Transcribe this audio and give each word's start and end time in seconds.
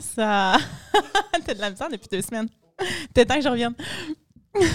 ça? 0.00 0.56
T'as 1.46 1.54
de 1.54 1.60
la 1.60 1.70
misère 1.70 1.88
depuis 1.90 2.08
deux 2.10 2.22
semaines. 2.22 2.48
T'es 3.12 3.24
temps 3.24 3.36
que 3.36 3.42
je 3.42 3.48
revienne. 3.48 3.74
Ouais, 4.54 4.66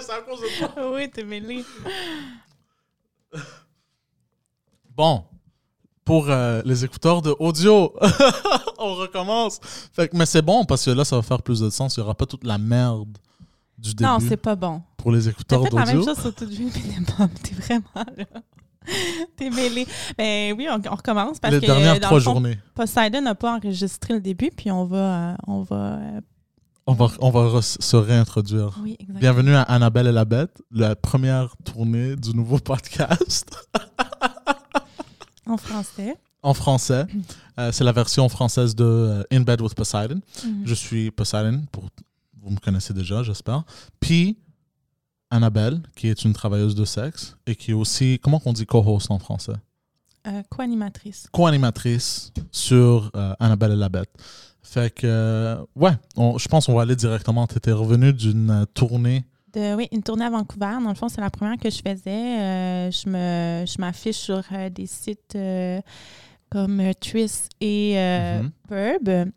c'est 0.00 0.12
à 0.12 0.20
cause 0.22 0.40
de 0.40 0.58
toi. 0.58 0.90
oui, 0.94 1.10
t'es 1.10 1.24
mêlé. 1.24 1.64
Bon, 4.94 5.24
pour 6.04 6.28
euh, 6.28 6.62
les 6.64 6.84
écouteurs 6.84 7.22
de 7.22 7.34
audio, 7.38 7.94
on 8.78 8.94
recommence. 8.94 9.60
Fait 9.92 10.08
que, 10.08 10.16
mais 10.16 10.26
c'est 10.26 10.42
bon 10.42 10.64
parce 10.64 10.84
que 10.84 10.90
là, 10.90 11.04
ça 11.04 11.16
va 11.16 11.22
faire 11.22 11.42
plus 11.42 11.60
de 11.60 11.70
sens. 11.70 11.96
Il 11.96 12.00
n'y 12.00 12.04
aura 12.04 12.14
pas 12.14 12.26
toute 12.26 12.44
la 12.44 12.58
merde 12.58 13.16
du 13.76 13.94
début 13.94 14.08
Non, 14.08 14.18
c'est 14.18 14.36
pas 14.36 14.56
bon. 14.56 14.82
pour 14.96 15.12
les 15.12 15.28
écouteurs 15.28 15.62
fait 15.62 15.70
la 15.70 15.84
même 15.84 15.96
d'audio. 15.96 16.14
chose 16.14 16.22
sur 16.22 16.34
toute 16.34 16.48
vie, 16.48 16.70
mais 16.74 17.26
t'es 17.42 17.54
vraiment 17.54 18.06
là. 18.16 18.24
T'es 19.36 19.50
mêlé. 19.50 19.86
Ben 20.16 20.54
oui, 20.56 20.66
on, 20.70 20.80
on 20.90 20.94
recommence 20.94 21.38
parce 21.38 21.54
Les 21.54 21.60
que 21.60 21.66
dernières 21.66 21.94
dans 22.00 22.06
trois 22.08 22.18
le 22.18 22.24
fond, 22.24 22.32
journées. 22.34 22.58
Poseidon 22.74 23.20
n'a 23.22 23.34
pas 23.34 23.56
enregistré 23.56 24.14
le 24.14 24.20
début, 24.20 24.50
puis 24.56 24.70
on 24.70 24.84
va, 24.84 24.96
euh, 25.32 25.34
on 25.46 25.62
va. 25.62 25.76
euh, 25.76 26.20
On 26.86 26.94
va, 26.94 27.08
on 27.20 27.30
va 27.30 27.40
re- 27.60 27.62
se 27.82 27.96
réintroduire. 27.96 28.78
oui, 28.82 28.92
exactement. 28.92 29.20
Bienvenue 29.20 29.54
à 29.54 29.62
Annabelle 29.62 30.06
et 30.06 30.12
la 30.12 30.24
Bête, 30.24 30.62
la 30.70 30.96
première 30.96 31.54
tournée 31.64 32.16
du 32.16 32.34
nouveau 32.34 32.58
podcast 32.58 33.50
En 35.46 35.56
français. 35.56 36.14
en 36.42 36.54
français. 36.54 37.06
Euh, 37.58 37.72
c'est 37.72 37.84
la 37.84 37.92
version 37.92 38.28
française 38.28 38.74
de 38.74 38.84
euh, 38.84 39.22
In 39.32 39.40
Bed 39.40 39.60
with 39.60 39.74
Poseidon. 39.74 40.20
Mhm. 40.44 40.62
Je 40.64 40.74
suis 40.74 41.10
Poseidon, 41.10 41.62
pour, 41.72 41.84
vous 42.40 42.50
me 42.50 42.58
connaissez 42.58 42.92
déjà, 42.94 43.22
j'espère. 43.22 43.64
Puis 44.00 44.38
Annabelle, 45.30 45.80
qui 45.96 46.08
est 46.08 46.24
une 46.24 46.32
travailleuse 46.32 46.74
de 46.74 46.84
sexe 46.84 47.36
et 47.46 47.54
qui 47.56 47.72
est 47.72 47.74
aussi, 47.74 48.18
comment 48.22 48.40
on 48.44 48.52
dit 48.52 48.66
co-host 48.66 49.10
en 49.10 49.18
français? 49.18 49.52
Euh, 50.26 50.42
Co-animatrice. 50.50 51.28
Co-animatrice 51.32 52.32
sur 52.50 53.10
euh, 53.14 53.34
Annabelle 53.38 53.72
et 53.72 53.76
la 53.76 53.88
Bête. 53.88 54.10
Fait 54.62 54.92
que, 54.92 55.06
euh, 55.06 55.56
ouais, 55.76 55.92
on- 56.16 56.36
je 56.38 56.48
pense 56.48 56.66
qu'on 56.66 56.74
va 56.74 56.82
aller 56.82 56.96
directement. 56.96 57.46
Tu 57.46 57.56
étais 57.56 57.72
revenu 57.72 58.12
d'une 58.12 58.50
euh, 58.50 58.64
tournée. 58.66 59.24
De, 59.54 59.74
oui, 59.74 59.88
une 59.92 60.02
tournée 60.02 60.24
à 60.26 60.30
Vancouver. 60.30 60.76
Dans 60.82 60.88
le 60.90 60.94
fond, 60.94 61.08
c'est 61.08 61.20
la 61.22 61.30
première 61.30 61.56
que 61.56 61.70
je 61.70 61.76
faisais. 61.78 62.90
Je 62.90 63.08
me, 63.08 63.64
je 63.66 63.80
m'affiche 63.80 64.16
sur 64.16 64.42
des 64.74 64.86
sites 64.86 65.38
comme 66.50 66.82
Twist 67.00 67.48
et 67.60 67.94
euh, 67.98 68.42
Mhm. 68.42 68.50
Purb. 68.68 69.32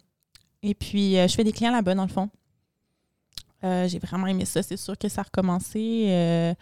Et 0.64 0.74
puis, 0.76 1.14
je 1.16 1.28
fais 1.34 1.44
des 1.46 1.54
clients 1.54 1.72
là-bas, 1.72 1.96
dans 1.96 2.04
le 2.06 2.10
fond. 2.12 2.30
Euh, 3.64 3.88
j'ai 3.88 4.00
vraiment 4.00 4.28
aimé 4.28 4.46
ça. 4.46 4.64
C'est 4.64 4.78
sûr 4.78 4.98
que 4.98 5.08
ça 5.10 5.22
a 5.22 5.24
recommencé. 5.24 6.06
Euh, 6.10 6.54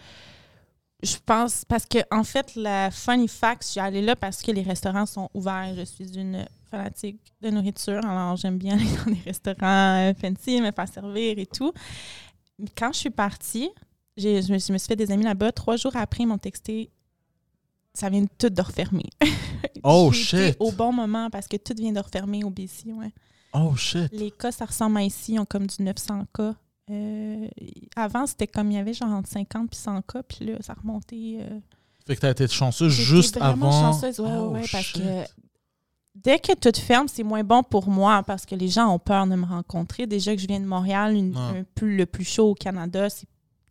je 1.02 1.16
pense, 1.26 1.64
parce 1.66 1.86
que, 1.86 2.00
en 2.12 2.24
fait, 2.24 2.56
la 2.56 2.92
funny 2.92 3.28
fact, 3.28 3.64
je 3.64 3.70
suis 3.70 3.80
allée 3.80 4.02
là 4.02 4.16
parce 4.16 4.42
que 4.42 4.52
les 4.52 4.64
restaurants 4.64 5.06
sont 5.06 5.30
ouverts. 5.34 5.74
Je 5.78 5.84
suis 5.84 6.18
une 6.18 6.46
fanatique 6.70 7.20
de 7.42 7.50
nourriture. 7.50 8.04
Alors, 8.06 8.36
j'aime 8.36 8.58
bien 8.58 8.74
aller 8.80 8.90
dans 9.06 9.12
des 9.12 9.22
restaurants 9.26 10.10
euh, 10.10 10.14
fancy, 10.14 10.62
me 10.62 10.72
faire 10.72 10.88
servir 10.90 11.40
et 11.40 11.46
tout. 11.46 11.72
Mais 12.58 12.68
Quand 12.78 12.92
je 12.92 13.00
suis 13.00 13.10
partie, 13.10 13.70
j'ai- 14.18 14.42
je 14.42 14.52
me, 14.52 14.58
suis 14.58 14.78
fait 14.80 14.96
des 14.98 15.12
amis 15.12 15.24
là-bas. 15.24 15.52
Trois 15.54 15.78
jours 15.78 15.96
après, 15.96 16.24
ils 16.24 16.28
m'ont 16.28 16.38
texté 16.38 16.90
ça 17.94 18.10
vient 18.10 18.26
tout 18.38 18.50
de 18.50 18.62
refermer. 18.62 19.10
Oh, 19.84 20.12
shit. 20.12 20.58
Au 20.60 20.72
bon 20.74 20.92
moment 20.92 21.30
parce 21.30 21.48
que 21.48 21.56
tout 21.56 21.74
vient 21.78 21.94
de 21.94 22.00
refermer 22.00 22.44
au 22.44 22.50
BC. 22.50 22.92
Ouais. 22.92 23.14
Oh 23.54 23.76
shit. 23.78 24.12
Les 24.12 24.30
cas, 24.30 24.52
ça 24.52 24.66
ressemble 24.66 24.98
à 24.98 25.04
ici, 25.04 25.34
ils 25.36 25.40
ont 25.40 25.46
comme 25.46 25.68
du 25.68 25.82
900 25.82 26.26
cas. 26.34 26.54
Euh, 26.90 27.48
avant, 27.96 28.26
c'était 28.26 28.48
comme 28.48 28.72
il 28.72 28.76
y 28.76 28.78
avait 28.80 28.94
genre 28.94 29.10
entre 29.10 29.30
50 29.30 29.70
puis 29.70 29.80
100 29.80 30.02
cas, 30.04 30.24
puis 30.24 30.46
là, 30.46 30.54
ça 30.62 30.74
remontait. 30.74 31.38
euh, 31.42 31.60
Fait 32.08 32.16
que 32.16 32.22
tu 32.22 32.26
as 32.26 32.32
été 32.32 32.48
chanceuse 32.48 32.92
juste 32.94 33.38
avant. 33.38 33.72
chanceuse, 33.72 34.20
ouais, 34.20 34.30
Oh, 34.32 34.50
ouais, 34.52 34.66
parce 34.72 34.92
que 34.94 35.00
dès 36.16 36.40
que 36.40 36.54
tout 36.56 36.78
ferme, 36.80 37.08
c'est 37.08 37.24
moins 37.24 37.44
bon 37.44 37.64
pour 37.64 37.88
moi 37.90 38.24
parce 38.24 38.46
que 38.46 38.56
les 38.56 38.68
gens 38.68 38.94
ont 38.94 39.00
peur 39.00 39.28
de 39.28 39.36
me 39.36 39.46
rencontrer. 39.46 40.08
Déjà 40.08 40.36
que 40.36 40.42
je 40.42 40.48
viens 40.48 40.60
de 40.60 40.66
Montréal, 40.66 41.14
une- 41.16 41.36
un 41.38 41.64
plus, 41.76 41.96
le 41.96 42.06
plus 42.06 42.24
chaud 42.26 42.50
au 42.52 42.56
Canada, 42.56 43.08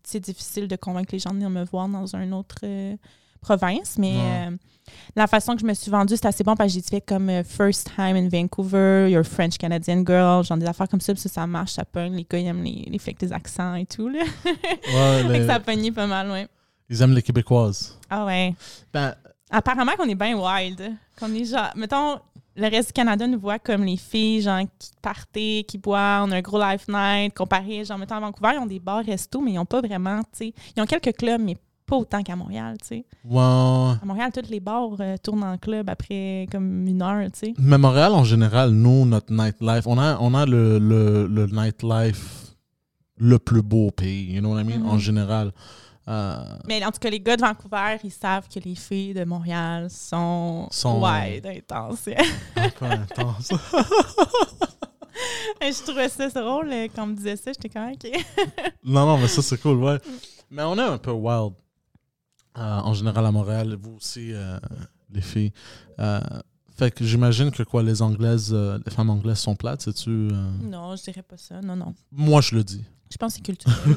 c'est 0.05 0.21
difficile 0.21 0.69
de 0.69 0.77
convaincre 0.77 1.11
les 1.13 1.19
gens 1.19 1.31
de 1.31 1.35
venir 1.37 1.51
me 1.51 1.65
voir 1.65 1.89
dans 1.89 2.15
une 2.17 2.33
autre 2.33 2.57
euh, 2.63 2.97
province. 3.41 3.97
Mais 3.99 4.13
Ouais. 4.13 4.49
euh, 4.51 4.57
la 5.17 5.27
façon 5.27 5.55
que 5.55 5.61
je 5.61 5.67
me 5.67 5.75
suis 5.75 5.91
vendue, 5.91 6.17
c'est 6.17 6.27
assez 6.27 6.45
bon 6.45 6.55
parce 6.57 6.73
que 6.73 6.81
j'ai 6.81 6.83
fait 6.87 7.01
comme 7.01 7.29
euh, 7.29 7.43
First 7.45 7.91
Time 7.95 8.17
in 8.17 8.29
Vancouver, 8.29 9.09
You're 9.11 9.25
French 9.25 9.59
Canadian 9.59 10.03
Girl, 10.07 10.45
genre 10.45 10.57
des 10.59 10.67
affaires 10.67 10.89
comme 10.89 11.01
ça, 11.01 11.13
puis 11.13 11.21
ça, 11.23 11.29
ça 11.29 11.47
marche, 11.47 11.73
ça 11.73 11.85
pogne. 11.85 12.15
Les 12.15 12.27
gars, 12.29 12.39
ils 12.39 12.47
aiment 12.47 12.63
les, 12.65 12.89
les 12.91 13.13
des 13.15 13.33
accents 13.33 13.75
et 13.75 13.87
tout. 13.87 14.09
Là. 14.09 14.21
Ouais, 14.45 14.55
Fait 15.23 15.29
les- 15.29 15.39
que 15.41 15.47
ça 15.47 15.61
pognait 15.61 15.93
pas 15.93 16.07
mal, 16.07 16.31
ouais. 16.31 16.49
Ils 16.91 17.03
aiment 17.03 17.15
les 17.15 17.23
Québécoises. 17.23 17.99
Ah 18.09 18.25
ouais. 18.25 18.55
Ben, 18.93 19.15
Apparemment 19.51 19.93
qu'on 19.97 20.09
est 20.09 20.15
bien 20.15 20.37
wild. 20.39 20.93
Qu'on 21.19 21.33
est 21.35 21.45
genre, 21.45 21.71
mettons, 21.75 22.19
le 22.57 22.69
reste 22.69 22.89
du 22.89 22.93
Canada 22.95 23.27
nous 23.27 23.39
voit 23.39 23.59
comme 23.59 23.85
les 23.85 23.97
filles, 23.97 24.43
genre, 24.43 24.61
qui 24.79 24.91
partaient, 25.03 25.65
qui 25.69 25.79
boivent, 25.79 26.27
on 26.27 26.33
a 26.33 26.37
un 26.37 26.41
gros 26.41 26.59
life 26.61 26.87
night, 26.89 27.35
comparé, 27.35 27.85
genre, 27.85 27.99
mettons, 27.99 28.17
à 28.17 28.21
Vancouver, 28.21 28.51
ils 28.55 28.59
ont 28.59 28.67
des 28.67 28.79
bars, 28.81 29.05
restos, 29.05 29.41
mais 29.41 29.53
ils 29.53 29.57
n'ont 29.57 29.65
pas 29.67 29.81
vraiment, 29.81 30.21
tu 30.23 30.29
sais, 30.49 30.55
ils 30.77 30.83
ont 30.83 30.87
quelques 30.87 31.15
clubs, 31.17 31.41
mais 31.41 31.57
pas 31.89 31.97
autant 31.97 32.23
qu'à 32.23 32.37
Montréal, 32.37 32.77
tu 32.81 32.87
sais. 32.89 33.05
À 33.35 33.99
Montréal, 34.05 34.31
tous 34.33 34.49
les 34.51 34.61
bars 34.61 34.91
euh, 35.01 35.17
tournent 35.23 35.43
en 35.45 35.57
club 35.59 35.89
après 35.89 36.47
comme 36.53 36.87
une 36.87 37.03
heure, 37.03 37.25
tu 37.33 37.39
sais. 37.41 37.55
Mais 37.59 37.79
Montréal, 37.79 38.13
en 38.13 38.25
général, 38.25 38.71
nous, 38.71 39.07
notre 39.07 39.33
nightlife, 39.33 39.87
on 39.87 39.99
a, 39.99 40.19
on 40.21 40.35
a 40.35 40.45
le, 40.47 40.79
le, 40.79 41.27
le 41.27 41.47
nightlife 41.47 42.55
le 43.17 43.39
plus 43.39 43.63
beau 43.63 43.89
au 43.89 43.91
pays, 43.91 44.33
you 44.35 44.41
know 44.41 44.53
what 44.55 44.61
I 44.61 44.65
mean? 44.65 44.81
Mhm. 44.81 44.89
En 44.91 44.99
général. 44.99 45.53
Euh, 46.09 46.43
Mais 46.67 46.83
en 46.85 46.91
tout 46.91 47.01
cas, 47.01 47.11
les 47.11 47.21
gars 47.21 47.37
de 47.37 47.43
Vancouver, 47.43 47.97
ils 48.05 48.11
savent 48.13 48.49
que 48.49 48.61
les 48.61 48.75
filles 48.75 49.13
de 49.13 49.25
Montréal 49.25 49.89
sont, 49.91 50.69
Sont- 50.71 51.03
wide, 51.03 51.47
intenses. 51.47 52.09
un 52.57 52.69
peu 52.71 53.25
je 55.61 55.83
trouvais 55.83 56.09
ça 56.09 56.29
drôle 56.29 56.71
euh, 56.73 56.87
quand 56.95 57.03
on 57.05 57.07
me 57.09 57.15
disait 57.17 57.37
ça, 57.37 57.51
j'étais 57.53 57.69
quand 57.69 57.85
même, 57.85 57.95
OK. 57.95 58.25
non, 58.85 59.05
non, 59.07 59.19
mais 59.19 59.29
ça, 59.29 59.43
c'est 59.43 59.61
cool, 59.61 59.83
ouais. 59.83 59.99
Mais 60.51 60.63
on 60.63 60.77
est 60.79 60.83
un 60.83 60.97
peu 60.99 61.11
wild. 61.11 61.53
Euh, 62.59 62.79
en 62.81 62.95
général, 62.95 63.25
à 63.27 63.33
Montréal, 63.33 63.77
vous 63.81 63.97
aussi, 63.97 64.33
euh, 64.33 64.59
les 65.13 65.21
filles. 65.21 65.53
Euh, 66.01 66.21
fait 66.77 66.91
que 66.93 67.05
j'imagine 67.05 67.51
que 67.51 67.63
quoi, 67.63 67.83
les 67.83 68.03
Anglaises, 68.03 68.51
euh, 68.53 68.79
les 68.85 68.91
femmes 68.93 69.11
anglaises 69.11 69.39
sont 69.39 69.57
plates, 69.57 69.83
sais-tu? 69.83 70.29
euh? 70.33 70.51
Non, 70.63 70.95
je 70.97 71.03
dirais 71.05 71.23
pas 71.23 71.37
ça. 71.37 71.61
Non, 71.61 71.77
non. 71.77 71.95
Moi, 72.13 72.41
je 72.41 72.55
le 72.55 72.65
dis. 72.65 72.85
Je 73.11 73.17
pense 73.17 73.33
que 73.33 73.37
c'est 73.39 73.43
culturel. 73.43 73.77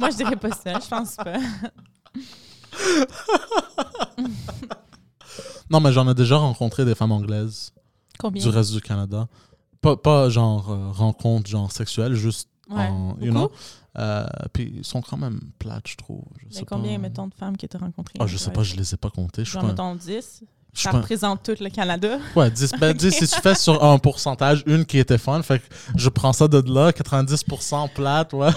Moi, 0.00 0.10
je 0.10 0.16
dirais 0.16 0.36
pas 0.36 0.50
ça. 0.52 0.78
Je 0.78 0.88
pense 0.88 1.16
pas. 1.16 1.36
Non, 5.70 5.80
mais 5.80 5.92
j'en 5.92 6.08
ai 6.08 6.14
déjà 6.14 6.36
rencontré 6.36 6.84
des 6.84 6.94
femmes 6.94 7.12
anglaises 7.12 7.72
Combien? 8.18 8.42
du 8.42 8.48
reste 8.48 8.72
du 8.72 8.80
Canada. 8.80 9.26
Pas, 9.80 9.96
pas 9.96 10.28
genre 10.30 10.70
euh, 10.70 10.90
rencontre 10.92 11.48
genre 11.50 11.70
sexuelle, 11.72 12.14
juste 12.14 12.48
Ouais. 12.68 12.86
en, 12.88 13.16
you 13.20 13.30
know? 13.30 13.50
Euh, 13.98 14.26
puis 14.52 14.72
ils 14.78 14.84
sont 14.84 15.00
quand 15.00 15.16
même 15.16 15.40
plates, 15.58 15.86
je 15.88 15.96
trouve. 15.96 16.22
Je 16.50 16.58
Mais 16.58 16.64
combien, 16.66 16.92
pas. 16.94 16.98
mettons, 16.98 17.26
de 17.28 17.34
femmes 17.34 17.56
tu 17.56 17.66
as 17.72 17.78
rencontrées? 17.78 18.14
Ah, 18.20 18.26
je 18.26 18.36
sais 18.36 18.50
pas, 18.50 18.62
je 18.62 18.74
les 18.76 18.92
ai 18.92 18.96
pas 18.96 19.10
comptées. 19.10 19.44
Je 19.44 19.52
Genre, 19.52 19.62
pas- 19.62 19.68
mettons, 19.68 19.94
10. 19.94 20.06
je 20.12 20.20
suis 20.20 20.84
Ça 20.84 20.90
pas- 20.90 20.98
représente 20.98 21.42
tout 21.44 21.54
le 21.58 21.70
Canada. 21.70 22.18
Ouais, 22.34 22.50
10, 22.50 22.72
ben 22.78 22.92
10, 22.96 23.10
si 23.14 23.26
tu 23.28 23.40
fais 23.40 23.54
sur 23.54 23.82
un 23.82 23.98
pourcentage, 23.98 24.62
une 24.66 24.84
qui 24.84 24.98
était 24.98 25.16
fun, 25.18 25.40
fait 25.42 25.60
que 25.60 25.64
je 25.96 26.08
prends 26.10 26.32
ça 26.32 26.48
de 26.48 26.62
là, 26.72 26.90
90% 26.92 27.88
plate, 27.94 28.32
ouais. 28.34 28.50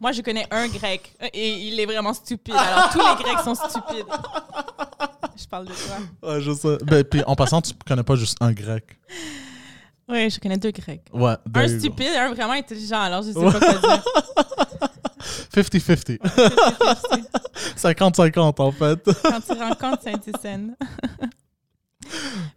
Moi, 0.00 0.12
je 0.12 0.22
connais 0.22 0.46
un 0.52 0.68
grec 0.68 1.12
et 1.32 1.68
il 1.68 1.80
est 1.80 1.86
vraiment 1.86 2.14
stupide. 2.14 2.54
Alors, 2.54 2.90
tous 2.90 2.98
les 3.00 3.24
grecs 3.24 3.40
sont 3.42 3.54
stupides. 3.56 4.06
Je 5.36 5.46
parle 5.46 5.64
de 5.66 5.72
toi. 5.72 6.30
Ouais, 6.30 6.40
je 6.40 6.52
sais. 6.52 6.78
Ben, 6.84 7.02
puis 7.04 7.22
en 7.26 7.34
passant, 7.34 7.60
tu 7.62 7.72
connais 7.86 8.02
pas 8.04 8.14
juste 8.14 8.36
un 8.40 8.52
grec. 8.52 8.84
Oui, 10.08 10.30
je 10.30 10.40
connais 10.40 10.56
deux 10.56 10.70
grecs. 10.70 11.02
Ouais, 11.12 11.34
Un 11.54 11.68
stupide 11.68 12.06
et 12.14 12.16
un 12.16 12.32
vraiment 12.32 12.54
intelligent. 12.54 13.00
Alors, 13.00 13.22
je 13.22 13.32
sais 13.32 13.40
pas 13.40 13.50
quoi 13.52 13.60
dire. 13.60 14.04
50-50. 15.54 16.18
50-50 17.76 18.60
en 18.62 18.72
fait. 18.72 19.04
Quand 19.22 19.40
tu 19.40 19.52
rencontres 19.60 20.02
Saint-Hyacinthe. 20.02 20.72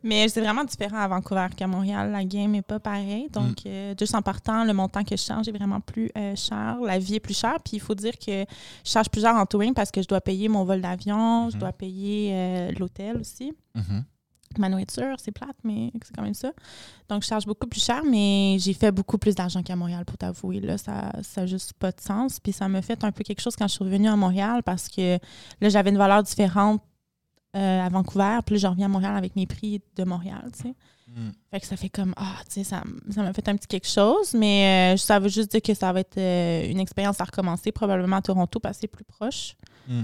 Mais 0.03 0.29
c'est 0.29 0.39
vraiment 0.39 0.63
différent 0.63 0.97
à 0.99 1.07
Vancouver 1.07 1.47
qu'à 1.57 1.67
Montréal. 1.67 2.11
La 2.11 2.23
game 2.23 2.51
n'est 2.51 2.61
pas 2.61 2.79
pareille. 2.79 3.27
Donc, 3.29 3.65
euh, 3.65 3.93
juste 3.99 4.15
en 4.15 4.21
partant, 4.21 4.63
le 4.63 4.71
montant 4.73 5.03
que 5.03 5.17
je 5.17 5.21
charge 5.21 5.47
est 5.47 5.51
vraiment 5.51 5.81
plus 5.81 6.09
euh, 6.17 6.35
cher. 6.35 6.77
La 6.85 6.97
vie 6.99 7.15
est 7.15 7.19
plus 7.19 7.37
chère. 7.37 7.57
Puis, 7.63 7.73
il 7.77 7.79
faut 7.81 7.95
dire 7.95 8.13
que 8.17 8.45
je 8.85 8.89
charge 8.91 9.09
plus 9.09 9.21
cher 9.21 9.35
en 9.35 9.45
touring 9.45 9.73
parce 9.73 9.91
que 9.91 10.01
je 10.01 10.07
dois 10.07 10.21
payer 10.21 10.47
mon 10.47 10.63
vol 10.63 10.79
d'avion, 10.81 11.49
je 11.49 11.55
Mhm. 11.55 11.59
dois 11.59 11.71
payer 11.73 12.31
euh, 12.33 12.71
l'hôtel 12.79 13.17
aussi. 13.17 13.51
Mhm. 13.75 14.05
Ma 14.57 14.69
nourriture, 14.69 15.15
c'est 15.19 15.31
plate, 15.31 15.55
mais 15.63 15.91
c'est 16.03 16.15
quand 16.15 16.23
même 16.23 16.33
ça. 16.33 16.51
Donc, 17.09 17.23
je 17.23 17.27
charge 17.27 17.45
beaucoup 17.45 17.67
plus 17.67 17.83
cher, 17.83 18.03
mais 18.05 18.57
j'ai 18.59 18.73
fait 18.73 18.91
beaucoup 18.91 19.17
plus 19.17 19.35
d'argent 19.35 19.63
qu'à 19.63 19.75
Montréal, 19.75 20.05
pour 20.05 20.17
t'avouer. 20.17 20.59
Là, 20.59 20.77
ça 20.77 21.11
n'a 21.37 21.45
juste 21.45 21.73
pas 21.73 21.91
de 21.91 22.01
sens. 22.01 22.39
Puis 22.39 22.53
ça 22.53 22.67
me 22.67 22.81
fait 22.81 23.03
un 23.03 23.11
peu 23.11 23.23
quelque 23.23 23.41
chose 23.41 23.55
quand 23.55 23.67
je 23.67 23.73
suis 23.73 23.83
revenue 23.83 24.09
à 24.09 24.15
Montréal 24.15 24.63
parce 24.63 24.87
que 24.87 25.17
là, 25.61 25.69
j'avais 25.69 25.89
une 25.89 25.97
valeur 25.97 26.23
différente 26.23 26.81
euh, 27.55 27.85
à 27.85 27.89
Vancouver. 27.89 28.39
Puis 28.45 28.55
là, 28.55 28.59
je 28.59 28.67
reviens 28.67 28.85
à 28.85 28.89
Montréal 28.89 29.17
avec 29.17 29.35
mes 29.35 29.45
prix 29.45 29.81
de 29.97 30.03
Montréal, 30.05 30.49
tu 30.53 30.63
sais. 30.63 30.75
Mm. 31.07 31.31
Fait 31.51 31.59
que 31.59 31.67
ça 31.67 31.75
fait 31.75 31.89
comme, 31.89 32.13
ah, 32.15 32.37
tu 32.45 32.63
sais, 32.63 32.63
ça 32.63 32.81
m'a 33.17 33.33
fait 33.33 33.49
un 33.49 33.57
petit 33.57 33.67
quelque 33.67 33.89
chose, 33.89 34.33
mais 34.33 34.93
euh, 34.93 34.97
ça 34.97 35.19
veut 35.19 35.27
juste 35.27 35.51
dire 35.51 35.61
que 35.61 35.73
ça 35.73 35.91
va 35.91 35.99
être 35.99 36.17
euh, 36.17 36.69
une 36.69 36.79
expérience 36.79 37.19
à 37.19 37.25
recommencer, 37.25 37.73
probablement 37.73 38.15
à 38.15 38.21
Toronto, 38.21 38.61
parce 38.61 38.77
que 38.77 38.81
c'est 38.81 38.87
plus 38.87 39.03
proche. 39.03 39.57
Mm. 39.87 40.03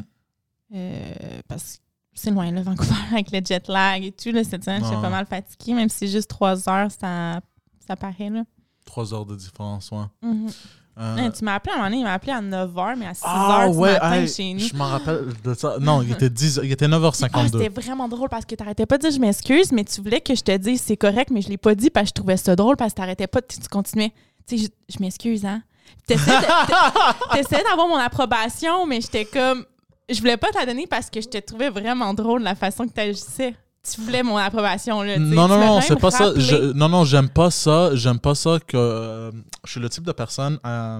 Parce 1.47 1.77
que 1.77 1.87
c'est 2.19 2.31
loin, 2.31 2.51
là, 2.51 2.61
Vancouver, 2.61 2.93
avec 3.11 3.31
le 3.31 3.39
jet 3.45 3.67
lag 3.67 4.03
et 4.03 4.11
tout. 4.11 4.31
Là, 4.31 4.43
cette 4.43 4.63
semaine, 4.63 4.83
j'étais 4.83 5.01
pas 5.01 5.09
mal 5.09 5.25
fatiguée. 5.25 5.73
Même 5.73 5.89
si 5.89 5.99
c'est 5.99 6.07
juste 6.07 6.29
trois 6.29 6.67
heures, 6.69 6.89
ça, 6.91 7.39
ça 7.87 7.95
paraît, 7.95 8.29
là. 8.29 8.43
Trois 8.85 9.13
heures 9.13 9.25
de 9.25 9.35
différence, 9.35 9.91
ouais. 9.91 10.05
Mhm. 10.21 10.47
Euh, 10.99 11.15
Ouais, 11.15 11.31
tu 11.31 11.43
m'as 11.45 11.53
appelé 11.53 11.73
à 11.73 11.75
un 11.75 11.77
moment 11.77 11.89
donné, 11.91 12.01
il 12.01 12.03
m'a 12.05 12.13
appelé 12.13 12.31
à 12.31 12.41
9h, 12.41 12.95
mais 12.97 13.05
à 13.05 13.11
6h 13.11 13.19
ah 13.23 13.69
du 13.69 13.77
ouais, 13.77 13.93
matin 13.93 14.13
hey, 14.13 14.27
chez 14.27 14.53
nous. 14.53 14.59
je 14.61 14.75
m'en 14.75 14.85
rappelle 14.87 15.27
de 15.43 15.53
ça. 15.53 15.77
Non, 15.79 16.01
il 16.01 16.11
était, 16.11 16.27
10, 16.29 16.61
il 16.63 16.71
était 16.71 16.85
Ah, 16.85 16.87
9h52. 16.87 17.51
c'était 17.51 17.69
vraiment 17.69 18.07
drôle 18.09 18.29
parce 18.29 18.45
que 18.45 18.55
t'arrêtais 18.55 18.87
pas 18.87 18.97
de 18.97 19.03
dire 19.03 19.11
je 19.11 19.19
m'excuse, 19.19 19.71
mais 19.71 19.83
tu 19.83 20.01
voulais 20.01 20.21
que 20.21 20.33
je 20.33 20.41
te 20.41 20.57
dise 20.57 20.81
c'est 20.81 20.97
correct, 20.97 21.29
mais 21.29 21.43
je 21.43 21.49
l'ai 21.49 21.57
pas 21.59 21.75
dit 21.75 21.91
parce 21.91 22.05
que 22.05 22.09
je 22.09 22.13
trouvais 22.15 22.37
ça 22.37 22.55
drôle 22.55 22.77
parce 22.77 22.93
que 22.93 22.97
t'arrêtais 22.97 23.27
pas, 23.27 23.43
tu, 23.43 23.59
tu 23.59 23.67
continuais. 23.67 24.11
Tu 24.47 24.57
sais, 24.57 24.63
je, 24.89 24.95
je 24.95 24.99
m'excuse, 24.99 25.45
hein. 25.45 25.61
T'essayais 26.07 26.39
d'avoir 27.69 27.87
mon 27.87 27.97
approbation, 27.97 28.87
mais 28.87 28.99
j'étais 29.01 29.25
comme. 29.25 29.65
Je 30.09 30.19
voulais 30.19 30.38
pas 30.38 30.51
te 30.51 30.57
la 30.57 30.65
donner 30.65 30.88
parce 30.88 31.09
que 31.09 31.19
je 31.21 31.27
te 31.27 31.38
trouvais 31.38 31.69
vraiment 31.69 32.13
drôle 32.13 32.42
la 32.44 32.56
façon 32.56 32.88
que 32.88 32.94
t'agissais. 32.94 33.56
Tu 33.89 34.01
voulais 34.01 34.24
mon 34.24 34.38
approbation, 34.38 35.01
là. 35.01 35.15
tu. 35.15 35.19
Non, 35.21 35.30
Tu 35.48 35.54
non, 35.54 35.59
non, 35.59 35.81
c'est 35.81 36.00
pas 36.00 36.12
ça. 36.12 36.33
Je- 36.36 36.71
non, 36.74 36.89
non, 36.89 37.04
j'aime 37.06 37.30
pas 37.30 37.51
ça. 37.51 37.95
J'aime 37.95 38.19
pas 38.19 38.36
ça 38.36 38.57
que. 38.65 38.75
euh, 38.77 39.31
je 39.65 39.71
suis 39.71 39.80
le 39.80 39.89
type 39.89 40.04
de 40.04 40.12
personne. 40.12 40.59
euh, 40.65 41.00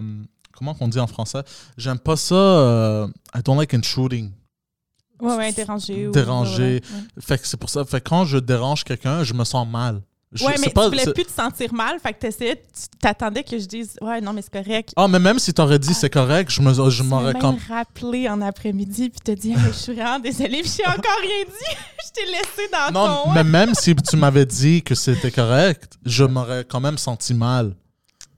comment 0.57 0.74
qu'on 0.74 0.88
dit 0.88 1.00
en 1.00 1.07
français? 1.07 1.42
J'aime 1.77 2.00
pas 2.00 2.15
ça. 2.15 2.36
euh, 2.36 3.07
I 3.36 3.42
don't 3.44 3.57
like 3.57 3.74
intruding. 3.74 4.31
Ouais, 5.19 5.36
ouais, 5.36 5.51
dérangé. 5.53 6.07
ou- 6.07 6.12
Déranger. 6.12 6.63
ouais, 6.63 6.81
ouais. 6.81 7.21
Fait 7.21 7.38
que 7.42 7.48
c'est 7.48 7.57
pour 7.57 7.69
ça. 7.69 7.83
Fait 7.86 8.00
que 8.01 8.10
quand 8.10 8.25
je 8.25 8.38
dérange 8.38 8.83
quelqu'un, 8.83 9.24
je 9.24 9.33
me 9.33 9.44
sens 9.44 9.68
mal. 9.68 10.01
Je- 10.33 10.44
Ouais, 10.44 10.56
mais 10.59 10.69
pas- 10.69 10.89
tu 10.89 10.97
voulais 10.97 11.13
plus 11.13 11.24
te 11.25 11.31
sentir 11.31 11.74
mal, 11.74 12.00
fait 12.01 12.12
que 12.12 12.19
t'essayais, 12.19 12.57
tu 12.57 12.97
t'attendais 13.00 13.44
que 13.45 13.57
je 13.57 13.65
dise 13.65 13.95
Ouais, 14.01 14.19
non, 14.19 14.33
mais 14.33 14.41
c'est 14.41 14.51
correct. 14.51 14.91
Ah, 14.97 15.07
mais 15.07 15.19
même 15.19 15.39
si 15.39 15.53
t'aurais 15.53 15.79
dit 15.79 15.94
c'est 15.94 16.09
correct, 16.09 16.51
je 16.51 16.62
me- 16.62 16.89
je 16.89 17.03
m'aurais 17.03 17.33
comme. 17.33 17.56
rappelé 17.69 18.27
en 18.27 18.41
après-midi 18.41 19.09
puis 19.09 19.21
te 19.21 19.31
dit 19.31 19.56
je 19.57 19.71
suis 19.71 19.94
vraiment 19.94 20.19
désolée 20.19 20.62
puis 20.63 20.71
j'ai 20.77 20.85
encore 20.85 21.19
rien 21.21 21.45
dit. 21.45 21.75
je 22.06 22.12
t'ai 22.12 22.25
laissé 22.25 22.69
dans 22.71 22.91
Non, 22.91 23.24
ton. 23.24 23.31
mais 23.31 23.44
même 23.45 23.74
si 23.74 23.95
tu 23.95 24.18
m'avais 24.18 24.45
dit 24.45 24.83
que 24.83 24.95
c'était 24.95 25.31
correct, 25.31 25.94
je 26.06 26.25
m'aurais 26.25 26.65
quand 26.65 26.81
même 26.81 26.97
senti 26.97 27.33
mal. 27.33 27.74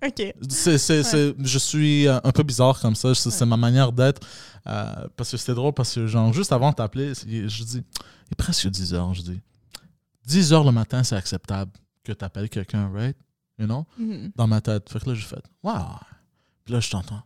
Ok. 0.05 0.33
C'est, 0.47 0.77
c'est, 0.77 1.03
c'est- 1.03 1.33
je 1.43 1.57
suis 1.57 2.07
euh, 2.07 2.19
un 2.23 2.31
peu 2.31 2.43
bizarre 2.43 2.79
comme 2.79 2.95
ça. 2.95 3.13
C'est, 3.15 3.45
ma 3.45 3.57
manière 3.57 3.91
d'être. 3.91 4.21
Euh, 4.67 4.85
parce 5.17 5.31
que 5.31 5.37
c'était 5.37 5.55
drôle, 5.55 5.73
parce 5.73 5.95
que 5.95 6.05
genre, 6.05 6.31
juste 6.33 6.51
avant 6.53 6.69
de 6.69 6.75
t'appeler, 6.75 7.13
je 7.15 7.63
dis, 7.63 7.77
il 7.77 8.31
est 8.31 8.35
presque 8.37 8.67
10 8.67 8.93
heures, 8.93 9.13
je 9.15 9.23
dis. 9.23 9.39
10 10.29 10.53
heures 10.53 10.63
le 10.63 10.71
matin, 10.71 11.03
c'est 11.03 11.15
acceptable 11.15 11.71
que 12.03 12.11
tu 12.13 12.23
appelles 12.23 12.49
quelqu'un, 12.49 12.91
right? 12.93 13.17
You 13.57 13.65
know? 13.65 13.85
Mhm. 13.97 14.31
Dans 14.35 14.47
ma 14.47 14.61
tête. 14.61 14.89
Fait 14.89 14.99
que 14.99 15.09
là, 15.09 15.15
j'ai 15.15 15.25
fait, 15.25 15.43
wow. 15.63 15.73
Puis 16.63 16.73
là, 16.73 16.79
je 16.79 16.89
t'entends. 16.89 17.21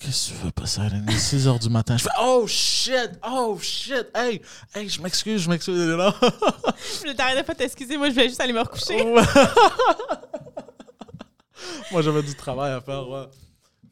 Qu'est-ce 0.00 0.30
que 0.32 0.36
tu 0.38 0.44
veux 0.44 0.50
passer 0.52 0.80
à 0.80 0.90
6 1.10 1.48
heures 1.48 1.58
du 1.58 1.70
matin? 1.70 1.96
Je 1.96 2.04
fais, 2.04 2.10
oh 2.20 2.46
shit, 2.46 3.10
oh 3.26 3.58
shit, 3.60 4.06
hey, 4.14 4.40
hey, 4.74 4.88
je 4.88 5.00
m'excuse, 5.00 5.42
je 5.42 5.48
m'excuse. 5.50 5.74
know? 5.74 6.12
Je 7.04 7.12
t'arrêtais 7.12 7.42
pas 7.42 7.54
de 7.54 7.58
t'excuser, 7.58 7.96
moi 7.96 8.08
je 8.08 8.14
voulais 8.14 8.28
juste 8.28 8.40
aller 8.40 8.52
me 8.52 8.60
recoucher. 8.60 9.04
Moi, 11.90 12.02
j'avais 12.02 12.22
du 12.22 12.34
travail 12.34 12.72
à 12.72 12.80
faire, 12.80 13.08
ouais. 13.08 13.24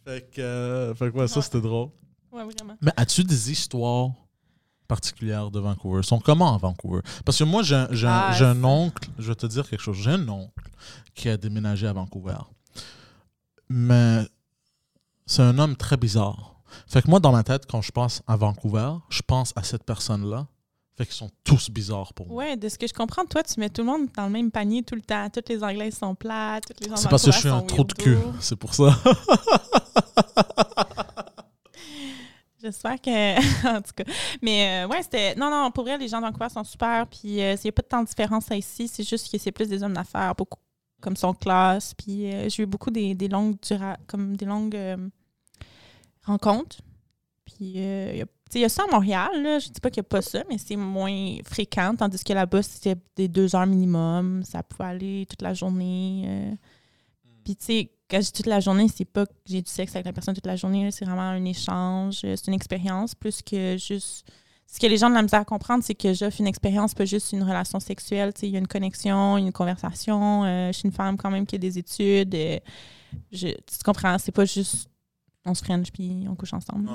Fait 0.05 0.31
que, 0.31 0.41
euh, 0.41 0.95
fait 0.95 1.11
que 1.11 1.17
ouais, 1.17 1.27
ça, 1.27 1.43
c'était 1.43 1.61
drôle. 1.61 1.89
Ouais, 2.31 2.45
vraiment. 2.45 2.77
Mais 2.81 2.93
as-tu 2.97 3.25
des 3.25 3.51
histoires 3.51 4.11
particulières 4.87 5.51
de 5.51 5.61
Vancouver? 5.61 6.01
Ils 6.03 6.07
sont 6.07 6.19
comment 6.21 6.55
à 6.55 6.59
Vancouver? 6.59 7.01
Parce 7.25 7.39
que 7.39 7.45
moi, 7.45 7.63
j'ai 7.63 7.75
un, 7.75 7.89
Ah, 8.05 8.33
un 8.43 8.65
oncle, 8.65 9.09
je 9.19 9.29
vais 9.29 9.35
te 9.35 9.47
dire 9.47 9.69
quelque 9.69 9.81
chose, 9.81 9.97
j'ai 9.97 10.13
un 10.13 10.29
oncle 10.29 10.71
qui 11.15 11.29
a 11.29 11.37
déménagé 11.37 11.87
à 11.87 11.93
Vancouver. 11.93 12.39
Mais 13.69 14.23
c'est 15.27 15.43
un 15.43 15.59
homme 15.59 15.77
très 15.77 15.97
bizarre. 15.97 16.57
Fait 16.87 17.03
que 17.03 17.09
moi, 17.09 17.21
dans 17.21 17.33
ma 17.33 17.43
tête, 17.43 17.65
quand 17.69 17.83
je 17.83 17.91
pense 17.91 18.23
à 18.27 18.37
Vancouver, 18.37 18.93
je 19.09 19.23
pense 19.27 19.53
à 19.57 19.63
cette 19.63 19.85
personne-là. 19.85 20.47
Fait 20.97 21.05
qu'ils 21.05 21.15
sont 21.15 21.31
tous 21.45 21.69
bizarres 21.69 22.15
pour 22.15 22.27
moi. 22.27 22.37
Ouais, 22.37 22.57
de 22.57 22.69
ce 22.71 22.79
que 22.79 22.87
je 22.87 22.95
comprends, 22.95 23.27
toi, 23.27 23.43
tu 23.43 23.61
mets 23.61 23.69
tout 23.69 23.83
le 23.83 23.87
monde 23.87 24.09
dans 24.17 24.25
le 24.25 24.31
même 24.31 24.51
panier 24.51 24.83
tout 24.83 24.95
le 24.95 25.03
temps. 25.03 25.29
Toutes 25.29 25.49
les 25.51 25.63
Anglaises 25.63 25.99
sont 25.99 26.15
plates, 26.15 26.65
toutes 26.67 26.81
les 26.81 26.97
C'est 26.97 27.11
parce 27.11 27.25
que 27.25 27.33
je 27.33 27.39
suis 27.39 27.49
un 27.51 27.61
trou 27.61 27.85
de 27.85 27.93
cul. 27.93 28.17
C'est 28.41 28.57
pour 28.57 28.73
ça. 28.73 28.99
J'espère 32.67 33.01
que. 33.01 33.69
en 33.77 33.81
tout 33.81 33.93
cas. 33.97 34.05
Mais 34.43 34.85
euh, 34.85 34.89
ouais, 34.89 35.03
c'était. 35.03 35.35
Non, 35.37 35.51
non, 35.51 35.71
pour 35.71 35.85
vrai, 35.85 35.97
les 35.99 36.09
gens 36.09 36.21
de 36.21 36.27
Vancouver 36.27 36.49
sont 36.49 36.65
super. 36.65 37.07
Puis 37.07 37.41
euh, 37.41 37.55
il 37.55 37.61
n'y 37.65 37.69
a 37.69 37.73
pas 37.73 37.83
de 37.83 37.87
tant 37.89 38.03
de 38.03 38.09
différence 38.09 38.49
ici. 38.51 38.89
C'est 38.89 39.09
juste 39.09 39.31
que 39.31 39.39
c'est 39.39 39.53
plus 39.53 39.69
des 39.69 39.83
hommes 39.83 39.95
d'affaires, 39.95 40.35
beaucoup 40.35 40.59
comme 41.01 41.17
son 41.17 41.33
classe. 41.35 41.95
Puis 41.95 42.33
euh, 42.33 42.49
j'ai 42.49 42.65
eu 42.65 42.67
beaucoup 42.67 42.91
des, 42.91 43.15
des 43.15 43.29
longues 43.29 43.57
dura- 43.61 43.97
comme 44.09 44.37
des 44.37 44.47
longues 44.47 44.75
euh, 44.77 44.97
rencontres. 46.25 46.79
Puis 47.45 47.57
il 47.77 48.17
y 48.61 48.65
a- 48.65 48.69
ça 48.69 48.83
à 48.89 48.93
Montréal, 48.93 49.43
là. 49.43 49.59
Je 49.59 49.69
dis 49.69 49.81
pas 49.81 49.91
qu'il 49.91 50.01
n'y 50.01 50.07
a 50.07 50.09
pas 50.09 50.23
ça, 50.23 50.43
mais 50.49 50.59
c'est 50.59 50.77
moins 50.77 51.37
fréquent. 51.45 51.95
Tandis 51.97 52.25
que 52.25 52.33
là-bas, 52.33 52.63
c'était 52.63 52.97
des 53.15 53.29
deux 53.29 53.55
heures 53.55 53.67
minimum. 53.67 54.43
Ça 54.45 54.63
pouvait 54.63 54.89
aller 54.89 55.27
toute 55.29 55.43
la 55.43 55.55
journée. 55.55 56.57
Puis 57.45 57.55
tu 57.57 57.65
sais, 57.65 57.91
quand 58.11 58.21
je 58.21 58.31
toute 58.31 58.47
la 58.47 58.61
journée, 58.61 58.87
c'est 58.95 59.05
pas 59.05 59.27
que 59.27 59.33
j'ai 59.47 59.63
du 59.63 59.71
sexe 59.71 59.95
avec 59.97 60.07
la 60.07 60.13
personne 60.13 60.35
toute 60.35 60.47
la 60.47 60.57
journée. 60.57 60.91
C'est 60.91 61.05
vraiment 61.05 61.23
un 61.23 61.45
échange. 61.45 62.21
euh, 62.25 62.35
C'est 62.37 62.47
une 62.49 62.55
expérience 62.55 63.15
plus 63.15 63.43
que 63.43 63.77
juste. 63.77 64.27
Ce 64.69 64.81
que 64.81 64.87
les 64.89 64.97
gens 64.97 65.07
ont 65.07 65.11
de 65.11 65.15
la 65.15 65.23
misère 65.23 65.41
à 65.41 65.45
comprendre, 65.45 65.85
c'est 65.85 65.95
que 65.95 66.13
j'offre 66.13 66.41
une 66.41 66.49
expérience, 66.49 66.93
pas 66.93 67.05
juste 67.05 67.31
une 67.33 67.45
relation 67.45 67.79
sexuelle. 67.79 68.33
Il 68.43 68.49
y 68.51 68.57
a 68.57 68.59
une 68.59 68.67
connexion, 68.67 69.37
une 69.39 69.53
conversation. 69.53 70.45
euh, 70.45 70.69
je 70.73 70.79
suis 70.79 70.87
une 70.89 70.93
femme 70.95 71.17
quand 71.17 71.31
même 71.31 71.47
qui 71.47 71.55
a 71.55 71.59
des 71.59 71.79
études. 71.79 72.35
euh, 72.35 72.59
je- 73.31 73.49
tu 73.49 73.79
comprends? 73.85 74.19
C'est 74.19 74.33
pas 74.33 74.45
juste 74.45 74.89
on 75.45 75.55
se 75.55 75.63
french 75.65 75.93
puis 75.93 76.27
on 76.29 76.35
couche 76.35 76.53
ensemble. 76.53 76.89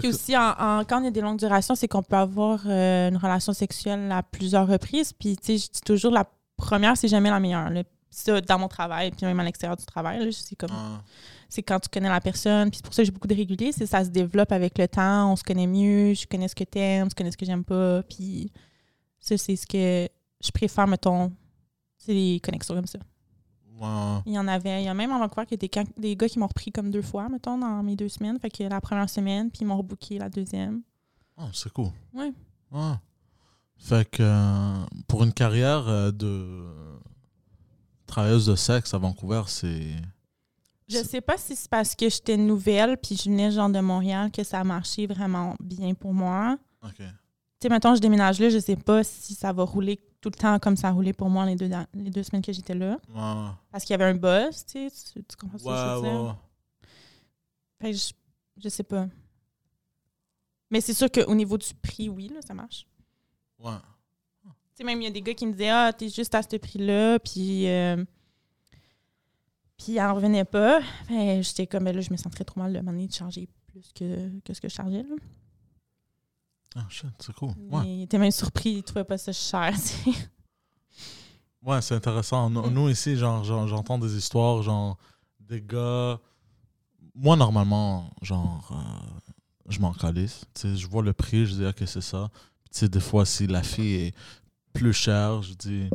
Puis 0.00 0.08
aussi, 0.08 0.36
en, 0.36 0.50
en- 0.58 0.84
quand 0.84 0.98
il 0.98 1.04
y 1.04 1.08
a 1.08 1.10
des 1.10 1.22
longues 1.22 1.38
durations, 1.38 1.74
c'est 1.74 1.88
qu'on 1.88 2.02
peut 2.02 2.16
avoir 2.16 2.60
euh, 2.66 3.08
une 3.08 3.16
relation 3.16 3.54
sexuelle 3.54 4.12
à 4.12 4.22
plusieurs 4.22 4.66
reprises. 4.68 5.14
Puis, 5.14 5.38
tu 5.38 5.58
sais, 5.58 5.66
je 5.66 5.70
dis 5.72 5.80
toujours, 5.80 6.12
la 6.12 6.26
première, 6.58 6.94
c'est 6.98 7.08
jamais 7.08 7.30
la 7.30 7.40
meilleure. 7.40 7.70
là. 7.70 7.82
Ça, 8.10 8.40
dans 8.40 8.58
mon 8.58 8.68
travail, 8.68 9.10
puis 9.10 9.26
même 9.26 9.38
à 9.38 9.44
l'extérieur 9.44 9.76
du 9.76 9.84
travail, 9.84 10.32
c'est 10.32 10.56
comme, 10.56 10.70
Ah. 10.72 11.02
c'est 11.48 11.62
quand 11.62 11.78
tu 11.78 11.88
connais 11.88 12.08
la 12.08 12.20
personne. 12.20 12.70
Puis 12.70 12.78
c'est 12.78 12.84
pour 12.84 12.94
ça 12.94 13.02
que 13.02 13.06
j'ai 13.06 13.12
beaucoup 13.12 13.28
de 13.28 13.34
réguliers, 13.34 13.72
c'est 13.72 13.86
ça 13.86 14.04
se 14.04 14.10
développe 14.10 14.52
avec 14.52 14.78
le 14.78 14.88
temps. 14.88 15.32
On 15.32 15.36
se 15.36 15.44
connaît 15.44 15.66
mieux, 15.66 16.14
je 16.14 16.26
connais 16.26 16.48
ce 16.48 16.54
que 16.54 16.64
t'aimes, 16.64 17.10
je 17.10 17.14
connais 17.14 17.30
ce 17.30 17.36
que 17.36 17.46
j'aime 17.46 17.64
pas. 17.64 18.02
Puis 18.04 18.50
ça, 19.20 19.36
c'est 19.36 19.56
ce 19.56 19.66
que 19.66 20.08
je 20.42 20.50
préfère, 20.52 20.86
mettons, 20.86 21.32
c'est 21.98 22.14
des 22.14 22.40
connexions 22.42 22.74
comme 22.74 22.86
ça. 22.86 22.98
Il 24.26 24.32
y 24.32 24.38
en 24.38 24.48
avait. 24.48 24.82
Il 24.82 24.86
y 24.86 24.88
a 24.88 24.94
même 24.94 25.12
en 25.12 25.18
Vancouver 25.18 25.46
qu'il 25.46 25.58
y 25.62 25.78
a 25.78 25.84
des, 25.96 26.16
gars 26.16 26.28
qui 26.28 26.38
m'ont 26.38 26.46
repris 26.46 26.72
comme 26.72 26.90
deux 26.90 27.02
fois, 27.02 27.28
mettons, 27.28 27.58
dans 27.58 27.82
mes 27.82 27.94
deux 27.96 28.08
semaines. 28.08 28.38
Fait 28.38 28.50
que 28.50 28.64
la 28.64 28.80
première 28.80 29.08
semaine, 29.08 29.50
puis 29.50 29.60
ils 29.62 29.66
m'ont 29.66 29.76
rebooké 29.76 30.18
la 30.18 30.28
deuxième. 30.28 30.82
Ah, 31.36 31.48
c'est 31.52 31.72
cool. 31.72 31.90
Ouais. 32.12 32.32
Ouais. 32.72 32.94
Fait 33.76 34.08
que 34.10 34.22
euh, 34.22 34.84
pour 35.06 35.22
une 35.22 35.32
carrière 35.32 35.86
euh, 35.86 36.10
de 36.10 36.66
travailleuse 38.08 38.46
de 38.46 38.56
sexe 38.56 38.92
à 38.94 38.98
Vancouver, 38.98 39.42
c'est. 39.46 39.92
Je 40.88 40.98
sais 40.98 41.20
pas 41.20 41.36
si 41.36 41.54
c'est 41.54 41.68
parce 41.68 41.94
que 41.94 42.08
j'étais 42.08 42.36
nouvelle 42.36 42.96
puis 42.96 43.14
je 43.16 43.24
venais 43.28 43.50
genre 43.50 43.68
de 43.68 43.78
Montréal 43.80 44.30
que 44.30 44.42
ça 44.42 44.58
a 44.60 44.64
marché 44.64 45.06
vraiment 45.06 45.54
bien 45.60 45.94
pour 45.94 46.14
moi. 46.14 46.58
Ok. 46.82 46.96
Tu 46.96 47.04
sais, 47.62 47.68
mettons, 47.68 47.94
je 47.94 48.00
déménage 48.00 48.40
là, 48.40 48.48
je 48.48 48.58
sais 48.58 48.76
pas 48.76 49.04
si 49.04 49.34
ça 49.34 49.52
va 49.52 49.64
rouler 49.64 50.00
tout 50.20 50.30
le 50.30 50.38
temps 50.38 50.58
comme 50.58 50.76
ça 50.76 50.88
a 50.88 50.92
roulé 50.92 51.12
pour 51.12 51.28
moi 51.28 51.44
les 51.44 51.56
deux, 51.56 51.68
les 51.92 52.10
deux 52.10 52.22
semaines 52.22 52.42
que 52.42 52.52
j'étais 52.52 52.74
là. 52.74 52.98
Ouais, 53.14 53.50
Parce 53.70 53.84
qu'il 53.84 53.92
y 53.92 54.00
avait 54.00 54.10
un 54.10 54.14
buzz, 54.14 54.64
tu 54.64 54.88
sais, 54.88 55.12
tu, 55.12 55.24
tu 55.24 55.36
comprends 55.36 55.58
ce 55.58 55.64
que 55.64 55.70
je 55.70 55.74
veux 55.74 56.00
ouais. 56.00 56.22
dire? 56.22 56.36
Fait 57.80 57.90
que 57.92 57.96
je, 57.96 58.12
je 58.64 58.68
sais 58.68 58.82
pas. 58.82 59.08
Mais 60.70 60.80
c'est 60.80 60.94
sûr 60.94 61.10
qu'au 61.10 61.34
niveau 61.34 61.58
du 61.58 61.74
prix, 61.74 62.08
oui, 62.08 62.28
là, 62.28 62.40
ça 62.46 62.54
marche. 62.54 62.86
Ouais. 63.58 63.72
Sais, 64.78 64.84
même 64.84 65.00
il 65.02 65.04
y 65.04 65.08
a 65.08 65.10
des 65.10 65.22
gars 65.22 65.34
qui 65.34 65.44
me 65.46 65.52
disaient 65.52 65.70
Ah, 65.70 65.92
t'es 65.92 66.08
juste 66.08 66.34
à 66.34 66.42
ce 66.42 66.56
prix-là, 66.56 67.18
puis. 67.18 67.66
euh, 67.68 68.04
puis 69.76 69.96
elle 69.96 70.02
en 70.06 70.14
revenait 70.14 70.44
pas. 70.44 70.80
Fait, 71.08 71.42
j'étais 71.42 71.66
comme, 71.66 71.84
Ben 71.84 71.94
là, 71.94 72.00
je 72.00 72.10
me 72.10 72.16
sentirais 72.16 72.44
trop 72.44 72.60
mal 72.60 72.72
de 72.72 72.80
m'amener 72.80 73.06
de 73.08 73.12
charger 73.12 73.48
plus 73.66 73.90
que, 73.94 74.28
que 74.40 74.54
ce 74.54 74.60
que 74.60 74.68
je 74.68 74.74
chargeais. 74.74 75.02
Là. 75.02 75.16
Ah, 76.76 76.86
shit, 76.88 77.06
c'est 77.18 77.34
cool. 77.34 77.50
Ouais, 77.70 77.82
il 77.86 78.02
était 78.02 78.18
même 78.18 78.30
surpris, 78.30 78.70
il 78.70 78.82
trouvait 78.82 79.04
pas 79.04 79.18
ça 79.18 79.32
cher. 79.32 79.72
ouais 81.62 81.80
c'est 81.82 81.94
intéressant. 81.94 82.50
Nous, 82.50 82.62
Mm. 82.62 82.70
nous, 82.74 82.88
ici, 82.88 83.16
genre, 83.16 83.42
j'entends 83.44 83.98
des 83.98 84.16
histoires, 84.16 84.62
genre, 84.62 84.96
des 85.40 85.60
gars. 85.62 86.20
Moi, 87.14 87.36
normalement, 87.36 88.10
genre, 88.22 88.68
euh, 88.72 89.20
je 89.68 89.80
m'en 89.80 89.92
calisse. 89.92 90.44
Tu 90.54 90.60
sais, 90.62 90.76
je 90.76 90.86
vois 90.86 91.02
le 91.02 91.12
prix, 91.12 91.46
je 91.46 91.54
dis, 91.54 91.66
ok, 91.66 91.82
c'est 91.86 92.00
ça. 92.00 92.30
Tu 92.70 92.80
sais, 92.80 92.88
des 92.88 93.00
fois, 93.00 93.24
si 93.24 93.46
la 93.46 93.62
fille 93.62 93.94
est 94.08 94.14
plus 94.78 94.92
chère, 94.92 95.42
je 95.42 95.52
dis, 95.54 95.88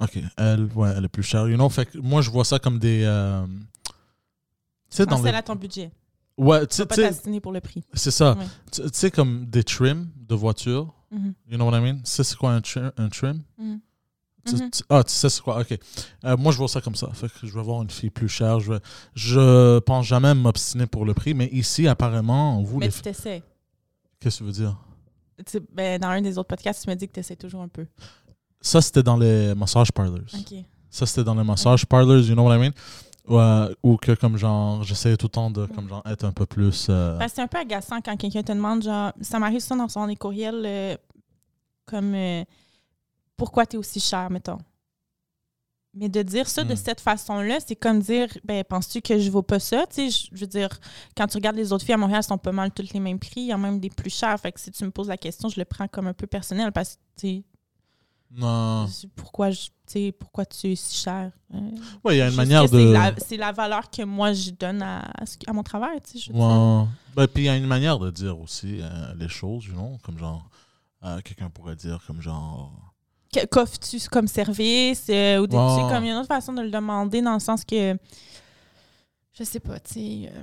ok, 0.00 0.18
elle, 0.36 0.64
ouais, 0.74 0.92
elle 0.96 1.04
est 1.04 1.08
plus 1.08 1.22
chère. 1.22 1.48
You 1.48 1.56
know, 1.56 1.68
fait 1.68 1.86
que 1.86 1.98
moi, 1.98 2.22
je 2.22 2.30
vois 2.30 2.44
ça 2.44 2.58
comme 2.58 2.78
des. 2.78 3.02
euh, 3.04 3.44
tu 3.86 3.92
sais, 4.90 5.06
dans 5.06 5.20
les. 5.22 5.30
à 5.30 5.42
ton 5.42 5.56
budget. 5.56 5.90
Ouais, 6.36 6.66
tu 6.66 6.76
sais- 6.76 6.86
pas 6.86 6.96
t'assiner 6.96 7.40
pour 7.40 7.52
le 7.52 7.60
prix. 7.60 7.82
c'est 7.94 8.10
ça. 8.10 8.36
Tu 8.70 8.82
sais, 8.92 9.10
comme 9.10 9.46
des 9.46 9.64
trims 9.64 10.08
de 10.16 10.34
voiture. 10.34 10.92
Mhm. 11.10 11.34
You 11.48 11.56
know 11.56 11.66
what 11.70 11.78
I 11.78 11.80
mean? 11.80 11.96
Tu 11.98 12.02
sais, 12.10 12.24
c'est 12.24 12.36
quoi 12.36 12.52
un, 12.52 12.60
tri- 12.60 12.80
un 12.96 13.08
trim? 13.08 13.42
Mhm. 13.58 13.80
Tu- 14.44 14.70
tu- 14.70 14.82
ah, 14.90 15.02
tu 15.02 15.12
sais 15.12 15.28
c'est 15.28 15.40
quoi? 15.42 15.60
OK. 15.60 15.76
Euh, 16.24 16.36
moi, 16.36 16.52
je 16.52 16.58
vois 16.58 16.68
ça 16.68 16.80
comme 16.80 16.94
ça. 16.94 17.08
Fait 17.14 17.26
que 17.28 17.46
je 17.46 17.52
vais 17.52 17.58
avoir 17.58 17.82
une 17.82 17.90
fille 17.90 18.10
plus 18.10 18.28
chère. 18.28 18.60
Je, 18.60 18.74
vais, 18.74 18.80
je 19.14 19.78
pense 19.80 20.06
jamais 20.06 20.34
m'obstiner 20.34 20.86
pour 20.86 21.04
le 21.04 21.14
prix, 21.14 21.34
mais 21.34 21.46
ici, 21.46 21.88
apparemment, 21.88 22.62
vous, 22.62 22.78
Mais 22.78 22.86
les 22.86 22.92
tu 22.92 23.00
t'essaies. 23.00 23.42
Qu'est-ce 24.20 24.36
que 24.38 24.44
tu 24.44 24.46
veux 24.46 24.52
dire? 24.52 24.76
Tu 25.44 25.60
ben, 25.72 26.00
dans 26.00 26.08
un 26.08 26.22
des 26.22 26.38
autres 26.38 26.48
podcasts, 26.48 26.82
tu 26.84 26.88
me 26.90 26.94
dis 26.94 27.06
que 27.08 27.12
tu 27.12 27.20
essaies 27.20 27.36
toujours 27.36 27.62
un 27.62 27.68
peu. 27.68 27.86
Ça, 28.60 28.80
c'était 28.80 29.02
dans 29.02 29.16
les 29.16 29.54
massage 29.54 29.92
parlors. 29.92 30.20
Ça, 30.90 31.04
c'était 31.06 31.24
dans 31.24 31.34
les 31.34 31.44
massage 31.44 31.84
parlors, 31.86 32.20
you 32.22 32.34
know 32.34 32.44
what 32.44 32.56
I 32.56 32.58
mean? 32.58 32.70
Ou, 33.28 33.38
euh, 33.38 33.74
ou 33.82 33.96
que, 33.96 34.12
comme 34.12 34.36
genre, 34.36 34.82
j'essayais 34.84 35.16
tout 35.16 35.26
le 35.26 35.30
temps 35.30 35.50
de, 35.50 35.66
comme 35.66 35.88
genre, 35.88 36.02
être 36.06 36.24
un 36.24 36.32
peu 36.32 36.46
plus. 36.46 36.86
euh, 36.88 37.18
Ben, 37.18 37.28
c'est 37.28 37.42
un 37.42 37.48
peu 37.48 37.58
agaçant 37.58 38.00
quand 38.00 38.16
quelqu'un 38.16 38.42
te 38.42 38.52
demande, 38.52 38.82
genre, 38.84 39.12
ça 39.20 39.38
m'arrive 39.38 39.60
ça 39.60 39.74
dans 39.76 39.88
son 39.88 40.06
des 40.06 40.16
courriels, 40.16 40.62
euh, 40.64 40.96
comme 41.86 42.16
pourquoi 43.36 43.66
tu 43.66 43.76
es 43.76 43.78
aussi 43.78 44.00
cher, 44.00 44.30
mettons? 44.30 44.58
Mais 45.98 46.10
de 46.10 46.22
dire 46.22 46.46
ça 46.46 46.62
de 46.62 46.74
Hmm. 46.74 46.76
cette 46.76 47.00
façon-là, 47.00 47.56
c'est 47.66 47.74
comme 47.74 48.00
dire, 48.00 48.28
ben, 48.44 48.62
penses-tu 48.64 49.00
que 49.00 49.18
je 49.18 49.30
vaux 49.30 49.42
pas 49.42 49.58
ça? 49.58 49.86
Tu 49.88 50.10
sais, 50.10 50.10
je- 50.10 50.36
je 50.36 50.40
veux 50.42 50.46
dire, 50.46 50.68
quand 51.16 51.26
tu 51.26 51.38
regardes 51.38 51.56
les 51.56 51.72
autres 51.72 51.84
filles 51.86 51.94
à 51.94 51.96
Montréal, 51.96 52.18
elles 52.18 52.28
sont 52.28 52.36
pas 52.36 52.52
mal 52.52 52.70
toutes 52.70 52.92
les 52.92 53.00
mêmes 53.00 53.18
prix. 53.18 53.40
Il 53.40 53.46
y 53.46 53.54
en 53.54 53.56
a 53.64 53.66
même 53.70 53.80
des 53.80 53.88
plus 53.88 54.10
chères. 54.10 54.38
Fait 54.38 54.52
que 54.52 54.60
si 54.60 54.70
tu 54.70 54.84
me 54.84 54.90
poses 54.90 55.08
la 55.08 55.16
question, 55.16 55.48
je 55.48 55.58
le 55.58 55.64
prends 55.64 55.88
comme 55.88 56.06
un 56.06 56.12
peu 56.12 56.26
personnel 56.26 56.70
parce 56.70 56.96
que, 56.96 57.00
tu 57.18 57.26
sais, 57.28 57.44
non. 58.30 58.86
pourquoi, 59.14 59.50
je- 59.50 60.10
pourquoi 60.18 60.44
tu 60.44 60.72
es 60.72 60.76
si 60.76 60.96
cher? 60.98 61.30
Euh, 61.54 61.58
Ouais, 62.04 62.16
il 62.16 62.18
y 62.18 62.20
a 62.22 62.28
une 62.28 62.34
manière 62.34 62.68
c'est 62.68 62.76
de. 62.76 62.92
la- 62.92 63.14
C'est 63.18 63.36
la, 63.36 63.52
valeur 63.52 63.88
que 63.90 64.02
moi, 64.02 64.32
je 64.32 64.50
donne 64.50 64.82
à, 64.82 64.98
à 65.46 65.52
mon 65.52 65.62
travail, 65.62 65.98
tu 66.02 66.18
sais. 66.18 66.30
je. 66.30 66.32
Ben, 66.32 67.26
puis 67.26 67.44
il 67.44 67.46
y 67.46 67.48
a 67.48 67.56
une 67.56 67.66
manière 67.66 67.98
de 67.98 68.10
dire 68.10 68.38
aussi 68.38 68.80
euh, 68.82 69.14
les 69.14 69.28
choses, 69.28 69.64
you 69.64 69.72
know? 69.72 69.96
Comme 70.02 70.18
genre, 70.18 70.50
euh, 71.04 71.20
quelqu'un 71.22 71.48
pourrait 71.48 71.76
dire 71.76 72.02
comme 72.06 72.20
genre. 72.20 72.92
Qu'offres-tu 73.50 73.98
comme 74.10 74.28
service? 74.28 75.06
euh, 75.10 75.38
ou 75.38 75.46
des, 75.46 75.56
tu 75.56 75.62
sais, 75.62 75.82
Ouais. 75.84 75.90
comme 75.92 76.04
il 76.04 76.08
y 76.08 76.10
a 76.10 76.14
une 76.14 76.18
autre 76.20 76.28
façon 76.28 76.52
de 76.52 76.62
le 76.62 76.70
demander 76.70 77.20
dans 77.22 77.34
le 77.34 77.40
sens 77.40 77.64
que. 77.64 77.96
Je 79.38 79.44
sais 79.44 79.60
pas, 79.60 79.78
tu 79.80 79.94
sais. 79.94 80.32
euh, 80.32 80.42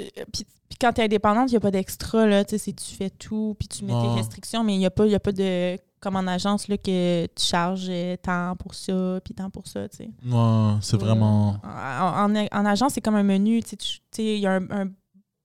euh, 0.00 0.24
puis, 0.32 0.44
puis 0.68 0.78
quand 0.80 0.92
tu 0.94 1.00
es 1.00 1.04
indépendante, 1.04 1.50
il 1.50 1.52
n'y 1.52 1.56
a 1.58 1.60
pas 1.60 1.70
d'extra, 1.70 2.26
là. 2.26 2.44
Tu 2.44 2.58
sais, 2.58 2.72
tu 2.72 2.94
fais 2.94 3.10
tout, 3.10 3.54
puis 3.58 3.68
tu 3.68 3.84
mets 3.84 3.92
tes 3.92 4.08
restrictions, 4.08 4.64
mais 4.64 4.74
il 4.74 4.78
n'y 4.78 4.86
a, 4.86 4.90
pas- 4.90 5.06
il 5.06 5.12
y 5.12 5.14
a 5.14 5.20
pas 5.20 5.32
de. 5.32 5.78
Comme 6.00 6.16
en 6.16 6.26
agence, 6.26 6.66
là, 6.66 6.76
que 6.78 7.26
tu 7.26 7.44
charges 7.46 7.92
tant 8.22 8.56
pour 8.56 8.74
ça, 8.74 9.20
puis 9.24 9.34
tant 9.34 9.50
pour 9.50 9.68
ça, 9.68 9.88
tu 9.88 9.98
sais. 9.98 10.10
Ouais, 10.26 10.72
c'est 10.80 10.96
vraiment. 10.96 11.56
En, 11.62 12.34
en- 12.34 12.46
en 12.50 12.64
agence, 12.66 12.94
c'est 12.94 13.00
comme 13.00 13.14
un 13.14 13.22
menu. 13.22 13.62
Tu 13.62 13.76
sais, 13.78 14.24
il 14.36 14.40
y 14.40 14.46
a 14.48 14.54
un, 14.54 14.70
un 14.70 14.90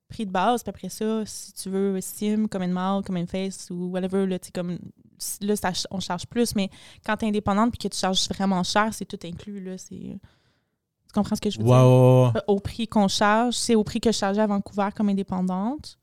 prix 0.09 0.25
de 0.25 0.31
base, 0.31 0.63
puis 0.63 0.69
après 0.69 0.89
ça, 0.89 1.23
si 1.25 1.53
tu 1.53 1.69
veux 1.69 1.99
Sim, 2.01 2.47
comme 2.49 2.63
une 2.63 2.71
mall, 2.71 3.03
comme 3.03 3.17
une 3.17 3.27
face 3.27 3.69
ou 3.69 3.89
whatever, 3.91 4.25
là, 4.25 4.39
tu 4.39 4.47
sais, 4.47 4.51
comme, 4.51 4.79
là 5.41 5.55
ça 5.55 5.71
on 5.91 5.99
charge 5.99 6.25
plus. 6.27 6.55
Mais 6.55 6.69
quand 7.05 7.17
tu 7.17 7.25
es 7.25 7.27
indépendante 7.29 7.71
puis 7.71 7.79
que 7.89 7.93
tu 7.93 7.99
charges 7.99 8.27
vraiment 8.29 8.63
cher, 8.63 8.89
c'est 8.93 9.05
tout 9.05 9.19
inclus. 9.25 9.59
Là, 9.63 9.77
c'est... 9.77 9.95
Tu 11.07 11.13
comprends 11.13 11.35
ce 11.35 11.41
que 11.41 11.49
je 11.49 11.57
veux 11.57 11.63
dire? 11.63 12.43
Au 12.47 12.59
prix 12.59 12.87
qu'on 12.87 13.07
charge, 13.07 13.53
c'est 13.55 13.75
au 13.75 13.83
prix 13.83 13.99
que 13.99 14.11
je 14.11 14.17
chargeais 14.17 14.41
à 14.41 14.47
Vancouver 14.47 14.89
comme 14.95 15.09
indépendante. 15.09 15.97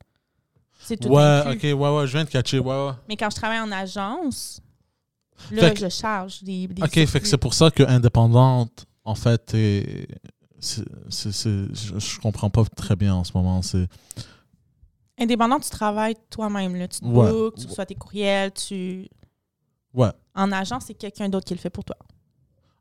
C'est 0.81 0.97
tout 0.97 1.09
Ouais, 1.09 1.21
inclus. 1.23 1.73
ok, 1.73 1.79
ouais, 1.79 1.97
ouais, 1.97 2.07
je 2.07 2.11
viens 2.13 2.23
de 2.25 2.29
catcher, 2.29 2.59
ouais, 2.59 2.85
ouais. 2.87 2.91
Mais 3.07 3.15
quand 3.17 3.29
je 3.29 3.35
travaille 3.35 3.59
en 3.59 3.71
agence, 3.71 4.61
là, 5.51 5.71
que- 5.71 5.79
je 5.79 5.89
charge 5.89 6.43
des, 6.43 6.67
des 6.67 6.83
Ok, 6.83 7.05
fait 7.05 7.19
que 7.21 7.27
c'est 7.27 7.37
pour 7.37 7.53
ça 7.53 7.71
que 7.71 7.83
indépendante, 7.83 8.85
en 9.03 9.15
fait, 9.15 9.41
c'est- 9.51 10.07
je, 11.09 11.99
je 11.99 12.19
comprends 12.19 12.49
pas 12.49 12.63
très 12.75 12.95
bien 12.95 13.13
en 13.15 13.23
ce 13.23 13.31
moment. 13.35 13.61
C'est, 13.61 13.87
Indépendant, 15.17 15.59
tu 15.59 15.69
travailles 15.69 16.15
toi-même. 16.29 16.75
Là. 16.75 16.87
Tu 16.87 16.99
te 16.99 17.05
Ouais. 17.05 17.29
bookes, 17.31 17.55
tu 17.59 17.67
reçois 17.67 17.85
tes 17.85 17.95
courriels, 17.95 18.51
tu... 18.51 19.07
ouais, 19.93 20.09
En 20.35 20.51
agence, 20.51 20.83
c'est 20.87 20.93
quelqu'un 20.93 21.29
d'autre 21.29 21.45
qui 21.45 21.53
le 21.53 21.59
fait 21.59 21.69
pour 21.69 21.85
toi. 21.85 21.95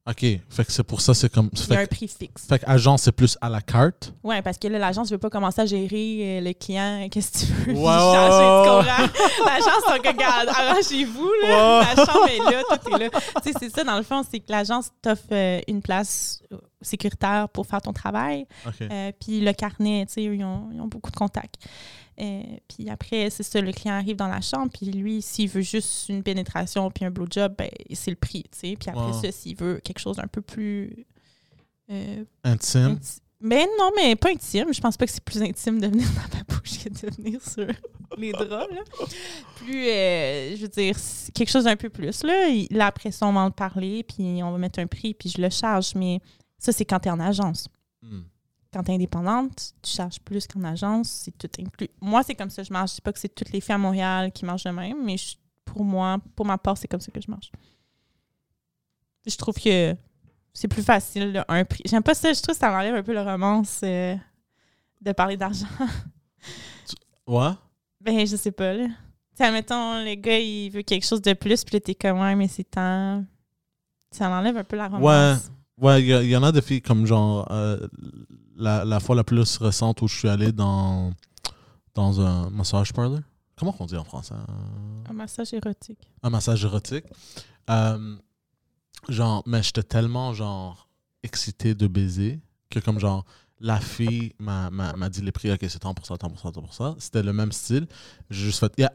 ok, 0.07 0.19
fait 0.21 0.65
que 0.67 0.73
c'est 0.73 0.83
pour 0.83 1.01
ça, 1.01 1.15
c'est 1.15 1.33
comme. 1.33 1.49
Il 1.53 1.73
y 1.73 1.77
a 1.77 1.81
un 1.81 1.87
prix 1.87 2.09
fixe. 2.09 2.47
fait 2.47 2.59
que 2.59 2.65
agent, 2.69 2.97
c'est 2.99 3.13
plus 3.13 3.39
à 3.41 3.49
la 3.49 3.61
carte. 3.63 4.13
Oui, 4.25 4.43
parce 4.43 4.59
que 4.59 4.67
là, 4.69 4.79
l'agence 4.81 5.09
ne 5.11 5.15
veut 5.15 5.19
pas 5.21 5.31
commencer 5.31 5.61
à 5.63 5.67
gérer 5.67 6.39
euh, 6.39 6.41
le 6.41 6.53
client. 6.53 7.09
Qu'est-ce 7.11 7.31
que 7.33 7.39
tu 7.47 7.53
veux? 7.53 7.73
Ouais, 7.75 7.79
ouais, 7.85 7.85
ouais, 7.85 8.65
tu 8.65 8.71
ouais. 8.71 8.83
comprends? 8.83 9.47
L'agence, 9.47 9.83
c'est 9.87 10.03
comme, 10.03 10.17
regarde, 10.17 10.49
arrangez-vous. 10.49 11.31
Là. 11.43 11.79
Ouais. 11.81 11.95
La 11.97 12.05
chambre 12.05 12.29
est 12.29 12.53
là, 12.53 12.63
tout 12.69 12.95
est 12.95 12.99
là. 12.99 13.11
tu 13.45 13.53
sais, 13.53 13.59
c'est 13.61 13.71
ça, 13.71 13.85
dans 13.85 13.97
le 13.97 14.03
fond, 14.03 14.23
c'est 14.29 14.41
que 14.41 14.51
l'agence 14.51 14.91
t'offre 15.01 15.23
euh, 15.33 15.61
une 15.69 15.81
place 15.81 16.43
euh, 16.53 16.57
sécuritaire 16.83 17.49
pour 17.49 17.65
faire 17.67 17.81
ton 17.81 17.93
travail. 17.93 18.47
Ok. 18.67 18.75
Euh, 18.83 19.13
puis 19.21 19.41
le 19.41 19.53
carnet, 19.53 20.05
tu 20.07 20.15
sais, 20.15 20.27
eux, 20.27 20.35
ils 20.35 20.45
ont, 20.45 20.69
ils 20.73 20.81
ont 20.81 20.89
beaucoup 20.89 21.13
de 21.13 21.17
contacts. 21.17 21.55
Euh, 22.21 22.43
puis 22.69 22.89
après, 22.91 23.29
c'est 23.31 23.43
ça, 23.43 23.61
le 23.61 23.73
client 23.73 23.95
arrive 23.95 24.17
dans 24.17 24.29
la 24.29 24.41
chambre, 24.41 24.71
puis 24.73 24.87
lui, 24.87 25.21
s'il 25.21 25.49
veut 25.49 25.63
juste 25.63 26.09
une 26.09 26.23
pénétration 26.23 26.91
puis 26.91 27.05
un 27.05 27.11
blowjob, 27.11 27.55
ben, 27.59 27.69
c'est 27.93 28.11
le 28.11 28.17
prix, 28.17 28.45
tu 28.45 28.59
sais. 28.59 28.77
Puis 28.79 28.89
après 28.91 29.13
ça, 29.21 29.33
s'il 29.33 29.57
veut 29.57 29.81
quelque 29.83 29.99
chose 29.99 30.17
d'un 30.17 30.27
peu 30.29 30.41
plus... 30.41 31.07
euh, 31.91 32.25
Intime. 32.45 32.99
inti- 33.01 33.19
mais 33.41 33.67
non, 33.79 33.91
mais 33.97 34.17
pas 34.17 34.31
intime. 34.31 34.73
Je 34.73 34.81
pense 34.81 34.97
pas 34.97 35.05
que 35.07 35.13
c'est 35.13 35.23
plus 35.25 35.43
intime 35.43 35.79
de 35.81 35.89
venir 35.89 36.07
dans 36.09 36.39
ma 36.39 36.45
bouche 36.45 36.83
que 36.83 36.89
de 36.89 37.15
venir 37.17 37.43
sur 37.47 37.67
les 38.17 38.33
draps, 38.33 38.73
là. 38.73 38.83
Plus, 39.57 39.87
euh, 39.89 40.57
je 40.57 40.63
veux 40.63 40.69
dire, 40.69 40.97
quelque 41.35 41.51
chose 41.51 41.65
d'un 41.65 41.77
peu 41.77 41.91
plus, 41.91 42.23
là. 42.23 42.49
Là, 42.71 42.87
après 42.87 43.11
ça, 43.11 43.27
on 43.27 43.33
va 43.33 43.41
en 43.41 43.51
parler, 43.51 44.03
puis 44.03 44.43
on 44.43 44.53
va 44.53 44.57
mettre 44.59 44.79
un 44.79 44.87
prix, 44.87 45.15
puis 45.15 45.29
je 45.29 45.43
le 45.43 45.51
charge. 45.51 45.95
Mais 45.95 46.21
ça, 46.59 46.73
c'est 46.73 46.85
quand 46.87 47.01
tu 47.01 47.09
es 47.09 47.11
en 47.11 47.21
agence 47.21 47.67
Hmm. 48.03 48.21
Quand 48.75 48.83
tu 48.83 48.91
es 48.91 48.95
indépendante, 48.97 49.73
tu 49.81 49.91
charges 49.93 50.19
plus 50.21 50.47
qu'en 50.49 50.65
agence, 50.65 51.09
c'est 51.09 51.39
tout 51.39 51.49
inclus. 51.61 51.89
Moi, 52.01 52.23
c'est 52.25 52.35
comme 52.35 52.51
ça 52.51 52.63
que 52.63 52.69
je 52.69 52.73
marche. 52.73 52.91
Je 52.91 52.95
dis 52.97 53.01
pas 53.01 53.13
que 53.13 53.19
c'est 53.21 53.33
toutes 53.35 53.53
les 53.53 53.61
filles 53.61 53.75
à 53.77 53.79
Montréal 53.79 54.33
qui 54.33 54.45
marchent 54.45 54.65
de 54.65 54.71
même, 54.71 55.03
mais 55.05 55.17
je- 55.17 55.37
pour 55.65 55.85
moi, 55.85 56.19
pour 56.35 56.45
ma 56.45 56.59
part, 56.59 56.77
c'est 56.77 56.89
comme 56.89 57.01
ça 57.01 57.11
que 57.13 57.21
je 57.21 57.31
marche. 57.31 57.51
Je 59.27 59.37
trouve 59.37 59.55
que 59.55 59.97
c'est 60.53 60.69
plus 60.69 60.83
facile, 60.83 61.33
là, 61.33 61.45
un 61.49 61.65
prix. 61.65 61.83
J'aime 61.87 62.03
pas 62.03 62.15
ça, 62.15 62.33
je 62.33 62.43
trouve 62.43 62.55
que 62.55 62.61
ça 62.61 62.73
enlève 62.77 62.95
un 62.95 63.03
peu 63.03 63.15
le 63.15 63.23
romance 63.23 63.81
euh, 63.85 64.15
de 65.01 65.13
parler 65.13 65.37
d'argent. 65.37 65.67
Ouais? 67.27 67.51
ben, 68.01 68.27
je 68.27 68.37
sais 68.37 68.53
pas, 68.53 68.75
là. 68.75 68.87
Tu 68.87 68.93
sais, 69.39 69.45
admettons, 69.45 70.05
le 70.05 70.15
gars, 70.17 70.39
il 70.39 70.71
veut 70.71 70.83
quelque 70.83 71.07
chose 71.07 71.23
de 71.23 71.33
plus, 71.33 71.65
puis 71.65 71.75
là, 71.77 71.81
t'es 71.81 71.95
comme, 71.95 72.21
ouais, 72.21 72.35
mais 72.35 72.49
c'est 72.49 72.65
tant... 72.65 73.25
Ça 74.11 74.29
enlève 74.31 74.57
un 74.57 74.63
peu 74.65 74.77
la 74.77 74.89
romance. 74.89 75.51
Ouais, 75.81 76.01
il 76.03 76.07
y, 76.07 76.13
a- 76.15 76.23
il 76.23 76.29
y 76.29 76.37
en 76.37 76.43
a 76.45 76.53
des 76.53 76.63
filles 76.63 76.83
comme 76.83 77.05
genre 77.07 77.51
euh, 77.51 77.89
la, 78.57 78.85
la 78.85 79.01
fois 79.01 79.17
la 79.17 79.25
plus 79.25 79.57
récente 79.59 80.03
où 80.03 80.09
je 80.09 80.17
suis 80.19 80.29
allé 80.29 80.53
dans, 80.53 81.13
dans 81.95 82.21
un 82.21 82.51
massage 82.51 82.93
parlor? 82.93 83.21
Comment 83.57 83.75
on 83.79 83.87
dit 83.87 83.97
en 83.97 84.05
français? 84.05 84.35
Un- 84.35 85.11
Un 85.11 85.13
massage 85.13 85.53
érotique. 85.55 85.99
Un 86.23 86.31
massage 86.31 86.65
érotique. 86.65 87.05
Euh, 87.71 88.17
genre, 89.09 89.43
mais 89.47 89.63
j'étais 89.63 89.83
tellement 89.83 90.35
genre 90.35 90.89
excité 91.23 91.75
de 91.75 91.87
baiser 91.87 92.41
que 92.71 92.79
comme 92.81 92.99
genre 92.99 93.25
la 93.61 93.79
fille 93.81 94.33
m'a, 94.39 94.69
m'a, 94.71 94.93
m'a 94.95 95.09
dit 95.09 95.23
les 95.23 95.33
prix, 95.33 95.51
ok, 95.53 95.61
c'est 95.69 95.79
tant 95.79 95.95
pour 95.95 96.05
ça, 96.05 96.17
tant 96.19 96.29
pour 96.29 96.41
ça, 96.41 96.51
tant 96.51 96.61
pour 96.61 96.75
ça. 96.75 96.95
C'était 96.99 97.23
le 97.23 97.33
même 97.33 97.53
style. 97.53 97.87
J'ai 98.29 98.47
juste 98.47 98.59
fait, 98.59 98.73
yeah, 98.77 98.93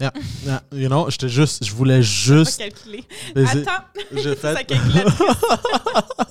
yeah, 0.00 0.12
yeah. 0.44 0.62
You 0.72 0.86
know, 0.88 1.10
j'étais 1.10 1.28
juste, 1.28 1.64
je 1.64 1.74
voulais 1.74 1.96
Pas 1.98 2.02
juste 2.02 2.58
calculé. 2.58 3.04
baiser. 3.34 3.62
Attends, 3.66 3.84
J'ai 4.12 4.36
ça 4.36 4.54
fait. 4.54 4.66
J'ai 4.70 5.04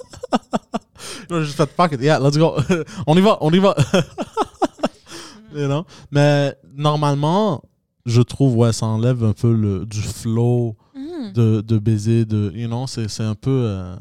juste 1.44 1.56
fait 1.58 1.70
fuck 1.76 1.92
it, 1.94 2.02
yeah, 2.02 2.20
let's 2.20 2.38
go. 2.38 2.56
on 3.08 3.16
y 3.18 3.22
va, 3.22 3.38
on 3.42 3.52
y 3.52 3.60
va. 3.60 3.76
you 5.54 5.68
know? 5.68 5.86
Mais 6.12 6.56
normalement, 6.74 7.62
je 8.06 8.22
trouve, 8.22 8.56
ouais, 8.58 8.74
ça 8.74 8.86
enlève 8.86 9.24
un 9.24 9.34
peu 9.34 9.54
le, 9.54 9.86
du 9.86 10.02
flow 10.02 10.76
Mhm. 10.96 11.34
de, 11.34 11.62
de 11.62 11.78
baiser, 11.78 12.24
de, 12.26 12.52
you 12.56 12.68
know, 12.68 12.88
c'est, 12.88 13.08
c'est 13.10 13.24
un 13.24 13.36
peu. 13.36 13.52
euh, 13.66 13.96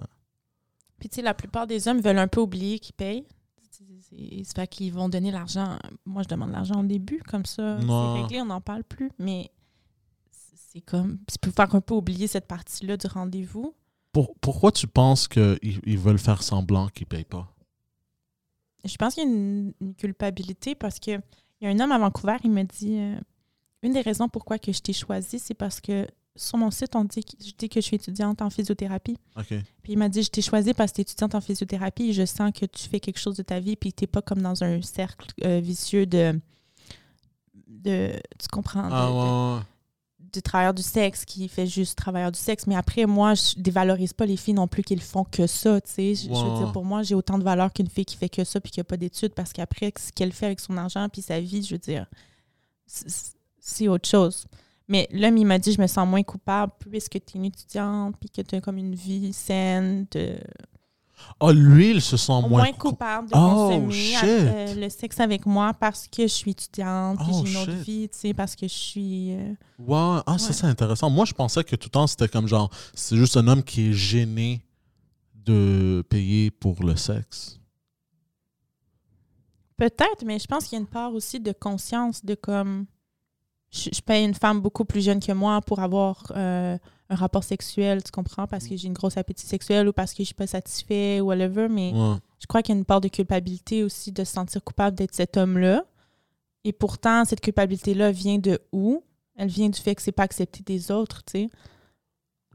Puis, 0.98 1.08
tu 1.08 1.16
sais, 1.16 1.22
la 1.22 1.34
plupart 1.34 1.66
des 1.66 1.88
hommes 1.88 2.00
veulent 2.00 2.18
un 2.18 2.28
peu 2.28 2.40
oublier 2.40 2.78
qu'ils 2.78 2.94
payent. 2.94 3.24
C'est- 3.70 4.54
fait 4.54 4.66
qu'ils 4.68 4.92
vont 4.92 5.08
donner 5.08 5.30
l'argent. 5.32 5.76
Moi, 6.06 6.22
je 6.22 6.28
demande 6.28 6.52
l'argent 6.52 6.80
au 6.80 6.84
début, 6.84 7.20
comme 7.28 7.44
ça. 7.46 7.78
Non. 7.78 8.14
C'est 8.16 8.22
réglé, 8.22 8.40
on 8.42 8.46
n'en 8.46 8.60
parle 8.60 8.84
plus. 8.84 9.10
Mais 9.18 9.50
c'est 10.30 10.56
c'est 10.74 10.80
comme. 10.82 11.18
C'est 11.28 11.40
pour 11.40 11.52
faire 11.52 11.74
un 11.74 11.80
peu 11.80 11.94
oublier 11.94 12.26
cette 12.28 12.46
partie-là 12.46 12.96
du 12.96 13.06
rendez-vous. 13.08 13.74
Pour- 14.14 14.34
pourquoi 14.40 14.72
tu 14.72 14.86
penses 14.86 15.28
qu'ils 15.28 15.58
ils 15.84 15.98
veulent 15.98 16.18
faire 16.18 16.42
semblant 16.42 16.88
qu'ils 16.88 17.06
payent 17.06 17.24
pas? 17.24 17.46
Je 18.86 18.96
pense 18.96 19.14
qu'il 19.14 19.24
y 19.24 19.26
a 19.26 19.30
une, 19.30 19.72
une 19.80 19.94
culpabilité 19.94 20.74
parce 20.74 20.98
que 20.98 21.10
il 21.60 21.64
y 21.64 21.66
a 21.66 21.70
un 21.70 21.80
homme 21.80 21.92
à 21.92 21.98
Vancouver, 21.98 22.36
il 22.44 22.50
me 22.50 22.62
dit 22.62 22.96
euh, 22.98 23.16
une 23.82 23.92
des 23.92 24.00
raisons 24.02 24.28
pourquoi 24.28 24.58
que 24.58 24.72
je 24.72 24.80
t'ai 24.80 24.92
choisi, 24.92 25.38
c'est 25.38 25.54
parce 25.54 25.80
que 25.80 26.06
sur 26.36 26.58
mon 26.58 26.70
site, 26.70 26.96
on 26.96 27.04
dit 27.04 27.22
que, 27.24 27.30
je 27.44 27.52
dis 27.56 27.68
que 27.68 27.80
je 27.80 27.86
suis 27.86 27.96
étudiante 27.96 28.42
en 28.42 28.50
physiothérapie. 28.50 29.16
OK. 29.36 29.46
Puis 29.82 29.92
il 29.92 29.98
m'a 29.98 30.08
dit, 30.08 30.22
je 30.22 30.30
t'ai 30.30 30.42
choisi 30.42 30.74
parce 30.74 30.90
que 30.90 30.96
tu 30.96 31.00
es 31.00 31.02
étudiante 31.02 31.34
en 31.34 31.40
physiothérapie 31.40 32.08
et 32.10 32.12
je 32.12 32.24
sens 32.26 32.50
que 32.52 32.66
tu 32.66 32.88
fais 32.88 32.98
quelque 33.00 33.18
chose 33.20 33.36
de 33.36 33.42
ta 33.42 33.60
vie 33.60 33.76
puis 33.76 33.92
tu 33.92 34.02
n'es 34.04 34.08
pas 34.08 34.20
comme 34.22 34.42
dans 34.42 34.64
un 34.64 34.82
cercle 34.82 35.28
euh, 35.44 35.60
vicieux 35.60 36.06
de, 36.06 36.38
de... 37.68 38.12
Tu 38.38 38.48
comprends? 38.50 38.88
de- 38.88 38.92
Ah, 38.94 39.56
ouais. 39.56 39.62
De 40.34 40.40
travailleur 40.40 40.74
du 40.74 40.82
sexe 40.82 41.24
qui 41.24 41.48
fait 41.48 41.66
juste 41.66 41.96
travailleur 41.96 42.30
du 42.32 42.38
sexe. 42.38 42.66
Mais 42.66 42.76
après, 42.76 43.06
moi, 43.06 43.34
je 43.34 43.54
dévalorise 43.60 44.12
pas 44.12 44.26
les 44.26 44.36
filles 44.36 44.54
non 44.54 44.66
plus 44.68 44.82
qui 44.82 44.94
le 44.94 45.00
font 45.00 45.24
que 45.24 45.46
ça. 45.46 45.80
Tu 45.80 45.90
sais, 45.90 46.14
Je- 46.14 46.22
je 46.22 46.28
veux 46.28 46.58
dire, 46.58 46.72
pour 46.72 46.84
moi, 46.84 47.02
j'ai 47.02 47.14
autant 47.14 47.38
de 47.38 47.44
valeur 47.44 47.72
qu'une 47.72 47.88
fille 47.88 48.04
qui 48.04 48.16
fait 48.16 48.28
que 48.28 48.44
ça 48.44 48.60
puis 48.60 48.70
qui 48.72 48.80
a 48.80 48.84
pas 48.84 48.96
d'études 48.96 49.34
parce 49.34 49.52
qu'après, 49.52 49.92
ce 49.98 50.12
qu'elle 50.12 50.32
fait 50.32 50.46
avec 50.46 50.60
son 50.60 50.76
argent 50.76 51.08
puis 51.08 51.22
sa 51.22 51.40
vie, 51.40 51.62
je 51.62 51.74
veux 51.74 51.78
dire, 51.78 52.06
c'est 52.86 53.34
c'est 53.66 53.88
autre 53.88 54.06
chose. 54.08 54.44
Mais 54.88 55.08
l'homme, 55.10 55.38
il 55.38 55.46
m'a 55.46 55.58
dit, 55.58 55.72
je 55.72 55.80
me 55.80 55.86
sens 55.86 56.06
moins 56.06 56.22
coupable 56.22 56.70
puisque 56.78 57.12
tu 57.12 57.18
es 57.18 57.38
une 57.38 57.46
étudiante 57.46 58.14
puis 58.20 58.28
que 58.28 58.42
tu 58.42 58.56
as 58.56 58.60
comme 58.60 58.76
une 58.76 58.94
vie 58.94 59.32
saine. 59.32 60.06
De... 60.10 60.36
Oh, 61.40 61.52
lui, 61.52 61.90
il 61.92 62.00
se 62.02 62.16
sent 62.16 62.32
moins, 62.32 62.48
moins 62.48 62.72
cou- 62.72 62.90
coupable 62.90 63.28
de 63.28 63.34
Oh, 63.36 63.38
consommer 63.38 63.92
shit. 63.92 64.24
euh, 64.24 64.74
le 64.74 64.88
sexe 64.88 65.20
avec 65.20 65.46
moi 65.46 65.72
parce 65.74 66.06
que 66.08 66.22
je 66.22 66.32
suis 66.32 66.50
étudiante, 66.52 67.18
Oh, 67.20 67.42
j'ai 67.44 67.50
une 67.52 67.56
autre 67.58 67.70
vie, 67.72 68.08
tu 68.08 68.18
sais, 68.18 68.34
parce 68.34 68.54
que 68.56 68.66
je 68.68 68.72
suis... 68.74 69.32
euh, 69.34 69.54
Ouais, 69.78 70.20
ah, 70.26 70.36
ça 70.38 70.52
c'est 70.52 70.66
intéressant. 70.66 71.10
Moi, 71.10 71.24
je 71.24 71.32
pensais 71.32 71.62
que 71.64 71.76
tout 71.76 71.86
le 71.86 71.90
temps, 71.90 72.06
c'était 72.06 72.28
comme 72.28 72.46
genre, 72.48 72.70
c'est 72.94 73.16
juste 73.16 73.36
un 73.36 73.46
homme 73.48 73.62
qui 73.62 73.88
est 73.90 73.92
gêné 73.92 74.64
de 75.34 76.04
payer 76.08 76.50
pour 76.50 76.82
le 76.84 76.96
sexe. 76.96 77.58
Peut-être, 79.76 80.24
mais 80.24 80.38
je 80.38 80.46
pense 80.46 80.64
qu'il 80.64 80.76
y 80.76 80.78
a 80.78 80.80
une 80.80 80.86
part 80.86 81.12
aussi 81.14 81.40
de 81.40 81.52
conscience 81.52 82.24
de 82.24 82.34
comme... 82.34 82.86
Je, 83.74 83.90
je 83.92 84.00
paye 84.00 84.24
une 84.24 84.34
femme 84.34 84.60
beaucoup 84.60 84.84
plus 84.84 85.04
jeune 85.04 85.20
que 85.20 85.32
moi 85.32 85.60
pour 85.60 85.80
avoir 85.80 86.22
euh, 86.36 86.78
un 87.10 87.14
rapport 87.16 87.42
sexuel, 87.42 88.02
tu 88.04 88.12
comprends, 88.12 88.46
parce 88.46 88.68
que 88.68 88.76
j'ai 88.76 88.86
une 88.86 88.94
grosse 88.94 89.16
appétit 89.16 89.46
sexuel 89.46 89.88
ou 89.88 89.92
parce 89.92 90.12
que 90.12 90.22
je 90.22 90.26
suis 90.26 90.34
pas 90.34 90.46
satisfait 90.46 91.20
ou 91.20 91.26
whatever, 91.26 91.68
mais... 91.68 91.92
Ouais. 91.92 92.16
je 92.38 92.46
crois 92.46 92.62
qu'il 92.62 92.74
y 92.74 92.78
a 92.78 92.78
une 92.78 92.84
part 92.84 93.00
de 93.00 93.08
culpabilité 93.08 93.82
aussi 93.82 94.12
de 94.12 94.22
se 94.22 94.32
sentir 94.32 94.62
coupable 94.62 94.96
d'être 94.96 95.14
cet 95.14 95.36
homme-là. 95.36 95.84
Et 96.64 96.72
pourtant, 96.72 97.24
cette 97.24 97.40
culpabilité-là 97.40 98.12
vient 98.12 98.38
de 98.38 98.60
où? 98.72 99.02
Elle 99.36 99.48
vient 99.48 99.68
du 99.68 99.80
fait 99.80 99.94
que 99.94 100.02
c'est 100.02 100.12
pas 100.12 100.22
accepté 100.22 100.62
des 100.62 100.90
autres, 100.90 101.22
tu 101.24 101.32
sais. 101.32 101.50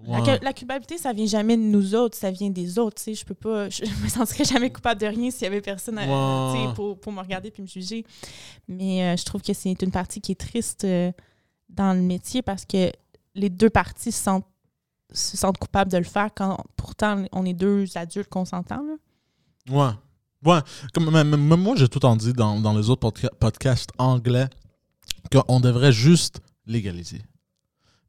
La, 0.07 0.21
Ouais. 0.21 0.39
la 0.41 0.53
culpabilité, 0.53 0.97
ça 0.97 1.11
vient 1.11 1.25
jamais 1.25 1.57
de 1.57 1.61
nous 1.61 1.93
autres, 1.93 2.17
ça 2.17 2.31
vient 2.31 2.49
des 2.49 2.79
autres. 2.79 3.01
Je 3.05 3.25
peux 3.25 3.33
pas... 3.35 3.69
Je 3.69 3.83
me 4.03 4.07
sentirais 4.09 4.45
jamais 4.45 4.69
coupable 4.71 5.01
de 5.01 5.07
rien 5.07 5.29
s'il 5.29 5.43
y 5.43 5.47
avait 5.47 5.61
personne 5.61 5.97
à- 5.97 6.53
Ouais. 6.53 6.73
pour, 6.73 6.99
pour 6.99 7.11
me 7.11 7.19
regarder 7.19 7.51
puis 7.51 7.61
me 7.61 7.67
juger. 7.67 8.05
Mais 8.67 9.03
euh, 9.03 9.17
je 9.17 9.25
trouve 9.25 9.41
que 9.41 9.53
c'est 9.53 9.81
une 9.81 9.91
partie 9.91 10.21
qui 10.21 10.31
est 10.31 10.39
triste 10.39 10.85
euh, 10.85 11.11
dans 11.69 11.93
le 11.93 12.01
métier 12.01 12.41
parce 12.41 12.63
que 12.65 12.91
les 13.35 13.49
deux 13.49 13.69
parties 13.69 14.11
se 14.13 14.23
sentent, 14.23 14.47
se 15.11 15.35
sentent 15.35 15.57
coupables 15.57 15.91
de 15.91 15.97
le 15.97 16.03
faire 16.05 16.29
quand 16.33 16.57
pourtant 16.77 17.25
on 17.33 17.45
est 17.45 17.53
deux 17.53 17.85
adultes 17.97 18.29
consentants, 18.29 18.81
là. 18.83 18.95
Ouais. 19.69 19.93
Ouais. 20.53 20.59
Comme, 20.93 21.11
même, 21.11 21.29
même 21.35 21.59
moi, 21.61 21.75
j'ai 21.75 21.89
tout 21.89 22.05
en 22.05 22.15
dit 22.15 22.31
dans, 22.31 22.59
dans 22.61 22.73
les 22.77 22.89
autres 22.89 23.07
podca- 23.09 23.33
podcasts 23.37 23.89
anglais 23.97 24.47
qu'on 25.31 25.59
devrait 25.59 25.91
juste 25.91 26.39
légaliser. 26.65 27.21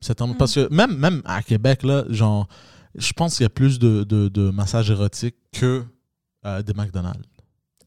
Mm. 0.09 0.35
Parce 0.39 0.55
que 0.55 0.73
même, 0.73 0.97
même 0.97 1.21
à 1.27 1.43
Québec, 1.43 1.83
là, 1.83 2.05
genre, 2.09 2.49
je 2.95 3.13
pense 3.13 3.37
qu'il 3.37 3.45
y 3.45 3.47
a 3.47 3.51
plus 3.51 3.79
de, 3.79 4.03
de, 4.05 4.29
de 4.29 4.51
massages 4.51 4.91
érotiques 4.91 5.37
que 5.53 5.85
euh, 6.47 6.63
des 6.63 6.73
McDonald's. 6.73 7.23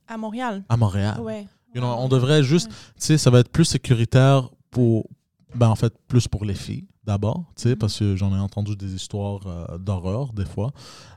À 0.07 0.17
Montréal. 0.17 0.63
À 0.69 0.77
Montréal. 0.77 1.19
Ouais. 1.21 1.47
You 1.73 1.81
know, 1.81 1.87
on 1.87 2.07
devrait 2.07 2.43
juste, 2.43 2.67
Ouais. 2.67 2.73
tu 2.99 3.05
sais, 3.05 3.17
ça 3.17 3.31
va 3.31 3.39
être 3.39 3.49
plus 3.49 3.65
sécuritaire 3.65 4.49
pour, 4.69 5.07
ben 5.55 5.69
en 5.69 5.75
fait, 5.75 5.91
plus 6.07 6.27
pour 6.27 6.45
les 6.45 6.53
filles 6.53 6.85
d'abord, 7.03 7.45
tu 7.55 7.63
sais, 7.63 7.69
Mhm. 7.69 7.75
parce 7.77 7.97
que 7.99 8.15
j'en 8.15 8.33
ai 8.35 8.39
entendu 8.39 8.75
des 8.75 8.93
histoires 8.93 9.41
euh, 9.47 9.77
d'horreur 9.79 10.33
des 10.33 10.45
fois. 10.45 10.67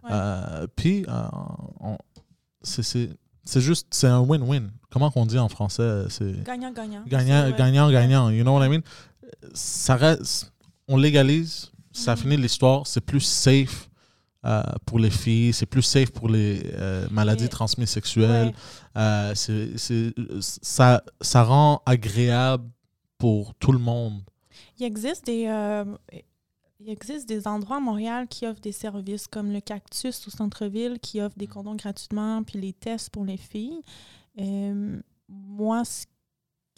Ouais. 0.02 0.10
Euh, 0.12 0.66
puis, 0.74 1.04
c'est- 2.62 3.10
c'est 3.44 3.60
juste, 3.60 3.86
c'est 3.90 4.08
un 4.08 4.20
win-win. 4.20 4.70
Comment 4.90 5.10
qu'on 5.10 5.26
dit 5.26 5.38
en 5.38 5.48
français 5.48 6.04
C'est 6.08 6.42
Gagnant-gagnant. 6.42 7.04
gagnant, 7.06 7.42
C'est- 7.44 7.50
ouais. 7.52 7.58
gagnant, 7.58 7.90
gagnant. 7.90 8.30
You 8.30 8.42
know 8.42 8.56
what 8.58 8.64
I 8.66 8.68
mean? 8.70 8.80
Ça 9.54 9.94
reste, 9.96 10.52
on 10.88 10.96
légalise, 10.96 11.70
ça 11.92 12.12
Mhm. 12.14 12.20
finit 12.22 12.36
l'histoire, 12.36 12.86
c'est 12.86 13.00
plus 13.00 13.20
safe. 13.20 13.88
euh, 14.44 14.62
pour 14.84 15.00
les 15.00 15.10
filles, 15.10 15.52
c'est 15.52 15.66
plus 15.66 15.82
safe 15.82 16.12
pour 16.12 16.28
les 16.28 16.62
euh, 16.74 17.08
maladies 17.10 17.48
transmises 17.48 17.90
sexuelles. 17.90 18.52
Euh, 18.96 19.34
ça, 19.34 21.02
ça 21.20 21.42
rend 21.42 21.82
agréable 21.84 22.64
pour 23.18 23.54
tout 23.56 23.72
le 23.72 23.80
monde. 23.80 24.20
Il 24.78 24.86
existe 24.86 25.26
des. 25.26 25.50
il 26.78 26.88
existe 26.88 27.28
des 27.28 27.48
endroits 27.48 27.78
à 27.78 27.80
Montréal 27.80 28.28
qui 28.28 28.46
offrent 28.46 28.60
des 28.60 28.70
services 28.70 29.26
comme 29.26 29.50
le 29.52 29.60
Cactus 29.60 30.28
au 30.28 30.30
centre-ville 30.30 31.00
qui 31.00 31.20
offre 31.20 31.36
des 31.36 31.48
condoms 31.48 31.74
gratuitement 31.74 32.44
puis 32.44 32.60
les 32.60 32.72
tests 32.72 33.10
pour 33.10 33.24
les 33.24 33.38
filles. 33.38 33.80
Moi, 35.28 35.84
ce 35.84 36.04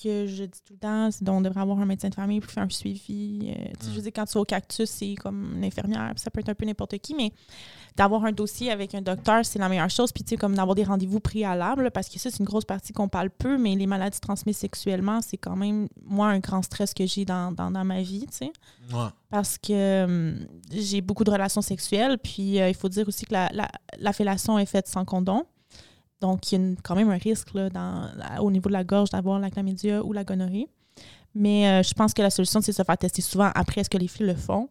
que 0.02 0.26
je 0.26 0.44
dis 0.44 0.60
tout 0.66 0.72
le 0.74 0.78
temps, 0.78 1.10
c'est 1.10 1.24
qu'on 1.24 1.40
devrait 1.40 1.60
avoir 1.60 1.78
un 1.80 1.86
médecin 1.86 2.08
de 2.08 2.14
famille 2.14 2.40
pour 2.40 2.50
faire 2.50 2.62
un 2.64 2.68
suivi. 2.70 3.50
Euh, 3.50 3.54
tu 3.54 3.86
sais, 3.86 3.88
Mm. 3.88 3.90
Je 3.90 3.96
veux 3.96 4.02
dire, 4.02 4.12
quand 4.14 4.24
tu 4.26 4.32
es 4.32 4.40
au 4.40 4.44
Cactus, 4.44 4.88
c'est 4.90 5.14
comme 5.16 5.54
une 5.56 5.64
infirmière, 5.64 6.12
ça 6.16 6.30
peut 6.30 6.40
être 6.40 6.48
un 6.48 6.54
peu 6.54 6.64
n'importe 6.66 6.96
qui, 6.98 7.14
mais 7.14 7.32
d'avoir 7.96 8.24
un 8.24 8.32
dossier 8.32 8.70
avec 8.70 8.94
un 8.94 9.02
docteur, 9.02 9.44
c'est 9.44 9.58
la 9.58 9.68
meilleure 9.68 9.90
chose. 9.90 10.12
Puis, 10.12 10.22
tu 10.22 10.30
sais, 10.30 10.36
comme 10.36 10.54
d'avoir 10.54 10.74
des 10.76 10.84
rendez-vous 10.84 11.18
préalables, 11.20 11.90
parce 11.90 12.08
que 12.08 12.18
ça, 12.18 12.30
c'est 12.30 12.38
une 12.38 12.44
grosse 12.44 12.64
partie 12.64 12.92
qu'on 12.92 13.08
parle 13.08 13.30
peu, 13.30 13.58
mais 13.58 13.74
les 13.74 13.86
maladies 13.86 14.20
transmises 14.20 14.56
sexuellement, 14.58 15.20
c'est 15.20 15.36
quand 15.36 15.56
même, 15.56 15.88
moi, 16.04 16.28
un 16.28 16.38
grand 16.38 16.62
stress 16.62 16.94
que 16.94 17.04
j'ai 17.06 17.24
dans, 17.24 17.50
dans, 17.52 17.70
dans 17.70 17.84
ma 17.84 18.00
vie, 18.02 18.26
tu 18.30 18.36
sais 18.36 18.52
Ouais. 18.92 19.08
parce 19.30 19.58
que 19.58 20.04
hum, 20.04 20.46
j'ai 20.72 21.00
beaucoup 21.02 21.24
de 21.24 21.30
relations 21.30 21.60
sexuelles. 21.60 22.16
Puis 22.18 22.60
euh, 22.60 22.68
il 22.70 22.74
faut 22.74 22.88
dire 22.88 23.06
aussi 23.08 23.26
que 23.26 23.34
la, 23.34 23.50
la, 23.52 23.68
la 23.98 24.12
fellation 24.14 24.58
est 24.58 24.64
faite 24.66 24.86
sans 24.88 25.04
condom. 25.04 25.44
Donc, 26.20 26.50
il 26.50 26.54
y 26.58 26.60
a 26.60 26.64
une- 26.64 26.76
quand 26.82 26.94
même 26.96 27.10
un 27.10 27.16
risque 27.18 27.54
là, 27.54 27.70
dans, 27.70 28.10
au 28.40 28.50
niveau 28.50 28.68
de 28.68 28.72
la 28.74 28.84
gorge 28.84 29.10
d'avoir 29.10 29.38
la 29.38 29.50
chlamydia 29.50 30.02
ou 30.04 30.12
la 30.12 30.24
gonorrhée. 30.24 30.68
Mais 31.34 31.68
euh, 31.68 31.82
je 31.82 31.92
pense 31.94 32.12
que 32.14 32.22
la 32.22 32.30
solution, 32.30 32.60
c'est 32.60 32.72
de 32.72 32.76
se 32.76 32.82
faire 32.82 32.98
tester 32.98 33.22
souvent 33.22 33.50
après 33.54 33.80
est-ce 33.82 33.90
que 33.90 33.98
les 33.98 34.08
filles 34.08 34.26
le 34.26 34.34
font. 34.34 34.68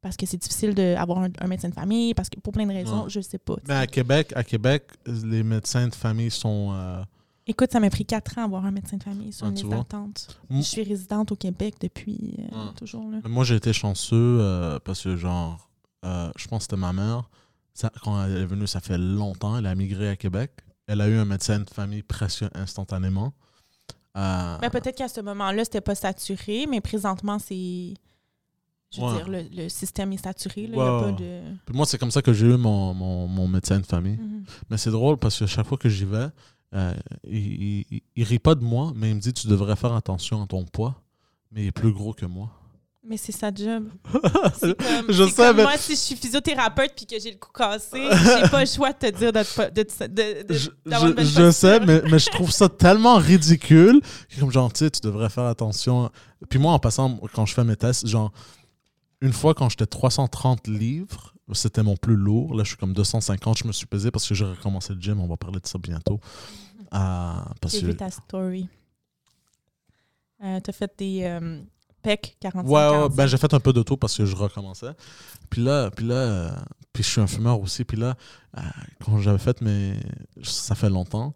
Parce 0.00 0.16
que 0.16 0.26
c'est 0.26 0.36
difficile 0.36 0.74
d'avoir 0.74 1.18
un, 1.18 1.28
un 1.40 1.46
médecin 1.48 1.68
de 1.68 1.74
famille, 1.74 2.14
parce 2.14 2.28
que 2.30 2.38
pour 2.38 2.52
plein 2.52 2.66
de 2.66 2.72
raisons, 2.72 3.02
Ouais. 3.04 3.10
je 3.10 3.20
sais 3.20 3.38
pas. 3.38 3.56
Mais 3.66 3.74
sais. 3.74 3.80
à 3.80 3.86
Québec, 3.88 4.32
à 4.36 4.44
Québec, 4.44 4.84
les 5.06 5.42
médecins 5.42 5.88
de 5.88 5.94
famille 5.94 6.30
sont. 6.30 6.70
euh, 6.72 7.02
Écoute, 7.48 7.72
ça 7.72 7.80
m'a 7.80 7.90
pris 7.90 8.04
quatre 8.04 8.38
ans 8.38 8.42
d'avoir 8.42 8.64
un 8.66 8.70
médecin 8.70 8.96
de 8.96 9.02
famille 9.02 9.32
sur 9.32 9.46
Ah, 9.46 9.48
une 9.50 9.54
liste 9.56 9.68
d'attente. 9.68 10.38
Je 10.50 10.60
suis 10.60 10.82
résidente 10.84 11.32
au 11.32 11.36
Québec 11.36 11.74
depuis 11.80 12.36
euh, 12.52 12.70
toujours. 12.76 13.10
Là. 13.10 13.18
Moi, 13.28 13.42
j'ai 13.44 13.56
été 13.56 13.72
chanceux 13.72 14.78
parce 14.84 15.02
que, 15.02 15.16
genre, 15.16 15.68
je 16.04 16.46
pense 16.48 16.58
que 16.58 16.62
c'était 16.64 16.76
ma 16.76 16.92
mère. 16.92 17.28
Ça- 17.74 17.90
quand 18.02 18.24
elle 18.24 18.36
est 18.38 18.46
venue, 18.46 18.66
ça 18.66 18.80
fait 18.80 18.98
longtemps. 18.98 19.56
Elle 19.58 19.66
a 19.66 19.74
migré 19.74 20.08
à 20.10 20.16
Québec. 20.16 20.52
Elle 20.88 21.00
a 21.00 21.08
eu 21.08 21.16
un 21.16 21.24
médecin 21.24 21.60
de 21.60 21.70
famille 21.70 22.02
presque 22.02 22.44
instantanément. 22.54 23.32
Euh, 24.16 24.58
Ben, 24.58 24.70
peut-être 24.70 24.96
qu'à 24.96 25.06
ce 25.08 25.20
moment-là, 25.20 25.64
c'était 25.64 25.80
pas 25.82 25.94
saturé, 25.94 26.66
mais 26.68 26.80
présentement, 26.80 27.38
c'est. 27.38 27.94
Je 28.90 29.00
veux 29.02 29.06
Ouais. 29.06 29.16
dire, 29.16 29.28
le, 29.28 29.42
le 29.64 29.68
système 29.68 30.12
est 30.14 30.24
saturé. 30.24 30.66
Là, 30.66 30.68
il 30.72 30.78
Ouais, 30.78 30.84
y 30.84 30.88
a 30.88 30.98
pas 31.00 31.06
ouais. 31.06 31.12
de. 31.12 31.40
puis 31.66 31.76
moi, 31.76 31.84
c'est 31.84 31.98
comme 31.98 32.10
ça 32.10 32.22
que 32.22 32.32
j'ai 32.32 32.46
eu 32.46 32.56
mon, 32.56 32.94
mon, 32.94 33.28
mon 33.28 33.46
médecin 33.46 33.78
de 33.78 33.84
famille. 33.86 34.16
Mhm. 34.16 34.44
Mais 34.70 34.78
c'est 34.78 34.90
drôle 34.90 35.18
parce 35.18 35.38
que 35.38 35.44
chaque 35.46 35.66
fois 35.66 35.76
que 35.76 35.90
j'y 35.90 36.06
vais, 36.06 36.28
euh, 36.74 36.94
il, 37.24 37.36
il, 37.36 37.86
il- 37.90 38.02
il 38.16 38.24
rit 38.24 38.38
pas 38.38 38.54
de 38.54 38.64
moi, 38.64 38.92
mais 38.96 39.10
il 39.10 39.16
me 39.16 39.20
dit 39.20 39.34
Tu 39.34 39.46
devrais 39.46 39.76
faire 39.76 39.92
attention 39.92 40.42
à 40.42 40.46
ton 40.46 40.64
poids, 40.64 41.02
mais 41.52 41.64
il 41.64 41.66
est 41.68 41.72
plus 41.72 41.92
gros 41.92 42.14
que 42.14 42.24
moi. 42.24 42.50
Mais 43.08 43.16
c'est 43.16 43.32
sa 43.32 43.50
job. 43.54 43.88
Comme, 44.12 44.74
Je 45.08 45.24
sais, 45.28 45.34
comme 45.34 45.56
mais- 45.56 45.62
Moi, 45.62 45.76
si 45.78 45.92
je 45.92 45.98
suis 45.98 46.14
physiothérapeute 46.16 46.92
puis 46.94 47.06
que 47.06 47.18
j'ai 47.18 47.30
le 47.32 47.38
cou 47.38 47.50
cassé, 47.52 47.96
j'ai 48.10 48.48
pas 48.50 48.60
le 48.60 48.66
choix 48.66 48.92
de 48.92 48.98
te 48.98 49.16
dire 49.16 49.32
de, 49.32 49.38
de, 49.38 50.06
de, 50.06 50.42
de- 50.46 50.54
je, 51.24 51.50
sais, 51.50 51.80
mais, 51.80 52.02
mais 52.02 52.18
je 52.18 52.28
trouve 52.30 52.50
ça 52.50 52.68
tellement 52.68 53.16
ridicule. 53.16 54.00
Comme 54.38 54.50
genre, 54.52 54.70
tu 54.72 54.80
sais, 54.80 54.90
tu 54.90 55.00
devrais 55.00 55.30
faire 55.30 55.44
attention. 55.44 56.10
Puis 56.50 56.58
moi, 56.58 56.74
en 56.74 56.78
passant, 56.78 57.18
quand 57.32 57.46
je 57.46 57.54
fais 57.54 57.64
mes 57.64 57.76
tests, 57.76 58.06
genre, 58.06 58.30
une 59.22 59.32
fois 59.32 59.54
quand 59.54 59.70
j'étais 59.70 59.86
330 59.86 60.68
livres, 60.68 61.34
c'était 61.52 61.82
mon 61.82 61.96
plus 61.96 62.14
lourd. 62.16 62.54
Là, 62.54 62.62
je 62.64 62.68
suis 62.68 62.76
comme 62.76 62.92
250. 62.92 63.56
Je 63.56 63.66
me 63.66 63.72
suis 63.72 63.86
pesé 63.86 64.10
parce 64.10 64.28
que 64.28 64.34
j'ai 64.34 64.44
recommencé 64.44 64.92
le 64.92 65.00
gym. 65.00 65.18
On 65.20 65.26
va 65.26 65.38
parler 65.38 65.60
de 65.60 65.66
ça 65.66 65.78
bientôt. 65.78 66.20
Parce 66.90 67.72
J'ai 67.72 67.86
vu 67.86 67.96
ta 67.96 68.10
story. 68.10 68.68
Euh, 70.44 70.60
T'as 70.60 70.72
fait 70.72 70.92
des 70.98 71.22
euh, 71.24 71.60
PEC 72.08 72.36
45 72.40 72.66
Ouais, 72.66 72.72
ouais, 72.72 72.90
45. 72.90 73.16
ben 73.16 73.26
j'ai 73.26 73.36
fait 73.36 73.54
un 73.54 73.60
peu 73.60 73.72
de 73.72 73.82
parce 73.82 74.16
que 74.16 74.24
je 74.24 74.34
recommençais. 74.34 74.92
Puis 75.50 75.62
là, 75.62 75.90
puis 75.90 76.06
là, 76.06 76.14
euh, 76.14 76.50
puis 76.92 77.02
je 77.02 77.08
suis 77.08 77.20
un 77.20 77.26
fumeur 77.26 77.60
aussi. 77.60 77.84
Puis 77.84 77.96
là, 77.96 78.16
euh, 78.56 78.60
quand 79.04 79.18
j'avais 79.18 79.38
fait 79.38 79.60
mes. 79.60 79.94
Ça 80.42 80.74
fait 80.74 80.90
longtemps, 80.90 81.34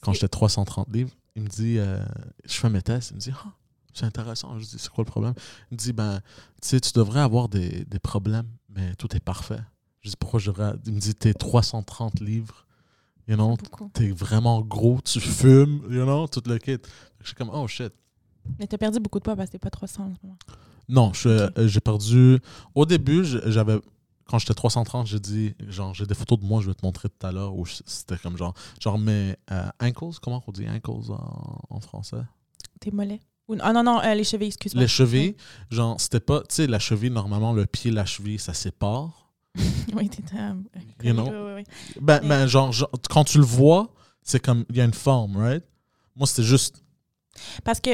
quand 0.00 0.12
j'étais 0.12 0.28
330 0.28 0.88
livres, 0.92 1.12
il 1.34 1.42
me 1.42 1.48
dit 1.48 1.78
euh, 1.78 2.02
Je 2.44 2.54
fais 2.54 2.70
mes 2.70 2.82
tests. 2.82 3.10
Il 3.10 3.16
me 3.16 3.20
dit 3.20 3.32
Ah, 3.32 3.52
c'est 3.92 4.06
intéressant. 4.06 4.58
Je 4.58 4.64
dis 4.64 4.78
C'est 4.78 4.90
quoi 4.90 5.04
le 5.04 5.10
problème? 5.10 5.34
Il 5.70 5.74
me 5.74 5.78
dit 5.78 5.92
Ben, 5.92 6.20
tu 6.62 6.68
sais, 6.68 6.80
tu 6.80 6.92
devrais 6.94 7.20
avoir 7.20 7.48
des, 7.48 7.84
des 7.84 7.98
problèmes, 7.98 8.48
mais 8.68 8.94
tout 8.94 9.14
est 9.14 9.20
parfait. 9.24 9.60
Je 10.00 10.10
dis 10.10 10.16
Pourquoi 10.16 10.40
je 10.40 10.50
devrais? 10.50 10.72
Il 10.86 10.94
me 10.94 11.00
dit 11.00 11.14
T'es 11.14 11.34
330 11.34 12.20
livres. 12.20 12.66
You 13.28 13.34
know, 13.34 13.56
t'es 13.92 14.10
vraiment 14.10 14.60
gros, 14.60 15.00
tu 15.04 15.18
fumes, 15.20 15.82
you 15.90 16.04
know, 16.04 16.28
tout 16.28 16.42
le 16.46 16.58
kit. 16.58 16.78
Je 17.20 17.26
suis 17.26 17.34
comme 17.34 17.50
Oh 17.52 17.66
shit. 17.66 17.92
Mais 18.58 18.66
t'as 18.66 18.78
perdu 18.78 19.00
beaucoup 19.00 19.18
de 19.18 19.24
poids 19.24 19.36
parce 19.36 19.48
que 19.48 19.52
t'es 19.52 19.58
pas 19.58 19.70
300 19.70 20.04
en 20.04 20.14
ce 20.14 20.20
moment. 20.22 20.38
Non, 20.88 21.12
euh, 21.26 21.50
j'ai 21.66 21.80
perdu. 21.80 22.38
Au 22.74 22.86
début, 22.86 23.24
j'avais. 23.24 23.78
Quand 24.28 24.38
j'étais 24.40 24.54
330, 24.54 25.06
j'ai 25.06 25.20
dit, 25.20 25.54
genre, 25.68 25.94
j'ai 25.94 26.04
des 26.04 26.14
photos 26.14 26.40
de 26.40 26.44
moi, 26.44 26.60
je 26.60 26.66
vais 26.66 26.74
te 26.74 26.84
montrer 26.84 27.08
tout 27.08 27.24
à 27.26 27.30
l'heure, 27.30 27.54
où 27.54 27.64
c'était 27.66 28.16
comme 28.16 28.36
genre, 28.36 28.54
genre 28.80 28.98
mes 28.98 29.36
euh, 29.52 29.68
ankles, 29.80 30.18
comment 30.20 30.42
on 30.44 30.50
dit 30.52 30.68
ankles 30.68 31.12
en, 31.12 31.58
en 31.70 31.80
français? 31.80 32.22
Tes 32.80 32.90
mollets. 32.90 33.20
Ah 33.60 33.72
non, 33.72 33.84
non, 33.84 34.00
euh, 34.00 34.14
les 34.14 34.24
chevilles, 34.24 34.48
excuse-moi. 34.48 34.82
Les 34.82 34.88
chevilles, 34.88 35.36
genre, 35.70 36.00
c'était 36.00 36.18
pas, 36.18 36.40
tu 36.40 36.46
sais, 36.56 36.66
la 36.66 36.80
cheville, 36.80 37.12
normalement, 37.12 37.52
le 37.52 37.66
pied, 37.66 37.92
la 37.92 38.04
cheville, 38.04 38.40
ça 38.40 38.52
sépare. 38.52 39.30
oui, 39.94 40.08
t'es 40.08 40.24
un. 40.36 40.58
You 41.04 41.12
know? 41.12 41.28
Oui, 41.28 41.36
oui, 41.36 41.52
oui. 41.56 41.64
Ben, 42.00 42.20
Mais- 42.22 42.28
ben 42.28 42.46
genre, 42.48 42.72
genre, 42.72 42.90
quand 43.08 43.22
tu 43.22 43.38
le 43.38 43.44
vois, 43.44 43.94
c'est 44.22 44.40
comme, 44.40 44.64
il 44.70 44.76
y 44.76 44.80
a 44.80 44.84
une 44.84 44.92
forme, 44.92 45.36
right? 45.36 45.64
Moi, 46.16 46.26
c'était 46.26 46.42
juste, 46.42 46.82
Parce 47.62 47.78
que 47.80 47.90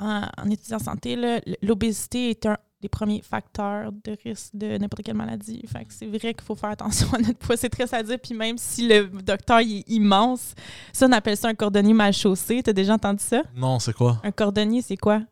en, 0.00 0.22
en 0.36 0.50
étudiant 0.50 0.76
en 0.76 0.80
santé, 0.84 1.40
l'obésité 1.62 2.30
est 2.30 2.46
un, 2.46 2.56
les 2.82 2.88
premiers 2.88 3.22
facteurs 3.22 3.90
de 3.92 4.16
risque 4.22 4.50
de 4.54 4.76
n'importe 4.78 5.02
quelle 5.02 5.16
maladie. 5.16 5.62
Fait 5.66 5.84
que 5.84 5.92
c'est 5.92 6.06
vrai 6.06 6.34
qu'il 6.34 6.42
faut 6.42 6.54
faire 6.54 6.70
attention 6.70 7.08
à 7.14 7.18
notre 7.18 7.38
poids. 7.38 7.56
C'est 7.56 7.70
très 7.70 7.86
dire. 8.02 8.18
Puis 8.22 8.34
même 8.34 8.58
si 8.58 8.86
le 8.86 9.06
docteur 9.22 9.60
il 9.60 9.78
est 9.78 9.88
immense, 9.90 10.54
ça, 10.92 11.06
on 11.06 11.12
appelle 11.12 11.36
ça 11.36 11.48
un 11.48 11.54
cordonnier 11.54 11.94
mal 11.94 12.12
chaussé. 12.12 12.62
T'as 12.62 12.72
déjà 12.72 12.94
entendu 12.94 13.22
ça? 13.22 13.42
Non, 13.54 13.78
c'est 13.78 13.94
quoi? 13.94 14.20
Un 14.22 14.30
cordonnier, 14.30 14.82
c'est 14.82 14.96
quoi? 14.96 15.22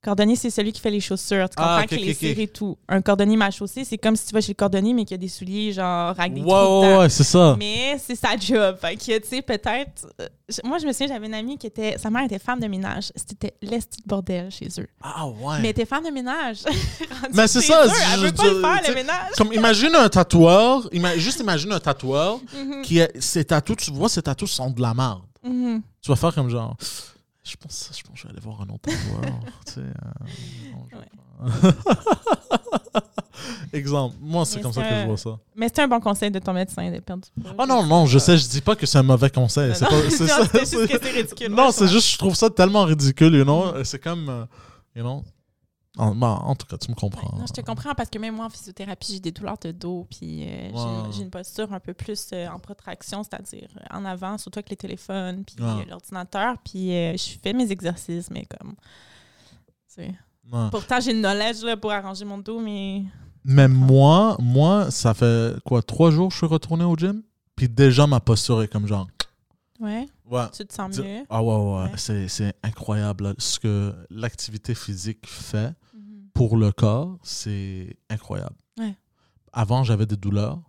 Cordonnier, 0.00 0.36
c'est 0.36 0.50
celui 0.50 0.70
qui 0.72 0.80
fait 0.80 0.92
les 0.92 1.00
chaussures. 1.00 1.50
Tu 1.50 1.56
comprends 1.56 1.78
Ah, 1.78 1.84
les 1.90 1.96
ok, 1.96 2.04
ok. 2.10 2.16
cire 2.16 2.38
et 2.38 2.46
tout. 2.46 2.78
Un 2.88 3.02
cordonnier 3.02 3.36
mal 3.36 3.50
chaussé, 3.50 3.84
c'est 3.84 3.98
comme 3.98 4.14
si 4.14 4.26
tu 4.26 4.32
vas 4.32 4.40
chez 4.40 4.52
le 4.52 4.54
cordonnier, 4.54 4.94
mais 4.94 5.04
qu'il 5.04 5.16
y 5.16 5.18
a 5.18 5.18
des 5.18 5.26
souliers, 5.28 5.72
genre, 5.72 6.14
avec 6.16 6.34
des 6.34 6.40
Ouais, 6.40 6.46
trous 6.46 6.98
ouais, 7.00 7.08
c'est 7.08 7.24
ça. 7.24 7.56
Mais 7.58 7.98
c'est 7.98 8.14
sa 8.14 8.36
job. 8.36 8.76
Fait 8.80 8.94
que, 8.94 9.18
tu 9.18 9.26
sais, 9.28 9.42
peut-être. 9.42 10.06
euh, 10.20 10.28
je- 10.48 10.60
Moi, 10.64 10.78
je 10.78 10.86
me 10.86 10.92
souviens, 10.92 11.08
j'avais 11.08 11.26
une 11.26 11.34
amie 11.34 11.58
qui 11.58 11.66
était. 11.66 11.98
Sa 11.98 12.10
mère 12.10 12.22
était 12.24 12.38
femme 12.38 12.60
de 12.60 12.68
ménage. 12.68 13.10
C'était 13.16 13.54
l'esti 13.60 14.00
de 14.00 14.06
bordel 14.08 14.52
chez 14.52 14.68
eux. 14.78 14.86
Ah, 15.02 15.26
ouais. 15.26 15.34
Mais 15.58 15.64
elle 15.64 15.66
était 15.70 15.84
femme 15.84 16.04
de 16.04 16.10
ménage. 16.10 16.58
Mais 17.34 17.48
c'est 17.48 17.60
ça, 17.60 17.84
eux, 17.84 17.88
je- 17.88 18.14
Elle 18.14 18.20
veut 18.20 18.26
je- 18.28 18.32
pas 18.34 18.44
le 18.44 18.60
faire, 18.60 18.88
le 18.90 18.94
ménage. 18.94 19.32
Comme 19.36 19.52
imagine 19.52 19.94
un 19.96 20.08
tatoueur, 20.08 20.88
ima- 20.92 21.18
juste 21.18 21.40
imagine 21.40 21.72
un 21.72 21.80
tatoueur 21.80 22.38
Mhm, 22.56 22.82
qui 22.82 23.00
a 23.02 23.08
ses 23.18 23.44
tatous, 23.44 23.76
tu 23.78 23.90
vois, 23.90 24.08
ses 24.08 24.22
tatous 24.22 24.52
sont 24.52 24.70
de 24.70 24.80
la 24.80 24.94
merde. 24.94 25.22
mhm. 25.42 25.82
Tu 26.00 26.08
vas 26.10 26.16
faire 26.16 26.32
comme 26.32 26.48
genre, 26.50 26.76
je 27.48 27.56
pense, 27.56 27.90
je 27.96 28.02
pense 28.02 28.12
que 28.14 28.18
je 28.20 28.24
vais 28.24 28.30
aller 28.30 28.40
voir 28.40 28.60
un 28.60 28.68
autre 28.68 28.82
tatoueur. 28.90 29.40
tu 29.66 29.72
sais, 29.74 29.80
euh. 29.80 31.72
Exemple, 33.72 34.16
moi 34.20 34.44
c'est 34.44 34.60
comme 34.60 34.72
ça 34.72 34.82
c'est 34.82 34.88
que 34.88 35.00
je 35.02 35.06
vois 35.06 35.16
ça. 35.16 35.38
Mais 35.54 35.68
c'était 35.68 35.82
un 35.82 35.88
bon 35.88 36.00
conseil 36.00 36.30
de 36.30 36.38
ton 36.38 36.52
médecin 36.52 36.90
de 36.90 36.98
perdre 37.00 37.22
du 37.36 37.42
poids. 37.42 37.54
Ah 37.58 37.66
non, 37.66 37.84
non, 37.86 38.06
je 38.06 38.18
sais, 38.18 38.36
je 38.36 38.48
dis 38.48 38.60
pas 38.60 38.74
que 38.76 38.84
c'est 38.86 38.98
un 38.98 39.02
mauvais 39.02 39.30
conseil. 39.30 39.72
C'est 39.74 39.84
c'est 39.86 40.02
juste 40.02 40.16
c'est- 40.64 40.86
que 40.88 40.98
c'est 41.04 41.10
ridicule. 41.10 41.48
Non, 41.54 41.70
c'est 41.70 41.86
je 41.86 41.92
juste, 41.92 42.10
je 42.12 42.18
trouve 42.18 42.34
ça 42.34 42.50
tellement 42.50 42.84
ridicule, 42.84 43.34
you 43.34 43.44
know. 43.44 43.84
C'est 43.84 43.98
comme, 44.00 44.28
euh, 44.28 44.44
you 44.96 45.02
know. 45.02 45.22
En, 45.98 46.14
ben, 46.14 46.28
en 46.28 46.54
tout 46.54 46.66
cas, 46.66 46.78
tu 46.78 46.90
me 46.90 46.94
comprends. 46.96 47.32
Ouais, 47.34 47.38
non, 47.40 47.46
je 47.46 47.52
te 47.52 47.60
comprends 47.60 47.94
parce 47.94 48.08
que 48.08 48.18
même 48.18 48.36
moi 48.36 48.46
en 48.46 48.50
physiothérapie, 48.50 49.14
j'ai 49.14 49.20
des 49.20 49.32
douleurs 49.32 49.58
de 49.58 49.72
dos, 49.72 50.06
puis 50.08 50.44
euh, 50.44 50.46
j'ai 50.46 50.68
une- 50.68 50.72
Ouais. 51.06 51.12
j'ai 51.12 51.22
une 51.22 51.30
posture 51.30 51.72
un 51.72 51.80
peu 51.80 51.92
plus 51.92 52.28
euh, 52.32 52.46
en 52.48 52.58
protraction, 52.58 53.22
c'est-à-dire 53.24 53.68
en 53.90 54.04
avant, 54.04 54.38
surtout 54.38 54.60
avec 54.60 54.70
les 54.70 54.76
téléphones, 54.76 55.44
puis 55.44 55.56
euh, 55.60 55.84
l'ordinateur, 55.88 56.56
puis 56.64 56.92
euh, 56.94 57.16
je 57.16 57.36
fais 57.42 57.52
mes 57.52 57.70
exercices, 57.70 58.30
mais 58.30 58.46
comme. 58.46 58.74
Pourtant, 60.70 61.00
j'ai 61.00 61.12
le 61.12 61.20
knowledge 61.20 61.62
là, 61.62 61.76
pour 61.76 61.92
arranger 61.92 62.24
mon 62.24 62.38
dos, 62.38 62.60
mais. 62.60 63.02
Mais 63.44 63.68
moi, 63.68 64.36
moi, 64.40 64.90
ça 64.90 65.14
fait 65.14 65.54
quoi, 65.64 65.82
trois 65.82 66.10
jours 66.10 66.28
que 66.28 66.34
je 66.34 66.38
suis 66.38 66.46
retourné 66.46 66.84
au 66.84 66.96
gym? 66.96 67.22
Puis 67.56 67.68
déjà, 67.68 68.06
ma 68.06 68.20
posture 68.20 68.62
est 68.62 68.68
comme 68.68 68.86
genre. 68.86 69.08
Ouais, 69.80 70.06
Ouais. 70.28 70.46
tu 70.52 70.66
te 70.66 70.74
sens 70.74 70.96
mieux? 70.98 71.24
Ah 71.30 71.42
ouais, 71.42 71.54
ouais, 71.54 71.90
Ouais. 71.92 72.26
C'est, 72.28 72.52
incroyable. 72.62 73.24
là. 73.24 73.34
Ce 73.38 73.58
que 73.60 73.94
l'activité 74.10 74.74
physique 74.74 75.24
fait. 75.26 75.72
Pour 76.38 76.56
le 76.56 76.70
corps, 76.72 77.18
c'est 77.22 77.96
incroyable. 78.08 78.54
Ouais. 78.78 78.94
Avant, 79.52 79.82
j'avais 79.82 80.06
des 80.06 80.16
douleurs 80.16 80.60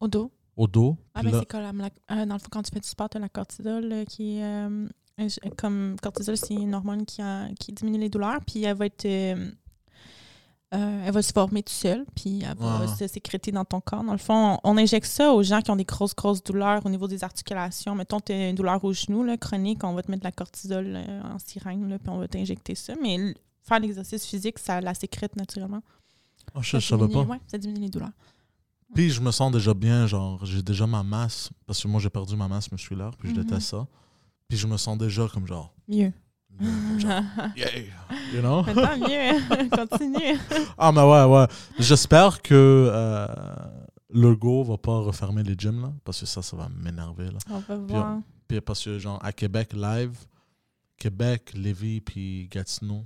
Au 0.00 0.08
dos? 0.08 0.30
au 0.56 0.66
dos. 0.66 0.96
Ah, 1.14 1.22
ben 1.22 1.30
là- 1.32 1.38
c'est 1.40 1.46
comme 1.46 1.78
la- 1.78 1.90
euh, 2.16 2.24
dans 2.26 2.34
le 2.34 2.40
fond, 2.40 2.48
quand 2.50 2.62
tu 2.62 2.70
fais 2.72 2.80
du 2.80 2.88
sport, 2.88 3.08
tu 3.10 3.18
as 3.18 3.20
la 3.20 3.28
cortisol 3.28 3.84
là, 3.84 4.04
qui 4.06 4.40
euh, 4.42 4.86
euh, 5.20 5.28
comme 5.56 5.96
cortisol, 6.02 6.36
c'est 6.36 6.54
une 6.54 6.74
hormone 6.74 7.04
qui, 7.04 7.20
a- 7.20 7.48
qui 7.60 7.72
diminue 7.72 7.98
les 7.98 8.08
douleurs, 8.08 8.40
puis 8.46 8.64
elle 8.64 8.76
va 8.76 8.86
être. 8.86 9.04
euh, 9.04 9.50
euh, 10.74 11.02
elle 11.06 11.12
va 11.12 11.22
se 11.22 11.32
former 11.32 11.62
tout 11.62 11.72
seule, 11.72 12.04
puis 12.14 12.42
elle 12.42 12.56
va 12.58 12.86
se 12.88 13.06
sécréter 13.06 13.52
dans 13.52 13.64
ton 13.64 13.80
corps. 13.80 14.04
Dans 14.04 14.12
le 14.12 14.18
fond, 14.18 14.58
on, 14.64 14.70
on 14.72 14.76
injecte 14.78 15.06
ça 15.06 15.32
aux 15.32 15.42
gens 15.42 15.60
qui 15.62 15.70
ont 15.70 15.76
des 15.76 15.84
grosses, 15.84 16.14
grosses 16.14 16.42
douleurs 16.42 16.84
au 16.84 16.90
niveau 16.90 17.06
des 17.08 17.24
articulations. 17.24 17.94
Mettons, 17.94 18.20
tu 18.20 18.32
as 18.32 18.48
une 18.50 18.54
douleur 18.54 18.82
au 18.84 18.92
genou 18.92 19.22
là, 19.24 19.36
chronique, 19.38 19.82
on 19.84 19.92
va 19.94 20.02
te 20.02 20.10
mettre 20.10 20.22
de 20.22 20.26
la 20.26 20.32
cortisol 20.32 20.86
euh, 20.94 21.22
en 21.22 21.38
sirène, 21.38 21.88
là, 21.88 21.98
puis 21.98 22.08
on 22.10 22.18
va 22.18 22.28
t'injecter 22.28 22.74
ça. 22.74 22.94
Mais 23.02 23.34
faire 23.68 23.80
l'exercice 23.80 24.26
physique, 24.26 24.58
ça 24.58 24.80
la 24.80 24.94
sécrète 24.94 25.36
naturellement. 25.36 25.82
Ah, 26.54 26.60
je, 26.62 26.70
Ça 26.72 26.78
je 26.78 26.86
savais 26.88 27.06
diminue- 27.06 27.26
pas. 27.26 27.32
ouais, 27.32 27.40
ça 27.46 27.58
diminue 27.58 27.80
les 27.82 27.88
douleurs. 27.90 28.12
Puis 28.94 29.10
je 29.10 29.20
me 29.20 29.30
sens 29.30 29.52
déjà 29.52 29.74
bien, 29.74 30.06
genre, 30.06 30.44
j'ai 30.46 30.62
déjà 30.62 30.86
ma 30.86 31.02
masse, 31.02 31.50
parce 31.66 31.82
que 31.82 31.88
moi 31.88 32.00
j'ai 32.00 32.08
perdu 32.10 32.34
ma 32.36 32.48
masse 32.48 32.72
musculaire, 32.72 33.10
puis 33.18 33.28
je 33.28 33.34
Mhm. 33.34 33.44
déteste 33.44 33.68
ça. 33.68 33.86
Puis 34.48 34.56
je 34.56 34.66
me 34.66 34.78
sens 34.78 34.96
déjà 34.96 35.28
comme 35.28 35.46
genre, 35.46 35.74
Mieux. 35.86 36.10
comme 36.58 36.98
genre, 37.00 37.22
yeah, 37.56 37.78
you 38.32 38.40
know? 38.40 38.62
Tant 38.62 38.96
mieux. 38.98 39.68
Continue. 39.70 40.38
Ah, 40.78 40.90
mais 40.90 41.02
ouais, 41.02 41.24
ouais. 41.24 41.46
J'espère 41.78 42.40
que 42.40 42.54
euh, 42.90 43.26
le 44.10 44.34
Go 44.34 44.64
va 44.64 44.78
pas 44.78 45.00
refermer 45.00 45.42
les 45.42 45.54
gyms, 45.58 45.82
là, 45.82 45.92
parce 46.02 46.20
que 46.20 46.26
ça, 46.26 46.40
ça 46.40 46.56
va 46.56 46.70
m'énerver, 46.70 47.26
là. 47.30 47.38
On 47.50 47.58
va 47.58 47.76
Puis, 47.76 47.86
voir. 47.94 48.18
Puis 48.48 48.60
parce 48.62 48.82
que, 48.82 48.98
genre, 48.98 49.22
à 49.22 49.32
Québec, 49.32 49.74
live, 49.74 50.16
Québec, 50.96 51.52
Lévis, 51.54 52.00
puis 52.00 52.48
Gatineau, 52.50 53.04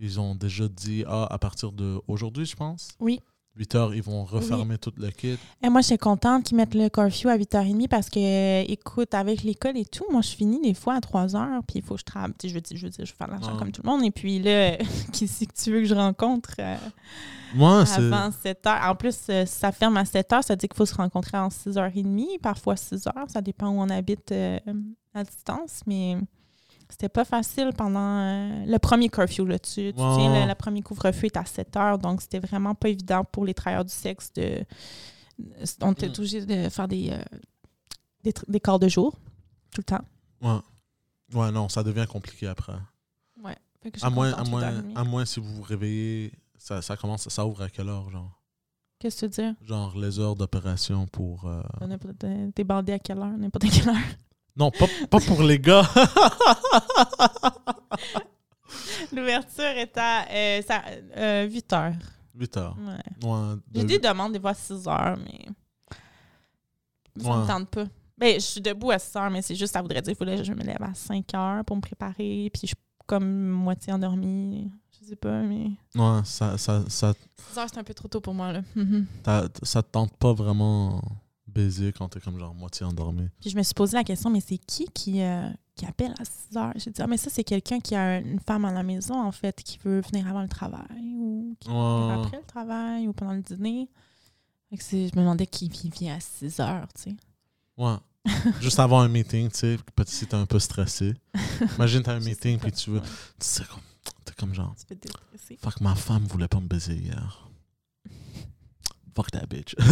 ils 0.00 0.20
ont 0.20 0.34
déjà 0.34 0.68
dit, 0.68 1.04
ah, 1.06 1.26
à 1.30 1.38
partir 1.38 1.72
d'aujourd'hui, 1.72 2.44
je 2.46 2.56
pense, 2.56 2.88
Oui. 3.00 3.20
8 3.56 3.74
heures, 3.74 3.92
ils 3.92 4.02
vont 4.04 4.24
refermer 4.24 4.78
tout 4.78 4.92
le 4.96 5.10
kit. 5.10 5.36
Et 5.64 5.68
moi, 5.68 5.80
je 5.80 5.88
suis 5.88 5.98
contente 5.98 6.44
qu'ils 6.44 6.56
mettent 6.56 6.76
le 6.76 6.88
curfew 6.88 7.26
à 7.26 7.36
8h30 7.36 7.88
parce 7.88 8.08
que, 8.08 8.62
écoute, 8.70 9.14
avec 9.14 9.42
l'école 9.42 9.76
et 9.76 9.84
tout, 9.84 10.04
moi, 10.12 10.20
je 10.22 10.28
finis 10.28 10.60
des 10.60 10.74
fois 10.74 10.94
à 10.94 11.00
3h, 11.00 11.62
puis 11.66 11.80
il 11.80 11.82
faut 11.82 11.94
que 11.94 12.00
je 12.00 12.04
travaille. 12.04 12.30
Je 12.44 12.54
veux 12.54 12.60
dire, 12.60 12.76
je 12.76 12.84
veux 12.86 12.90
dire, 12.90 13.04
je 13.04 13.10
veux 13.10 13.16
faire 13.16 13.26
de 13.26 13.32
l'argent 13.32 13.52
Ouais. 13.54 13.58
comme 13.58 13.72
tout 13.72 13.82
le 13.82 13.90
monde. 13.90 14.04
Et 14.04 14.12
puis 14.12 14.38
là, 14.38 14.76
qui 15.12 15.26
c'est 15.26 15.46
que 15.46 15.54
tu 15.60 15.72
veux 15.72 15.80
que 15.80 15.86
je 15.86 15.94
rencontre 15.96 16.50
euh, 16.60 16.76
Moi, 17.56 17.80
avant 17.80 18.28
7h? 18.30 18.90
En 18.90 18.94
plus, 18.94 19.16
euh, 19.28 19.44
si 19.44 19.58
ça 19.58 19.72
ferme 19.72 19.96
à 19.96 20.04
7h, 20.04 20.42
ça 20.42 20.54
dit 20.54 20.68
qu'il 20.68 20.76
faut 20.76 20.86
se 20.86 20.94
rencontrer 20.94 21.36
en 21.38 21.48
6h30, 21.48 22.38
parfois 22.40 22.74
6h. 22.76 23.10
Ça 23.26 23.40
dépend 23.40 23.70
où 23.70 23.80
on 23.80 23.90
habite 23.90 24.30
euh, 24.30 24.60
à 25.14 25.24
distance, 25.24 25.80
mais 25.84 26.16
c'était 26.88 27.08
pas 27.08 27.24
facile 27.24 27.70
pendant 27.76 28.00
euh, 28.18 28.64
le 28.66 28.78
premier 28.78 29.08
curfew. 29.08 29.44
Là. 29.46 29.58
Tu, 29.58 29.92
tu 29.92 29.92
tiens, 29.94 30.42
le, 30.44 30.48
le 30.48 30.54
premier 30.54 30.82
couvre-feu 30.82 31.26
est 31.26 31.36
à 31.36 31.42
7h, 31.42 31.98
donc 32.00 32.22
c'était 32.22 32.38
vraiment 32.40 32.74
pas 32.74 32.88
évident 32.88 33.24
pour 33.24 33.44
les 33.44 33.54
travailleurs 33.54 33.84
du 33.84 33.92
sexe 33.94 34.32
de. 34.34 34.64
On 35.82 35.92
était 35.92 36.08
Mm. 36.08 36.12
obligé 36.18 36.46
de 36.46 36.68
faire 36.68 36.88
des, 36.88 37.10
euh, 37.10 37.18
des, 38.24 38.34
des 38.48 38.60
quarts 38.60 38.78
de 38.80 38.88
jour, 38.88 39.12
tout 39.72 39.80
le 39.80 39.84
temps. 39.84 40.04
Ouais. 40.42 40.58
Ouais, 41.38 41.52
non, 41.52 41.68
ça 41.68 41.82
devient 41.82 42.06
compliqué 42.10 42.46
après. 42.46 42.74
Ouais. 43.42 43.56
Fait 43.82 43.90
que 43.92 44.04
À 44.04 44.10
moins, 44.10 44.32
à, 44.32 44.42
moins, 44.44 44.62
8h30. 44.62 44.96
à 44.96 45.04
moins 45.04 45.24
si 45.24 45.38
vous 45.40 45.54
vous 45.56 45.62
réveillez, 45.62 46.32
ça, 46.56 46.82
ça 46.82 46.96
commence, 46.96 47.28
ça 47.28 47.46
ouvre 47.46 47.62
à 47.62 47.68
quelle 47.68 47.88
heure, 47.88 48.10
genre? 48.10 48.32
Qu'est-ce 48.98 49.26
que 49.26 49.32
tu 49.32 49.40
veux 49.42 49.48
dire? 49.52 49.54
Genre 49.62 49.96
les 49.96 50.18
heures 50.18 50.34
d'opération 50.34 51.06
pour. 51.06 51.44
euh, 51.46 51.62
N'importe- 51.86 52.24
T'es 52.54 52.64
bandé 52.64 52.94
à 52.94 52.98
quelle 52.98 53.18
heure? 53.18 53.36
N'importe 53.38 53.70
quelle 53.70 53.88
heure. 53.90 53.94
Non, 54.58 54.70
pas, 54.72 54.86
pas 55.10 55.20
pour 55.20 55.42
les 55.42 55.58
gars. 55.60 55.82
L'ouverture 59.12 59.64
est 59.64 59.96
à 59.96 60.26
euh, 60.30 60.62
ça- 60.62 60.84
euh, 61.16 61.48
8 61.48 61.72
heures. 61.72 61.94
8 62.34 62.56
heures. 62.56 62.76
Ouais. 62.78 63.28
Ouais, 63.28 63.54
de 63.70 63.80
J'ai 63.80 63.84
des 63.84 63.98
demandes 63.98 64.32
des 64.32 64.40
fois 64.40 64.50
à 64.50 64.54
6 64.54 64.86
heures, 64.86 65.16
mais 65.24 65.46
ça 67.22 67.30
Ouais. 67.30 67.36
me 67.42 67.46
tente 67.46 67.68
pas. 67.70 67.84
Ben, 68.16 68.34
je 68.34 68.40
suis 68.44 68.60
debout 68.60 68.90
à 68.90 68.98
6 68.98 69.16
heures, 69.16 69.30
mais 69.30 69.42
c'est 69.42 69.54
juste, 69.54 69.72
ça 69.72 69.80
voudrait 69.82 70.02
dire 70.02 70.16
qu'il 70.16 70.26
que 70.26 70.44
je 70.44 70.52
me 70.52 70.62
lève 70.62 70.82
à 70.82 70.94
5 70.94 71.32
heures 71.34 71.64
pour 71.64 71.76
me 71.76 71.80
préparer, 71.80 72.50
puis 72.52 72.60
je 72.62 72.66
suis 72.68 72.76
comme 73.06 73.48
moitié 73.48 73.92
endormie. 73.92 74.70
Je 75.00 75.06
sais 75.08 75.16
pas, 75.16 75.40
mais 75.42 75.70
Ouais, 75.94 76.20
ça, 76.24 76.58
ça, 76.58 76.82
ça, 76.88 77.14
6 77.52 77.58
heures, 77.58 77.66
c'est 77.72 77.78
un 77.78 77.84
peu 77.84 77.94
trop 77.94 78.08
tôt 78.08 78.20
pour 78.20 78.34
moi, 78.34 78.52
là. 78.52 78.62
Mhm. 78.76 79.06
t'as- 79.22 79.48
ça 79.62 79.82
te 79.82 79.90
tente 79.90 80.16
pas 80.16 80.32
vraiment 80.32 81.00
baiser 81.58 81.92
quand 81.92 82.08
t'es 82.08 82.20
comme 82.20 82.38
genre 82.38 82.54
moitié 82.54 82.86
endormi. 82.86 83.28
Puis 83.40 83.50
je 83.50 83.56
me 83.56 83.62
suis 83.62 83.74
posé 83.74 83.96
la 83.96 84.04
question, 84.04 84.30
mais 84.30 84.40
c'est 84.40 84.58
qui 84.58 84.86
qui, 84.94 85.22
euh, 85.22 85.48
qui 85.74 85.86
appelle 85.86 86.14
à 86.18 86.24
6 86.24 86.56
heures? 86.56 86.72
J'ai 86.76 86.90
dit, 86.90 87.02
ah, 87.02 87.06
mais 87.06 87.16
ça, 87.16 87.30
c'est 87.30 87.44
quelqu'un 87.44 87.80
qui 87.80 87.94
a 87.94 88.18
une 88.18 88.40
femme 88.40 88.64
à 88.64 88.72
la 88.72 88.82
maison, 88.82 89.20
en 89.20 89.32
fait, 89.32 89.62
qui 89.62 89.78
veut 89.84 90.00
venir 90.00 90.28
avant 90.28 90.42
le 90.42 90.48
travail, 90.48 91.16
ou 91.16 91.56
qui 91.60 91.68
veut 91.68 91.74
venir 91.74 92.20
après 92.20 92.38
le 92.38 92.46
travail, 92.46 93.08
ou 93.08 93.12
pendant 93.12 93.32
le 93.34 93.42
dîner. 93.42 93.88
Fait 94.70 94.76
que 94.76 94.82
je 94.84 94.96
me 94.96 95.22
demandais 95.22 95.46
qui 95.46 95.68
vient 95.68 96.16
à 96.16 96.20
6 96.20 96.60
heures, 96.60 96.88
tu 96.94 97.02
sais. 97.02 97.16
Ouais. 97.76 97.96
Juste 98.60 98.78
avant 98.78 99.00
un 99.00 99.08
meeting, 99.08 99.50
tu 99.50 99.58
sais, 99.58 99.76
peut-être 99.94 100.08
si 100.08 100.26
t'es 100.26 100.34
un 100.34 100.46
peu 100.46 100.58
stressé. 100.58 101.14
Imagine 101.76 102.02
t'as 102.02 102.14
un 102.14 102.20
meeting 102.24 102.58
puis 102.58 102.72
tu 102.72 102.90
veux. 102.90 103.00
Tu 103.00 103.06
sais 103.38 103.64
comme. 103.64 103.80
T'es 104.24 104.34
comme 104.34 104.54
genre. 104.54 104.74
tu 104.76 104.94
peux. 104.94 105.56
Fuck, 105.62 105.80
ma 105.80 105.94
femme 105.94 106.24
voulait 106.24 106.48
pas 106.48 106.60
me 106.60 106.66
baiser 106.66 106.94
hier. 106.94 107.47
Fuck 109.18 109.32
that 109.32 109.46
bitch. 109.48 109.74
tu 109.78 109.84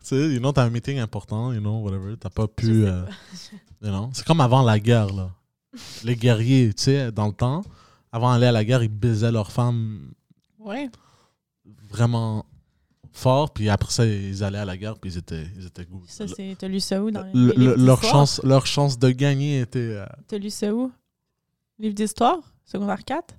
sais, 0.00 0.16
you 0.32 0.38
know, 0.38 0.50
t'as 0.52 0.62
un 0.64 0.70
meeting 0.70 0.98
important, 0.98 1.52
you 1.52 1.60
know, 1.60 1.80
whatever. 1.82 2.16
T'as 2.16 2.30
pas 2.30 2.46
pu. 2.48 2.86
euh, 2.86 3.04
you 3.82 3.88
know. 3.90 4.08
C'est 4.14 4.24
comme 4.24 4.40
avant 4.40 4.62
la 4.62 4.78
guerre, 4.78 5.12
là. 5.12 5.30
Les 6.04 6.16
guerriers, 6.16 6.72
tu 6.72 6.84
sais, 6.84 7.12
dans 7.12 7.26
le 7.26 7.34
temps, 7.34 7.62
avant 8.10 8.32
d'aller 8.32 8.46
à 8.46 8.52
la 8.52 8.64
guerre, 8.64 8.82
ils 8.82 8.88
baisaient 8.88 9.30
leurs 9.30 9.52
femmes 9.52 10.12
Ouais. 10.58 10.88
vraiment 11.90 12.46
fort, 13.12 13.50
puis 13.52 13.68
après 13.68 13.90
ça, 13.92 14.06
ils 14.06 14.42
allaient 14.42 14.56
à 14.58 14.64
la 14.64 14.78
guerre, 14.78 14.98
puis 14.98 15.10
ils 15.12 15.18
étaient, 15.18 15.46
ils 15.58 15.66
étaient 15.66 15.84
good. 15.84 16.00
Ça, 16.06 16.26
c'est. 16.28 16.56
T'as 16.58 16.68
lu 16.68 16.80
ça 16.80 17.02
où 17.02 17.10
dans 17.10 17.24
les 17.24 17.32
Le- 17.34 17.52
livres 17.52 17.76
leur, 17.76 18.02
chance, 18.02 18.40
leur 18.42 18.64
chance 18.66 18.98
de 18.98 19.10
gagner 19.10 19.60
était. 19.60 19.78
euh, 19.80 20.06
T'as 20.28 20.38
lu 20.38 20.48
ça 20.48 20.72
où? 20.74 20.90
Livre 21.78 21.94
d'histoire? 21.94 22.38
Secondaire 22.64 23.04
4? 23.04 23.34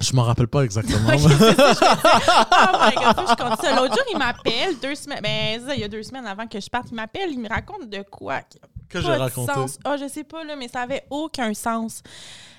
Je 0.00 0.14
m'en 0.14 0.22
rappelle 0.22 0.48
pas 0.48 0.62
exactement. 0.62 1.08
Ça, 1.18 1.28
je 1.28 1.34
oh 1.34 2.78
my 2.80 2.94
god, 2.94 3.16
faut 3.16 3.22
que 3.22 3.30
je 3.30 3.36
compte 3.36 3.60
ça. 3.60 3.76
L'autre 3.76 3.94
jour, 3.94 4.04
il 4.12 4.18
m'appelle, 4.18 4.78
deux 4.80 4.94
semaines, 4.94 5.20
ben, 5.22 5.60
ça, 5.66 5.74
il 5.74 5.80
y 5.80 5.84
a 5.84 5.88
deux 5.88 6.02
semaines 6.02 6.26
avant 6.26 6.46
que 6.46 6.60
je 6.60 6.68
parte, 6.68 6.88
il 6.90 6.94
m'appelle, 6.94 7.30
il 7.30 7.40
me 7.40 7.48
raconte 7.48 7.88
de 7.88 8.02
quoi? 8.02 8.42
que 8.88 9.00
j'ai 9.00 9.14
raconté. 9.14 9.52
sens. 9.52 9.78
Ah, 9.84 9.96
je 9.96 10.08
sais 10.08 10.24
pas, 10.24 10.44
là, 10.44 10.56
mais 10.56 10.68
ça 10.68 10.80
avait 10.80 11.04
aucun 11.10 11.52
sens. 11.54 12.02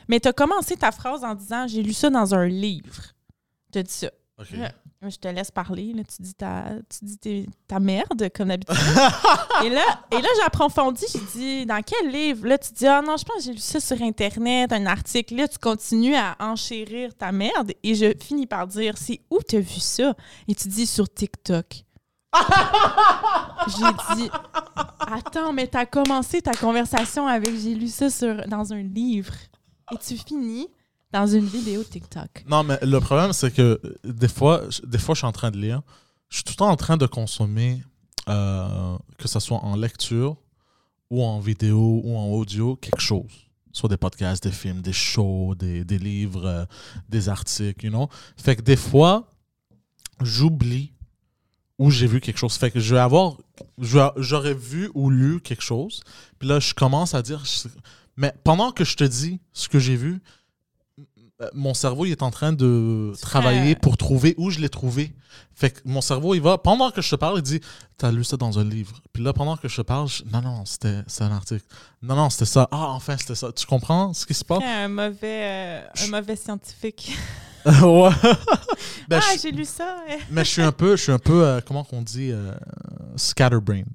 Mais 0.07 0.19
t'as 0.19 0.33
commencé 0.33 0.75
ta 0.77 0.91
phrase 0.91 1.23
en 1.23 1.35
disant 1.35 1.67
J'ai 1.67 1.83
lu 1.83 1.93
ça 1.93 2.09
dans 2.09 2.33
un 2.33 2.47
livre. 2.47 3.13
T'as 3.71 3.83
dit 3.83 3.93
ça. 3.93 4.09
Je 5.07 5.15
te 5.15 5.29
laisse 5.29 5.49
parler. 5.49 5.93
Là. 5.93 6.03
Tu 6.03 6.21
dis 6.21 6.33
ta, 6.33 6.71
tu 6.89 7.05
dis 7.05 7.17
tes- 7.17 7.45
ta 7.69 7.79
merde, 7.79 8.27
comme 8.35 8.49
d'habitude. 8.49 8.75
et 9.63 9.69
là, 9.69 9.81
et 10.11 10.15
là 10.21 10.27
j'ai 10.35 10.43
approfondi. 10.45 11.05
J'ai 11.13 11.21
dit 11.37 11.65
Dans 11.65 11.81
quel 11.81 12.11
livre? 12.11 12.45
Là, 12.45 12.57
tu 12.57 12.73
dis 12.73 12.85
Ah 12.85 13.01
non, 13.01 13.15
je 13.15 13.23
pense 13.23 13.37
que 13.37 13.43
j'ai 13.43 13.53
lu 13.53 13.59
ça 13.59 13.79
sur 13.79 14.01
Internet, 14.01 14.73
un 14.73 14.85
article. 14.87 15.35
Là, 15.35 15.47
tu 15.47 15.57
continues 15.57 16.15
à 16.17 16.35
enchérir 16.39 17.15
ta 17.15 17.31
merde. 17.31 17.71
Et 17.81 17.95
je 17.95 18.13
finis 18.19 18.45
par 18.45 18.67
dire 18.67 18.97
C'est 18.97 19.21
où 19.31 19.39
t'as 19.41 19.59
vu 19.59 19.79
ça? 19.79 20.13
Et 20.49 20.53
tu 20.55 20.67
dis 20.67 20.85
Sur 20.85 21.07
TikTok. 21.13 21.85
J'ai 23.67 24.15
dit 24.17 24.29
Attends, 24.99 25.53
mais 25.53 25.67
t'as 25.67 25.85
commencé 25.85 26.41
ta 26.41 26.51
conversation 26.53 27.25
avec 27.25 27.55
j'ai 27.57 27.73
lu 27.73 27.87
ça 27.87 28.09
sur, 28.09 28.45
dans 28.47 28.73
un 28.73 28.81
livre. 28.83 29.33
Et 29.91 29.97
tu 29.97 30.17
finis 30.17 30.67
dans 31.11 31.27
une 31.27 31.45
vidéo 31.45 31.83
TikTok. 31.83 32.45
Non, 32.47 32.63
mais 32.63 32.77
le 32.81 32.99
problème, 32.99 33.33
c'est 33.33 33.51
que 33.51 33.79
des 34.03 34.27
fois, 34.27 34.63
des 34.85 34.97
fois, 34.97 35.15
je 35.15 35.19
suis 35.19 35.27
en 35.27 35.31
train 35.31 35.51
de 35.51 35.57
lire. 35.57 35.81
Je 36.29 36.37
suis 36.37 36.43
tout 36.43 36.53
le 36.53 36.57
temps 36.57 36.69
en 36.69 36.75
train 36.75 36.97
de 36.97 37.07
consommer, 37.07 37.83
euh, 38.27 38.97
que 39.17 39.27
ce 39.27 39.39
soit 39.39 39.57
en 39.57 39.75
lecture 39.75 40.37
ou 41.09 41.23
en 41.23 41.39
vidéo 41.39 42.01
ou 42.03 42.15
en 42.15 42.27
audio, 42.27 42.75
quelque 42.75 43.01
chose. 43.01 43.31
Soit 43.71 43.89
des 43.89 43.97
podcasts, 43.97 44.43
des 44.43 44.51
films, 44.51 44.81
des 44.81 44.93
shows, 44.93 45.55
des, 45.55 45.83
des 45.83 45.97
livres, 45.97 46.45
euh, 46.45 46.65
des 47.07 47.29
articles, 47.29 47.85
you 47.85 47.91
know. 47.91 48.09
Fait 48.37 48.55
que 48.55 48.61
des 48.61 48.75
fois, 48.75 49.31
j'oublie 50.21 50.93
où 51.79 51.89
j'ai 51.89 52.07
vu 52.07 52.19
quelque 52.19 52.37
chose. 52.37 52.55
Fait 52.55 52.69
que 52.69 52.79
je 52.79 52.93
vais 52.93 53.01
avoir... 53.01 53.37
J'aurais 53.77 54.53
vu 54.53 54.91
ou 54.93 55.09
lu 55.09 55.39
quelque 55.39 55.63
chose. 55.63 56.01
Puis 56.37 56.47
là, 56.47 56.59
je 56.59 56.73
commence 56.73 57.15
à 57.15 57.21
dire... 57.21 57.41
Mais 58.17 58.33
pendant 58.43 58.71
que 58.71 58.83
je 58.83 58.97
te 58.97 59.03
dis 59.05 59.39
ce 59.53 59.69
que 59.69 59.79
j'ai 59.79 59.95
vu, 59.95 60.21
mon 61.53 61.73
cerveau 61.73 62.05
il 62.05 62.11
est 62.11 62.21
en 62.23 62.31
train 62.31 62.51
de 62.53 63.13
travailler 63.21 63.75
pour 63.75 63.95
trouver 63.97 64.35
où 64.37 64.49
je 64.49 64.59
l'ai 64.59 64.69
trouvé. 64.69 65.13
Fait 65.55 65.69
que 65.71 65.79
mon 65.85 66.01
cerveau, 66.01 66.35
il 66.35 66.41
va, 66.41 66.57
pendant 66.57 66.89
que 66.91 67.01
je 67.01 67.09
te 67.09 67.15
parle, 67.15 67.37
il 67.37 67.41
dit 67.43 67.59
T'as 67.97 68.11
lu 68.11 68.23
ça 68.23 68.37
dans 68.37 68.59
un 68.59 68.63
livre. 68.63 69.01
Puis 69.13 69.21
là, 69.23 69.33
pendant 69.33 69.57
que 69.57 69.67
je 69.67 69.75
te 69.77 69.81
parle, 69.81 70.07
je- 70.07 70.23
non, 70.31 70.41
non, 70.41 70.65
c'était 70.65 71.03
un 71.19 71.31
article. 71.31 71.65
Non, 72.01 72.15
non, 72.15 72.29
c'était 72.29 72.45
ça. 72.45 72.67
Ah, 72.71 72.87
enfin, 72.91 73.15
c'était 73.17 73.35
ça. 73.35 73.51
Tu 73.51 73.65
comprends 73.65 74.13
ce 74.13 74.25
qui 74.25 74.33
se 74.33 74.43
passe? 74.45 74.63
Un 74.63 74.87
mauvais, 74.87 75.17
euh, 75.23 75.81
un 76.03 76.07
mauvais 76.07 76.35
scientifique. 76.35 77.11
Ouais. 77.65 78.09
Ben, 79.09 79.19
ah, 79.21 79.35
j'ai 79.41 79.51
lu 79.51 79.65
ça. 79.65 79.97
mais 80.31 80.45
je 80.45 80.49
suis 80.49 80.61
un 80.61 80.71
peu, 80.71 80.95
je 80.95 81.03
suis 81.03 81.11
un 81.11 81.19
peu, 81.19 81.43
euh, 81.45 81.59
comment 81.65 81.83
qu'on 81.83 82.01
dit, 82.01 82.31
euh, 82.31 82.53
scatterbrained. 83.17 83.85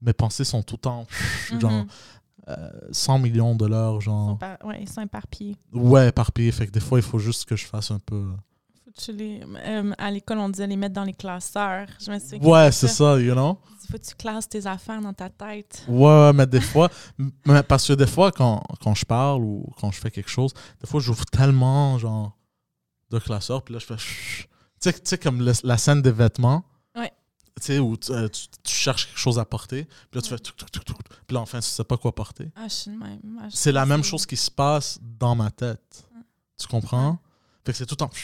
Mes 0.00 0.12
pensées 0.14 0.44
sont 0.44 0.62
tout 0.62 0.76
le 0.76 0.80
temps, 0.80 1.06
genre, 1.60 1.70
Mhm. 1.70 1.86
Euh, 2.48 2.70
100 2.90 3.18
millions 3.18 3.54
de 3.54 3.66
sont 3.66 4.00
genre, 4.00 4.38
par- 4.38 4.58
ouais, 4.64 4.82
ils 4.82 4.88
sont 4.88 5.00
éparpillés. 5.02 5.56
ouais, 5.72 6.08
éparpillé. 6.08 6.50
Fait 6.52 6.66
que 6.66 6.72
des 6.72 6.80
fois, 6.80 6.98
il 6.98 7.02
faut 7.04 7.18
juste 7.18 7.44
que 7.44 7.54
je 7.56 7.64
fasse 7.66 7.90
un 7.90 7.98
peu. 8.00 8.30
Faut 8.84 8.90
que 8.90 9.00
tu 9.00 9.12
les- 9.12 9.40
euh, 9.64 9.92
à 9.96 10.10
l'école, 10.10 10.38
on 10.38 10.48
disait 10.48 10.66
les 10.66 10.76
mettre 10.76 10.94
dans 10.94 11.04
les 11.04 11.12
classeurs. 11.14 11.86
Je 12.04 12.10
me 12.10 12.18
suis 12.18 12.38
Ouais, 12.38 12.72
c'est 12.72 12.88
ça, 12.88 13.18
you 13.20 13.32
know? 13.32 13.58
Il 13.84 13.86
faut 13.92 13.98
que 13.98 14.04
tu 14.04 14.14
classes 14.14 14.48
tes 14.48 14.66
affaires 14.66 15.00
dans 15.00 15.12
ta 15.12 15.28
tête. 15.30 15.84
Ouais, 15.88 16.32
mais 16.32 16.46
des 16.46 16.60
fois, 16.60 16.88
mais 17.46 17.62
parce 17.62 17.86
que 17.88 17.92
des 17.94 18.06
fois, 18.06 18.30
quand, 18.32 18.62
quand 18.82 18.94
je 18.94 19.04
parle 19.04 19.42
ou 19.42 19.66
quand 19.80 19.90
je 19.90 20.00
fais 20.00 20.10
quelque 20.10 20.30
chose, 20.30 20.52
des 20.80 20.86
fois, 20.88 21.00
j'ouvre 21.00 21.24
tellement, 21.26 21.98
genre, 21.98 22.36
de 23.10 23.18
classeurs, 23.18 23.62
puis 23.62 23.74
là, 23.74 23.78
je 23.80 23.86
fais. 23.86 23.96
Tu 23.96 24.48
sais- 24.80 24.92
tu 24.94 25.00
sais, 25.04 25.18
comme 25.18 25.40
le- 25.42 25.52
la 25.64 25.76
scène 25.78 26.02
des 26.02 26.10
vêtements. 26.12 26.64
Sais, 27.60 27.78
où 27.78 27.96
tu, 27.96 28.10
euh, 28.12 28.28
tu- 28.28 28.46
tu 28.64 28.74
cherches 28.74 29.06
quelque 29.06 29.18
chose 29.18 29.38
à 29.38 29.44
porter, 29.44 29.84
puis 30.10 30.18
là, 30.18 30.22
tu 30.22 30.30
fais. 30.30 30.38
tuc, 30.38 30.56
tuc, 30.56 30.70
tuc, 30.84 30.96
puis 31.26 31.34
là, 31.34 31.40
enfin, 31.40 31.60
tu 31.60 31.68
sais 31.68 31.84
pas 31.84 31.96
quoi 31.96 32.12
porter. 32.14 32.50
Ah, 32.56 32.64
je 32.68 32.72
suis 32.74 32.90
même. 32.90 33.20
Ah, 33.40 33.48
je 33.50 33.56
C'est 33.56 33.72
la 33.72 33.86
même 33.86 34.02
chose 34.02 34.26
qui 34.26 34.36
se 34.36 34.50
passe 34.50 34.98
dans 35.18 35.34
ma 35.36 35.50
tête. 35.50 36.04
Tu 36.58 36.66
comprends? 36.66 37.18
Fait 37.64 37.72
que 37.72 37.78
c'est 37.78 37.86
tout 37.86 37.94
le 37.94 37.98
temps. 37.98 38.10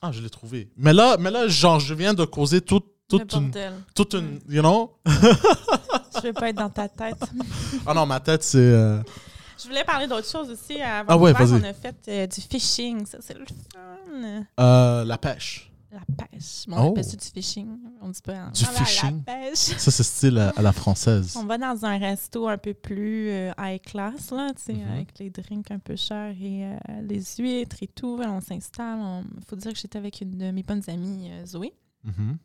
Ah, 0.00 0.12
je 0.12 0.20
l'ai 0.22 0.30
trouvé. 0.30 0.70
Mais 0.76 0.92
là, 0.92 1.16
mais 1.18 1.28
là, 1.32 1.48
genre, 1.48 1.80
je 1.80 1.92
viens 1.92 2.14
de 2.14 2.24
causer 2.24 2.60
tout- 2.60 2.84
toute 3.08 3.32
une. 3.32 3.40
bordel. 3.50 3.72
Toute 3.96 4.14
une. 4.14 4.38
You 4.48 4.60
know? 4.62 4.96
Je 5.06 6.20
veux 6.28 6.32
pas 6.32 6.50
être 6.50 6.56
dans 6.56 6.70
ta 6.70 6.88
tête. 6.88 7.18
Ah 7.86 7.94
non, 7.94 8.06
ma 8.06 8.20
tête, 8.20 8.44
c'est. 8.44 8.58
euh, 8.58 9.02
Je 9.60 9.66
voulais 9.66 9.82
parler 9.84 10.06
d'autre 10.06 10.28
chose 10.30 10.50
aussi. 10.50 10.80
Avant 10.80 11.14
Ah 11.14 11.16
ouais, 11.18 11.32
vas-y. 11.32 11.52
On 11.60 11.64
a 11.64 11.72
fait 11.74 11.96
euh, 12.08 12.26
du 12.28 12.40
fishing. 12.40 13.06
Ça, 13.06 13.18
c'est 13.20 13.34
le 13.36 13.44
fun. 13.44 14.44
euh, 14.60 15.04
la 15.04 15.18
pêche. 15.18 15.68
La 15.90 16.00
pêche. 16.26 16.64
Bon, 16.68 16.76
on 16.76 16.86
Oh. 16.86 16.90
appelle 16.92 17.04
ça 17.04 17.16
du 17.16 17.24
fishing. 17.26 17.66
On 18.08 18.10
dit 18.10 18.22
pas. 18.22 18.32
hein. 18.36 18.50
Du 18.52 18.64
pêche. 19.24 19.58
Ça, 19.58 19.90
c'est 19.90 20.02
style 20.02 20.38
à, 20.38 20.48
à 20.56 20.62
la 20.62 20.72
française. 20.72 21.36
On 21.36 21.44
va 21.44 21.58
dans 21.58 21.84
un 21.84 21.98
resto 21.98 22.48
un 22.48 22.56
peu 22.56 22.72
plus 22.72 23.28
euh, 23.30 23.52
high 23.58 23.80
class, 23.82 24.30
là, 24.30 24.50
tu 24.56 24.62
sais, 24.62 24.72
Mhm. 24.72 24.92
avec 24.92 25.18
les 25.18 25.28
drinks 25.30 25.70
un 25.70 25.78
peu 25.78 25.94
chers 25.94 26.34
et 26.40 26.64
euh, 26.64 26.76
les 27.02 27.22
huîtres 27.38 27.76
et 27.82 27.88
tout. 27.88 28.18
On 28.24 28.40
s'installe. 28.40 28.98
Il 29.38 29.44
faut 29.44 29.56
dire 29.56 29.72
que 29.74 29.78
j'étais 29.78 29.98
avec 29.98 30.20
une 30.22 30.38
de 30.38 30.50
mes 30.50 30.62
bonnes 30.62 30.82
amies, 30.88 31.28
euh, 31.32 31.44
Zoé. 31.44 31.74
Mhm. 32.04 32.38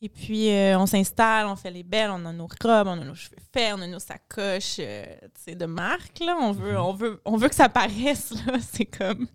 Et 0.00 0.08
puis, 0.08 0.48
euh, 0.50 0.78
on 0.78 0.86
s'installe, 0.86 1.48
on 1.48 1.56
fait 1.56 1.72
les 1.72 1.82
belles, 1.82 2.10
on 2.12 2.24
a 2.24 2.32
nos 2.32 2.46
robes, 2.62 2.86
on 2.86 3.00
a 3.00 3.04
nos 3.04 3.16
cheveux 3.16 3.34
faits, 3.52 3.74
on 3.76 3.82
a 3.82 3.86
nos 3.88 3.98
sacoches 3.98 4.76
euh, 4.78 5.04
de 5.48 5.66
marque. 5.66 6.20
Là. 6.20 6.36
On, 6.40 6.52
veut, 6.52 6.74
Mhm. 6.74 6.78
on, 6.78 6.92
veut, 6.92 7.20
on 7.24 7.36
veut 7.36 7.48
que 7.48 7.54
ça 7.56 7.68
paraisse. 7.68 8.32
là. 8.46 8.52
C'est 8.60 8.84
comme. 8.86 9.26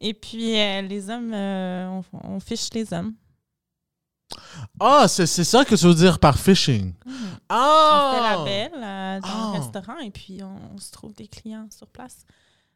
Et 0.00 0.12
puis, 0.12 0.58
euh, 0.58 0.82
les 0.82 1.08
hommes, 1.08 1.32
euh, 1.32 1.86
on, 1.88 2.34
on 2.34 2.40
fiche 2.40 2.68
les 2.74 2.92
hommes. 2.92 3.14
Ah, 4.80 5.06
c'est 5.08 5.26
c'est 5.26 5.44
ça 5.44 5.64
que 5.64 5.74
tu 5.74 5.86
veux 5.86 5.94
dire 5.94 6.18
par 6.18 6.38
fishing. 6.38 6.92
Mhm. 7.06 7.14
Ah! 7.48 8.10
On 8.10 8.14
fait 8.14 8.36
la 8.36 8.44
belle 8.44 8.82
euh, 8.82 9.20
dans 9.20 9.28
Ah. 9.28 9.52
le 9.54 9.60
restaurant 9.60 9.98
et 9.98 10.10
puis 10.10 10.42
on, 10.42 10.74
on 10.74 10.78
se 10.78 10.90
trouve 10.90 11.14
des 11.14 11.28
clients 11.28 11.68
sur 11.76 11.86
place. 11.88 12.24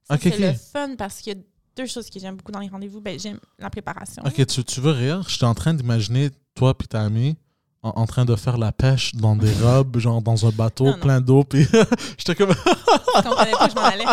Ça, 0.04 0.14
Ok, 0.14 0.20
c'est 0.22 0.38
le 0.38 0.52
fun 0.52 0.94
parce 0.96 1.20
qu'il 1.20 1.36
y 1.36 1.40
a 1.40 1.42
deux 1.76 1.86
choses 1.86 2.08
que 2.10 2.18
j'aime 2.18 2.36
beaucoup 2.36 2.52
dans 2.52 2.60
les 2.60 2.68
rendez-vous. 2.68 3.00
Ben, 3.00 3.18
j'aime 3.18 3.40
la 3.58 3.70
préparation. 3.70 4.22
Ok, 4.26 4.44
tu, 4.46 4.64
tu 4.64 4.80
veux 4.80 4.92
rire? 4.92 5.22
J'étais 5.28 5.44
en 5.44 5.54
train 5.54 5.74
d'imaginer 5.74 6.30
toi 6.54 6.76
puis 6.76 6.88
ta 6.88 7.02
amie 7.02 7.36
en, 7.82 7.90
en 7.90 8.06
train 8.06 8.24
de 8.24 8.34
faire 8.36 8.58
la 8.58 8.72
pêche 8.72 9.14
dans 9.14 9.36
des 9.36 9.52
robes, 9.62 9.98
genre 9.98 10.20
dans 10.22 10.46
un 10.46 10.50
bateau 10.50 10.84
Non, 10.84 10.90
non. 10.92 10.98
plein 10.98 11.20
d'eau, 11.20 11.44
puis 11.44 11.64
j'étais 12.18 12.34
comme... 12.34 12.50
Je 12.52 13.22
comprenais 13.22 13.52
pas 13.52 13.68
je 13.68 13.74
m'en 13.74 13.82
allais. 13.82 14.04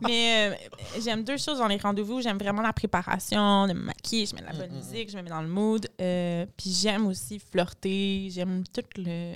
Mais 0.00 0.50
euh, 0.50 0.54
j'aime 1.02 1.24
deux 1.24 1.36
choses 1.38 1.58
dans 1.58 1.66
les 1.68 1.76
rendez-vous. 1.78 2.20
J'aime 2.20 2.38
vraiment 2.38 2.62
la 2.62 2.72
préparation, 2.72 3.66
de 3.66 3.72
me 3.72 3.80
maquiller, 3.84 4.26
je 4.26 4.34
mets 4.34 4.42
de 4.42 4.46
la 4.46 4.52
bonne 4.52 4.72
musique, 4.76 5.10
je 5.10 5.16
me 5.16 5.22
mets 5.22 5.30
dans 5.30 5.42
le 5.42 5.48
mood. 5.48 5.86
Euh, 6.00 6.46
puis 6.56 6.70
j'aime 6.72 7.06
aussi 7.06 7.38
flirter. 7.38 8.28
J'aime 8.30 8.62
tout 8.72 8.82
le 8.96 9.34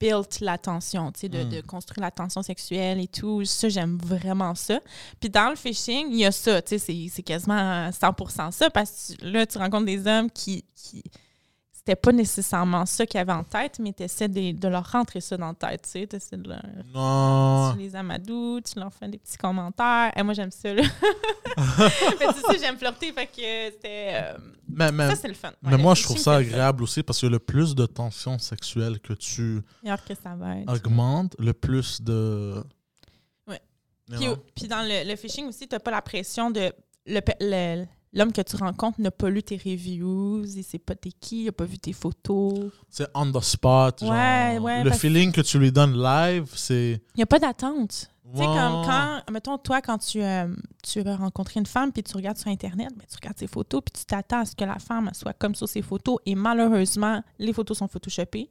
build 0.00 0.26
la 0.40 0.58
tension, 0.58 1.12
tu 1.12 1.20
sais, 1.20 1.28
de, 1.28 1.44
Mm. 1.44 1.48
de 1.50 1.60
construire 1.62 2.00
la 2.02 2.10
tension 2.10 2.42
sexuelle 2.42 3.00
et 3.00 3.06
tout. 3.06 3.44
Ça, 3.44 3.68
j'aime 3.68 3.96
vraiment 4.02 4.54
ça. 4.54 4.80
Puis 5.20 5.30
dans 5.30 5.50
le 5.50 5.56
fishing, 5.56 6.08
il 6.10 6.18
y 6.18 6.24
a 6.26 6.32
ça, 6.32 6.60
tu 6.62 6.70
sais, 6.70 6.78
c'est- 6.78 7.08
c'est 7.12 7.22
quasiment 7.22 7.90
100% 7.92 8.50
ça 8.50 8.70
parce 8.70 9.14
que 9.18 9.24
là, 9.24 9.46
tu 9.46 9.56
rencontres 9.58 9.86
des 9.86 10.06
hommes 10.06 10.30
qui... 10.30 10.64
qui 10.74 11.02
c'était 11.86 11.96
pas 12.00 12.12
nécessairement 12.12 12.86
ça 12.86 13.04
qu'ils 13.04 13.20
avaient 13.20 13.32
en 13.34 13.44
tête, 13.44 13.78
mais 13.78 13.92
tu 13.92 14.04
essaies 14.04 14.26
de, 14.28 14.52
de 14.58 14.68
leur 14.68 14.90
rentrer 14.90 15.20
ça 15.20 15.36
dans 15.36 15.48
la 15.48 15.54
tête, 15.54 15.82
tu 15.82 15.90
sais, 15.90 16.06
tu 16.06 16.36
de 16.38 16.48
leur 16.48 16.62
Non. 16.94 17.72
tu 17.74 17.78
les 17.80 17.94
amadoues, 17.94 18.62
tu 18.62 18.78
leur 18.80 18.90
fais 18.90 19.06
des 19.06 19.18
petits 19.18 19.36
commentaires. 19.36 20.10
Et 20.16 20.22
moi, 20.22 20.32
j'aime 20.32 20.50
ça, 20.50 20.72
là. 20.72 20.82
mais 21.58 22.26
tu 22.32 22.40
sais, 22.52 22.58
j'aime 22.58 22.78
flirter, 22.78 23.12
fait 23.12 23.26
que 23.26 23.32
c'était... 23.74 24.12
euh, 24.14 24.38
Mais, 24.66 24.90
mais, 24.92 25.10
ça, 25.10 25.16
c'est 25.16 25.28
le 25.28 25.34
fun. 25.34 25.48
Ouais, 25.62 25.72
mais 25.72 25.76
moi, 25.76 25.94
je 25.94 26.04
trouve 26.04 26.16
ça 26.16 26.36
agréable 26.36 26.82
aussi 26.82 27.02
parce 27.02 27.20
que 27.20 27.26
le 27.26 27.38
plus 27.38 27.74
de 27.74 27.84
tension 27.84 28.38
sexuelle 28.38 28.98
que 28.98 29.12
tu 29.12 29.60
que 30.08 30.14
ça 30.14 30.34
va 30.36 30.56
être. 30.60 30.72
augmentes, 30.72 31.36
le 31.38 31.52
plus 31.52 32.00
de... 32.00 32.64
Ouais. 33.46 33.60
Puis, 34.54 34.68
dans 34.68 34.80
le, 34.88 35.06
le 35.06 35.16
fishing 35.16 35.48
aussi, 35.48 35.68
tu 35.68 35.74
n'as 35.74 35.80
pas 35.80 35.90
la 35.90 36.00
pression 36.00 36.50
de... 36.50 36.72
le- 37.40 37.84
L'homme 38.14 38.32
que 38.32 38.40
tu 38.42 38.56
rencontres 38.56 39.00
n'a 39.00 39.10
pas 39.10 39.28
lu 39.28 39.42
tes 39.42 39.56
reviews, 39.56 40.44
il 40.44 40.62
sait 40.62 40.78
pas 40.78 40.94
t'es 40.94 41.10
qui, 41.10 41.42
il 41.42 41.46
n'a 41.46 41.52
pas 41.52 41.64
vu 41.64 41.78
tes 41.78 41.92
photos. 41.92 42.70
C'est 42.88 43.08
on 43.14 43.30
the 43.30 43.42
spot. 43.42 44.00
genre, 44.00 44.10
Ouais, 44.10 44.58
ouais, 44.58 44.84
le 44.84 44.90
feeling 44.92 45.32
que 45.32 45.40
tu 45.40 45.58
lui 45.58 45.72
donnes 45.72 46.00
live, 46.00 46.48
c'est... 46.54 47.02
Il 47.14 47.18
n'y 47.18 47.22
a 47.24 47.26
pas 47.26 47.40
d'attente. 47.40 48.08
Tu 48.32 48.38
sais, 48.38 48.46
comme 48.46 48.84
quand, 48.84 49.20
mettons, 49.30 49.58
toi, 49.58 49.80
quand 49.82 49.98
tu, 49.98 50.22
euh, 50.22 50.48
tu 50.82 51.02
vas 51.02 51.16
rencontrer 51.16 51.60
une 51.60 51.66
femme, 51.66 51.92
puis 51.92 52.02
tu 52.02 52.16
regardes 52.16 52.38
sur 52.38 52.48
Internet, 52.48 52.88
ben, 52.96 53.04
tu 53.08 53.16
regardes 53.16 53.38
ses 53.38 53.46
photos, 53.46 53.82
puis 53.84 54.00
tu 54.00 54.06
t'attends 54.06 54.40
à 54.40 54.44
ce 54.44 54.56
que 54.56 54.64
la 54.64 54.78
femme 54.78 55.10
soit 55.12 55.34
comme 55.34 55.54
sur 55.54 55.68
ses 55.68 55.82
photos. 55.82 56.18
Et 56.24 56.34
malheureusement, 56.34 57.22
les 57.38 57.52
photos 57.52 57.78
sont 57.78 57.88
photoshopées. 57.88 58.50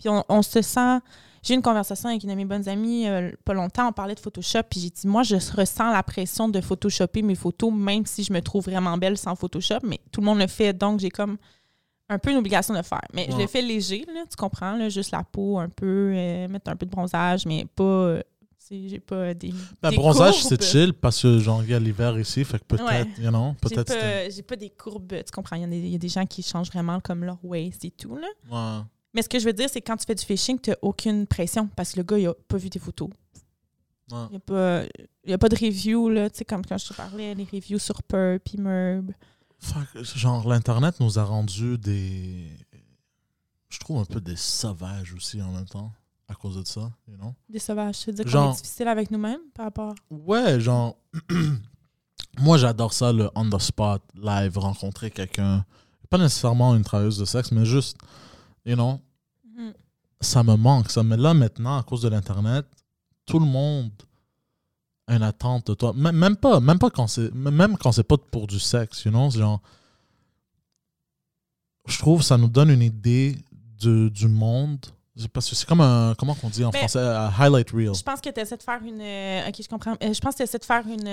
Puis 0.00 0.08
on, 0.08 0.24
on 0.28 0.42
se 0.42 0.60
sent. 0.62 0.98
J'ai 1.42 1.54
eu 1.54 1.56
une 1.56 1.62
conversation 1.62 2.08
avec 2.10 2.22
une 2.24 2.28
de 2.30 2.34
mes 2.34 2.44
bonnes 2.44 2.68
amies 2.68 3.06
euh, 3.08 3.30
pas 3.46 3.54
longtemps, 3.54 3.88
on 3.88 3.92
parlait 3.92 4.14
de 4.14 4.20
Photoshop, 4.20 4.62
puis 4.68 4.78
j'ai 4.80 4.90
dit, 4.90 5.06
moi, 5.06 5.22
je 5.22 5.36
ressens 5.36 5.90
la 5.90 6.02
pression 6.02 6.48
de 6.50 6.60
photoshopper 6.60 7.22
mes 7.22 7.34
photos, 7.34 7.72
même 7.72 8.04
si 8.04 8.24
je 8.24 8.32
me 8.32 8.40
trouve 8.42 8.64
vraiment 8.64 8.98
belle 8.98 9.16
sans 9.16 9.34
Photoshop, 9.36 9.78
mais 9.84 10.00
tout 10.12 10.20
le 10.20 10.26
monde 10.26 10.38
le 10.38 10.46
fait, 10.48 10.74
donc 10.74 11.00
j'ai 11.00 11.08
comme 11.08 11.38
un 12.10 12.18
peu 12.18 12.30
une 12.30 12.36
obligation 12.36 12.74
de 12.74 12.78
le 12.80 12.84
faire. 12.84 13.00
Mais 13.14 13.26
je 13.30 13.36
le 13.38 13.46
fais 13.46 13.62
léger, 13.62 14.04
là, 14.12 14.24
tu 14.28 14.36
comprends, 14.36 14.76
là, 14.76 14.90
juste 14.90 15.12
la 15.12 15.22
peau 15.24 15.58
un 15.58 15.70
peu, 15.70 16.12
euh, 16.14 16.48
mettre 16.48 16.70
un 16.70 16.76
peu 16.76 16.84
de 16.84 16.90
bronzage, 16.90 17.46
mais 17.46 17.64
pas. 17.74 17.84
euh, 17.84 18.22
j'ai 18.70 19.00
pas 19.00 19.32
des. 19.32 19.52
Ben, 19.82 19.88
des 19.90 19.96
bronzage, 19.96 20.42
c'est 20.44 20.62
chill 20.62 20.92
parce 20.92 21.22
que 21.22 21.38
j'en 21.38 21.58
viens 21.60 21.78
l'hiver 21.80 22.18
ici, 22.18 22.44
fait 22.44 22.58
que 22.58 22.64
peut-être, 22.64 22.86
Ouais. 22.86 23.08
you 23.18 23.30
know, 23.30 23.54
J'ai 23.66 23.74
peut-être... 23.76 23.92
c'était- 23.92 24.24
pas, 24.24 24.30
j'ai 24.30 24.42
pas 24.42 24.56
des 24.56 24.70
courbes, 24.70 25.08
tu 25.08 25.32
comprends, 25.32 25.56
il 25.56 25.72
y, 25.72 25.88
y 25.90 25.94
a 25.94 25.98
des 25.98 26.08
gens 26.08 26.26
qui 26.26 26.42
changent 26.42 26.70
vraiment 26.70 27.00
comme 27.00 27.24
leur 27.24 27.38
waist 27.42 27.82
et 27.84 27.90
tout, 27.92 28.16
là. 28.16 28.28
Ouais. 28.50 28.84
Mais 29.14 29.22
ce 29.22 29.28
que 29.28 29.38
je 29.38 29.44
veux 29.44 29.52
dire, 29.52 29.68
c'est 29.68 29.80
que 29.80 29.86
quand 29.90 29.96
tu 29.96 30.06
fais 30.06 30.14
du 30.14 30.24
fishing, 30.24 30.58
tu 30.60 30.70
n'as 30.70 30.76
aucune 30.82 31.26
pression 31.26 31.66
parce 31.74 31.92
que 31.92 31.98
le 31.98 32.04
gars, 32.04 32.18
il 32.18 32.26
a 32.28 32.34
pas 32.48 32.56
vu 32.56 32.70
tes 32.70 32.78
photos. 32.78 33.08
Ouais. 34.12 34.18
Il 34.26 34.30
n'y 34.30 34.36
a, 34.36 34.40
pas- 34.40 34.82
il 35.24 35.30
y 35.30 35.32
a 35.32 35.38
pas 35.38 35.48
de 35.48 35.56
review, 35.56 36.08
là, 36.08 36.30
tu 36.30 36.38
sais, 36.38 36.44
comme 36.44 36.64
quand 36.64 36.78
je 36.78 36.88
te 36.88 36.94
parlais, 36.94 37.34
les 37.34 37.44
reviews 37.44 37.78
sur 37.78 38.02
Purp 38.02 38.54
Merb. 38.58 39.12
Genre, 40.14 40.48
l'Internet 40.48 40.98
nous 41.00 41.18
a 41.18 41.24
rendu 41.24 41.76
des. 41.78 42.48
Je 43.68 43.78
trouve 43.78 43.98
un 43.98 44.04
peu 44.04 44.20
des 44.20 44.34
sauvages 44.36 45.12
aussi 45.14 45.40
en 45.42 45.52
même 45.52 45.66
temps, 45.66 45.92
à 46.28 46.34
cause 46.34 46.56
de 46.56 46.66
ça, 46.66 46.90
you 47.06 47.16
know? 47.16 47.34
Des 47.48 47.58
sauvages. 47.60 47.98
Tu 47.98 48.06
veux 48.10 48.12
dire 48.12 48.24
qu'on 48.32 48.50
est 48.52 48.56
difficile 48.56 48.88
avec 48.88 49.10
nous-mêmes 49.10 49.40
par 49.54 49.66
rapport? 49.66 49.94
Ouais, 50.10 50.58
genre. 50.60 50.96
Moi, 52.38 52.56
j'adore 52.58 52.92
ça, 52.92 53.12
le 53.12 53.30
on 53.34 53.48
the 53.50 53.60
spot, 53.60 54.02
live, 54.14 54.56
rencontrer 54.58 55.10
quelqu'un. 55.10 55.64
Pas 56.08 56.18
nécessairement 56.18 56.74
une 56.74 56.82
travailleuse 56.82 57.18
de 57.18 57.24
sexe, 57.24 57.52
mais 57.52 57.64
juste, 57.64 57.96
you 58.70 58.76
know, 58.76 59.00
Mhm. 59.44 59.72
ça 60.20 60.42
me 60.42 60.54
manque. 60.56 60.90
Ça. 60.90 61.02
Mais 61.02 61.16
là, 61.16 61.34
maintenant, 61.34 61.78
à 61.78 61.82
cause 61.82 62.02
de 62.02 62.08
l'Internet, 62.08 62.64
tout 63.26 63.38
le 63.38 63.46
monde 63.46 63.90
a 65.06 65.16
une 65.16 65.22
attente 65.22 65.66
de 65.68 65.74
toi. 65.74 65.92
M- 65.96 66.12
Même 66.12 66.36
pas, 66.36 66.60
même 66.60 66.78
pas 66.78 66.90
quand 66.90 67.06
c'est, 67.08 67.34
même 67.34 67.76
quand 67.76 67.92
c'est 67.92 68.04
pas 68.04 68.16
pour 68.16 68.46
du 68.46 68.58
sexe, 68.60 69.04
you 69.04 69.10
know, 69.10 69.30
genre. 69.30 69.60
Je 71.86 71.98
trouve 71.98 72.20
que 72.20 72.24
ça 72.26 72.36
nous 72.38 72.48
donne 72.48 72.70
une 72.70 72.82
idée 72.82 73.36
de, 73.80 74.08
du 74.08 74.28
monde. 74.28 74.78
C'est 75.16 75.28
Parce 75.28 75.48
que 75.50 75.56
c'est 75.56 75.66
comme 75.66 75.80
un, 75.80 76.14
comment 76.16 76.34
qu'on 76.34 76.48
dit 76.48 76.64
en 76.64 76.70
Ben, 76.70 76.78
français, 76.78 77.00
un 77.00 77.30
highlight 77.38 77.70
reel. 77.72 77.94
Je 77.94 78.02
pense 78.02 78.20
que 78.20 78.30
tu 78.30 78.40
essaies 78.40 78.56
de 78.56 78.62
faire 78.62 78.80
une. 78.82 79.00
euh, 79.00 79.48
ok, 79.48 79.54
je 79.62 79.68
comprends. 79.68 79.96
Euh, 80.02 80.12
je 80.14 80.20
pense 80.20 80.34
que 80.34 80.38
tu 80.38 80.42
essaies 80.44 80.58
de 80.58 80.64
faire 80.64 80.86
une. 80.86 81.06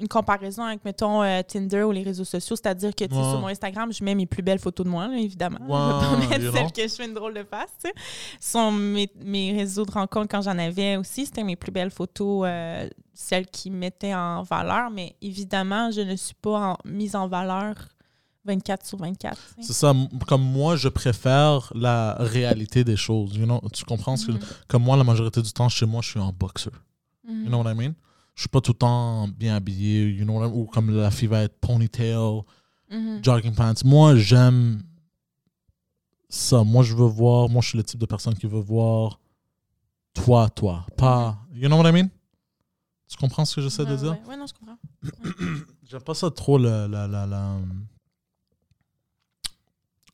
Une 0.00 0.08
comparaison 0.08 0.64
avec, 0.64 0.84
mettons, 0.84 1.22
euh, 1.22 1.42
Tinder 1.46 1.82
ou 1.82 1.92
les 1.92 2.02
réseaux 2.02 2.24
sociaux. 2.24 2.56
C'est-à-dire 2.56 2.94
que, 2.94 3.04
tu 3.04 3.14
sais, 3.14 3.20
Ouais. 3.20 3.30
sur 3.30 3.40
mon 3.40 3.46
Instagram, 3.48 3.92
je 3.92 4.02
mets 4.02 4.14
mes 4.14 4.26
plus 4.26 4.42
belles 4.42 4.58
photos 4.58 4.84
de 4.86 4.90
moi, 4.90 5.06
là, 5.08 5.16
évidemment. 5.18 5.58
je 5.60 5.64
vais 5.64 5.68
pas 6.30 6.38
mettre 6.38 6.52
celles 6.56 6.72
que 6.72 6.82
je 6.90 6.94
fais 6.94 7.06
une 7.06 7.14
drôle 7.14 7.34
de 7.34 7.44
face, 7.44 7.70
tu 7.82 7.88
sais. 7.88 7.94
Sur 8.40 8.70
mes, 8.72 9.10
mes 9.24 9.52
réseaux 9.52 9.84
de 9.84 9.90
rencontres, 9.92 10.28
quand 10.30 10.42
j'en 10.42 10.58
avais 10.58 10.96
aussi, 10.96 11.26
c'était 11.26 11.44
mes 11.44 11.56
plus 11.56 11.70
belles 11.70 11.90
photos, 11.90 12.44
euh, 12.48 12.88
celles 13.14 13.46
qui 13.46 13.70
mettaient 13.70 14.14
en 14.14 14.42
valeur. 14.42 14.90
Mais 14.90 15.14
évidemment, 15.20 15.90
je 15.90 16.00
ne 16.00 16.16
suis 16.16 16.34
pas 16.34 16.70
en- 16.72 16.76
mise 16.84 17.14
en 17.14 17.28
valeur 17.28 17.74
24 18.46 18.86
sur 18.86 18.96
24. 18.98 19.36
tu 19.36 19.42
sais. 19.62 19.66
C'est 19.66 19.72
ça, 19.74 19.92
comme 20.26 20.42
moi, 20.42 20.74
je 20.76 20.88
préfère 20.88 21.70
la 21.74 22.14
réalité 22.18 22.84
des 22.84 22.96
choses. 22.96 23.36
You 23.36 23.44
know? 23.44 23.60
Tu 23.72 23.84
comprends 23.84 24.16
ce 24.16 24.28
que. 24.28 24.32
Mhm. 24.32 24.40
Comme 24.66 24.82
moi, 24.84 24.96
la 24.96 25.04
majorité 25.04 25.42
du 25.42 25.52
temps, 25.52 25.68
chez 25.68 25.84
moi, 25.84 26.00
je 26.02 26.08
suis 26.10 26.20
en 26.20 26.32
boxer. 26.32 26.70
Mhm. 27.28 27.42
You 27.44 27.48
know 27.50 27.62
what 27.62 27.70
I 27.70 27.74
mean? 27.74 27.92
Je 28.34 28.42
suis 28.42 28.48
pas 28.48 28.60
tout 28.60 28.72
le 28.72 28.78
temps 28.78 29.28
bien 29.28 29.54
habillé, 29.56 30.08
you 30.10 30.24
know? 30.24 30.42
Ou 30.46 30.64
comme 30.66 30.90
la 30.90 31.10
fille 31.10 31.28
va 31.28 31.42
être 31.42 31.58
ponytail, 31.60 32.42
Mhm. 32.90 33.22
jogging 33.22 33.54
pants. 33.54 33.74
Moi, 33.84 34.16
j'aime 34.16 34.82
ça. 36.28 36.64
Moi, 36.64 36.82
je 36.82 36.94
veux 36.94 37.06
voir. 37.06 37.48
Moi, 37.48 37.60
je 37.62 37.68
suis 37.68 37.78
le 37.78 37.84
type 37.84 38.00
de 38.00 38.06
personne 38.06 38.34
qui 38.34 38.46
veut 38.46 38.60
voir 38.60 39.20
toi, 40.14 40.48
toi. 40.48 40.86
Pas. 40.96 41.38
You 41.54 41.68
know 41.68 41.76
what 41.78 41.88
I 41.88 41.92
mean? 41.92 42.08
Tu 43.08 43.16
comprends 43.16 43.44
ce 43.44 43.56
que 43.56 43.60
j'essaie 43.62 43.84
de 43.84 43.90
Ouais, 43.90 43.96
dire? 43.96 44.12
ouais. 44.12 44.28
Ouais, 44.28 44.36
non, 44.36 44.46
je 44.46 44.54
comprends. 44.54 44.78
J'aime 45.90 46.00
pas 46.02 46.14
ça 46.14 46.30
trop, 46.30 46.56
la. 46.58 46.86
la, 46.88 47.06
la, 47.08 47.26
la- 47.26 47.58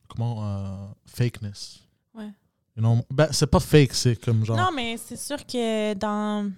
comment. 0.07 0.43
euh, 0.43 0.87
fakeness. 1.05 1.79
Ouais. 2.13 2.31
You 2.75 2.81
know? 2.83 3.01
Ben, 3.11 3.27
c'est 3.31 3.47
pas 3.47 3.59
fake, 3.59 3.93
c'est 3.93 4.15
comme 4.15 4.45
genre. 4.45 4.57
Non, 4.57 4.71
mais 4.75 4.97
c'est 4.97 5.15
sûr 5.17 5.45
que 5.45 5.93
dans 5.93 6.51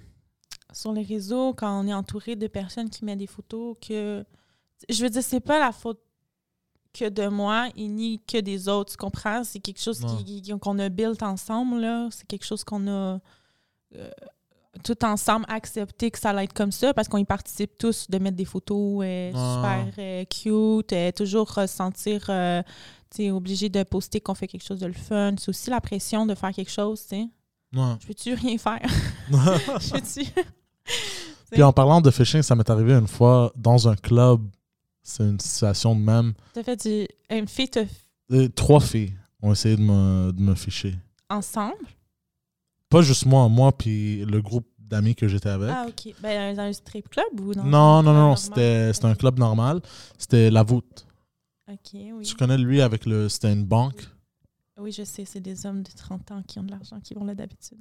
sur 0.71 0.93
les 0.93 1.03
réseaux, 1.03 1.53
quand 1.53 1.83
on 1.83 1.87
est 1.87 1.93
entouré 1.93 2.35
de 2.35 2.47
personnes 2.47 2.89
qui 2.89 3.03
mettent 3.05 3.19
des 3.19 3.27
photos, 3.27 3.75
que 3.85 4.23
je 4.87 5.03
veux 5.03 5.09
dire, 5.09 5.23
c'est 5.23 5.39
pas 5.39 5.59
la 5.59 5.71
faute 5.71 5.99
que 6.93 7.07
de 7.09 7.27
moi 7.27 7.69
et 7.75 7.87
ni 7.87 8.19
que 8.25 8.39
des 8.39 8.67
autres, 8.67 8.91
tu 8.91 8.97
comprends? 8.97 9.43
C'est 9.43 9.59
quelque 9.59 9.81
chose 9.81 9.99
qui- 10.17 10.51
qu'on 10.59 10.79
a 10.79 10.89
built 10.89 11.21
ensemble, 11.23 11.79
là. 11.81 12.07
C'est 12.11 12.25
quelque 12.27 12.45
chose 12.45 12.63
qu'on 12.63 12.87
a 12.87 13.19
euh, 13.95 14.09
tout 14.83 15.03
ensemble 15.05 15.45
accepté 15.49 16.11
que 16.11 16.19
ça 16.19 16.29
allait 16.29 16.43
être 16.45 16.53
comme 16.53 16.71
ça 16.71 16.93
parce 16.93 17.07
qu'on 17.07 17.17
y 17.17 17.25
participe 17.25 17.77
tous 17.77 18.07
de 18.09 18.17
mettre 18.19 18.37
des 18.37 18.45
photos 18.45 19.01
euh, 19.03 19.31
Ah. 19.35 19.85
super 19.89 20.03
euh, 20.03 20.25
cute, 20.25 21.15
toujours 21.15 21.51
se 21.53 21.67
sentir 21.67 22.29
obligé 23.31 23.69
de 23.69 23.83
poster 23.83 24.21
qu'on 24.21 24.35
fait 24.35 24.47
quelque 24.47 24.63
chose 24.65 24.79
de 24.79 24.85
le 24.87 24.93
fun. 24.93 25.33
C'est 25.39 25.49
aussi 25.49 25.69
la 25.71 25.81
pression 25.81 26.25
de 26.27 26.35
faire 26.35 26.51
quelque 26.53 26.71
chose, 26.71 27.01
tu 27.01 27.07
sais. 27.09 27.27
Ouais. 27.73 27.93
Je 27.99 28.07
peux-tu 28.07 28.33
rien 28.33 28.57
faire? 28.57 28.81
Je 29.31 29.91
peux-tu? 29.91 30.31
Puis 31.51 31.63
en 31.63 31.73
parlant 31.73 32.01
de 32.01 32.11
phishing, 32.11 32.41
ça 32.41 32.55
m'est 32.55 32.69
arrivé 32.69 32.93
une 32.93 33.07
fois 33.07 33.51
dans 33.55 33.87
un 33.87 33.95
club. 33.95 34.41
C'est 35.01 35.23
une 35.23 35.39
situation 35.39 35.95
de 35.95 36.01
même. 36.01 36.33
T'as 36.53 36.63
fait 36.63 36.87
du. 36.87 37.07
Une 37.29 37.47
fille 37.47 37.69
te. 37.69 37.85
Et 38.31 38.49
trois 38.49 38.79
filles 38.79 39.13
ont 39.41 39.51
essayé 39.51 39.75
de 39.75 39.81
me, 39.81 40.31
de 40.31 40.41
me 40.41 40.55
ficher. 40.55 40.95
Ensemble? 41.29 41.85
Pas 42.89 43.01
juste 43.01 43.25
moi, 43.25 43.47
moi 43.49 43.71
puis 43.71 44.25
le 44.25 44.41
groupe 44.41 44.67
d'amis 44.77 45.15
que 45.15 45.27
j'étais 45.27 45.49
avec. 45.49 45.69
Ah, 45.71 45.85
OK. 45.87 46.13
Ben, 46.21 46.55
dans 46.55 46.63
un 46.63 46.73
strip 46.73 47.09
club 47.09 47.39
ou 47.39 47.53
non? 47.53 47.63
non, 47.63 47.69
non, 47.69 48.03
non, 48.03 48.03
non, 48.03 48.13
normal? 48.13 48.37
c'était 48.37 48.93
c'était 48.93 49.07
un 49.07 49.15
club 49.15 49.39
normal. 49.39 49.81
C'était 50.17 50.49
La 50.49 50.63
Voûte. 50.63 51.05
OK, 51.67 51.77
oui. 51.93 52.25
Tu 52.25 52.35
connais 52.35 52.57
lui 52.57 52.81
avec 52.81 53.05
le. 53.05 53.29
C'était 53.29 53.53
une 53.53 53.65
banque? 53.65 54.07
Oui, 54.79 54.91
je 54.91 55.03
sais, 55.03 55.25
c'est 55.25 55.41
des 55.41 55.65
hommes 55.65 55.83
de 55.83 55.91
30 55.91 56.31
ans 56.31 56.43
qui 56.47 56.57
ont 56.57 56.63
de 56.63 56.71
l'argent 56.71 56.99
qui 57.01 57.13
vont 57.13 57.25
là 57.25 57.35
d'habitude. 57.35 57.79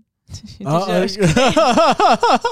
Ah, 0.64 1.00
déjà- 1.00 1.20
euh, 1.20 1.26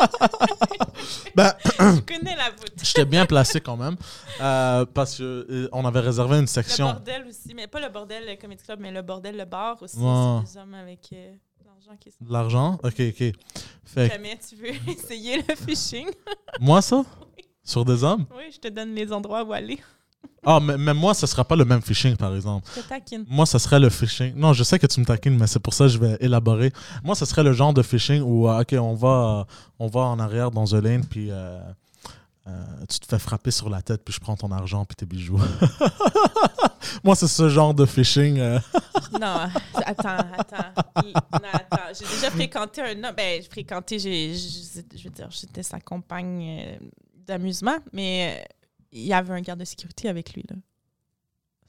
ben, 1.35 1.53
je 1.79 2.01
connais 2.01 2.37
la 2.37 2.51
voûte. 2.51 2.73
j'étais 2.83 3.05
bien 3.05 3.27
placé 3.27 3.61
quand 3.61 3.77
même. 3.77 3.97
euh, 4.41 4.85
parce 4.87 5.19
qu'on 5.19 5.85
avait 5.85 6.01
réservé 6.01 6.37
une 6.37 6.43
Le 6.43 6.47
section. 6.47 6.87
bordel 6.87 7.27
aussi, 7.29 7.55
mais 7.55 7.67
pas 7.67 7.81
le 7.81 7.89
bordel 7.89 8.25
le 8.27 8.37
comedy 8.37 8.63
club, 8.65 8.81
mais 8.81 8.91
le 8.91 9.03
bordel 9.03 9.37
le 9.37 9.45
bar 9.45 9.77
aussi. 9.83 9.97
C'est 9.97 10.01
des 10.55 10.59
hommes 10.61 10.75
avec 10.75 11.09
euh, 11.13 11.33
de 11.33 11.65
l'argent 11.67 11.97
qui 12.01 12.11
sont. 12.11 12.25
De 12.25 12.33
l'argent? 12.33 12.79
Ok, 12.83 13.01
ok. 13.01 13.33
Fait 13.85 14.09
que- 14.09 14.13
Jamais 14.15 14.39
tu 14.49 14.57
veux 14.57 14.69
essayer 14.93 15.43
le 15.47 15.55
phishing. 15.55 16.09
moi, 16.61 16.81
ça? 16.83 17.03
Sur 17.63 17.85
des 17.85 18.03
hommes? 18.05 18.25
Oui, 18.37 18.45
je 18.53 18.59
te 18.59 18.69
donne 18.69 18.95
les 18.95 19.13
endroits 19.13 19.43
où 19.43 19.53
aller. 19.53 19.79
Ah, 20.45 20.61
mais, 20.61 20.77
mais 20.77 20.95
moi, 20.95 21.15
ce 21.15 21.27
sera 21.27 21.45
pas 21.45 21.57
le 21.57 21.65
même 21.65 21.83
phishing, 21.83 22.17
par 22.17 22.35
exemple. 22.35 22.69
Je 22.77 22.81
te 22.81 22.89
taquine. 22.89 23.25
Moi, 23.29 23.47
ce 23.47 23.59
serait 23.59 23.81
le 23.81 23.91
phishing. 23.91 24.35
Non, 24.37 24.53
je 24.53 24.63
sais 24.65 24.79
que 24.79 24.87
tu 24.87 25.01
me 25.01 25.05
taquines, 25.05 25.37
mais 25.39 25.47
c'est 25.47 25.59
pour 25.61 25.75
ça 25.75 25.85
que 25.85 25.91
je 25.91 25.99
vais 25.99 26.17
élaborer. 26.21 26.73
Moi, 27.05 27.15
ce 27.15 27.25
serait 27.25 27.43
le 27.43 27.53
genre 27.53 27.73
de 27.75 27.83
phishing 27.83 28.23
où, 28.23 28.49
euh, 28.49 28.61
OK, 28.61 28.75
on 28.79 28.95
va, 28.95 29.09
euh, 29.41 29.45
on 29.79 29.87
va 29.89 30.01
en 30.01 30.19
arrière 30.19 30.51
dans 30.51 30.75
un 30.75 30.81
lane, 30.81 31.05
puis 31.05 31.29
euh, 31.31 31.59
tu 32.89 33.01
te 33.01 33.07
fais 33.07 33.19
frapper 33.19 33.51
sur 33.51 33.69
la 33.69 33.83
tête, 33.83 34.05
puis 34.05 34.15
je 34.15 34.21
prends 34.21 34.37
ton 34.37 34.53
argent, 34.53 34.85
puis 34.85 34.95
tes 34.97 35.07
bijoux. 35.07 35.41
Moi, 37.05 37.15
c'est 37.17 37.29
ce 37.29 37.49
genre 37.49 37.75
de 37.75 37.87
phishing. 37.87 38.39
Non, 39.21 39.37
attends, 39.85 40.27
attends. 40.37 40.83
Il- 41.05 41.13
Non, 41.13 41.49
attends. 41.53 41.93
J'ai 41.99 42.05
déjà 42.17 42.31
fréquenté 42.31 42.83
un 42.83 43.05
homme. 43.05 43.15
Ben, 43.17 43.41
j'ai 43.41 43.49
fréquenté, 43.49 43.99
j'ai, 43.99 44.35
je, 44.35 45.05
veux 45.05 45.11
dire, 45.11 45.29
j'étais 45.31 45.63
sa 45.63 45.81
compagne 45.81 46.79
d'amusement, 47.27 47.77
mais 47.93 48.47
il 48.93 49.03
y 49.07 49.13
avait 49.13 49.35
un 49.35 49.41
garde 49.41 49.61
de 49.61 49.65
sécurité 49.65 50.09
avec 50.09 50.33
lui, 50.35 50.45
là. 50.49 50.57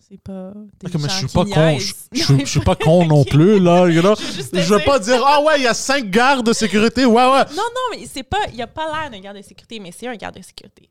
C'est 0.09 0.21
pas. 0.21 0.53
des 0.79 0.87
Ok, 0.87 1.01
mais 1.01 1.09
je 1.09 1.15
suis 1.17 1.27
pas 1.27 1.43
con. 1.43 1.79
Je, 1.79 1.93
je- 2.13 2.39
je 2.39 2.45
suis 2.45 2.59
pas 2.61 2.75
con 2.75 3.05
non 3.07 3.25
plus, 3.25 3.59
là. 3.59 3.89
Je 3.91 3.99
Je 3.99 4.73
veux 4.73 4.83
pas 4.85 4.99
dire, 4.99 5.21
ah 5.25 5.41
ouais, 5.41 5.59
il 5.59 5.63
y 5.63 5.67
a 5.67 5.73
cinq 5.73 6.09
gardes 6.09 6.45
de 6.45 6.53
sécurité. 6.53 7.05
Ouais, 7.05 7.13
ouais. 7.13 7.43
Non, 7.49 7.55
non, 7.63 7.97
mais 7.99 8.05
c'est 8.05 8.23
pas. 8.23 8.37
Il 8.53 8.61
a 8.61 8.67
pas 8.67 8.85
l'air 8.85 9.11
d'un 9.11 9.19
garde 9.19 9.35
de 9.37 9.41
sécurité, 9.41 9.79
mais 9.81 9.91
c'est 9.91 10.07
un 10.07 10.15
garde 10.15 10.37
de 10.37 10.41
sécurité. 10.41 10.89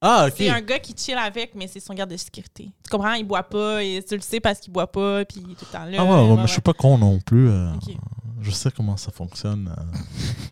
Ah, 0.00 0.26
OK. 0.28 0.34
C'est 0.36 0.48
un 0.48 0.60
gars 0.60 0.78
qui 0.80 0.94
chill 0.96 1.16
avec, 1.18 1.54
mais 1.54 1.66
c'est 1.68 1.78
son 1.80 1.92
garde 1.94 2.10
de 2.10 2.16
sécurité. 2.16 2.70
Tu 2.84 2.90
comprends? 2.90 3.12
Il 3.14 3.24
boit 3.24 3.42
pas, 3.44 3.82
et 3.84 4.02
tu 4.08 4.14
le 4.16 4.20
sais 4.22 4.40
parce 4.40 4.58
qu'il 4.60 4.72
boit 4.72 4.90
pas, 4.90 5.24
puis 5.24 5.40
tout 5.40 5.48
le 5.48 5.72
temps 5.72 5.84
là. 5.84 5.96
Ah 5.98 6.04
ouais, 6.04 6.30
ouais, 6.30 6.36
mais 6.36 6.46
je 6.48 6.52
suis 6.52 6.60
pas 6.60 6.72
con 6.72 6.98
non 6.98 7.20
plus. 7.20 7.48
euh. 7.48 7.70
Je 8.40 8.50
sais 8.52 8.70
comment 8.70 8.96
ça 8.96 9.10
fonctionne. 9.12 9.72
euh, 9.76 9.98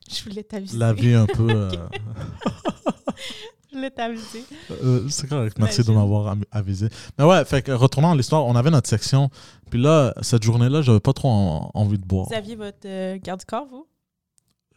Je 0.13 0.23
voulais 0.29 0.43
t'aviser. 0.45 0.77
la 0.79 0.93
vie 0.93 1.15
un 1.15 1.27
peu. 1.27 1.49
euh, 1.49 1.71
Je 3.77 3.79
voulais 3.79 3.91
t'aviser. 3.91 4.43
Euh, 4.71 5.07
c'est 5.11 5.29
correct, 5.29 5.59
merci 5.59 5.85
de 5.85 5.93
m'avoir 5.93 6.35
avisé. 6.51 6.89
Mais 7.19 7.25
ouais, 7.27 7.45
fait 7.45 7.61
que 7.61 7.73
retournant 7.73 8.13
à 8.13 8.17
l'histoire, 8.17 8.47
on 8.47 8.57
avait 8.57 8.71
notre 8.71 8.89
section. 8.89 9.29
Puis 9.71 9.79
là, 9.79 10.15
cette 10.23 10.43
journée-là, 10.45 10.81
j'avais 10.81 10.99
pas 11.01 11.13
trop 11.13 11.29
en- 11.29 11.71
envie 11.75 11.99
de 11.99 12.07
boire. 12.07 12.27
Vous 12.29 12.35
aviez 12.35 12.57
votre 12.57 12.87
euh, 12.87 13.19
garde 13.23 13.41
du 13.41 13.45
corps, 13.45 13.67
vous? 13.71 13.87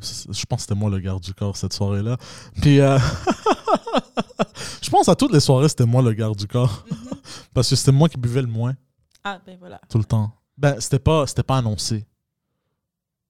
Je 0.02 0.46
pense 0.46 0.58
que 0.58 0.62
c'était 0.64 0.76
moi 0.76 0.90
le 0.90 1.00
garde 1.00 1.24
du 1.24 1.34
corps 1.34 1.56
cette 1.56 1.72
soirée-là. 1.72 2.18
Puis 2.62 2.82
euh, 2.82 2.98
je 4.82 4.90
pense 4.90 5.08
à 5.08 5.16
toutes 5.16 5.32
les 5.32 5.40
soirées, 5.40 5.70
c'était 5.70 5.86
moi 5.86 6.02
le 6.02 6.12
garde 6.14 6.36
du 6.38 6.48
corps. 6.48 6.86
Parce 7.54 7.70
que 7.70 7.76
c'était 7.78 7.92
moi 7.94 8.10
qui 8.10 8.18
buvais 8.18 8.42
le 8.42 8.48
moins 8.48 8.74
Ah, 9.24 9.40
ben 9.46 9.58
voilà. 9.60 9.80
tout 9.90 9.98
le 9.98 10.04
temps. 10.04 10.32
Ben, 10.58 10.80
c'était 10.82 11.00
pas, 11.00 11.26
c'était 11.26 11.44
pas 11.44 11.58
annoncé. 11.58 12.06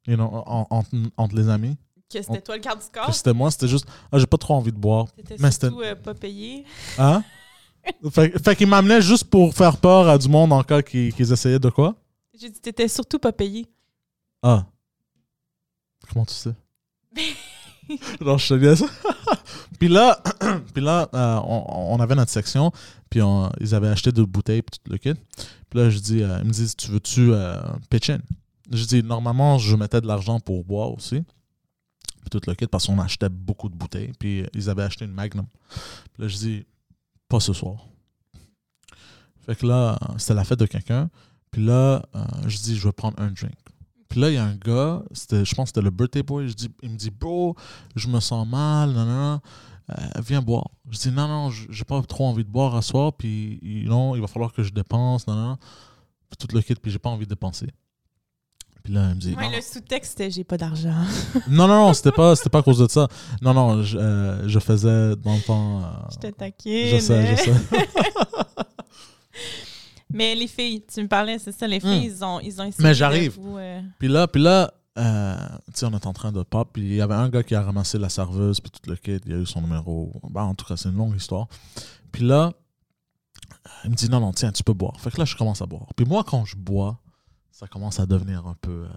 You 0.07 0.15
know, 0.15 0.25
en- 0.25 0.67
en- 0.71 0.83
entre 1.17 1.35
les 1.35 1.47
amis. 1.49 1.77
Que 2.11 2.21
c'était 2.23 2.41
toi 2.41 2.55
le 2.55 2.61
garde 2.61 2.79
du 2.79 2.87
corps? 2.91 3.13
C'était 3.13 3.33
moi, 3.33 3.51
c'était 3.51 3.67
juste, 3.67 3.85
ah, 4.11 4.17
j'ai 4.17 4.25
pas 4.25 4.37
trop 4.37 4.55
envie 4.55 4.71
de 4.71 4.77
boire. 4.77 5.05
Mais 5.39 5.51
surtout 5.51 5.81
euh, 5.81 5.95
pas 5.95 6.13
payé. 6.15 6.65
Hein? 6.97 7.23
fait 8.11 8.37
fait 8.43 8.55
qu'il 8.55 8.67
m'amenait 8.67 9.01
juste 9.01 9.25
pour 9.25 9.53
faire 9.53 9.77
peur 9.77 10.09
à 10.09 10.17
du 10.17 10.27
monde 10.27 10.51
en 10.51 10.63
cas 10.63 10.81
qu'ils 10.81 11.13
qu'ils 11.13 11.31
essayaient 11.31 11.59
de 11.59 11.69
quoi? 11.69 11.95
J'ai 12.39 12.49
dit 12.49 12.59
t'étais 12.59 12.87
surtout 12.87 13.19
pas 13.19 13.31
payé. 13.31 13.67
Ah. 14.41 14.65
Comment 16.11 16.25
tu 16.25 16.33
sais? 16.33 16.53
non, 18.21 18.37
je 18.37 18.47
te 18.49 18.53
laisse. 18.55 18.83
puis 19.79 19.87
là, 19.87 20.21
puis 20.73 20.81
là 20.83 21.09
euh, 21.13 21.39
on, 21.43 21.93
on 21.95 21.99
avait 21.99 22.15
notre 22.15 22.31
section, 22.31 22.71
puis 23.09 23.21
on- 23.21 23.51
ils 23.59 23.75
avaient 23.75 23.89
acheté 23.89 24.11
deux 24.11 24.25
bouteilles, 24.25 24.61
puis 24.63 24.79
tout 24.83 24.91
le 24.91 24.97
kit. 24.97 25.13
Puis 25.69 25.79
là, 25.79 25.89
je 25.89 25.99
dis, 25.99 26.23
euh, 26.23 26.39
ils 26.41 26.47
me 26.47 26.51
disent, 26.51 26.75
tu 26.75 26.89
veux-tu 26.89 27.31
euh, 27.33 27.61
pitch 27.89 28.09
in? 28.09 28.19
Je 28.71 28.83
dis, 28.85 29.03
normalement, 29.03 29.57
je 29.59 29.75
mettais 29.75 30.01
de 30.01 30.07
l'argent 30.07 30.39
pour 30.39 30.63
boire 30.63 30.91
aussi. 30.91 31.23
Puis 32.29 32.39
tout 32.39 32.41
le 32.47 32.55
kit, 32.55 32.67
parce 32.67 32.87
qu'on 32.87 32.99
achetait 32.99 33.29
beaucoup 33.29 33.69
de 33.69 33.75
bouteilles. 33.75 34.11
Puis 34.19 34.45
ils 34.53 34.69
avaient 34.69 34.83
acheté 34.83 35.05
une 35.05 35.13
Magnum. 35.13 35.45
Puis 36.13 36.23
là, 36.23 36.27
je 36.27 36.37
dis, 36.37 36.65
pas 37.27 37.39
ce 37.39 37.53
soir. 37.53 37.87
Fait 39.45 39.55
que 39.55 39.65
là, 39.65 39.97
c'était 40.17 40.33
la 40.33 40.43
fête 40.43 40.59
de 40.59 40.65
quelqu'un. 40.65 41.09
Puis 41.51 41.65
là, 41.65 42.03
euh, 42.15 42.23
je 42.47 42.57
dis, 42.57 42.77
je 42.77 42.87
vais 42.87 42.91
prendre 42.91 43.19
un 43.19 43.31
drink. 43.31 43.57
Puis 44.07 44.19
là, 44.19 44.29
il 44.29 44.35
y 44.35 44.37
a 44.37 44.43
un 44.43 44.55
gars, 44.55 45.03
je 45.11 45.55
pense 45.55 45.65
que 45.65 45.65
c'était 45.67 45.81
le 45.81 45.91
birthday 45.91 46.23
boy. 46.23 46.47
Je 46.47 46.53
dis, 46.53 46.69
il 46.81 46.89
me 46.89 46.97
dit, 46.97 47.11
bro, 47.11 47.55
je 47.95 48.07
me 48.07 48.19
sens 48.19 48.47
mal, 48.47 48.91
non, 48.91 49.05
non, 49.05 49.41
viens 50.25 50.41
boire. 50.41 50.69
Je 50.89 50.97
dis, 50.97 51.11
non, 51.11 51.27
non, 51.27 51.49
j'ai 51.51 51.83
pas 51.83 52.01
trop 52.01 52.25
envie 52.25 52.43
de 52.43 52.49
boire 52.49 52.75
à 52.75 52.81
soir. 52.81 53.13
Puis 53.13 53.59
non, 53.87 54.15
il 54.15 54.21
va 54.21 54.27
falloir 54.27 54.51
que 54.51 54.63
je 54.63 54.71
dépense, 54.71 55.27
non, 55.27 55.35
non. 55.35 55.57
Puis 56.29 56.37
tout 56.47 56.55
le 56.55 56.61
kit, 56.61 56.75
puis 56.75 56.91
j'ai 56.91 56.99
pas 56.99 57.09
envie 57.09 57.25
de 57.25 57.29
dépenser. 57.29 57.67
Puis 58.89 58.95
là, 58.95 59.09
il 59.09 59.15
me 59.15 59.21
dit. 59.21 59.35
Ouais, 59.35 59.55
le 59.55 59.61
sous-texte, 59.61 60.13
c'était 60.17 60.31
j'ai 60.31 60.43
pas 60.43 60.57
d'argent. 60.57 60.95
non, 61.47 61.67
non, 61.67 61.85
non, 61.85 61.93
c'était 61.93 62.11
pas, 62.11 62.35
c'était 62.35 62.49
pas 62.49 62.57
à 62.57 62.63
cause 62.63 62.79
de 62.79 62.87
ça. 62.87 63.07
Non, 63.39 63.53
non, 63.53 63.83
je, 63.83 63.95
euh, 63.99 64.47
je 64.47 64.57
faisais 64.57 65.15
dans 65.15 65.35
le 65.35 65.41
temps. 65.45 65.83
Euh, 65.83 65.85
je 66.11 66.17
t'attaquais. 66.17 66.89
Je 66.95 66.97
sais, 66.97 67.35
je 67.35 67.43
sais. 67.43 67.51
Mais 70.11 70.33
les 70.33 70.47
filles, 70.47 70.83
tu 70.91 71.03
me 71.03 71.07
parlais, 71.07 71.37
c'est 71.37 71.51
ça, 71.51 71.67
les 71.67 71.79
filles, 71.79 72.09
hmm. 72.09 72.13
ils, 72.15 72.25
ont, 72.25 72.39
ils 72.39 72.59
ont 72.59 72.63
essayé. 72.63 72.83
Mais 72.83 72.95
j'arrive. 72.95 73.37
Euh, 73.39 73.79
puis 73.99 74.07
là, 74.07 74.27
puis 74.27 74.41
là 74.41 74.73
euh, 74.97 75.35
tu 75.67 75.81
sais, 75.81 75.85
on 75.85 75.91
est 75.91 76.07
en 76.07 76.13
train 76.13 76.31
de 76.31 76.41
pop, 76.41 76.71
puis 76.73 76.81
il 76.81 76.95
y 76.95 77.01
avait 77.01 77.13
un 77.13 77.29
gars 77.29 77.43
qui 77.43 77.53
a 77.53 77.61
ramassé 77.61 77.99
la 77.99 78.09
serveuse, 78.09 78.59
puis 78.59 78.71
tout 78.71 78.89
le 78.89 78.95
kit, 78.95 79.21
il 79.23 79.33
a 79.33 79.37
eu 79.37 79.45
son 79.45 79.61
numéro. 79.61 80.11
Bah, 80.31 80.43
en 80.45 80.55
tout 80.55 80.65
cas, 80.65 80.75
c'est 80.77 80.89
une 80.89 80.97
longue 80.97 81.15
histoire. 81.15 81.47
Puis 82.11 82.23
là, 82.23 82.53
il 83.83 83.91
me 83.91 83.95
dit 83.95 84.09
non, 84.09 84.19
non, 84.19 84.31
tiens, 84.31 84.51
tu 84.51 84.63
peux 84.63 84.73
boire. 84.73 84.99
Fait 84.99 85.11
que 85.11 85.19
là, 85.19 85.25
je 85.25 85.35
commence 85.35 85.61
à 85.61 85.67
boire. 85.67 85.85
Puis 85.95 86.07
moi, 86.07 86.23
quand 86.25 86.43
je 86.43 86.57
bois, 86.57 86.99
ça 87.51 87.67
commence 87.67 87.99
à 87.99 88.05
devenir 88.05 88.47
un 88.47 88.55
peu 88.61 88.85
euh, 88.85 88.89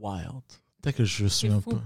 wild. 0.00 0.42
Dès 0.82 0.92
que 0.92 1.04
je 1.04 1.26
suis 1.26 1.48
un 1.48 1.60
peu. 1.60 1.78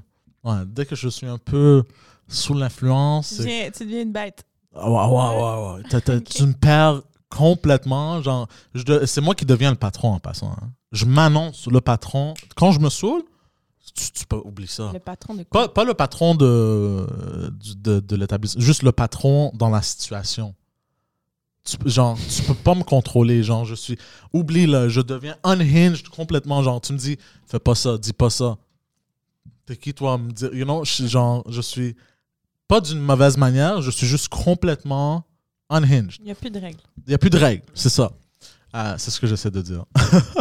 Ouais, 0.45 0.64
dès 0.66 0.87
que 0.87 0.97
je 0.97 1.09
suis 1.09 1.26
un 1.26 1.39
peu 1.39 1.85
sous 2.26 2.55
l'influence. 2.55 3.35
Tu 3.37 3.85
deviens 3.85 4.03
une 4.03 4.12
bête. 4.12 4.45
Ah, 4.74 4.91
ouais, 4.91 5.76
ouais, 5.76 5.83
ouais. 5.83 6.20
Tu 6.24 6.45
me 6.45 6.53
perds 6.53 7.03
complètement. 7.31 8.22
Genre, 8.22 8.49
c'est 9.07 9.20
moi 9.20 9.35
qui 9.35 9.45
deviens 9.45 9.70
le 9.70 9.76
patron 9.76 10.12
en 10.12 10.18
passant. 10.20 10.53
Hein. 10.53 10.72
Je 10.93 11.05
m'annonce 11.05 11.66
le 11.66 11.81
patron. 11.81 12.35
Quand 12.57 12.72
je 12.72 12.81
me 12.81 12.89
saoule, 12.89 13.22
tu, 13.95 14.26
peux 14.26 14.41
oublier 14.45 14.68
ça. 14.68 14.91
Le 14.93 14.99
patron 14.99 15.35
de 15.35 15.43
quoi? 15.45 15.72
Pas, 15.72 15.85
le 15.85 15.95
patron 15.95 16.35
de, 16.35 17.07
de, 17.76 18.01
de 18.01 18.16
l'établissement, 18.16 18.62
juste 18.62 18.83
le 18.83 18.93
patron 18.93 19.51
dans 19.55 19.70
la 19.70 19.83
situation. 19.83 20.55
Tu, 21.69 21.91
genre, 21.91 22.19
tu 22.35 22.43
peux 22.43 22.55
pas 22.55 22.75
me 22.75 22.83
contrôler. 22.83 23.43
Genre, 23.43 23.64
je 23.64 23.75
suis. 23.75 23.99
Oublie, 24.33 24.66
là, 24.66 24.89
je 24.89 25.01
deviens 25.01 25.37
unhinged 25.45 26.09
complètement. 26.09 26.62
Genre, 26.62 26.81
tu 26.81 26.93
me 26.93 26.99
dis, 26.99 27.19
fais 27.47 27.59
pas 27.59 27.75
ça, 27.75 27.99
dis 27.99 28.12
pas 28.12 28.31
ça. 28.31 28.57
T'es 29.66 29.77
qui, 29.77 29.93
toi, 29.93 30.16
me 30.16 30.33
dire. 30.33 30.55
You 30.55 30.64
know, 30.64 30.85
je, 30.85 31.07
genre, 31.07 31.45
je 31.51 31.61
suis. 31.61 31.97
Pas 32.69 32.81
d'une 32.81 33.01
mauvaise 33.01 33.37
manière, 33.37 33.81
je 33.83 33.91
suis 33.91 34.07
juste 34.07 34.29
complètement 34.29 35.25
unhinged. 35.71 36.16
Il 36.21 36.27
n'y 36.27 36.31
a 36.31 36.35
plus 36.35 36.51
de 36.51 36.59
règles. 36.59 36.81
Il 36.99 37.09
n'y 37.09 37.14
a 37.14 37.19
plus 37.19 37.31
de 37.31 37.39
règles, 37.39 37.64
c'est 37.75 37.89
ça. 37.89 38.12
Ah, 38.73 38.97
c'est 38.99 39.11
ce 39.11 39.19
que 39.19 39.27
j'essaie 39.27 39.51
de 39.51 39.62
dire. 39.62 39.85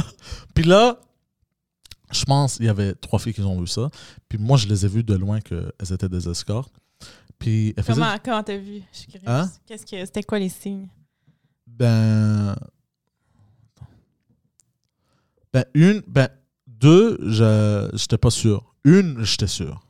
Puis 0.54 0.66
là, 0.66 1.00
je 2.12 2.26
pense 2.26 2.58
qu'il 2.58 2.66
y 2.66 2.70
avait 2.70 2.94
trois 2.96 3.20
filles 3.20 3.34
qui 3.34 3.42
ont 3.42 3.60
vu 3.60 3.68
ça. 3.68 3.90
Puis 4.28 4.38
moi, 4.38 4.58
je 4.58 4.68
les 4.68 4.86
ai 4.86 4.90
vues 4.90 5.04
de 5.04 5.16
loin 5.16 5.40
qu'elles 5.40 5.72
étaient 5.92 6.10
des 6.10 6.28
escortes. 6.28 6.74
Puis 7.40 7.74
elles 7.78 7.84
Comment 7.86 8.18
comment 8.24 8.44
t'as 8.44 8.58
vu? 8.58 8.82
Je 8.92 8.98
suis 8.98 9.08
curieuse. 9.08 9.30
Hein? 9.30 9.52
Qu'est-ce 9.66 9.86
que 9.86 10.06
c'était 10.06 10.24
quoi 10.24 10.40
les 10.40 10.50
signes? 10.50 10.88
Ben 11.68 12.56
ben 15.54 15.66
une 15.74 16.02
ben 16.08 16.30
deux, 16.66 17.18
j'étais 17.94 18.18
pas 18.18 18.32
sûr. 18.32 18.74
Une, 18.84 19.24
j'étais 19.24 19.48
sûr. 19.48 19.82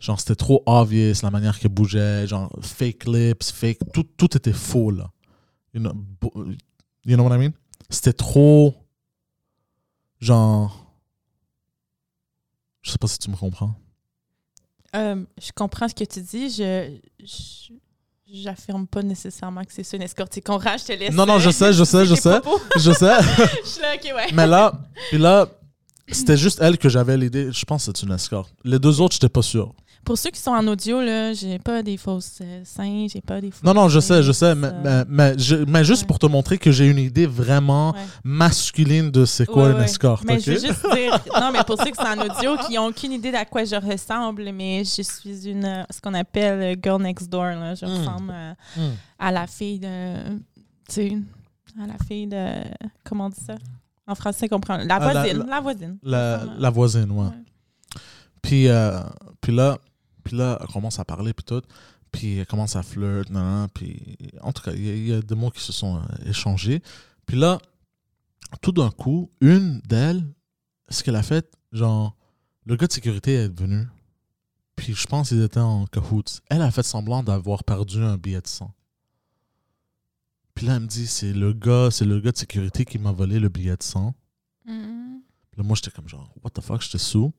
Genre 0.00 0.18
c'était 0.18 0.34
trop 0.34 0.62
obvious 0.66 1.14
la 1.22 1.30
manière 1.30 1.58
qu'elle 1.58 1.72
bougeait, 1.72 2.26
genre 2.26 2.50
fake 2.60 3.04
lips, 3.06 3.52
fake 3.52 3.78
tout 3.92 4.04
tout 4.16 4.36
était 4.36 4.52
faux 4.52 4.90
là. 4.90 5.10
You 5.72 5.80
know, 5.80 5.92
you 7.04 7.16
know 7.16 7.24
what 7.24 7.34
I 7.34 7.38
mean? 7.38 7.52
C'était 7.90 8.12
trop 8.12 8.74
Genre. 10.20 10.86
Je 12.82 12.90
sais 12.90 12.98
pas 12.98 13.06
si 13.06 13.18
tu 13.18 13.30
me 13.30 13.36
comprends. 13.36 13.74
Euh, 14.94 15.24
je 15.40 15.52
comprends 15.52 15.88
ce 15.88 15.94
que 15.94 16.04
tu 16.04 16.22
dis. 16.22 16.50
Je. 16.50 16.98
J'affirme 18.32 18.88
pas 18.88 19.02
nécessairement 19.02 19.62
que 19.62 19.72
c'est 19.72 19.84
ça 19.84 19.96
une 19.96 20.02
escorte. 20.02 20.32
C'est 20.34 20.40
qu'on 20.40 20.58
rage, 20.58 20.80
je 20.80 20.86
te 20.86 20.92
laisse. 20.92 21.14
Non, 21.14 21.26
non, 21.26 21.38
je 21.38 21.50
sais, 21.50 21.72
je 21.72 21.84
sais, 21.84 22.04
je 22.06 22.14
sais. 22.16 22.40
je 22.76 22.92
sais. 22.92 23.14
je 23.64 23.68
suis 23.68 23.80
là, 23.80 23.94
ok, 23.94 24.16
ouais. 24.16 24.32
Mais 24.34 24.46
là, 24.46 24.72
puis 25.10 25.18
là, 25.18 25.46
c'était 26.10 26.36
juste 26.36 26.58
elle 26.60 26.76
que 26.76 26.88
j'avais 26.88 27.16
l'idée. 27.16 27.52
Je 27.52 27.64
pense 27.64 27.86
que 27.86 27.92
c'est 27.96 28.04
une 28.04 28.12
escorte. 28.12 28.52
Les 28.64 28.80
deux 28.80 29.00
autres, 29.00 29.14
j'étais 29.14 29.28
pas 29.28 29.42
sûr. 29.42 29.72
Pour 30.06 30.16
ceux 30.16 30.30
qui 30.30 30.38
sont 30.38 30.52
en 30.52 30.64
audio, 30.68 31.00
là, 31.00 31.32
j'ai 31.32 31.58
pas 31.58 31.82
des 31.82 31.96
fausses 31.96 32.38
euh, 32.40 32.60
seins, 32.62 33.08
j'ai 33.12 33.20
pas 33.20 33.40
des 33.40 33.50
fausses 33.50 33.64
Non, 33.64 33.74
non, 33.74 33.88
je 33.88 33.98
sais, 33.98 34.22
je 34.22 34.30
sais, 34.30 34.54
mais, 34.54 34.70
mais, 35.08 35.34
mais, 35.66 35.84
juste 35.84 36.06
pour 36.06 36.20
te 36.20 36.26
montrer 36.26 36.58
que 36.58 36.70
j'ai 36.70 36.86
une 36.86 37.00
idée 37.00 37.26
vraiment 37.26 37.92
masculine 38.22 39.10
de 39.10 39.24
c'est 39.24 39.46
quoi 39.46 39.70
une 39.70 39.80
escorte. 39.80 40.22
Mais 40.24 40.38
je 40.38 40.52
veux 40.52 40.60
juste 40.60 40.86
dire, 40.94 41.18
non, 41.34 41.50
mais 41.52 41.64
pour 41.64 41.76
ceux 41.76 41.90
qui 41.90 41.96
sont 41.96 42.06
en 42.06 42.20
audio, 42.20 42.56
qui 42.56 42.74
n'ont 42.74 42.86
aucune 42.86 43.10
idée 43.10 43.32
d'à 43.32 43.44
quoi 43.44 43.64
je 43.64 43.74
ressemble, 43.74 44.52
mais 44.52 44.84
je 44.84 45.02
suis 45.02 45.48
une, 45.48 45.84
ce 45.90 46.00
qu'on 46.00 46.14
appelle 46.14 46.62
euh, 46.62 46.80
girl 46.80 47.02
next 47.02 47.28
door, 47.28 47.42
là. 47.42 47.74
Je 47.74 47.84
hmm. 47.84 47.88
ressemble 47.88 48.32
hmm. 48.76 48.80
à, 49.18 49.32
la 49.32 49.48
fille 49.48 49.80
de, 49.80 50.36
tu 50.88 50.94
sais, 50.94 51.18
à 51.82 51.86
la 51.88 51.98
fille 52.06 52.28
de, 52.28 52.62
comment 53.02 53.26
on 53.26 53.30
dit 53.30 53.44
ça? 53.44 53.56
En 54.06 54.14
français, 54.14 54.48
comprend. 54.48 54.76
La 54.76 54.94
ah, 54.94 54.98
voisine, 55.00 55.44
la, 55.48 55.60
voisine. 55.60 55.98
La, 56.04 56.70
voisine, 56.70 57.10
ouais. 57.10 57.30
Puis, 58.40 58.68
euh, 58.68 59.00
puis 59.40 59.52
là, 59.52 59.78
puis 60.26 60.36
là, 60.36 60.58
elle 60.60 60.66
commence 60.66 60.98
à 60.98 61.04
parler, 61.04 61.32
puis 61.32 61.44
tout. 61.44 61.62
Puis 62.10 62.38
elle 62.38 62.46
commence 62.46 62.74
à 62.74 62.82
flirter, 62.82 63.32
puis 63.72 64.18
en 64.42 64.52
tout 64.52 64.60
cas, 64.60 64.72
il 64.72 65.06
y, 65.06 65.12
a 65.12 65.22
des 65.22 65.36
mots 65.36 65.50
qui 65.50 65.62
se 65.62 65.72
sont 65.72 65.98
euh, 65.98 66.28
échangés. 66.28 66.82
Puis 67.26 67.36
là, 67.36 67.60
tout 68.60 68.72
d'un 68.72 68.90
coup, 68.90 69.30
une 69.40 69.80
d'elles, 69.82 70.26
ce 70.88 71.04
qu'elle 71.04 71.14
a 71.14 71.22
fait, 71.22 71.48
genre, 71.70 72.16
le 72.64 72.74
gars 72.74 72.88
de 72.88 72.92
sécurité 72.92 73.34
est 73.34 73.56
venu. 73.56 73.86
Puis 74.74 74.94
je 74.94 75.06
pense 75.06 75.28
qu'ils 75.28 75.42
étaient 75.42 75.60
en 75.60 75.86
cahoots. 75.86 76.40
Elle 76.50 76.62
a 76.62 76.72
fait 76.72 76.82
semblant 76.82 77.22
d'avoir 77.22 77.62
perdu 77.62 78.02
un 78.02 78.16
billet 78.16 78.40
de 78.40 78.48
sang. 78.48 78.74
Puis 80.56 80.66
là, 80.66 80.74
elle 80.74 80.82
me 80.82 80.86
dit, 80.88 81.06
c'est 81.06 81.32
le 81.32 81.52
gars, 81.52 81.92
c'est 81.92 82.04
le 82.04 82.18
gars 82.18 82.32
de 82.32 82.36
sécurité 82.36 82.84
qui 82.84 82.98
m'a 82.98 83.12
volé 83.12 83.38
le 83.38 83.48
billet 83.48 83.76
de 83.76 83.82
sang. 83.84 84.12
Mm-hmm. 84.66 85.20
Puis 85.52 85.58
là, 85.58 85.62
moi, 85.62 85.76
j'étais 85.76 85.92
comme 85.92 86.08
genre, 86.08 86.34
what 86.42 86.50
the 86.50 86.60
fuck, 86.60 86.82
j'étais 86.82 86.98
sous. 86.98 87.32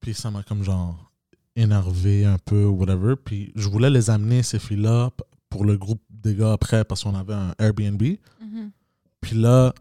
Puis 0.00 0.12
ça 0.12 0.32
m'a 0.32 0.42
comme 0.42 0.64
genre 0.64 1.12
énervé 1.56 2.24
un 2.24 2.38
peu, 2.38 2.64
whatever. 2.64 3.14
Puis 3.16 3.52
je 3.54 3.68
voulais 3.68 3.90
les 3.90 4.10
amener, 4.10 4.42
ces 4.42 4.58
filles-là, 4.58 5.10
pour 5.48 5.64
le 5.64 5.76
groupe 5.76 6.02
des 6.10 6.34
gars 6.34 6.52
après, 6.52 6.84
parce 6.84 7.04
qu'on 7.04 7.14
avait 7.14 7.34
un 7.34 7.54
Airbnb. 7.58 8.02
Mm-hmm. 8.02 8.70
Puis 9.20 9.36
là, 9.36 9.72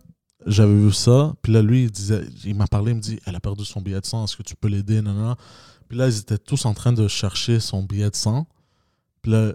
j'avais 0.46 0.76
vu 0.76 0.92
ça. 0.92 1.34
Puis 1.42 1.52
là, 1.54 1.62
lui, 1.62 1.84
il, 1.84 1.92
disait, 1.92 2.24
il 2.46 2.56
m'a 2.56 2.68
parlé, 2.68 2.92
il 2.92 2.96
me 2.96 3.02
dit 3.02 3.20
Elle 3.26 3.36
a 3.36 3.40
perdu 3.40 3.66
son 3.66 3.82
billet 3.82 4.00
de 4.00 4.06
sang, 4.06 4.26
est-ce 4.26 4.38
que 4.38 4.44
tu 4.44 4.56
peux 4.56 4.68
l'aider 4.68 5.02
non, 5.02 5.14
non. 5.14 5.36
Puis 5.88 5.98
là, 5.98 6.08
ils 6.08 6.18
étaient 6.18 6.38
tous 6.38 6.66
en 6.66 6.74
train 6.74 6.94
de 6.94 7.08
chercher 7.08 7.60
son 7.60 7.84
billet 7.84 8.10
de 8.10 8.16
sang. 8.16 8.48
Puis 9.22 9.32
là, 9.32 9.54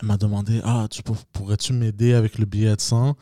elle 0.00 0.08
m'a 0.08 0.16
demandé 0.16 0.60
Ah, 0.64 0.86
tu 0.90 1.02
pourrais-tu 1.32 1.72
m'aider 1.72 2.14
avec 2.14 2.38
le 2.38 2.46
billet 2.46 2.74
de 2.76 2.80
sang 2.80 3.16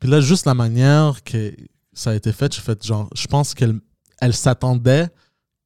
Puis 0.00 0.08
là, 0.08 0.20
juste 0.20 0.46
la 0.46 0.54
manière 0.54 1.22
que 1.24 1.54
ça 1.92 2.10
a 2.10 2.14
été 2.14 2.32
fait, 2.32 2.54
j'ai 2.54 2.60
fait 2.60 2.84
genre, 2.84 3.08
je 3.14 3.26
pense 3.26 3.54
qu'elle 3.54 3.80
elle, 4.20 4.34
s'attendait 4.34 5.08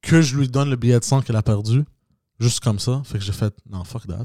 que 0.03 0.21
je 0.21 0.37
lui 0.37 0.49
donne 0.49 0.71
le 0.71 0.77
billet 0.77 0.99
de 0.99 1.05
sang 1.05 1.23
qu'elle 1.23 1.37
a 1.37 1.43
perdu. 1.43 1.85
Juste 2.43 2.59
comme 2.59 2.81
ça. 2.81 3.01
Fait 3.05 3.19
que 3.19 3.25
j'ai 3.25 3.33
fait, 3.33 3.55
non, 3.71 3.85
fuck 3.85 4.05
that. 4.09 4.25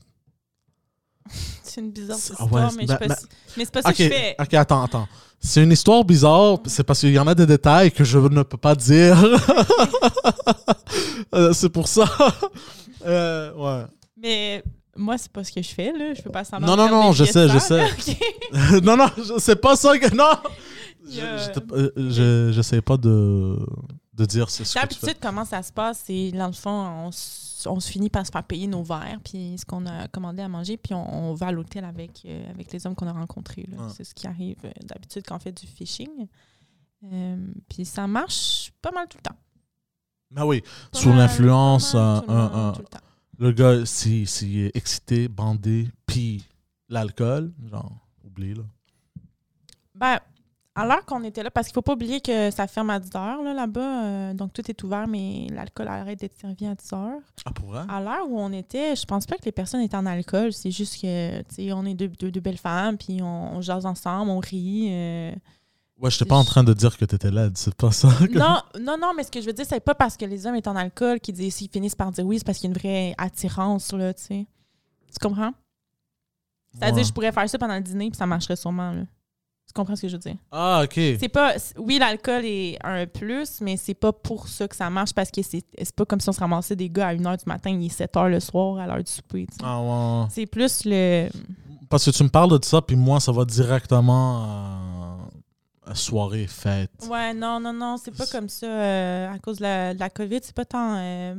c'est 1.64 1.82
une 1.82 1.92
bizarre 1.92 2.18
ah 2.18 2.44
histoire, 2.44 2.72
mais, 2.74 2.86
ben, 2.88 2.98
ben, 3.00 3.16
mais 3.56 3.66
c'est 3.66 3.72
pas 3.72 3.82
ça 3.84 3.94
que 3.94 4.04
je 4.04 4.10
fais. 4.10 4.36
Ok, 4.40 4.54
attends, 4.56 4.84
attends. 4.84 5.08
C'est 5.40 5.62
une 5.62 5.72
histoire 5.72 6.04
bizarre, 6.04 6.58
c'est 6.66 6.84
parce 6.84 7.02
qu'il 7.02 7.12
y 7.12 7.20
en 7.20 7.28
a 7.28 7.36
des 7.36 7.46
détails 7.46 7.92
que 7.92 8.04
je 8.04 8.18
ne 8.18 8.42
peux 8.44 8.58
pas 8.58 8.76
dire. 8.76 9.18
Euh, 11.34 11.52
c'est 11.52 11.70
pour 11.70 11.90
ça. 11.90 12.06
euh, 13.06 13.54
ouais. 13.54 13.86
Mais 14.16 14.64
moi, 14.96 15.18
c'est 15.18 15.32
pas 15.32 15.44
ce 15.44 15.52
que 15.52 15.62
je 15.62 15.70
fais, 15.70 15.92
là. 15.92 16.14
Je 16.14 16.22
peux 16.22 16.30
pas 16.30 16.46
savoir. 16.46 16.70
Non, 16.70 16.78
non, 16.78 16.90
non, 16.90 17.12
je 17.12 17.26
sais, 17.26 17.50
je 17.50 17.60
sais. 17.60 17.86
non, 18.82 18.96
non, 18.96 19.08
c'est 19.38 19.58
pas 19.58 19.76
ça 19.76 19.98
que. 20.00 20.16
Non! 20.16 20.38
Je 21.10 22.56
n'essaie 22.56 22.82
pas 22.82 22.96
de, 22.96 23.60
de 24.14 24.26
dire 24.26 24.50
c'est 24.50 24.64
ce 24.64 24.74
que 24.74 24.80
D'habitude, 24.80 25.18
comment 25.22 25.46
ça 25.46 25.62
se 25.62 25.72
passe, 25.72 26.04
c'est 26.06 26.32
dans 26.32 26.48
le 26.48 26.54
fond, 26.54 27.08
on 27.08 27.12
on 27.66 27.80
se 27.80 27.90
finit 27.90 28.10
par 28.10 28.26
se 28.26 28.32
faire 28.32 28.44
payer 28.44 28.68
nos 28.68 28.84
verres, 28.84 29.20
puis 29.24 29.58
ce 29.58 29.66
qu'on 29.66 29.86
a 29.86 30.08
commandé 30.08 30.42
à 30.42 30.48
manger, 30.48 30.78
puis 30.78 30.94
on, 30.94 31.34
va 31.34 31.48
à 31.48 31.52
l'hôtel 31.52 31.86
avec, 31.86 32.24
euh, 32.26 32.50
avec 32.52 32.72
les 32.72 32.86
hommes 32.86 32.96
qu'on 32.96 33.08
a 33.08 33.14
rencontrés. 33.14 33.68
C'est 33.90 34.04
ce 34.04 34.14
qui 34.14 34.28
arrive 34.28 34.58
euh, 34.66 34.72
d'habitude 34.84 35.24
quand 35.26 35.38
on 35.38 35.40
fait 35.40 35.52
du 35.52 35.66
fishing. 35.66 36.28
Euh, 37.04 37.48
puis 37.70 37.86
ça 37.86 38.08
marche 38.08 38.72
pas 38.82 38.92
mal 38.92 39.08
tout 39.08 39.18
le 39.18 39.24
temps. 39.24 39.38
Ben 40.30 40.46
oui, 40.46 40.62
sous 40.92 41.14
l'influence, 41.14 41.96
le 41.96 43.52
gars, 43.52 43.86
s'il 43.86 44.60
est 44.60 44.76
excité, 44.76 45.28
bandé, 45.28 45.88
puis 46.06 46.44
l'alcool, 46.90 47.54
genre, 47.70 48.08
oublie, 48.24 48.54
là. 48.54 48.64
Ben, 49.96 50.20
à 50.78 50.86
l'heure 50.86 51.04
qu'on 51.06 51.24
était 51.24 51.42
là, 51.44 51.50
parce 51.52 51.68
qu'il 51.68 51.74
faut 51.74 51.82
pas 51.82 51.94
oublier 51.94 52.22
que 52.22 52.52
ça 52.52 52.68
ferme 52.68 52.90
à 52.92 53.00
10 53.00 53.10
heures 53.16 53.42
là, 53.44 53.54
là-bas, 53.54 54.04
euh, 54.06 54.34
donc 54.34 54.54
tout 54.54 54.62
est 54.70 54.84
ouvert, 54.84 55.08
mais 55.08 55.48
l'alcool 55.52 55.88
arrête 55.88 56.20
d'être 56.20 56.36
servi 56.40 56.66
à 56.68 56.76
10 56.76 56.94
heures. 56.94 57.20
Ah, 57.46 57.52
pour 57.52 57.70
vrai? 57.70 57.82
À 57.90 58.00
l'heure 58.00 58.30
où 58.30 58.40
on 58.40 58.52
était, 58.54 58.96
je 58.96 59.06
pense 59.06 59.26
pas 59.26 59.36
que 59.38 59.46
les 59.46 59.52
personnes 59.52 59.82
étaient 59.82 59.98
en 59.98 60.06
alcool, 60.06 60.54
c'est 60.54 60.72
juste 60.72 61.02
que, 61.02 61.40
tu 61.42 61.56
sais, 61.56 61.74
on 61.74 61.84
est 61.86 61.94
deux, 61.96 62.08
deux, 62.08 62.32
deux 62.32 62.40
belles 62.40 62.58
femmes, 62.58 62.98
puis 62.98 63.22
on, 63.22 63.56
on 63.58 63.62
jase 63.62 63.86
ensemble, 63.86 64.30
on 64.32 64.40
rit. 64.40 64.88
euh. 64.92 65.32
Ouais, 66.00 66.12
j'étais 66.12 66.26
pas 66.26 66.36
en 66.38 66.44
train 66.44 66.64
de 66.64 66.74
dire 66.74 66.96
que 66.96 67.06
t'étais 67.06 67.32
laide, 67.32 67.58
c'est 67.58 67.74
pas 67.74 67.92
ça. 67.92 68.10
que- 68.20 68.38
Non, 68.38 68.58
non, 68.80 68.98
non, 69.02 69.14
mais 69.18 69.24
ce 69.24 69.32
que 69.32 69.42
je 69.42 69.48
veux 69.48 69.54
dire, 69.54 69.66
c'est 69.68 69.80
pas 69.80 69.96
parce 69.96 70.16
que 70.16 70.26
les 70.26 70.46
hommes 70.46 70.54
étaient 70.56 70.68
en 70.70 70.76
alcool 70.76 71.20
qu'ils 71.20 71.34
disent- 71.34 71.56
s'ils 71.56 71.70
finissent 71.72 71.96
par 71.96 72.12
dire 72.12 72.24
oui, 72.24 72.38
c'est 72.38 72.46
parce 72.46 72.60
qu'il 72.60 72.70
y 72.70 72.72
a 72.72 72.76
une 72.76 72.80
vraie 72.80 73.16
attirance, 73.18 73.92
là, 73.94 74.14
tu 74.14 74.24
sais. 74.24 74.46
Tu 75.12 75.18
comprends? 75.28 75.54
C'est-à-dire, 76.74 76.98
Ouais. 76.98 77.04
je 77.04 77.14
pourrais 77.14 77.32
faire 77.32 77.50
ça 77.50 77.58
pendant 77.58 77.74
le 77.76 77.82
dîner, 77.82 78.10
puis 78.12 78.18
ça 78.18 78.28
marcherait 78.28 78.56
sûrement, 78.56 78.92
là. 78.92 79.02
Tu 79.68 79.74
comprends 79.74 79.96
ce 79.96 80.04
que 80.04 80.08
je 80.08 80.14
veux 80.14 80.20
dire? 80.22 80.36
Ah, 80.52 80.82
ok. 80.86 80.94
C'est 81.20 81.30
pas. 81.30 81.54
Oui, 81.78 81.98
l'alcool 82.00 82.46
est 82.46 82.78
un 82.84 83.06
plus, 83.06 83.60
mais 83.62 83.76
c'est 83.78 83.94
pas 83.94 84.14
pour 84.14 84.48
ça 84.48 84.68
que 84.68 84.76
ça 84.76 84.90
marche 84.90 85.14
parce 85.14 85.30
que 85.30 85.42
c'est 85.44 85.62
c'est 85.78 85.94
pas 85.96 86.06
comme 86.06 86.20
si 86.22 86.30
on 86.30 86.32
se 86.32 86.40
ramassait 86.40 86.76
des 86.76 86.90
gars 86.90 87.10
à 87.10 87.14
1h 87.14 87.38
du 87.40 87.44
matin, 87.46 87.70
il 87.70 87.86
est 87.86 88.00
7h 88.02 88.30
le 88.30 88.40
soir 88.40 88.78
à 88.80 88.88
l'heure 88.88 89.04
du 89.04 89.12
souper. 89.12 89.46
tu 89.46 89.56
sais. 89.58 89.62
Ah, 89.64 89.82
ouais. 89.82 90.28
C'est 90.32 90.46
plus 90.46 90.84
le. 90.86 91.28
Parce 91.90 92.06
que 92.06 92.12
tu 92.12 92.24
me 92.24 92.30
parles 92.30 92.58
de 92.60 92.64
ça, 92.66 92.82
puis 92.82 92.96
moi, 92.96 93.20
ça 93.20 93.32
va 93.32 93.46
directement 93.46 94.44
à, 95.86 95.92
à 95.92 95.96
soirée, 95.96 96.48
fête. 96.48 96.92
Ouais, 97.10 97.34
non, 97.34 97.60
non, 97.60 97.72
non, 97.74 97.98
c'est 97.98 98.12
pas 98.18 98.26
comme 98.26 98.50
ça. 98.50 98.68
euh, 98.68 99.34
à 99.34 99.38
cause 99.40 99.58
de 99.58 99.64
la, 99.64 99.94
de 99.94 100.00
la 100.00 100.10
COVID, 100.10 100.40
c'est 100.44 100.56
pas 100.56 100.66
tant. 100.66 100.96
euh, 100.98 101.36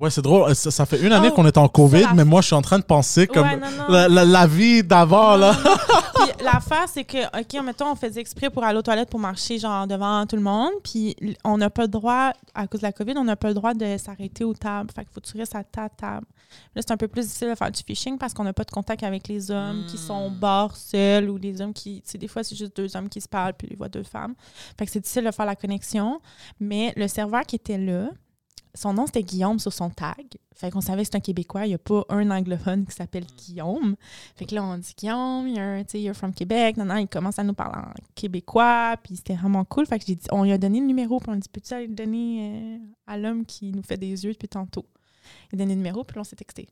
Ouais, 0.00 0.08
c'est 0.10 0.22
drôle. 0.22 0.54
Ça, 0.54 0.70
ça 0.70 0.86
fait 0.86 0.98
une 1.00 1.12
année 1.12 1.28
Oh, 1.30 1.34
qu'on 1.34 1.44
est 1.46 1.58
en 1.58 1.68
COVID, 1.68 2.06
mais 2.14 2.24
moi, 2.24 2.40
je 2.40 2.46
suis 2.46 2.56
en 2.56 2.62
train 2.62 2.78
de 2.78 2.84
penser 2.84 3.26
comme 3.26 3.46
Ouais, 3.46 3.56
non, 3.56 3.66
non. 3.70 3.88
la, 3.92 4.08
la- 4.08 4.24
la 4.24 4.46
vie 4.46 4.82
d'avant, 4.82 5.36
là. 5.36 5.54
Puis 6.14 6.44
l'affaire, 6.44 6.86
c'est 6.88 7.04
que, 7.04 7.18
OK, 7.38 7.62
mettons, 7.62 7.92
on 7.92 7.96
faisait 7.96 8.20
exprès 8.20 8.48
pour 8.48 8.64
aller 8.64 8.78
aux 8.78 8.82
toilettes 8.82 9.10
pour 9.10 9.20
marcher, 9.20 9.58
genre, 9.58 9.86
devant 9.86 10.24
tout 10.26 10.36
le 10.36 10.42
monde. 10.42 10.70
Puis 10.82 11.14
on 11.44 11.58
n'a 11.58 11.68
pas 11.68 11.82
le 11.82 11.88
droit, 11.88 12.32
à 12.54 12.66
cause 12.66 12.80
de 12.80 12.86
la 12.86 12.92
COVID, 12.92 13.12
on 13.18 13.24
n'a 13.24 13.36
pas 13.36 13.48
le 13.48 13.54
droit 13.54 13.74
de 13.74 13.96
s'arrêter 13.98 14.42
aux 14.44 14.54
tables. 14.54 14.90
Fait 14.94 15.02
qu'il 15.04 15.12
faut 15.12 15.20
que 15.20 15.26
tu 15.28 15.36
restes 15.36 15.54
à 15.54 15.64
ta 15.64 15.88
table. 15.90 16.26
Là, 16.74 16.80
c'est 16.82 16.92
un 16.92 16.96
peu 16.96 17.06
plus 17.06 17.22
difficile 17.26 17.50
de 17.50 17.54
faire 17.54 17.70
du 17.70 17.82
phishing 17.86 18.16
parce 18.16 18.32
qu'on 18.32 18.44
n'a 18.44 18.52
pas 18.54 18.64
de 18.64 18.70
contact 18.70 19.02
avec 19.02 19.28
les 19.28 19.50
hommes 19.50 19.84
qui 19.86 19.98
sont 19.98 20.14
au 20.14 20.30
Hmm. 20.30 20.38
bord 20.40 20.76
seuls 20.76 21.28
ou 21.28 21.36
les 21.36 21.60
hommes 21.60 21.74
qui. 21.74 22.00
Tu 22.02 22.12
sais, 22.12 22.18
des 22.18 22.26
fois, 22.28 22.42
c'est 22.42 22.56
juste 22.56 22.74
deux 22.76 22.96
hommes 22.96 23.08
qui 23.10 23.20
se 23.20 23.28
parlent, 23.28 23.52
puis 23.52 23.68
ils 23.70 23.76
voient 23.76 23.88
deux 23.90 24.02
femmes. 24.02 24.34
Fait 24.78 24.86
que 24.86 24.90
c'est 24.92 25.00
difficile 25.00 25.24
de 25.26 25.30
faire 25.30 25.46
la 25.46 25.56
connexion. 25.56 26.20
Mais 26.58 26.94
le 26.96 27.06
serveur 27.06 27.42
qui 27.42 27.56
était 27.56 27.78
là, 27.78 28.08
son 28.74 28.92
nom, 28.94 29.06
c'était 29.06 29.22
Guillaume 29.22 29.58
sur 29.58 29.72
son 29.72 29.90
tag. 29.90 30.26
Fait 30.54 30.70
qu'on 30.70 30.80
savait 30.80 31.02
que 31.02 31.08
c'est 31.10 31.16
un 31.16 31.20
Québécois. 31.20 31.64
Il 31.66 31.70
n'y 31.70 31.74
a 31.74 31.78
pas 31.78 32.04
un 32.08 32.30
anglophone 32.30 32.86
qui 32.86 32.94
s'appelle 32.94 33.24
Guillaume. 33.36 33.96
Fait 34.36 34.44
que 34.44 34.54
là, 34.54 34.62
on 34.62 34.76
dit 34.78 34.94
Guillaume, 34.96 35.48
you're, 35.48 35.82
you're 35.94 36.14
from 36.14 36.32
Québec. 36.34 36.76
Non, 36.76 36.84
non, 36.84 36.96
il 36.96 37.08
commence 37.08 37.38
à 37.38 37.42
nous 37.44 37.54
parler 37.54 37.78
en 37.78 37.92
québécois. 38.14 38.96
Puis 39.02 39.16
c'était 39.16 39.34
vraiment 39.36 39.64
cool. 39.64 39.86
Fait 39.86 39.98
que 39.98 40.04
j'ai 40.06 40.14
dit, 40.16 40.26
on 40.30 40.44
lui 40.44 40.52
a 40.52 40.58
donné 40.58 40.80
le 40.80 40.86
numéro. 40.86 41.18
Puis 41.18 41.28
on 41.30 41.32
lui 41.32 41.38
a 41.38 41.40
dit, 41.40 41.48
peux-tu 41.48 41.72
aller 41.74 41.86
le 41.86 41.94
donner 41.94 42.76
euh, 42.76 42.78
à 43.06 43.16
l'homme 43.18 43.44
qui 43.46 43.72
nous 43.72 43.82
fait 43.82 43.96
des 43.96 44.24
yeux 44.24 44.32
depuis 44.32 44.48
tantôt? 44.48 44.86
Il 45.52 45.56
a 45.56 45.58
donné 45.58 45.72
le 45.74 45.78
numéro. 45.78 46.04
Puis 46.04 46.14
là, 46.16 46.20
on 46.20 46.24
s'est 46.24 46.36
texté. 46.36 46.68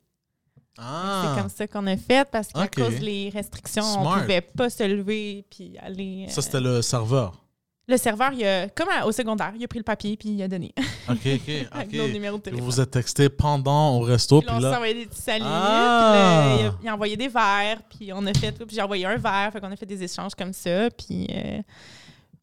Ah. 0.78 1.32
C'est 1.34 1.40
comme 1.40 1.50
ça 1.50 1.66
qu'on 1.66 1.86
a 1.88 1.96
fait 1.96 2.28
parce 2.30 2.48
qu'à 2.52 2.68
cause 2.68 3.00
des 3.00 3.30
restrictions, 3.34 3.82
on 3.82 4.02
Smart. 4.02 4.20
pouvait 4.22 4.40
pas 4.42 4.70
se 4.70 4.84
lever 4.84 5.44
puis 5.50 5.76
aller. 5.78 6.26
euh, 6.28 6.30
Ça, 6.30 6.40
c'était 6.42 6.60
le 6.60 6.82
serveur. 6.82 7.44
Le 7.90 7.96
serveur, 7.96 8.32
il 8.34 8.44
a, 8.44 8.68
comme 8.68 8.88
à- 8.90 9.06
au 9.06 9.12
secondaire, 9.12 9.52
il 9.56 9.64
a 9.64 9.68
pris 9.68 9.78
le 9.78 9.84
papier 9.84 10.16
puis 10.18 10.28
il 10.28 10.42
a 10.42 10.48
donné. 10.48 10.74
OK, 11.08 11.16
OK, 11.26 11.48
avec 11.72 11.92
notre 11.92 12.04
OK. 12.08 12.12
numéro 12.12 12.36
de 12.36 12.42
téléphone. 12.42 12.64
Vous 12.66 12.70
vous 12.72 12.80
êtes 12.82 12.90
texté 12.90 13.30
pendant 13.30 13.96
au 13.96 14.00
resto, 14.00 14.40
Puis 14.42 14.50
puis 14.50 14.60
là, 14.62 14.70
on 14.70 14.74
envoyé 14.74 14.94
des 14.94 15.06
petits 15.06 15.22
saluts. 15.22 15.44
Ah! 15.46 16.10
Puis 16.10 16.18
là, 16.18 16.56
il, 16.60 16.66
a, 16.66 16.78
il 16.82 16.88
a 16.88 16.94
envoyé 16.94 17.16
des 17.16 17.28
verres. 17.28 17.80
Puis 17.88 18.12
on 18.12 18.26
a 18.26 18.34
fait. 18.34 18.52
Puis 18.52 18.76
j'ai 18.76 18.82
envoyé 18.82 19.06
un 19.06 19.16
verre. 19.16 19.50
Fait 19.52 19.60
qu'on 19.60 19.72
a 19.72 19.76
fait 19.76 19.86
des 19.86 20.02
échanges 20.02 20.34
comme 20.34 20.52
ça. 20.52 20.90
Puis 20.90 21.26
euh, 21.30 21.62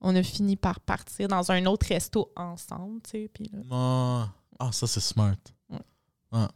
on 0.02 0.16
a 0.16 0.24
fini 0.24 0.56
par 0.56 0.80
partir 0.80 1.28
dans 1.28 1.52
un 1.52 1.64
autre 1.68 1.86
resto 1.90 2.32
ensemble. 2.36 3.02
Tu 3.04 3.10
sais. 3.12 3.30
Puis 3.32 3.52
là, 3.54 3.60
Ah, 3.72 4.30
ah, 4.60 4.72
ça, 4.72 4.88
c'est 4.88 5.00
smart. 5.00 5.36
Ouais. 5.70 5.78
Ah. 6.32 6.50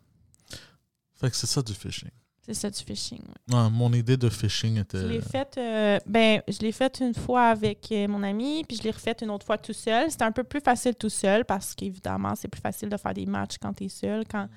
Fait 1.13 1.29
que 1.29 1.35
c'est 1.35 1.47
ça 1.47 1.61
du 1.61 1.73
phishing. 1.75 2.09
C'est 2.53 2.61
ça 2.61 2.69
du 2.71 2.83
phishing. 2.83 3.21
ouais. 3.51 3.69
Mon 3.69 3.93
idée 3.93 4.17
de 4.17 4.27
phishing 4.27 4.79
était... 4.79 5.01
Je 5.01 5.05
l'ai 5.07 5.21
fait, 5.21 5.55
euh, 5.57 5.99
ben, 6.07 6.41
je 6.47 6.57
l'ai 6.59 6.71
fait 6.71 6.99
une 6.99 7.13
fois 7.13 7.43
avec 7.49 7.91
euh, 7.91 8.07
mon 8.07 8.23
ami, 8.23 8.63
puis 8.67 8.75
je 8.75 8.81
l'ai 8.81 8.89
refait 8.89 9.15
une 9.21 9.29
autre 9.29 9.45
fois 9.45 9.59
tout 9.59 9.73
seul. 9.73 10.09
C'était 10.09 10.23
un 10.23 10.31
peu 10.31 10.43
plus 10.43 10.59
facile 10.59 10.95
tout 10.95 11.09
seul 11.09 11.45
parce 11.45 11.75
qu'évidemment, 11.75 12.33
c'est 12.35 12.47
plus 12.47 12.59
facile 12.61 12.89
de 12.89 12.97
faire 12.97 13.13
des 13.13 13.27
matchs 13.27 13.57
quand 13.61 13.71
tu 13.73 13.83
es 13.83 13.89
seul. 13.89 14.23
Quand 14.27 14.47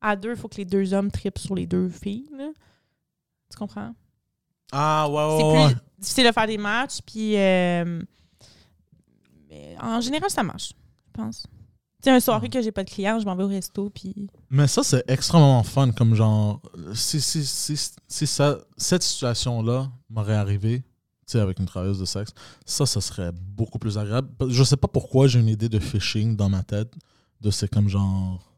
à 0.00 0.14
deux, 0.14 0.30
il 0.30 0.36
faut 0.36 0.46
que 0.46 0.58
les 0.58 0.64
deux 0.64 0.94
hommes 0.94 1.10
tripent 1.10 1.38
sur 1.38 1.56
les 1.56 1.66
deux 1.66 1.88
filles. 1.88 2.28
là. 2.38 2.50
Tu 3.50 3.58
comprends? 3.58 3.92
Ah, 4.70 5.08
ouais, 5.10 5.38
c'est 5.38 5.44
ouais, 5.44 5.52
ouais. 5.64 5.66
plus 5.74 5.80
difficile 5.98 6.26
de 6.28 6.32
faire 6.32 6.46
des 6.46 6.58
matchs. 6.58 6.98
Puis, 7.04 7.36
euh, 7.36 8.02
en 9.80 10.00
général, 10.00 10.30
ça 10.30 10.44
marche, 10.44 10.72
je 11.08 11.12
pense. 11.12 11.44
Tu 12.02 12.10
sais, 12.10 12.16
un 12.16 12.18
soirée 12.18 12.48
que 12.48 12.60
j'ai 12.60 12.72
pas 12.72 12.82
de 12.82 12.90
clients, 12.90 13.20
je 13.20 13.24
m'en 13.24 13.36
vais 13.36 13.44
au 13.44 13.48
resto. 13.48 13.88
Puis, 13.88 14.28
Mais 14.50 14.66
ça, 14.66 14.82
c'est 14.82 15.04
extrêmement 15.08 15.62
fun, 15.62 15.92
comme 15.92 16.16
genre... 16.16 16.60
Si, 16.94 17.20
si, 17.20 17.44
si, 17.46 17.76
si 18.08 18.26
ça, 18.26 18.58
cette 18.76 19.04
situation-là 19.04 19.88
m'aurait 20.10 20.34
arrivé, 20.34 20.80
tu 20.80 20.86
sais, 21.26 21.38
avec 21.38 21.60
une 21.60 21.66
travailleuse 21.66 22.00
de 22.00 22.04
sexe, 22.04 22.32
ça, 22.66 22.86
ça 22.86 23.00
serait 23.00 23.30
beaucoup 23.32 23.78
plus 23.78 23.98
agréable. 23.98 24.28
Je 24.48 24.64
sais 24.64 24.76
pas 24.76 24.88
pourquoi 24.88 25.28
j'ai 25.28 25.38
une 25.38 25.48
idée 25.48 25.68
de 25.68 25.78
phishing 25.78 26.34
dans 26.34 26.48
ma 26.48 26.64
tête, 26.64 26.92
de 27.40 27.52
c'est 27.52 27.68
comme 27.68 27.88
genre... 27.88 28.52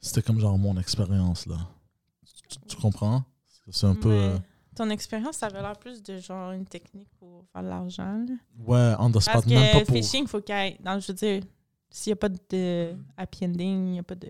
C'était 0.00 0.22
comme 0.22 0.40
genre 0.40 0.56
mon 0.56 0.78
expérience, 0.78 1.44
là. 1.44 1.56
Tu, 2.48 2.58
tu 2.66 2.76
comprends? 2.76 3.24
C'est 3.70 3.86
un 3.86 3.94
peu... 3.94 4.10
Euh, 4.10 4.38
ton 4.74 4.88
expérience, 4.88 5.36
ça 5.36 5.46
avait 5.46 5.60
l'air 5.60 5.76
plus 5.78 6.02
de 6.02 6.16
genre 6.16 6.52
une 6.52 6.64
technique 6.64 7.10
pour 7.18 7.44
faire 7.52 7.62
de 7.62 7.68
l'argent. 7.68 8.24
là. 8.26 8.34
ouais, 8.66 8.96
on 8.98 9.10
the 9.10 9.20
spot, 9.20 9.34
Parce 9.34 9.46
même 9.46 9.72
pas 9.72 9.80
que 9.80 9.86
pour... 9.86 9.96
phishing, 9.96 10.22
il 10.22 10.28
faut 10.28 10.40
qu'il 10.40 10.54
y 10.54 10.58
ait. 10.58 10.78
Non, 10.82 10.98
je 10.98 11.08
veux 11.08 11.14
dire, 11.14 11.42
s'il 11.96 12.10
n'y 12.10 12.14
a 12.14 12.16
pas 12.16 12.28
de 12.28 12.92
happy 13.16 13.44
ending, 13.44 13.86
il 13.86 13.92
n'y 13.92 13.98
a 14.00 14.02
pas 14.02 14.16
de 14.16 14.26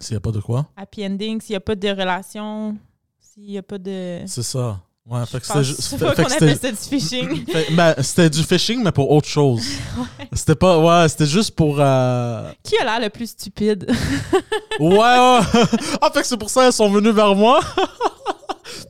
S'il 0.00 0.14
y 0.14 0.16
a 0.16 0.20
pas 0.20 0.30
de 0.32 0.40
quoi? 0.40 0.66
happy 0.76 1.04
ending, 1.04 1.38
s'il 1.40 1.52
n'y 1.52 1.56
a 1.56 1.60
pas 1.60 1.74
de 1.74 1.88
relation, 1.88 2.76
s'il 3.20 3.44
n'y 3.44 3.58
a 3.58 3.62
pas 3.62 3.76
de. 3.76 4.22
C'est 4.26 4.42
ça. 4.42 4.80
Ouais, 5.06 5.26
fait 5.26 5.38
que 5.38 5.62
Je 5.62 5.74
c'était 5.74 6.02
qu'on 6.06 6.10
appelle 6.12 6.30
c'était- 6.30 6.56
ça 6.56 6.70
du 6.70 6.76
phishing. 6.76 7.44
ben, 7.76 7.94
c'était 8.00 8.30
du 8.30 8.42
phishing, 8.42 8.82
mais 8.82 8.92
pour 8.92 9.10
autre 9.10 9.28
chose. 9.28 9.62
C'était 10.32 10.54
pas... 10.54 10.78
Ouais, 10.78 11.06
c'était 11.10 11.26
juste 11.26 11.54
pour... 11.54 11.76
euh, 11.78 12.50
Qui 12.62 12.78
a 12.78 12.84
l'air 12.84 13.00
le 13.00 13.10
plus 13.10 13.26
stupide? 13.30 13.86
Ouais, 14.80 14.88
ouais. 14.88 15.40
ah, 16.00 16.10
fait 16.12 16.22
que 16.22 16.26
c'est 16.26 16.38
pour 16.38 16.48
ça 16.48 16.62
qu'elles 16.62 16.72
sont 16.72 16.88
venues 16.90 17.12
vers 17.12 17.34
moi. 17.36 17.60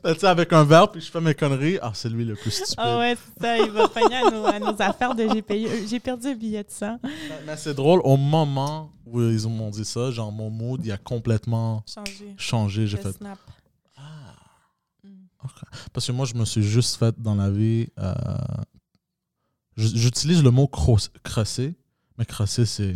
Tu 0.03 0.19
sais, 0.19 0.27
avec 0.27 0.51
un 0.53 0.63
verre, 0.63 0.91
puis 0.91 1.01
je 1.01 1.09
fais 1.11 1.21
mes 1.21 1.33
conneries? 1.35 1.77
Ah, 1.81 1.91
c'est 1.93 2.09
lui 2.09 2.25
le 2.25 2.35
plus 2.35 2.51
stupide. 2.51 2.75
Ah 2.77 2.97
ouais, 2.99 3.15
c'est 3.15 3.41
ça, 3.43 3.57
il 3.57 3.71
va 3.71 3.87
pogner 3.89 4.15
à 4.15 4.29
nos, 4.31 4.45
à 4.45 4.59
nos 4.59 4.81
affaires 4.81 5.15
de 5.15 5.41
payé. 5.41 5.69
euh, 5.69 5.87
J'ai 5.87 5.99
perdu 5.99 6.27
un 6.27 6.35
billet 6.35 6.63
de 6.63 6.69
sang. 6.71 6.99
Mais, 7.45 7.57
c'est 7.57 7.73
drôle, 7.73 8.01
au 8.03 8.17
moment 8.17 8.91
où 9.05 9.21
ils 9.21 9.47
m'ont 9.47 9.69
dit 9.69 9.85
ça, 9.85 10.11
genre, 10.11 10.31
mon 10.31 10.49
mood, 10.49 10.81
il 10.85 10.91
a 10.91 10.97
complètement 10.97 11.83
Changé. 11.87 12.33
changé. 12.37 12.87
J'ai 12.87 12.97
fait... 12.97 13.11
snap. 13.13 13.37
Ah. 13.97 14.33
Mm. 15.03 15.09
Parce 15.93 16.07
que 16.07 16.11
moi, 16.11 16.25
je 16.25 16.33
me 16.35 16.45
suis 16.45 16.63
juste 16.63 16.97
fait 16.97 17.13
dans 17.19 17.35
la 17.35 17.49
vie... 17.51 17.87
euh, 17.99 18.13
J'utilise 19.77 20.41
le 20.41 20.51
mot 20.51 20.67
cros- 20.67 20.97
crosser, 21.23 21.75
mais 22.17 22.25
crosser, 22.25 22.65
c'est... 22.65 22.95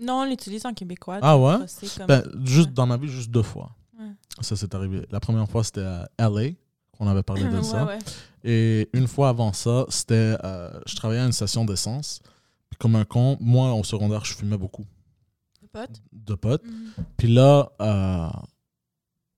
Non, 0.00 0.20
on 0.22 0.24
l'utilise 0.24 0.64
en 0.64 0.72
québécois. 0.72 1.18
Ah 1.20 1.36
ouais? 1.36 1.56
Comme... 1.98 2.06
Ben, 2.06 2.22
juste 2.44 2.72
dans 2.72 2.86
ma 2.86 2.96
vie, 2.96 3.08
juste 3.08 3.30
deux 3.30 3.42
fois. 3.42 3.74
Ouais. 4.02 4.12
Ça, 4.40 4.56
c'est 4.56 4.74
arrivé. 4.74 5.06
La 5.10 5.20
première 5.20 5.48
fois, 5.48 5.62
c'était 5.64 5.80
à 5.82 6.08
LA, 6.18 6.50
qu'on 6.96 7.06
avait 7.06 7.22
parlé 7.22 7.44
de 7.44 7.60
ça. 7.62 7.84
ouais. 7.86 7.98
Et 8.44 8.88
une 8.92 9.06
fois 9.06 9.28
avant 9.28 9.52
ça, 9.52 9.86
c'était. 9.88 10.36
euh, 10.44 10.80
je 10.86 10.96
travaillais 10.96 11.20
à 11.22 11.26
une 11.26 11.32
station 11.32 11.64
d'essence. 11.64 12.20
Comme 12.78 12.96
un 12.96 13.04
con, 13.04 13.36
moi, 13.40 13.72
au 13.74 13.84
secondaire, 13.84 14.24
je 14.24 14.34
fumais 14.34 14.56
beaucoup 14.58 14.84
Le 15.60 15.68
pote. 15.68 16.02
de 16.12 16.34
potes. 16.34 16.64
Mhm. 16.66 17.04
Puis 17.16 17.28
là, 17.28 17.70
euh, 17.80 18.28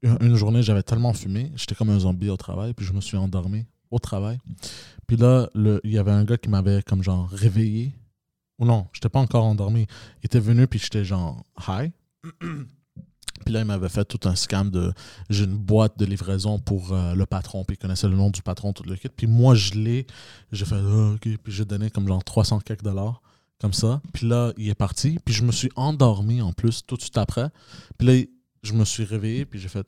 une 0.03 0.17
une 0.29 0.35
journée, 0.37 0.63
j'avais 0.63 0.83
tellement 0.83 1.13
fumé, 1.13 1.51
j'étais 1.57 1.75
comme 1.75 1.91
un 1.91 1.99
zombie 1.99 2.31
au 2.31 2.37
travail, 2.39 2.73
puis 2.75 2.87
je 2.87 2.93
me 2.95 3.01
suis 3.03 3.17
endormi 3.19 3.67
au 3.91 3.99
travail. 3.99 4.39
Puis 5.07 5.17
là, 5.19 5.49
il 5.55 5.91
y 5.91 5.99
avait 5.99 6.11
un 6.13 6.25
gars 6.25 6.39
qui 6.39 6.49
m'avait 6.49 6.83
comme 6.83 7.03
genre 7.03 7.29
réveillé. 7.29 7.93
Ou 8.59 8.65
non, 8.65 8.87
j'étais 8.93 9.09
pas 9.11 9.19
encore 9.21 9.45
endormi. 9.45 9.87
Il 10.23 10.27
était 10.27 10.41
venu, 10.41 10.67
puis 10.67 10.79
j'étais 10.79 11.05
genre 11.05 11.45
high. 11.69 11.93
Puis 13.45 13.55
là, 13.55 13.61
il 13.61 13.67
m'avait 13.67 13.89
fait 13.89 14.05
tout 14.05 14.29
un 14.29 14.35
scam 14.35 14.71
de. 14.71 14.93
J'ai 15.31 15.45
une 15.45 15.57
boîte 15.57 15.99
de 15.99 16.05
livraison 16.05 16.59
pour 16.59 16.93
euh, 16.93 17.15
le 17.15 17.27
patron, 17.27 17.65
puis 17.65 17.75
il 17.75 17.79
connaissait 17.79 18.09
le 18.09 18.17
nom 18.17 18.31
du 18.31 18.43
patron, 18.43 18.73
tout 18.73 18.83
le 18.85 18.97
kit. 18.97 19.09
Puis 19.09 19.27
moi, 19.27 19.55
je 19.55 19.75
l'ai. 19.75 20.07
J'ai 20.53 20.65
fait, 20.65 20.77
Ah, 20.77 21.13
OK. 21.15 21.21
Puis 21.21 21.53
j'ai 21.53 21.65
donné 21.65 21.91
comme 21.91 22.07
genre 22.09 22.23
300 22.25 22.61
quelques 22.61 22.83
dollars, 22.83 23.21
comme 23.61 23.73
ça. 23.73 24.01
Puis 24.13 24.27
là, 24.27 24.53
il 24.57 24.69
est 24.69 24.75
parti. 24.75 25.19
Puis 25.25 25.35
je 25.35 25.45
me 25.45 25.53
suis 25.53 25.71
endormi 25.77 26.41
en 26.43 26.53
plus, 26.53 26.83
tout 26.87 26.97
de 26.97 27.03
suite 27.03 27.19
après. 27.19 27.49
Puis 27.99 28.07
là, 28.07 28.23
je 28.63 28.73
me 28.73 28.85
suis 28.85 29.05
réveillé, 29.05 29.45
puis 29.45 29.59
j'ai 29.61 29.69
fait. 29.69 29.87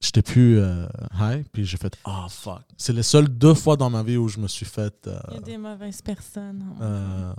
J'étais 0.00 0.22
plus 0.22 0.60
euh, 0.60 0.86
high, 1.18 1.44
puis 1.52 1.64
j'ai 1.64 1.76
fait, 1.76 1.92
ah 2.04 2.26
fuck. 2.30 2.62
C'est 2.76 2.92
les 2.92 3.02
seules 3.02 3.28
deux 3.28 3.54
fois 3.54 3.76
dans 3.76 3.90
ma 3.90 4.04
vie 4.04 4.16
où 4.16 4.28
je 4.28 4.38
me 4.38 4.46
suis 4.46 4.64
fait. 4.64 4.94
euh, 5.08 5.18
Il 5.30 5.34
y 5.34 5.38
a 5.38 5.40
des 5.40 5.58
mauvaises 5.58 6.00
personnes. 6.02 6.64
euh, 6.80 7.32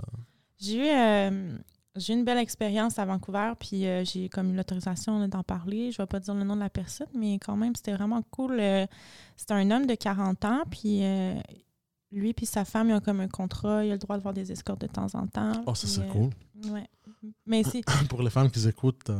J'ai 0.60 0.76
eu, 0.76 1.58
j'ai 1.96 2.12
une 2.14 2.24
belle 2.24 2.38
expérience 2.38 2.98
à 2.98 3.04
Vancouver, 3.04 3.52
puis 3.58 3.86
euh, 3.86 4.04
j'ai 4.04 4.28
comme 4.28 4.52
eu 4.52 4.56
l'autorisation 4.56 5.26
d'en 5.26 5.42
parler. 5.42 5.90
Je 5.90 5.98
vais 5.98 6.06
pas 6.06 6.20
dire 6.20 6.34
le 6.34 6.44
nom 6.44 6.54
de 6.54 6.60
la 6.60 6.70
personne, 6.70 7.08
mais 7.14 7.34
quand 7.38 7.56
même, 7.56 7.74
c'était 7.74 7.92
vraiment 7.92 8.22
cool. 8.30 8.58
Euh, 8.60 8.86
c'était 9.36 9.54
un 9.54 9.70
homme 9.70 9.86
de 9.86 9.94
40 9.94 10.44
ans, 10.44 10.62
puis 10.70 11.04
euh, 11.04 11.34
lui 12.12 12.32
puis 12.32 12.46
sa 12.46 12.64
femme, 12.64 12.90
ils 12.90 12.94
ont 12.94 13.00
comme 13.00 13.20
un 13.20 13.28
contrat, 13.28 13.84
il 13.84 13.90
a 13.90 13.94
le 13.94 13.98
droit 13.98 14.16
de 14.16 14.22
voir 14.22 14.34
des 14.34 14.52
escortes 14.52 14.80
de 14.80 14.86
temps 14.86 15.08
en 15.14 15.26
temps. 15.26 15.52
Oh, 15.66 15.74
ça, 15.74 15.86
c'est 15.88 16.02
euh, 16.02 16.12
cool. 16.12 16.30
Ouais. 16.70 16.88
Mais 17.46 17.62
c'est. 17.64 17.82
Pour 18.08 18.22
les 18.22 18.30
femmes 18.30 18.50
qui 18.50 18.66
écoutent, 18.68 19.10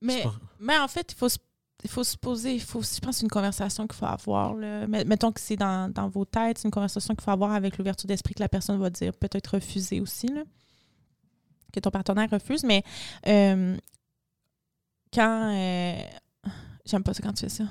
Mais, 0.00 0.22
pas- 0.22 0.34
mais 0.60 0.78
en 0.78 0.88
fait, 0.88 1.12
il 1.12 1.16
faut 1.16 1.28
se, 1.28 1.38
il 1.82 1.90
faut 1.90 2.04
se 2.04 2.16
poser, 2.16 2.54
il 2.54 2.60
faut, 2.60 2.82
je 2.82 3.00
pense, 3.00 3.00
que 3.00 3.12
c'est 3.16 3.22
une 3.22 3.30
conversation 3.30 3.86
qu'il 3.86 3.96
faut 3.96 4.06
avoir. 4.06 4.54
Là. 4.54 4.86
Mettons 4.86 5.32
que 5.32 5.40
c'est 5.40 5.56
dans, 5.56 5.92
dans 5.92 6.08
vos 6.08 6.24
têtes, 6.24 6.58
c'est 6.58 6.68
une 6.68 6.72
conversation 6.72 7.14
qu'il 7.14 7.24
faut 7.24 7.30
avoir 7.32 7.52
avec 7.52 7.78
l'ouverture 7.78 8.06
d'esprit 8.06 8.34
que 8.34 8.40
la 8.42 8.48
personne 8.48 8.78
va 8.78 8.90
dire, 8.90 9.12
peut-être 9.14 9.54
refuser 9.54 10.00
aussi, 10.00 10.28
là, 10.28 10.42
que 11.72 11.80
ton 11.80 11.90
partenaire 11.90 12.28
refuse. 12.30 12.64
Mais 12.64 12.82
euh, 13.26 13.76
quand. 15.12 15.52
euh, 15.54 16.00
J'aime 16.86 17.02
pas 17.04 17.14
ça 17.14 17.22
quand 17.22 17.32
tu 17.34 17.42
fais 17.44 17.48
ça. 17.50 17.64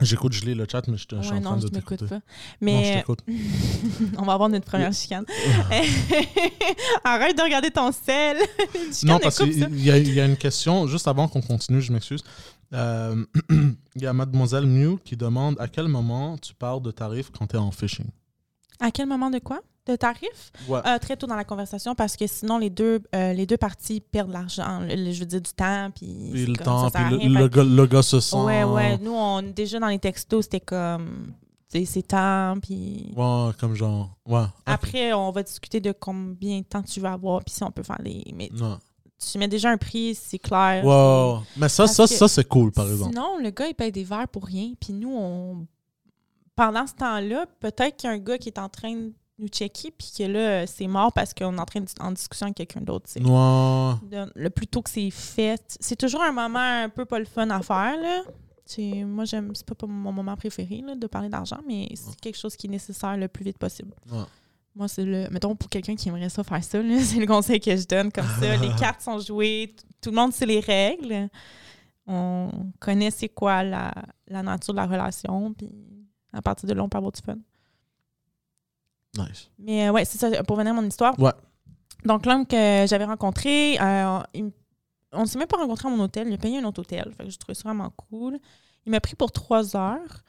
J'écoute, 0.00 0.32
je 0.32 0.44
lis 0.46 0.54
le 0.54 0.66
chat, 0.68 0.88
mais 0.88 0.96
je, 0.96 1.06
te- 1.06 1.16
je 1.16 1.22
suis 1.22 1.32
en 1.32 1.40
train 1.42 1.50
non, 1.50 1.56
de 1.58 1.66
je 1.68 1.72
m'écoute 1.74 1.98
t'écouter. 1.98 2.08
pas. 2.08 2.22
Non, 2.62 2.82
je 2.82 2.92
t'écoute. 2.94 3.20
on 4.18 4.22
va 4.22 4.32
avoir 4.32 4.48
notre 4.48 4.64
première 4.64 4.92
chicane. 4.92 5.24
Arrête 7.04 7.36
de 7.36 7.42
regarder 7.42 7.70
ton 7.70 7.92
sel. 7.92 8.36
Non, 9.04 9.16
de 9.18 9.22
parce 9.22 9.38
qu'il 9.38 9.78
y, 9.78 9.84
y 10.14 10.20
a 10.20 10.24
une 10.24 10.36
question, 10.36 10.86
juste 10.86 11.06
avant 11.08 11.28
qu'on 11.28 11.42
continue, 11.42 11.80
je 11.80 11.92
m'excuse. 11.92 12.22
Euh, 12.72 13.24
Il 13.94 14.02
y 14.02 14.06
a 14.06 14.12
Mademoiselle 14.12 14.66
Mew 14.66 14.98
qui 15.04 15.16
demande 15.16 15.56
à 15.60 15.68
quel 15.68 15.88
moment 15.88 16.38
tu 16.38 16.54
parles 16.54 16.80
de 16.82 16.90
tarifs 16.90 17.30
quand 17.30 17.46
tu 17.46 17.56
es 17.56 17.58
en 17.58 17.70
phishing. 17.70 18.06
À 18.80 18.90
quel 18.90 19.06
moment 19.06 19.30
de 19.30 19.38
quoi? 19.38 19.60
De 19.84 19.96
tarif? 19.96 20.52
Ouais. 20.68 20.78
Euh, 20.86 20.98
très 21.00 21.16
tôt 21.16 21.26
dans 21.26 21.34
la 21.34 21.42
conversation 21.44 21.96
parce 21.96 22.16
que 22.16 22.28
sinon 22.28 22.58
les 22.58 22.70
deux, 22.70 23.02
euh, 23.16 23.32
les 23.32 23.46
deux 23.46 23.56
parties 23.56 24.00
perdent 24.00 24.30
l'argent. 24.30 24.80
Je 24.88 25.18
veux 25.18 25.26
dire 25.26 25.40
du 25.40 25.52
temps. 25.52 25.90
Puis, 25.92 26.30
le 26.46 26.54
comme 26.54 26.64
temps, 26.64 26.88
ça 26.88 27.00
puis 27.00 27.28
le, 27.28 27.48
gars, 27.48 27.64
le 27.64 27.86
gars 27.86 28.02
se 28.02 28.20
sent. 28.20 28.36
Ouais, 28.36 28.62
ouais. 28.62 28.98
Nous, 28.98 29.12
on, 29.12 29.42
déjà 29.42 29.80
dans 29.80 29.88
les 29.88 29.98
textos, 29.98 30.44
c'était 30.44 30.60
comme. 30.60 31.32
C'est 31.68 32.06
temps. 32.06 32.54
Puis 32.62 33.12
Ouais, 33.16 33.50
comme 33.58 33.74
genre. 33.74 34.10
Ouais. 34.24 34.44
après, 34.66 35.12
on 35.14 35.32
va 35.32 35.42
discuter 35.42 35.80
de 35.80 35.90
combien 35.90 36.60
de 36.60 36.64
temps 36.64 36.82
tu 36.82 37.00
veux 37.00 37.08
avoir. 37.08 37.42
Puis 37.42 37.54
si 37.54 37.64
on 37.64 37.70
peut 37.72 37.82
faire 37.82 38.00
les. 38.04 38.22
Mais 38.36 38.50
Non. 38.52 38.78
tu 39.18 39.38
mets 39.38 39.48
déjà 39.48 39.70
un 39.70 39.78
prix, 39.78 40.14
c'est 40.14 40.38
clair. 40.38 40.84
Ouais. 40.84 41.40
Mais 41.56 41.68
ça, 41.68 41.84
Parce 41.84 41.96
ça, 41.96 42.06
ça 42.06 42.28
c'est 42.28 42.46
cool, 42.46 42.70
par 42.70 42.88
exemple. 42.88 43.10
Sinon, 43.12 43.38
le 43.42 43.50
gars, 43.50 43.66
il 43.66 43.74
paye 43.74 43.90
des 43.90 44.04
verres 44.04 44.28
pour 44.28 44.44
rien. 44.44 44.74
Puis 44.80 44.92
nous, 44.92 45.12
on. 45.12 45.66
Pendant 46.54 46.86
ce 46.86 46.94
temps-là, 46.94 47.46
peut-être 47.58 47.96
qu'il 47.96 48.08
y 48.08 48.12
a 48.12 48.14
un 48.14 48.18
gars 48.18 48.36
qui 48.38 48.50
est 48.50 48.58
en 48.58 48.68
train 48.68 48.94
de 48.94 49.12
nous 49.42 49.48
checker, 49.48 49.90
puis 49.90 50.10
que 50.16 50.22
là, 50.24 50.66
c'est 50.66 50.86
mort 50.86 51.12
parce 51.12 51.34
qu'on 51.34 51.54
est 51.56 51.60
en 51.60 51.64
train 51.66 51.80
de, 51.80 51.86
en 52.00 52.12
discussion 52.12 52.46
avec 52.46 52.56
quelqu'un 52.56 52.80
d'autre. 52.80 53.06
De- 54.08 54.32
le 54.34 54.50
plus 54.50 54.66
tôt 54.66 54.80
que 54.82 54.88
c'est 54.90 55.10
fait. 55.10 55.60
C'est 55.80 55.96
toujours 55.96 56.22
un 56.22 56.32
moment 56.32 56.58
un 56.84 56.88
peu 56.88 57.04
pas 57.04 57.18
le 57.18 57.24
fun 57.26 57.50
à 57.50 57.60
faire, 57.60 57.96
là. 58.00 58.22
C'est- 58.64 59.04
Moi, 59.04 59.24
j'aime. 59.24 59.52
C'est 59.54 59.66
pas, 59.66 59.74
pas 59.74 59.86
mon 59.86 60.12
moment 60.12 60.36
préféré, 60.36 60.82
là, 60.86 60.94
de 60.94 61.06
parler 61.06 61.28
d'argent, 61.28 61.58
mais 61.66 61.88
c'est 61.94 62.18
quelque 62.20 62.38
chose 62.38 62.56
qui 62.56 62.68
est 62.68 62.70
nécessaire 62.70 63.16
le 63.16 63.28
plus 63.28 63.44
vite 63.44 63.58
possible. 63.58 63.92
Ouais. 64.10 64.22
Moi, 64.74 64.88
c'est 64.88 65.04
le. 65.04 65.28
Mettons, 65.30 65.54
pour 65.56 65.68
quelqu'un 65.68 65.96
qui 65.96 66.08
aimerait 66.08 66.28
ça 66.30 66.42
faire 66.44 66.62
ça, 66.64 66.78
c'est 67.02 67.18
le 67.20 67.26
conseil 67.26 67.60
que 67.60 67.76
je 67.76 67.86
donne. 67.86 68.10
Comme 68.12 68.26
ça, 68.40 68.56
les 68.56 68.70
cartes 68.78 69.00
sont 69.02 69.18
jouées, 69.18 69.74
tout 70.00 70.10
le 70.10 70.16
monde 70.16 70.32
sait 70.32 70.46
les 70.46 70.60
règles. 70.60 71.28
On 72.06 72.50
connaît 72.80 73.10
c'est 73.10 73.28
quoi 73.28 73.62
la, 73.62 73.92
la 74.26 74.42
nature 74.42 74.74
de 74.74 74.78
la 74.78 74.86
relation, 74.86 75.52
puis 75.54 75.68
à 76.32 76.42
partir 76.42 76.68
de 76.68 76.74
là, 76.74 76.82
on 76.82 76.88
peut 76.88 76.98
avoir 76.98 77.12
du 77.12 77.20
fun. 77.20 77.36
Nice. 79.16 79.50
Mais 79.58 79.88
euh, 79.88 79.92
ouais, 79.92 80.04
c'est 80.04 80.18
ça, 80.18 80.42
pour 80.44 80.56
venir 80.56 80.72
à 80.72 80.74
mon 80.74 80.86
histoire. 80.86 81.18
Ouais. 81.18 81.32
Donc, 82.04 82.26
l'homme 82.26 82.46
que 82.46 82.84
j'avais 82.86 83.04
rencontré, 83.04 83.78
euh, 83.80 84.20
il 84.34 84.50
on 85.12 85.22
ne 85.22 85.26
s'est 85.26 85.38
même 85.38 85.48
pas 85.48 85.58
rencontré 85.58 85.88
à 85.88 85.90
mon 85.90 86.02
hôtel. 86.02 86.28
Il 86.28 86.34
a 86.34 86.38
payé 86.38 86.58
un 86.58 86.64
autre 86.64 86.80
hôtel. 86.80 87.12
Fait 87.16 87.24
que 87.24 87.30
je 87.30 87.38
trouvais 87.38 87.54
ça 87.54 87.64
vraiment 87.64 87.90
cool. 87.90 88.38
Il 88.86 88.90
m'a 88.90 89.00
pris 89.00 89.14
pour 89.14 89.30
trois 89.30 89.76
heures. 89.76 90.22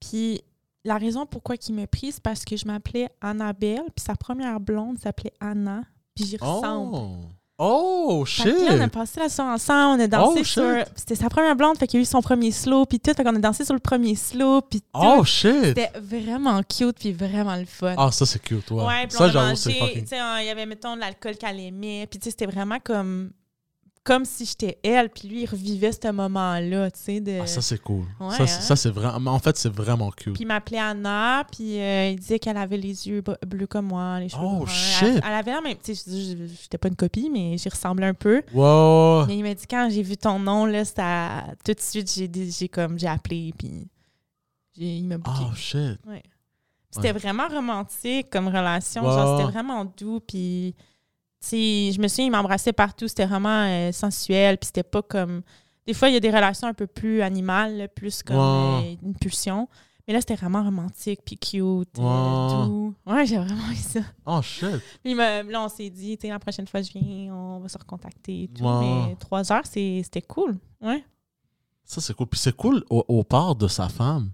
Puis, 0.00 0.42
la 0.84 0.98
raison 0.98 1.26
pourquoi 1.26 1.56
il 1.66 1.74
m'a 1.74 1.86
pris, 1.86 2.12
c'est 2.12 2.22
parce 2.22 2.44
que 2.44 2.56
je 2.56 2.66
m'appelais 2.66 3.08
Annabelle. 3.20 3.84
Puis, 3.94 4.04
sa 4.04 4.14
première 4.14 4.60
blonde 4.60 4.98
s'appelait 4.98 5.32
Anna. 5.40 5.82
Puis, 6.14 6.26
j'y 6.26 6.36
ressemble. 6.36 6.96
Oh. 6.96 7.18
Oh, 7.58 8.24
là, 8.38 8.44
on 8.44 8.80
a 8.80 8.82
shit. 8.84 8.92
passé 8.92 9.20
la 9.20 9.28
soirée 9.30 9.52
ensemble, 9.54 10.00
on 10.00 10.04
a 10.04 10.06
dansé 10.06 10.40
Oh, 10.40 10.44
sur. 10.44 10.76
shit. 10.78 10.88
C'était 10.94 11.14
sa 11.14 11.30
première 11.30 11.56
blonde, 11.56 11.78
fait 11.78 11.86
qu'il 11.86 11.98
a 12.00 12.02
eu 12.02 12.06
son 12.06 12.20
premier 12.20 12.50
slow, 12.50 12.84
puis 12.84 13.00
tout. 13.00 13.12
Fait 13.14 13.24
qu'on 13.24 13.34
a 13.34 13.38
dansé 13.38 13.64
sur 13.64 13.72
le 13.72 13.80
premier 13.80 14.14
slow, 14.14 14.60
puis 14.60 14.80
tout. 14.80 14.86
Oh, 14.92 15.24
shit. 15.24 15.64
C'était 15.64 15.90
vraiment 15.98 16.60
cute, 16.62 16.98
puis 16.98 17.12
vraiment 17.12 17.56
le 17.56 17.64
fun. 17.64 17.94
Ah, 17.96 18.12
ça, 18.12 18.26
c'est 18.26 18.40
cute, 18.42 18.70
ouais. 18.70 18.84
Ouais, 18.84 19.06
puis 19.06 19.16
ça, 19.16 19.24
on 19.24 19.28
a 19.28 19.30
j'avoue, 19.30 19.56
c'est 19.56 19.72
fucking. 19.72 20.06
il 20.40 20.46
y 20.46 20.50
avait, 20.50 20.66
mettons, 20.66 20.94
de 20.96 21.00
l'alcool 21.00 21.36
qu'elle 21.36 21.60
aimait. 21.60 22.06
Puis, 22.10 22.18
tu 22.18 22.24
sais, 22.24 22.30
c'était 22.30 22.46
vraiment 22.46 22.78
comme, 22.82 23.30
comme 24.06 24.24
si 24.24 24.46
j'étais 24.46 24.78
elle. 24.82 25.10
Puis 25.10 25.28
lui, 25.28 25.42
il 25.42 25.46
revivait 25.46 25.90
ce 25.92 26.10
moment-là, 26.12 26.90
tu 26.90 27.00
sais. 27.00 27.20
De... 27.20 27.40
Ah, 27.42 27.46
ça, 27.46 27.60
c'est 27.60 27.78
cool. 27.82 28.04
Ouais, 28.20 28.30
ça, 28.36 28.42
hein? 28.44 28.46
c'est- 28.46 28.62
ça, 28.62 28.76
c'est 28.76 28.90
vraiment. 28.90 29.32
En 29.32 29.38
fait, 29.38 29.56
c'est 29.58 29.68
vraiment 29.72 30.10
cute. 30.12 30.32
Puis 30.34 30.44
il 30.44 30.46
m'appelait 30.46 30.78
Anna, 30.78 31.44
puis 31.50 31.80
euh, 31.80 32.10
il 32.10 32.16
disait 32.20 32.38
qu'elle 32.38 32.56
avait 32.56 32.76
les 32.76 33.08
yeux 33.08 33.22
bleus 33.46 33.66
comme 33.66 33.86
moi, 33.88 34.20
les 34.20 34.28
cheveux 34.28 34.42
Oh, 34.42 34.58
bruns. 34.60 34.66
shit! 34.66 35.02
Elle, 35.08 35.22
elle 35.26 35.32
avait 35.34 35.52
la 35.52 35.60
même... 35.60 35.76
Tu 35.82 35.94
sais, 35.94 36.02
je 36.06 36.10
dis, 36.10 36.30
je- 36.48 36.62
j'étais 36.62 36.78
pas 36.78 36.88
une 36.88 36.96
copie, 36.96 37.28
mais 37.30 37.58
j'y 37.58 37.68
ressemblais 37.68 38.06
un 38.06 38.14
peu. 38.14 38.42
Wow. 38.54 39.26
Mais 39.26 39.36
il 39.38 39.42
m'a 39.42 39.52
dit, 39.54 39.66
quand 39.68 39.88
j'ai 39.90 40.02
vu 40.02 40.16
ton 40.16 40.38
nom, 40.38 40.64
là, 40.64 40.84
ça... 40.84 41.44
tout 41.64 41.72
de 41.74 41.80
suite, 41.80 42.10
j'ai 42.14 42.28
dit- 42.28 42.50
j'ai 42.56 42.68
comme, 42.68 42.98
j'ai 42.98 43.08
appelé, 43.08 43.52
puis 43.58 43.88
il 44.76 45.04
m'a 45.08 45.18
booké. 45.18 45.38
Oh, 45.50 45.54
shit. 45.54 45.98
Ouais. 46.06 46.22
C'était 46.90 47.12
vraiment 47.12 47.48
romantique 47.48 48.30
comme 48.30 48.46
relation. 48.48 49.02
Genre, 49.02 49.38
c'était 49.38 49.50
vraiment 49.52 49.84
doux. 49.84 50.20
Puis, 50.20 50.74
je 51.52 52.00
me 52.00 52.08
souviens, 52.08 52.26
il 52.26 52.30
m'embrassait 52.30 52.72
partout. 52.72 53.08
C'était 53.08 53.26
vraiment 53.26 53.64
euh, 53.66 53.92
sensuel. 53.92 54.58
Puis, 54.58 54.66
c'était 54.66 54.82
pas 54.82 55.02
comme. 55.02 55.42
Des 55.86 55.94
fois, 55.94 56.08
il 56.08 56.14
y 56.14 56.16
a 56.16 56.20
des 56.20 56.30
relations 56.30 56.66
un 56.66 56.74
peu 56.74 56.86
plus 56.86 57.22
animales, 57.22 57.88
plus 57.94 58.22
comme 58.22 58.36
euh, 58.36 58.94
une 59.02 59.14
pulsion. 59.14 59.68
Mais 60.08 60.14
là, 60.14 60.20
c'était 60.20 60.36
vraiment 60.36 60.62
romantique, 60.62 61.20
puis 61.24 61.36
cute, 61.36 61.98
euh, 61.98 62.60
Ouais. 62.60 62.66
doux. 62.66 62.94
Ouais, 63.06 63.26
j'ai 63.26 63.38
vraiment 63.38 63.70
eu 63.72 63.74
ça. 63.76 64.00
Oh, 64.24 64.40
shit. 64.40 64.80
Puis, 65.02 65.14
là, 65.14 65.42
on 65.64 65.68
s'est 65.68 65.90
dit, 65.90 66.16
la 66.22 66.38
prochaine 66.38 66.66
fois 66.68 66.80
je 66.82 66.92
viens, 66.92 67.34
on 67.34 67.58
va 67.58 67.68
se 67.68 67.76
recontacter 67.78 68.44
et 68.44 68.48
tout. 68.48 68.64
Mais 68.64 69.16
trois 69.18 69.50
heures, 69.52 69.66
c'était 69.66 70.22
cool. 70.22 70.56
Ouais. 70.80 71.04
Ça, 71.84 72.00
c'est 72.00 72.14
cool. 72.14 72.26
Puis 72.28 72.38
c'est 72.40 72.54
cool 72.56 72.84
au, 72.90 73.04
au 73.08 73.24
part 73.24 73.54
de 73.56 73.66
sa 73.68 73.88
femme. 73.88 74.30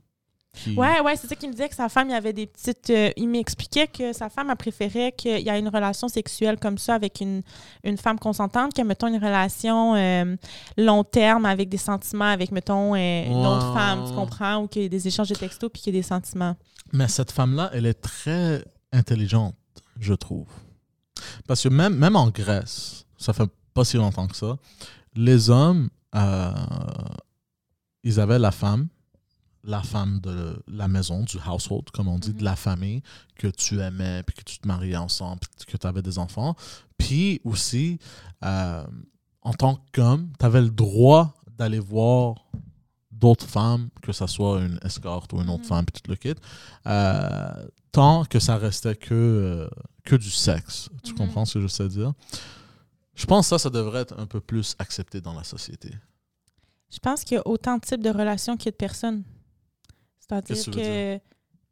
Qui... 0.54 0.74
Ouais, 0.74 1.00
ouais, 1.00 1.16
c'est 1.16 1.26
ça 1.28 1.34
qu'il 1.34 1.48
me 1.48 1.54
disait 1.54 1.70
que 1.70 1.74
sa 1.74 1.88
femme, 1.88 2.08
il 2.10 2.12
y 2.12 2.14
avait 2.14 2.34
des 2.34 2.46
petites. 2.46 2.90
euh, 2.90 3.10
il 3.16 3.26
m'expliquait 3.28 3.86
que 3.86 4.12
sa 4.12 4.28
femme, 4.28 4.50
elle 4.50 4.56
préférait 4.56 5.12
qu'il 5.12 5.38
y 5.40 5.48
ait 5.48 5.58
une 5.58 5.68
relation 5.68 6.08
sexuelle 6.08 6.58
comme 6.58 6.76
ça 6.76 6.94
avec 6.94 7.20
une, 7.22 7.42
une 7.84 7.96
femme 7.96 8.18
consentante, 8.18 8.74
que, 8.74 8.82
mettons, 8.82 9.06
une 9.06 9.16
relation 9.22 9.94
euh, 9.94 10.36
long 10.76 11.04
terme 11.04 11.46
avec 11.46 11.70
des 11.70 11.78
sentiments, 11.78 12.26
avec, 12.26 12.52
mettons, 12.52 12.94
euh, 12.94 13.24
une 13.24 13.46
autre 13.46 13.72
femme, 13.72 14.04
tu 14.06 14.12
comprends, 14.14 14.58
ou 14.62 14.68
qu'il 14.68 14.82
y 14.82 14.84
ait 14.84 14.90
des 14.90 15.08
échanges 15.08 15.30
de 15.30 15.34
textos 15.34 15.70
puis 15.72 15.80
qu'il 15.80 15.94
y 15.94 15.98
ait 15.98 16.00
des 16.02 16.06
sentiments. 16.06 16.54
Mais 16.92 17.08
cette 17.08 17.32
femme-là, 17.32 17.70
elle 17.72 17.86
est 17.86 17.94
très 17.94 18.62
intelligente, 18.92 19.54
je 19.98 20.12
trouve. 20.12 20.48
Parce 21.46 21.62
que 21.62 21.70
même, 21.70 21.96
même 21.96 22.14
en 22.14 22.28
Grèce, 22.28 23.06
ça 23.16 23.32
fait 23.32 23.48
pas 23.72 23.84
si 23.84 23.96
longtemps 23.96 24.26
que 24.26 24.36
ça, 24.36 24.58
les 25.14 25.48
hommes, 25.48 25.88
ils 28.04 28.20
avaient 28.20 28.38
la 28.38 28.50
femme, 28.50 28.88
la 29.64 29.82
femme 29.82 30.20
de 30.20 30.62
la 30.66 30.88
maison, 30.88 31.22
du 31.22 31.36
household, 31.38 31.90
comme 31.92 32.08
on 32.08 32.18
dit, 32.18 32.30
Mhm. 32.30 32.36
de 32.38 32.44
la 32.44 32.56
famille, 32.56 33.02
que 33.36 33.46
tu 33.48 33.80
aimais, 33.80 34.22
puis 34.24 34.34
que 34.36 34.42
tu 34.42 34.58
te 34.58 34.66
mariais 34.66 34.96
ensemble, 34.96 35.40
puis 35.56 35.66
que 35.66 35.76
tu 35.76 35.86
avais 35.86 36.02
des 36.02 36.18
enfants. 36.18 36.56
Puis 36.98 37.40
aussi, 37.44 37.98
euh, 38.44 38.84
en 39.42 39.52
tant 39.52 39.78
qu'homme, 39.92 40.32
tu 40.38 40.44
avais 40.44 40.62
le 40.62 40.70
droit 40.70 41.34
d'aller 41.58 41.78
voir 41.78 42.46
d'autres 43.10 43.46
femmes, 43.46 43.88
que 44.02 44.10
ce 44.12 44.26
soit 44.26 44.60
une 44.62 44.80
escorte 44.82 45.32
ou 45.32 45.40
une 45.40 45.48
autre 45.50 45.62
Mhm. 45.62 45.68
femme, 45.68 45.84
puis 45.84 46.00
tout 46.02 46.10
le 46.10 46.16
kit, 46.16 46.34
euh, 46.88 47.66
tant 47.92 48.24
que 48.24 48.40
ça 48.40 48.56
restait 48.56 48.96
que, 48.96 49.14
euh, 49.14 49.68
que 50.04 50.16
du 50.16 50.30
sexe. 50.30 50.88
Tu 51.04 51.12
Mhm. 51.12 51.18
comprends 51.18 51.44
ce 51.44 51.54
que 51.54 51.60
je 51.60 51.68
sais 51.68 51.88
dire? 51.88 52.12
Je 53.14 53.26
pense 53.26 53.46
que 53.46 53.50
ça, 53.50 53.58
ça 53.58 53.70
devrait 53.70 54.00
être 54.00 54.18
un 54.18 54.26
peu 54.26 54.40
plus 54.40 54.74
accepté 54.80 55.20
dans 55.20 55.34
la 55.34 55.44
société. 55.44 55.90
Je 56.90 56.98
pense 56.98 57.22
qu'il 57.22 57.36
y 57.36 57.38
a 57.38 57.46
autant 57.46 57.76
de 57.76 57.82
types 57.82 58.02
de 58.02 58.10
relations 58.10 58.56
qu'il 58.56 58.66
y 58.66 58.68
a 58.68 58.72
de 58.72 58.76
personnes. 58.76 59.22
C'est-à-dire 60.28 60.56
Qu'est-ce 60.56 60.70
que 60.70 61.18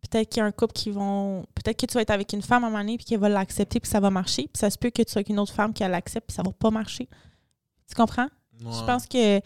peut-être 0.02 0.28
qu'il 0.28 0.40
y 0.40 0.42
a 0.42 0.46
un 0.46 0.52
couple 0.52 0.72
qui 0.72 0.90
vont. 0.90 1.44
Peut-être 1.54 1.78
que 1.78 1.86
tu 1.86 1.94
vas 1.94 2.02
être 2.02 2.10
avec 2.10 2.32
une 2.32 2.42
femme 2.42 2.64
à 2.64 2.66
un 2.66 2.70
moment 2.70 2.82
donné 2.82 2.96
puis 2.96 3.04
qu'elle 3.04 3.20
va 3.20 3.28
l'accepter 3.28 3.80
puis 3.80 3.90
ça 3.90 4.00
va 4.00 4.10
marcher. 4.10 4.44
Puis 4.44 4.58
ça 4.58 4.70
se 4.70 4.78
peut 4.78 4.90
que 4.90 5.02
tu 5.02 5.10
sois 5.10 5.20
avec 5.20 5.28
une 5.28 5.38
autre 5.38 5.52
femme 5.52 5.72
qui 5.72 5.82
l'accepte 5.82 6.28
puis 6.28 6.34
ça 6.34 6.42
va 6.42 6.52
pas 6.52 6.70
marcher. 6.70 7.08
Tu 7.88 7.94
comprends? 7.94 8.28
Je 8.58 8.84
pense 8.84 9.06
que 9.06 9.40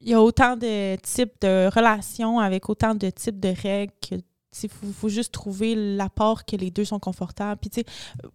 il 0.00 0.08
y 0.08 0.14
a 0.14 0.22
autant 0.22 0.56
de 0.56 0.96
types 0.96 1.34
de 1.40 1.68
relations 1.74 2.38
avec 2.38 2.68
autant 2.68 2.94
de 2.94 3.10
types 3.10 3.40
de 3.40 3.48
règles 3.48 3.92
que 4.00 4.14
il 4.62 4.68
faut, 4.70 4.86
faut 4.92 5.08
juste 5.08 5.32
trouver 5.32 5.74
l'apport 5.74 6.44
que 6.44 6.56
les 6.56 6.70
deux 6.70 6.84
sont 6.84 6.98
confortables. 6.98 7.60
Puis, 7.60 7.70
tu 7.70 7.80
sais, 7.80 7.86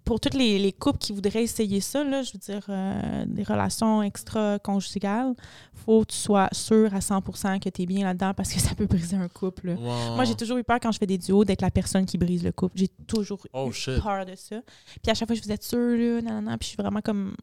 pour 0.05 0.20
tous 0.20 0.38
les, 0.38 0.59
les 0.59 0.72
couples 0.72 0.99
qui 0.99 1.11
voudraient 1.11 1.43
essayer 1.43 1.82
ça, 1.82 2.03
là, 2.03 2.22
je 2.22 2.34
veux 2.34 2.39
dire, 2.39 2.66
euh, 2.70 3.26
des 3.28 3.43
relations 3.43 4.01
extra-conjugales, 4.03 5.34
faut 5.74 6.01
que 6.05 6.11
tu 6.11 6.18
sois 6.18 6.49
sûr 6.51 6.93
à 6.93 6.99
100% 6.99 7.59
que 7.59 7.70
tu 7.70 7.82
es 7.82 7.86
bien 7.86 8.05
là-dedans 8.05 8.34
parce 8.36 8.53
que 8.53 8.59
ça 8.59 8.76
peut 8.76 8.86
briser 8.86 9.16
un 9.16 9.28
couple. 9.28 9.76
Moi, 9.80 10.24
j'ai 10.26 10.36
toujours 10.36 10.57
eu 10.57 10.64
peur 10.64 10.80
quand 10.82 10.91
je 10.91 10.97
fais 10.97 11.07
des 11.07 11.18
duos 11.18 11.45
d'être 11.45 11.61
la 11.61 11.72
personne 11.72 12.05
qui 12.05 12.18
brise 12.18 12.43
le 12.43 12.51
couple. 12.51 12.78
J'ai 12.78 12.88
toujours 13.07 13.45
Oh, 13.53 13.70
eu 13.70 13.74
shit. 13.74 14.01
peur 14.01 14.26
de 14.26 14.36
ça. 14.36 14.61
Puis 15.01 15.11
à 15.11 15.14
chaque 15.14 15.28
fois, 15.28 15.36
je 15.36 15.41
vous 15.41 15.51
êtes 15.51 15.64
sûre, 15.64 15.97
là, 15.97 16.22
nanana, 16.22 16.57
puis 16.57 16.66
je 16.68 16.70
suis 16.74 16.78
vraiment 16.78 17.01
comme... 17.01 17.36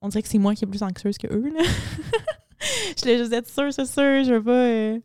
On 0.00 0.08
dirait 0.08 0.22
que 0.22 0.28
c'est 0.28 0.38
moi 0.38 0.54
qui 0.54 0.64
est 0.64 0.68
plus 0.68 0.82
anxieuse 0.82 1.18
que 1.18 1.26
eux, 1.26 1.52
là. 1.54 1.62
je 2.96 3.02
voulais 3.02 3.18
juste 3.18 3.32
être 3.32 3.48
sûre, 3.48 3.72
c'est 3.72 3.86
sûr, 3.86 4.24
je 4.24 4.32
veux 4.34 4.42
pas... 4.42 4.50
euh, 4.52 4.98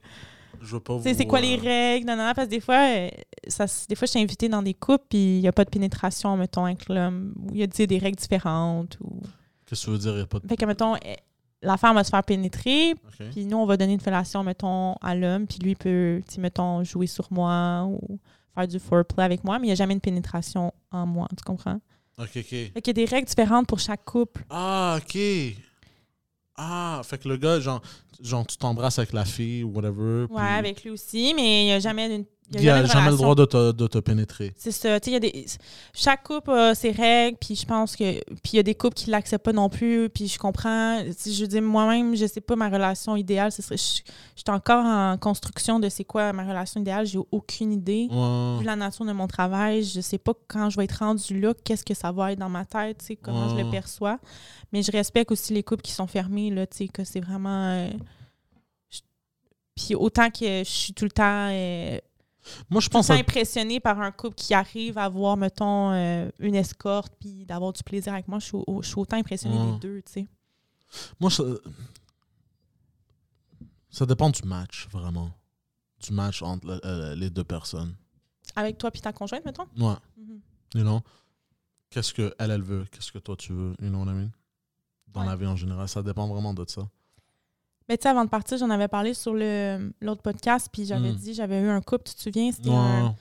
Je 0.67 0.73
veux 0.73 0.79
pas 0.81 0.97
vous. 0.97 1.03
C'est 1.03 1.25
quoi 1.25 1.39
les 1.39 1.55
règles, 1.55 2.05
non, 2.05 2.15
non, 2.15 2.25
non, 2.27 2.33
parce 2.35 2.47
que 2.47 2.51
des 2.51 2.59
fois, 2.59 2.75
euh, 2.75 3.09
ça, 3.47 3.65
des 3.87 3.95
fois, 3.95 4.05
je 4.05 4.11
suis 4.11 4.19
invitée 4.19 4.49
dans 4.49 4.61
des 4.61 4.73
couples, 4.73 5.05
puis 5.09 5.37
il 5.37 5.41
n'y 5.41 5.47
a 5.47 5.53
pas 5.53 5.63
de 5.63 5.69
pénétration, 5.69 6.35
mettons, 6.35 6.65
avec 6.65 6.89
l'homme, 6.89 7.33
ou 7.41 7.53
il 7.53 7.59
y 7.59 7.63
a 7.63 7.67
des 7.67 7.97
règles 7.97 8.17
différentes. 8.17 8.97
Ou... 9.01 9.21
Qu'est-ce 9.65 9.81
que 9.81 9.85
tu 9.85 9.91
veux 9.91 9.97
dire? 9.97 10.17
Il 10.17 10.21
a 10.21 10.25
pas 10.25 10.39
de. 10.39 10.47
Fait 10.47 10.57
que, 10.57 10.65
mettons, 10.65 10.95
euh, 10.95 11.15
la 11.61 11.77
femme 11.77 11.95
va 11.95 12.03
se 12.03 12.09
faire 12.09 12.23
pénétrer, 12.23 12.95
puis 13.31 13.45
nous, 13.45 13.57
on 13.57 13.65
va 13.65 13.77
donner 13.77 13.93
une 13.93 14.01
fellation, 14.01 14.43
mettons, 14.43 14.93
à 14.95 15.15
l'homme, 15.15 15.47
puis 15.47 15.59
lui 15.59 15.75
peut, 15.75 16.21
mettons, 16.37 16.83
jouer 16.83 17.07
sur 17.07 17.27
moi 17.31 17.85
ou 17.85 18.19
faire 18.53 18.67
du 18.67 18.79
foreplay 18.79 19.23
avec 19.23 19.43
moi, 19.43 19.59
mais 19.59 19.67
il 19.67 19.69
n'y 19.69 19.73
a 19.73 19.75
jamais 19.75 19.93
une 19.93 20.01
pénétration 20.01 20.73
en 20.91 21.05
moi, 21.05 21.27
tu 21.35 21.43
comprends? 21.43 21.79
Ok, 22.19 22.31
ok. 22.35 22.49
Fait 22.49 22.81
qu'il 22.81 22.87
y 22.87 22.89
a 22.89 22.93
des 22.93 23.05
règles 23.05 23.27
différentes 23.27 23.67
pour 23.67 23.79
chaque 23.79 24.03
couple. 24.03 24.43
Ah, 24.49 24.97
ok. 24.99 25.17
Ah, 26.57 27.01
fait 27.03 27.19
que 27.19 27.29
le 27.29 27.37
gars, 27.37 27.59
genre, 27.59 27.81
genre 28.21 28.45
tu 28.45 28.57
t'embrasses 28.57 28.97
avec 28.97 29.13
la 29.13 29.25
fille 29.25 29.63
ou 29.63 29.69
whatever. 29.73 30.23
Ouais, 30.23 30.27
puis 30.35 30.37
avec 30.37 30.83
lui 30.83 30.89
aussi, 30.89 31.33
mais 31.35 31.63
il 31.63 31.65
n'y 31.65 31.71
a 31.71 31.79
jamais 31.79 32.13
une. 32.13 32.25
Il 32.53 32.61
n'y 32.61 32.69
a 32.69 32.85
jamais 32.85 33.11
le 33.11 33.17
droit 33.17 33.35
de 33.35 33.43
te, 33.43 33.71
de 33.73 33.87
te 33.87 33.97
pénétrer. 33.97 34.53
C'est 34.55 34.71
ça. 34.71 34.97
Y 35.05 35.15
a 35.15 35.19
des... 35.19 35.45
Chaque 35.93 36.23
couple 36.23 36.51
a 36.51 36.73
ses 36.75 36.91
règles, 36.91 37.37
puis 37.39 37.55
je 37.55 37.65
pense 37.65 37.95
que. 37.95 38.19
Puis 38.41 38.53
il 38.53 38.55
y 38.55 38.59
a 38.59 38.63
des 38.63 38.73
couples 38.73 38.95
qui 38.95 39.07
ne 39.07 39.11
l'acceptent 39.11 39.43
pas 39.43 39.51
non 39.51 39.67
plus, 39.67 40.09
puis 40.09 40.27
je 40.29 40.39
comprends. 40.39 41.01
Sais, 41.17 41.33
je 41.33 41.45
dire, 41.45 41.61
moi-même, 41.61 42.15
je 42.15 42.25
sais 42.25 42.39
pas 42.39 42.55
ma 42.55 42.69
relation 42.69 43.17
idéale. 43.17 43.51
Ce 43.51 43.61
serait... 43.61 43.75
Je 43.77 44.01
je 44.35 44.41
suis 44.41 44.55
encore 44.55 44.85
en 44.85 45.17
construction 45.17 45.79
de 45.79 45.89
c'est 45.89 46.05
quoi 46.05 46.31
ma 46.31 46.43
relation 46.43 46.79
idéale. 46.79 47.05
J'ai 47.05 47.19
aucune 47.31 47.73
idée. 47.73 48.07
Ouais. 48.09 48.59
Vu 48.59 48.65
la 48.65 48.75
nature 48.77 49.05
de 49.05 49.11
mon 49.11 49.27
travail, 49.27 49.83
je 49.83 49.99
sais 49.99 50.17
pas 50.17 50.33
quand 50.47 50.69
je 50.69 50.77
vais 50.77 50.85
être 50.85 50.99
rendue 50.99 51.39
là, 51.41 51.53
qu'est-ce 51.65 51.83
que 51.83 51.93
ça 51.95 52.11
va 52.13 52.31
être 52.31 52.39
dans 52.39 52.47
ma 52.49 52.63
tête, 52.63 53.03
comment 53.21 53.49
je 53.49 53.61
le 53.61 53.69
perçois. 53.69 54.19
Mais 54.71 54.83
je 54.83 54.91
respecte 54.91 55.31
aussi 55.31 55.53
les 55.53 55.63
couples 55.63 55.81
qui 55.81 55.91
sont 55.91 56.07
fermés, 56.07 56.49
là, 56.49 56.65
que 56.65 57.03
c'est 57.03 57.19
vraiment. 57.19 57.71
euh, 57.71 57.89
Puis 59.75 59.95
autant 59.95 60.29
que 60.29 60.59
je 60.59 60.63
suis 60.63 60.93
tout 60.93 61.05
le 61.05 61.11
temps. 61.11 61.49
euh, 61.51 61.97
Moi, 62.69 62.81
je 62.81 62.89
pense 62.89 63.09
à... 63.09 63.13
impressionnée 63.15 63.79
par 63.79 63.99
un 63.99 64.11
couple 64.11 64.35
qui 64.35 64.53
arrive 64.53 64.97
à 64.97 65.03
avoir, 65.05 65.35
mettons, 65.37 65.91
euh, 65.91 66.29
une 66.39 66.55
escorte 66.55 67.13
puis 67.19 67.45
d'avoir 67.45 67.73
du 67.73 67.83
plaisir 67.83 68.13
avec 68.13 68.27
moi. 68.27 68.39
Je 68.39 68.45
suis, 68.45 68.57
au- 68.67 68.81
je 68.81 68.87
suis 68.87 68.99
autant 68.99 69.17
impressionnée 69.17 69.57
Ouais. 69.57 69.73
des 69.73 69.79
deux, 69.79 70.01
tu 70.03 70.11
sais. 70.13 70.27
Moi, 71.19 71.29
ça... 71.29 71.43
ça 73.89 74.05
dépend 74.05 74.29
du 74.29 74.43
match, 74.43 74.87
vraiment. 74.91 75.31
Du 75.99 76.13
match 76.13 76.41
entre 76.41 76.67
le- 76.67 76.85
euh, 76.85 77.15
les 77.15 77.29
deux 77.29 77.43
personnes. 77.43 77.95
Avec 78.55 78.77
toi 78.77 78.91
puis 78.91 79.01
ta 79.01 79.11
conjointe, 79.13 79.43
mettons? 79.45 79.65
Ouais. 79.77 79.95
You 80.75 80.81
know? 80.83 81.01
Qu'est-ce 81.89 82.13
que 82.13 82.33
elle, 82.37 82.51
elle 82.51 82.61
veut? 82.61 82.85
Qu'est-ce 82.91 83.11
que 83.11 83.19
toi, 83.19 83.35
tu 83.35 83.53
veux? 83.53 83.73
You 83.81 83.89
know 83.89 84.03
what 84.03 84.11
I 84.11 84.15
mean? 84.15 84.29
Dans 85.07 85.21
Ouais. 85.21 85.27
la 85.27 85.35
vie 85.35 85.47
en 85.47 85.55
général, 85.55 85.87
ça 85.87 86.03
dépend 86.03 86.27
vraiment 86.27 86.53
de 86.53 86.65
ça. 86.67 86.87
Mais 87.89 87.97
tu 87.97 88.03
sais, 88.03 88.09
avant 88.09 88.25
de 88.25 88.29
partir, 88.29 88.57
j'en 88.57 88.69
avais 88.69 88.87
parlé 88.87 89.13
sur 89.13 89.33
l'autre 89.33 90.21
podcast, 90.21 90.67
puis 90.71 90.85
j'avais 90.85 91.11
Mm. 91.11 91.15
dit, 91.15 91.33
j'avais 91.33 91.61
eu 91.61 91.69
un 91.69 91.81
couple, 91.81 92.03
tu 92.09 92.15
te 92.15 92.21
souviens? 92.21 92.51
C'était 92.51 92.69
un, 92.71 93.05
Ouais. 93.07 93.11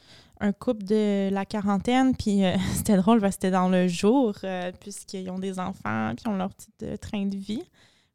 un 0.41 0.53
couple 0.53 0.85
de 0.85 1.29
la 1.33 1.45
quarantaine, 1.47 2.14
puis 2.17 2.45
euh, 2.45 2.57
c'était 2.75 2.97
drôle 2.97 3.21
parce 3.21 3.37
que 3.37 3.43
c'était 3.43 3.51
dans 3.53 3.69
le 3.69 3.87
jour, 3.89 4.35
euh, 4.45 4.73
puisqu'ils 4.81 5.31
ont 5.31 5.39
des 5.39 5.59
enfants, 5.61 6.12
puis 6.17 6.25
ils 6.27 6.31
ont 6.31 6.37
leur 6.37 6.51
petit 6.53 6.69
euh, 6.83 6.97
train 6.97 7.27
de 7.27 7.37
vie. 7.37 7.62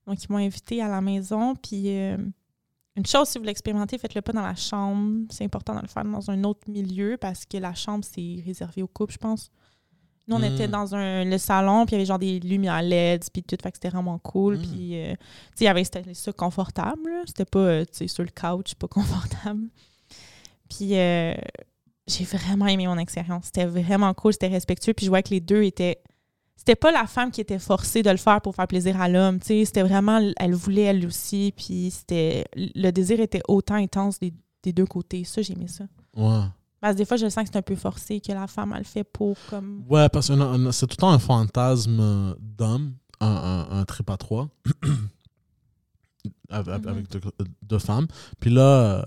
Donc, 0.08 0.22
ils 0.24 0.32
m'ont 0.32 0.40
invité 0.40 0.82
à 0.82 0.88
la 0.90 1.00
maison, 1.00 1.56
puis 1.56 1.88
une 2.98 3.06
chose, 3.06 3.30
si 3.30 3.38
vous 3.38 3.46
l'expérimentez, 3.46 3.98
faites-le 3.98 4.22
pas 4.22 4.34
dans 4.34 4.42
la 4.42 4.56
chambre. 4.56 5.26
C'est 5.30 5.46
important 5.46 5.76
de 5.76 5.82
le 5.82 5.88
faire 5.88 6.04
dans 6.04 6.30
un 6.30 6.44
autre 6.44 6.70
milieu 6.70 7.18
parce 7.18 7.46
que 7.46 7.58
la 7.58 7.74
chambre, 7.74 8.04
c'est 8.04 8.44
réservé 8.46 8.82
aux 8.82 8.88
couples, 8.88 9.14
je 9.14 9.18
pense. 9.20 9.50
Nous, 10.32 10.38
on 10.38 10.40
Mm. 10.40 10.54
était 10.54 10.68
dans 10.70 10.96
un, 10.96 11.26
le 11.26 11.38
salon, 11.38 11.86
puis 11.86 11.94
il 11.96 11.98
y 11.98 12.00
avait 12.00 12.06
genre 12.06 12.20
des 12.20 12.40
lumières 12.40 12.82
LED, 12.82 13.26
puis 13.34 13.44
tout, 13.44 13.58
fait 13.62 13.70
que 13.72 13.78
c'était 13.78 13.90
vraiment 13.90 14.18
cool. 14.20 14.58
Mm. 14.58 14.62
Puis, 14.62 14.96
euh, 14.96 15.12
tu 15.12 15.18
sais, 15.56 15.64
il 15.64 15.66
y 15.66 15.68
avait 15.68 15.84
c'était 15.84 16.14
ça 16.14 16.32
confortable. 16.32 17.12
C'était 17.28 17.46
pas, 17.46 17.60
euh, 17.60 17.86
tu 17.86 17.98
sais, 17.98 18.08
sur 18.08 18.24
le 18.24 18.30
couch, 18.30 18.76
pas 18.76 18.88
confortable. 18.90 19.68
Puis, 20.70 20.98
euh, 20.98 21.34
j'ai 22.08 22.24
vraiment 22.24 22.68
aimé 22.68 22.88
mon 22.88 22.98
expérience. 22.98 23.46
C'était 23.46 23.66
vraiment 23.66 24.14
cool, 24.14 24.34
c'était 24.34 24.48
respectueux. 24.48 24.94
Puis 24.94 25.06
je 25.06 25.12
voyais 25.12 25.24
que 25.24 25.30
les 25.30 25.42
deux 25.42 25.64
étaient. 25.64 26.02
C'était 26.56 26.76
pas 26.76 26.92
la 26.92 27.08
femme 27.08 27.32
qui 27.32 27.42
était 27.42 27.58
forcée 27.60 28.04
de 28.04 28.10
le 28.10 28.18
faire 28.18 28.40
pour 28.42 28.56
faire 28.56 28.68
plaisir 28.68 29.02
à 29.02 29.10
l'homme. 29.10 29.40
tu 29.40 29.48
sais. 29.48 29.66
C'était 29.66 29.84
vraiment. 29.84 30.20
Elle 30.38 30.54
voulait 30.54 30.84
elle 30.84 31.06
aussi. 31.06 31.54
Puis 31.58 31.92
c'était. 31.92 32.46
Le 32.56 32.92
désir 32.92 33.20
était 33.20 33.42
autant 33.48 33.76
intense 33.76 34.20
des, 34.20 34.34
des 34.64 34.72
deux 34.74 34.86
côtés. 34.86 35.24
Ça, 35.24 35.42
j'ai 35.42 35.54
aimé 35.54 35.68
ça. 35.68 35.86
Ouais. 36.16 36.44
Parce 36.82 36.94
que 36.94 36.98
des 36.98 37.06
fois, 37.06 37.16
je 37.18 37.30
sens 37.30 37.44
que 37.46 37.50
c'est 37.54 37.58
un 37.58 37.62
peu 37.62 37.76
forcé, 37.76 38.20
que 38.20 38.32
la 38.34 38.48
femme, 38.48 38.72
elle 38.74 38.80
le 38.80 38.84
fait 38.86 39.04
pour 39.04 39.38
comme. 39.50 39.86
Ouais, 39.88 40.10
parce 40.10 40.28
que 40.30 40.72
c'est 40.72 40.88
tout 40.88 40.96
le 40.98 41.02
temps 41.02 41.12
un 41.12 41.20
fantasme 41.20 42.00
euh, 42.00 42.34
d'homme, 42.40 42.94
un, 43.20 43.28
un, 43.70 43.80
un 43.80 43.86
trip 43.86 44.10
à 44.10 44.18
trois, 44.18 44.50
avec, 46.50 46.82
Mhm. 46.84 46.88
avec 46.90 47.10
deux, 47.12 47.22
deux 47.62 47.80
femmes. 47.80 48.08
Puis 48.40 48.50
là, 48.50 48.62
euh, 48.62 49.04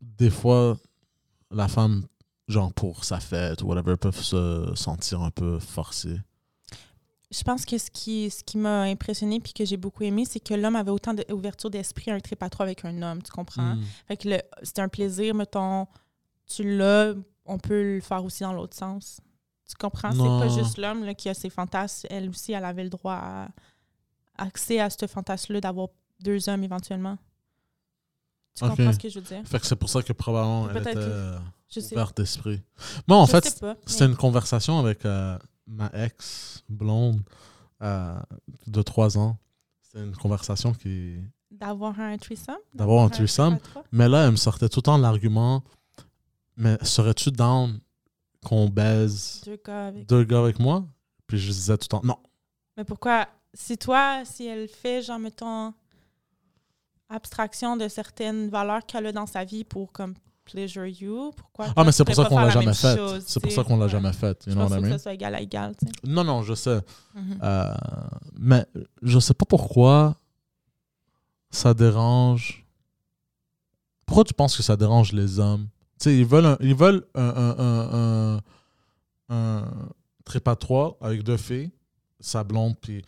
des 0.00 0.30
fois, 0.30 0.76
la 1.50 1.68
femme, 1.68 2.06
genre 2.48 2.72
pour 2.72 3.04
sa 3.04 3.20
fête 3.20 3.62
ou 3.62 3.66
whatever, 3.66 3.96
peut 3.96 4.12
se 4.12 4.72
sentir 4.74 5.22
un 5.22 5.30
peu 5.30 5.58
forcée. 5.58 6.16
Je 7.30 7.42
pense 7.42 7.64
que 7.64 7.78
ce 7.78 7.90
qui, 7.90 8.30
ce 8.30 8.44
qui 8.44 8.58
m'a 8.58 8.82
impressionné 8.82 9.40
puis 9.40 9.52
que 9.52 9.64
j'ai 9.64 9.76
beaucoup 9.76 10.04
aimé, 10.04 10.24
c'est 10.24 10.40
que 10.40 10.54
l'homme 10.54 10.76
avait 10.76 10.90
autant 10.92 11.14
d'ouverture 11.14 11.68
d'esprit 11.70 12.10
à 12.10 12.14
un 12.14 12.20
trip 12.20 12.40
à 12.42 12.48
trois 12.50 12.64
avec 12.64 12.84
un 12.84 13.02
homme, 13.02 13.22
tu 13.22 13.32
comprends? 13.32 13.74
Mm. 13.74 13.82
Fait 14.06 14.16
que 14.16 14.28
le- 14.28 14.42
c'était 14.62 14.82
un 14.82 14.88
plaisir, 14.88 15.34
mettons, 15.34 15.86
tu 16.46 16.76
l'as, 16.76 17.14
on 17.44 17.58
peut 17.58 17.94
le 17.96 18.00
faire 18.00 18.24
aussi 18.24 18.42
dans 18.42 18.52
l'autre 18.52 18.76
sens. 18.76 19.20
Tu 19.68 19.76
comprends? 19.76 20.12
C'est 20.12 20.18
pas 20.18 20.48
juste 20.48 20.78
l'homme 20.78 21.14
qui 21.14 21.28
a 21.28 21.34
ses 21.34 21.50
fantasmes. 21.50 22.06
Elle 22.10 22.28
aussi, 22.28 22.52
elle 22.52 22.64
avait 22.64 22.84
le 22.84 22.90
droit 22.90 23.14
à 23.14 23.48
accès 24.36 24.80
à 24.80 24.90
ce 24.90 25.06
fantasme-là 25.06 25.60
d'avoir 25.60 25.88
deux 26.20 26.48
hommes 26.48 26.64
éventuellement. 26.64 27.18
Tu 28.54 28.64
comprends 28.64 28.92
ce 28.92 28.98
que 28.98 29.08
je 29.08 29.18
veux 29.18 29.24
dire? 29.24 29.42
Fait 29.46 29.58
que 29.58 29.66
c'est 29.66 29.76
pour 29.76 29.88
ça 29.88 30.02
que 30.02 30.12
probablement 30.12 30.70
elle 30.70 30.76
était 30.76 30.96
euh, 30.96 31.38
ouverte 31.92 32.16
d'esprit. 32.16 32.62
Moi, 33.08 33.16
en 33.16 33.26
je 33.26 33.32
fait, 33.32 33.44
c'était 33.86 34.04
mais 34.04 34.12
une 34.12 34.16
conversation 34.16 34.78
avec 34.78 35.04
euh, 35.04 35.36
ma 35.66 35.90
ex 35.92 36.62
blonde 36.68 37.20
euh, 37.82 38.16
de 38.68 38.82
trois 38.82 39.18
ans. 39.18 39.38
C'était 39.82 40.04
une 40.04 40.16
conversation 40.16 40.72
qui. 40.72 41.16
D'avoir 41.50 41.98
un 41.98 42.16
threesome? 42.16 42.56
D'avoir 42.74 43.04
un 43.04 43.08
threesome. 43.08 43.58
Mais 43.92 44.08
là, 44.08 44.24
elle 44.24 44.32
me 44.32 44.36
sortait 44.36 44.68
tout 44.68 44.80
le 44.80 44.84
temps 44.84 44.98
l'argument 44.98 45.62
Mais 46.56 46.76
serais-tu 46.82 47.30
down 47.30 47.80
qu'on 48.44 48.68
baise 48.68 49.40
Deux 49.44 49.58
gars 49.64 49.86
avec. 49.88 50.06
deux 50.08 50.24
gars 50.24 50.40
avec 50.40 50.58
moi? 50.58 50.84
Puis 51.26 51.38
je 51.38 51.50
disais 51.50 51.76
tout 51.78 51.84
le 51.84 51.88
temps 51.88 52.00
Non. 52.04 52.18
Mais 52.76 52.84
pourquoi? 52.84 53.26
Si 53.52 53.78
toi, 53.78 54.22
si 54.24 54.46
elle 54.46 54.68
fait, 54.68 55.02
genre, 55.02 55.18
mettons, 55.18 55.72
abstraction 57.08 57.76
de 57.76 57.88
certaines 57.88 58.48
valeurs 58.48 58.84
qu'elle 58.86 59.06
a 59.06 59.12
dans 59.12 59.26
sa 59.26 59.44
vie 59.44 59.64
pour, 59.64 59.92
comme, 59.92 60.14
pleasure 60.44 60.86
you, 60.86 61.32
pourquoi? 61.36 61.66
Ah, 61.76 61.84
mais 61.84 61.92
c'est 61.92 62.04
pour 62.04 62.14
ça 62.14 62.24
qu'on 62.26 62.38
l'a 62.38 62.50
jamais 62.50 62.74
fait. 62.74 62.98
C'est 63.26 63.40
pour 63.40 63.52
ça 63.52 63.64
qu'on 63.64 63.76
l'a 63.78 63.88
jamais 63.88 64.12
fait. 64.12 64.38
Je 64.44 64.50
You 64.50 64.56
know 64.56 64.64
pense 64.64 64.72
what 64.72 64.78
I 64.78 64.82
que 64.82 64.88
ça 64.90 64.98
soit 64.98 65.14
égal 65.14 65.34
à 65.34 65.40
égal, 65.40 65.74
tu 65.76 65.86
sais. 65.86 65.92
Non, 66.04 66.24
non, 66.24 66.42
je 66.42 66.54
sais. 66.54 66.80
Mhm. 67.14 67.38
Euh, 67.42 67.74
mais 68.38 68.66
je 69.02 69.18
sais 69.18 69.34
pas 69.34 69.46
pourquoi 69.46 70.16
ça 71.50 71.72
dérange. 71.72 72.66
Pourquoi 74.06 74.24
tu 74.24 74.34
penses 74.34 74.56
que 74.56 74.62
ça 74.62 74.76
dérange 74.76 75.12
les 75.12 75.38
hommes? 75.38 75.68
Sais, 76.04 76.18
ils 76.18 76.26
veulent 76.26 76.44
un, 76.44 76.58
ils 76.60 76.74
veulent 76.74 77.02
un, 77.14 77.22
un, 77.58 78.34
un, 78.36 78.40
un, 79.30 79.88
avec 81.00 81.22
deux 81.22 81.38
filles, 81.38 81.70
sa 82.20 82.44
blonde, 82.44 82.76
puis 82.78 83.02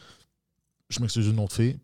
je 0.89 1.01
m'excuse 1.01 1.27
une 1.27 1.39
autre 1.41 1.57
fille, 1.57 1.79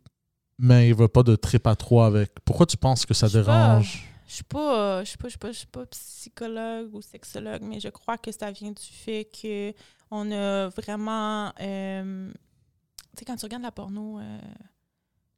mais 0.58 0.88
ils 0.88 0.94
veulent 0.94 1.10
pas 1.10 1.22
de 1.22 1.36
trip 1.36 1.66
à 1.66 1.76
trois 1.76 2.06
avec. 2.06 2.32
Pourquoi 2.46 2.64
tu 2.64 2.78
penses 2.78 3.04
que 3.04 3.12
ça 3.12 3.28
dérange? 3.28 4.08
Je 4.26 4.36
suis 4.36 4.44
pas, 4.44 5.04
je 5.04 5.10
suis 5.10 5.18
pas, 5.18 5.28
je 5.28 5.30
suis 5.32 5.38
pas, 5.38 5.52
je 5.52 5.58
suis 5.58 5.66
pas 5.66 5.84
psychologue 5.84 6.94
ou 6.94 7.02
sexologue, 7.02 7.60
mais 7.60 7.78
je 7.78 7.90
crois 7.90 8.16
que 8.16 8.32
ça 8.32 8.50
vient 8.50 8.72
du 8.72 8.82
fait 8.82 9.26
que 9.26 9.74
on 10.10 10.30
a 10.32 10.70
vraiment, 10.70 11.52
euh, 11.60 12.32
tu 12.32 13.18
sais, 13.18 13.24
quand 13.26 13.36
tu 13.36 13.44
regardes 13.44 13.64
la 13.64 13.72
porno 13.72 14.18
euh, 14.18 14.38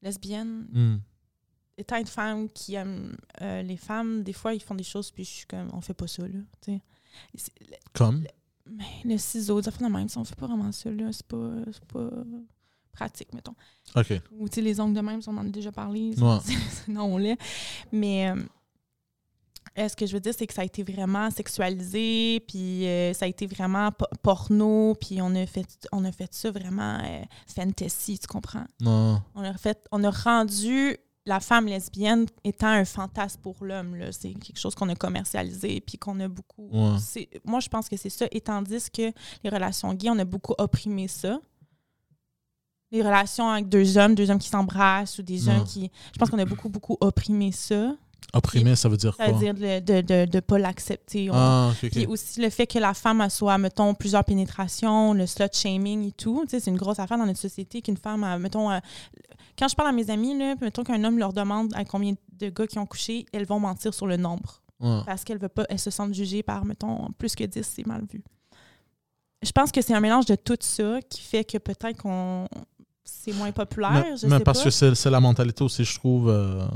lesbienne, 0.03 0.69
Hmm. 0.73 0.99
Étant 1.77 1.97
une 1.99 2.07
femme 2.07 2.49
qui 2.51 2.75
aime 2.75 3.17
euh, 3.43 3.63
les 3.63 3.77
femmes, 3.77 4.23
des 4.23 4.33
fois 4.33 4.55
ils 4.55 4.63
font 4.63 4.75
des 4.75 4.85
choses 4.85 5.11
puis 5.11 5.25
je 5.25 5.31
suis 5.31 5.47
comme, 5.47 5.69
on 5.73 5.81
fait 5.81 5.95
pas 5.95 6.07
ça 6.07 6.23
là, 6.27 6.39
c'est- 6.63 6.81
le- 7.61 7.77
Comme? 7.93 8.25
Mais 8.67 8.85
le 9.05 9.19
ciseau, 9.19 9.61
des 9.61 9.69
affaires 9.69 9.87
de 9.89 9.93
même, 9.93 10.09
ça, 10.09 10.21
on 10.21 10.25
fait 10.25 10.37
pas 10.37 10.47
vraiment 10.47 10.73
ça 10.73 10.91
là, 10.91 11.11
c'est 11.13 11.27
pas, 11.27 11.51
c'est 11.73 11.85
pas 11.85 12.09
pratique, 12.93 13.33
mettons. 13.35 13.55
Ok. 13.97 14.13
Ou 14.39 14.49
tu 14.49 14.55
sais, 14.57 14.61
les 14.63 14.79
ongles 14.81 14.95
de 14.95 15.01
même, 15.01 15.21
ça, 15.21 15.31
on 15.33 15.37
en 15.37 15.47
a 15.47 15.51
déjà 15.51 15.71
parlé. 15.73 16.15
Ouais. 16.17 16.39
non, 16.89 17.05
on 17.15 17.19
l'est. 17.19 17.37
Mais 17.93 18.31
euh, 18.31 18.37
euh, 19.79 19.89
ce 19.89 19.97
que 19.97 20.07
je 20.07 20.13
veux 20.13 20.21
dire, 20.21 20.33
c'est 20.37 20.47
que 20.47 20.55
ça 20.55 20.63
a 20.63 20.65
été 20.65 20.83
vraiment 20.85 21.29
sexualisé, 21.33 22.41
puis 22.47 22.87
euh, 22.87 23.13
ça 23.13 23.25
a 23.25 23.29
été 23.29 23.47
vraiment 23.47 23.91
po- 23.91 24.07
porno, 24.23 24.95
puis 24.95 25.21
on 25.21 25.35
a 25.35 25.45
fait, 25.47 25.67
on 25.91 26.05
a 26.05 26.13
fait 26.13 26.33
ça 26.33 26.51
vraiment 26.53 27.01
euh, 27.05 27.23
fantasy, 27.49 28.19
tu 28.21 28.27
comprends? 28.29 28.65
Non. 28.81 29.21
On 29.35 29.43
a, 29.43 29.53
fait, 29.55 29.85
on 29.91 30.05
a 30.05 30.11
rendu 30.11 30.97
la 31.27 31.41
femme 31.41 31.67
lesbienne 31.67 32.27
étant 32.45 32.69
un 32.69 32.85
fantasme 32.85 33.41
pour 33.41 33.57
l'homme. 33.65 33.97
là. 33.97 34.13
C'est 34.13 34.35
quelque 34.35 34.59
chose 34.59 34.75
qu'on 34.75 34.89
a 34.91 34.95
commercialisé, 34.95 35.81
puis 35.81 35.97
qu'on 35.99 36.19
a 36.21 36.29
beaucoup... 36.29 36.69
Ouais. 36.71 37.29
Moi, 37.45 37.61
je 37.61 37.69
pense 37.69 37.89
que 37.89 37.97
c'est 37.97 38.11
ça. 38.11 38.27
Et 38.31 38.41
tandis 38.41 38.91
que 38.91 39.11
les 39.43 39.51
relations 39.51 39.93
gays, 39.95 40.11
on 40.11 40.19
a 40.19 40.25
beaucoup 40.25 40.55
opprimé 40.59 41.09
ça. 41.09 41.41
Les 42.93 43.03
relations 43.03 43.49
avec 43.49 43.69
deux 43.69 43.97
hommes, 43.99 44.15
deux 44.15 44.31
hommes 44.31 44.39
qui 44.39 44.49
s'embrassent 44.49 45.19
ou 45.19 45.23
des 45.23 45.49
Ouais. 45.49 45.55
hommes 45.57 45.65
qui... 45.65 45.91
Je 46.13 46.19
pense 46.19 46.31
qu'on 46.31 46.39
a 46.39 46.45
beaucoup, 46.45 46.69
beaucoup 46.69 46.97
opprimé 47.01 47.51
ça. 47.53 47.97
Opprimé, 48.33 48.75
ça 48.77 48.89
veut 48.89 48.97
dire 48.97 49.17
quoi? 49.17 49.27
C'est-à-dire 49.27 49.55
de 49.55 49.81
de, 49.81 50.01
de, 50.01 50.25
de 50.31 50.41
pas 50.41 50.59
l'accepter. 50.59 51.29
Ah. 51.33 51.73
Puis 51.81 52.07
aussi 52.07 52.41
le 52.41 52.51
fait 52.51 52.67
que 52.67 52.79
la 52.79 52.93
femme 52.95 53.21
elle 53.21 53.31
soit, 53.31 53.57
mettons, 53.59 53.95
plusieurs 53.95 54.25
pénétrations, 54.25 55.13
le 55.15 55.27
slut 55.27 55.49
shaming 55.53 56.09
et 56.09 56.13
tout. 56.13 56.45
C'est 56.49 56.67
une 56.67 56.77
grosse 56.77 56.99
affaire 56.99 57.17
dans 57.19 57.27
notre 57.27 57.39
société 57.39 57.81
qu'une 57.81 57.97
femme, 57.97 58.25
a, 58.25 58.39
mettons, 58.39 58.71
quand 59.59 59.69
je 59.69 59.75
parle 59.75 59.89
à 59.89 59.93
mes 59.93 60.11
amis, 60.11 60.37
là, 60.39 60.55
mettons 60.61 60.83
qu'un 60.85 61.03
homme 61.05 61.19
leur 61.19 61.33
demande 61.33 61.73
à 61.75 61.85
combien 61.85 62.15
de 62.33 62.49
gars 62.49 62.67
qui 62.67 62.79
ont 62.79 62.87
couché, 62.87 63.27
elles 63.33 63.47
vont 63.47 63.61
mentir 63.61 63.95
sur 63.95 64.07
le 64.07 64.17
nombre. 64.17 64.63
Ouais. 64.81 65.01
Parce 65.07 65.25
qu'elles 65.25 65.39
veut 65.39 65.49
pas, 65.49 65.65
elles 65.69 65.79
se 65.79 65.91
sentent 65.91 66.15
jugées 66.15 66.43
par, 66.43 66.65
mettons, 66.65 67.09
plus 67.19 67.35
que 67.35 67.45
10, 67.45 67.63
c'est 67.63 67.87
mal 67.87 68.05
vu. 68.13 68.23
Je 69.43 69.53
pense 69.53 69.71
que 69.71 69.81
c'est 69.83 69.95
un 69.95 70.01
mélange 70.01 70.27
de 70.27 70.35
tout 70.37 70.57
ça 70.61 71.01
qui 71.09 71.21
fait 71.21 71.45
que 71.45 71.59
peut-être 71.59 72.01
qu'on 72.03 72.49
c'est 73.05 73.33
moins 73.35 73.53
populaire, 73.53 73.93
Mais, 73.93 74.17
je 74.17 74.27
mais 74.27 74.39
sais 74.39 74.45
parce 74.45 74.59
pas. 74.61 74.65
que 74.65 74.71
c'est 74.71 74.95
c'est 74.95 75.11
la 75.11 75.21
mentalité 75.21 75.63
aussi, 75.63 75.85
je 75.85 75.95
trouve. 75.99 76.31
euh, 76.31 76.67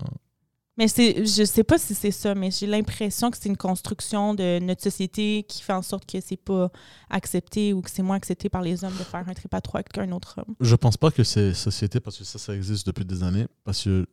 Mais 0.78 0.86
je 0.86 1.44
sais 1.44 1.64
pas 1.64 1.76
si 1.76 1.92
c'est 1.92 2.12
ça, 2.12 2.36
mais 2.36 2.52
j'ai 2.52 2.68
l'impression 2.68 3.32
que 3.32 3.36
c'est 3.36 3.48
une 3.48 3.56
construction 3.56 4.32
de 4.34 4.60
notre 4.60 4.80
société 4.80 5.44
qui 5.48 5.60
fait 5.60 5.72
en 5.72 5.82
sorte 5.82 6.06
que 6.06 6.20
c'est 6.20 6.36
pas 6.36 6.70
accepté 7.10 7.72
ou 7.72 7.82
que 7.82 7.90
c'est 7.90 8.02
moins 8.02 8.14
accepté 8.14 8.48
par 8.48 8.62
les 8.62 8.84
hommes 8.84 8.96
de 8.96 9.02
faire 9.02 9.28
un 9.28 9.34
trip 9.34 9.52
à 9.52 9.60
trois 9.60 9.82
qu'un 9.82 10.12
autre 10.12 10.36
homme. 10.38 10.54
Je 10.60 10.76
pense 10.76 10.96
pas 10.96 11.10
que 11.10 11.24
c'est 11.24 11.52
société 11.52 11.98
parce 11.98 12.16
que 12.16 12.22
ça, 12.22 12.38
ça 12.38 12.54
existe 12.54 12.86
depuis 12.86 13.04
des 13.04 13.24
années. 13.24 13.48
Parce 13.64 13.82
que 13.82 14.06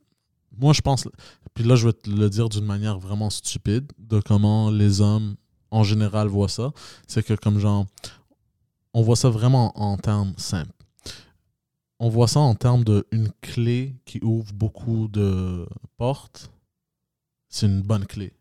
moi, 0.57 0.73
je 0.73 0.81
pense. 0.81 1.07
Puis 1.53 1.63
là, 1.63 1.75
je 1.75 1.85
vais 1.85 1.93
te 1.93 2.09
le 2.09 2.29
dire 2.31 2.49
d'une 2.49 2.65
manière 2.65 2.97
vraiment 2.97 3.29
stupide 3.29 3.91
de 3.99 4.19
comment 4.19 4.71
les 4.71 5.01
hommes 5.01 5.35
en 5.69 5.83
général 5.83 6.29
voient 6.29 6.49
ça. 6.49 6.71
C'est 7.07 7.23
que, 7.23 7.35
comme 7.35 7.59
genre, 7.59 7.85
on 8.93 9.03
voit 9.03 9.15
ça 9.15 9.29
vraiment 9.29 9.77
en 9.79 9.97
termes 9.97 10.33
simples. 10.37 10.71
On 11.99 12.09
voit 12.09 12.27
ça 12.27 12.39
en 12.39 12.55
termes 12.55 12.83
d'une 12.83 13.29
clé 13.41 13.95
qui 14.05 14.19
ouvre 14.23 14.51
beaucoup 14.51 15.07
de 15.07 15.67
portes. 15.97 16.49
C'est 17.55 17.67
une 17.67 17.83
bonne 17.83 18.05
clé. 18.05 18.33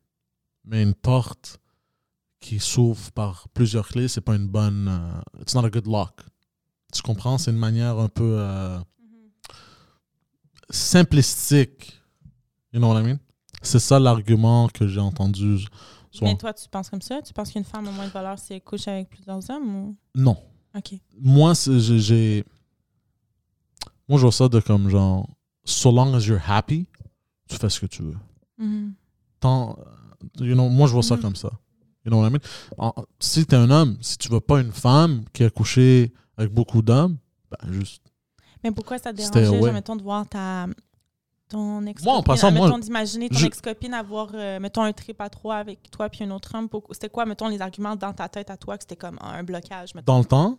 Mais 0.64 0.82
une 0.82 0.92
porte 0.92 1.60
qui 2.40 2.58
s'ouvre 2.58 3.12
par 3.12 3.48
plusieurs 3.50 3.86
clés, 3.86 4.08
c'est 4.08 4.20
pas 4.20 4.34
une 4.34 4.48
bonne. 4.48 4.88
euh, 4.88 5.40
it's 5.40 5.54
not 5.54 5.64
a 5.64 5.70
good 5.70 5.86
lock. 5.86 6.20
Tu 6.92 7.00
comprends? 7.00 7.38
C'est 7.38 7.52
une 7.52 7.56
manière 7.56 7.96
un 8.00 8.08
peu 8.08 8.38
euh, 8.40 8.76
simplistique. 10.68 12.02
You 12.72 12.80
know 12.80 12.88
what 12.88 13.02
I 13.02 13.04
mean? 13.04 13.18
C'est 13.62 13.78
ça 13.78 14.00
l'argument 14.00 14.66
que 14.66 14.88
j'ai 14.88 14.98
entendu. 14.98 15.64
Mais 16.20 16.36
toi, 16.36 16.52
tu 16.52 16.68
penses 16.68 16.90
comme 16.90 17.00
ça? 17.00 17.22
Tu 17.22 17.32
penses 17.32 17.52
qu'une 17.52 17.62
femme 17.62 17.86
a 17.86 17.92
moins 17.92 18.08
de 18.08 18.12
valeur 18.12 18.36
si 18.36 18.54
elle 18.54 18.62
couche 18.62 18.88
avec 18.88 19.10
plusieurs 19.10 19.48
hommes? 19.48 19.76
Ou... 19.76 19.96
Non. 20.16 20.36
OK. 20.76 20.94
Moi, 21.20 21.52
j'ai-. 21.54 22.44
Moi, 24.08 24.18
je 24.18 24.22
vois 24.22 24.32
ça 24.32 24.48
de 24.48 24.58
comme 24.58 24.88
genre. 24.88 25.28
So 25.64 25.92
long 25.92 26.14
as 26.14 26.26
you're 26.26 26.42
happy, 26.44 26.88
tu 27.48 27.56
fais 27.56 27.70
ce 27.70 27.78
que 27.78 27.86
tu 27.86 28.02
veux. 28.02 28.16
Mhm. 28.58 28.94
Tant, 29.44 29.76
you 30.40 30.54
know, 30.54 30.70
moi, 30.70 30.86
je 30.88 30.92
vois 30.94 31.02
ça 31.02 31.16
Mhm. 31.16 31.22
comme 31.22 31.36
ça. 31.36 31.50
You 32.06 32.10
know 32.10 32.20
what 32.22 32.28
I 32.28 32.32
mean? 32.32 32.40
En- 32.78 32.94
si 33.20 33.44
t'es 33.44 33.56
un 33.56 33.70
homme, 33.70 33.98
si 34.00 34.16
tu 34.16 34.30
veux 34.30 34.40
pas 34.40 34.60
une 34.62 34.72
femme 34.72 35.24
qui 35.34 35.44
a 35.44 35.50
couché 35.50 36.12
avec 36.38 36.50
beaucoup 36.52 36.80
d'hommes, 36.80 37.18
ben 37.50 37.72
juste. 37.72 38.02
Mais 38.62 38.70
pourquoi 38.70 38.96
ça 38.98 39.12
te 39.12 39.16
dérangeait, 39.18 39.72
mettons, 39.72 39.96
de 39.96 40.02
voir 40.02 40.26
ta... 40.26 40.66
ton 41.50 41.84
ex-copine? 41.86 42.22
Moi, 42.26 42.50
mettons, 42.52 42.78
d'imaginer 42.78 43.28
ton 43.28 43.38
je- 43.38 43.46
ex-copine 43.46 43.92
avoir, 43.92 44.28
euh, 44.34 44.58
mettons, 44.60 44.82
un 44.82 44.92
trip 44.94 45.20
à 45.20 45.28
trois 45.28 45.56
avec 45.56 45.90
toi 45.90 46.08
puis 46.08 46.24
un 46.24 46.30
autre 46.30 46.52
homme. 46.54 46.68
C'était 46.92 47.10
quoi, 47.10 47.26
mettons, 47.26 47.48
les 47.48 47.60
arguments 47.60 47.96
dans 47.96 48.14
ta 48.14 48.28
tête 48.30 48.48
à 48.50 48.56
toi 48.56 48.78
que 48.78 48.84
c'était 48.84 48.96
comme 48.96 49.18
un 49.20 49.42
blocage, 49.42 49.94
mettons? 49.94 50.10
dans 50.12 50.18
le 50.20 50.24
temps. 50.24 50.58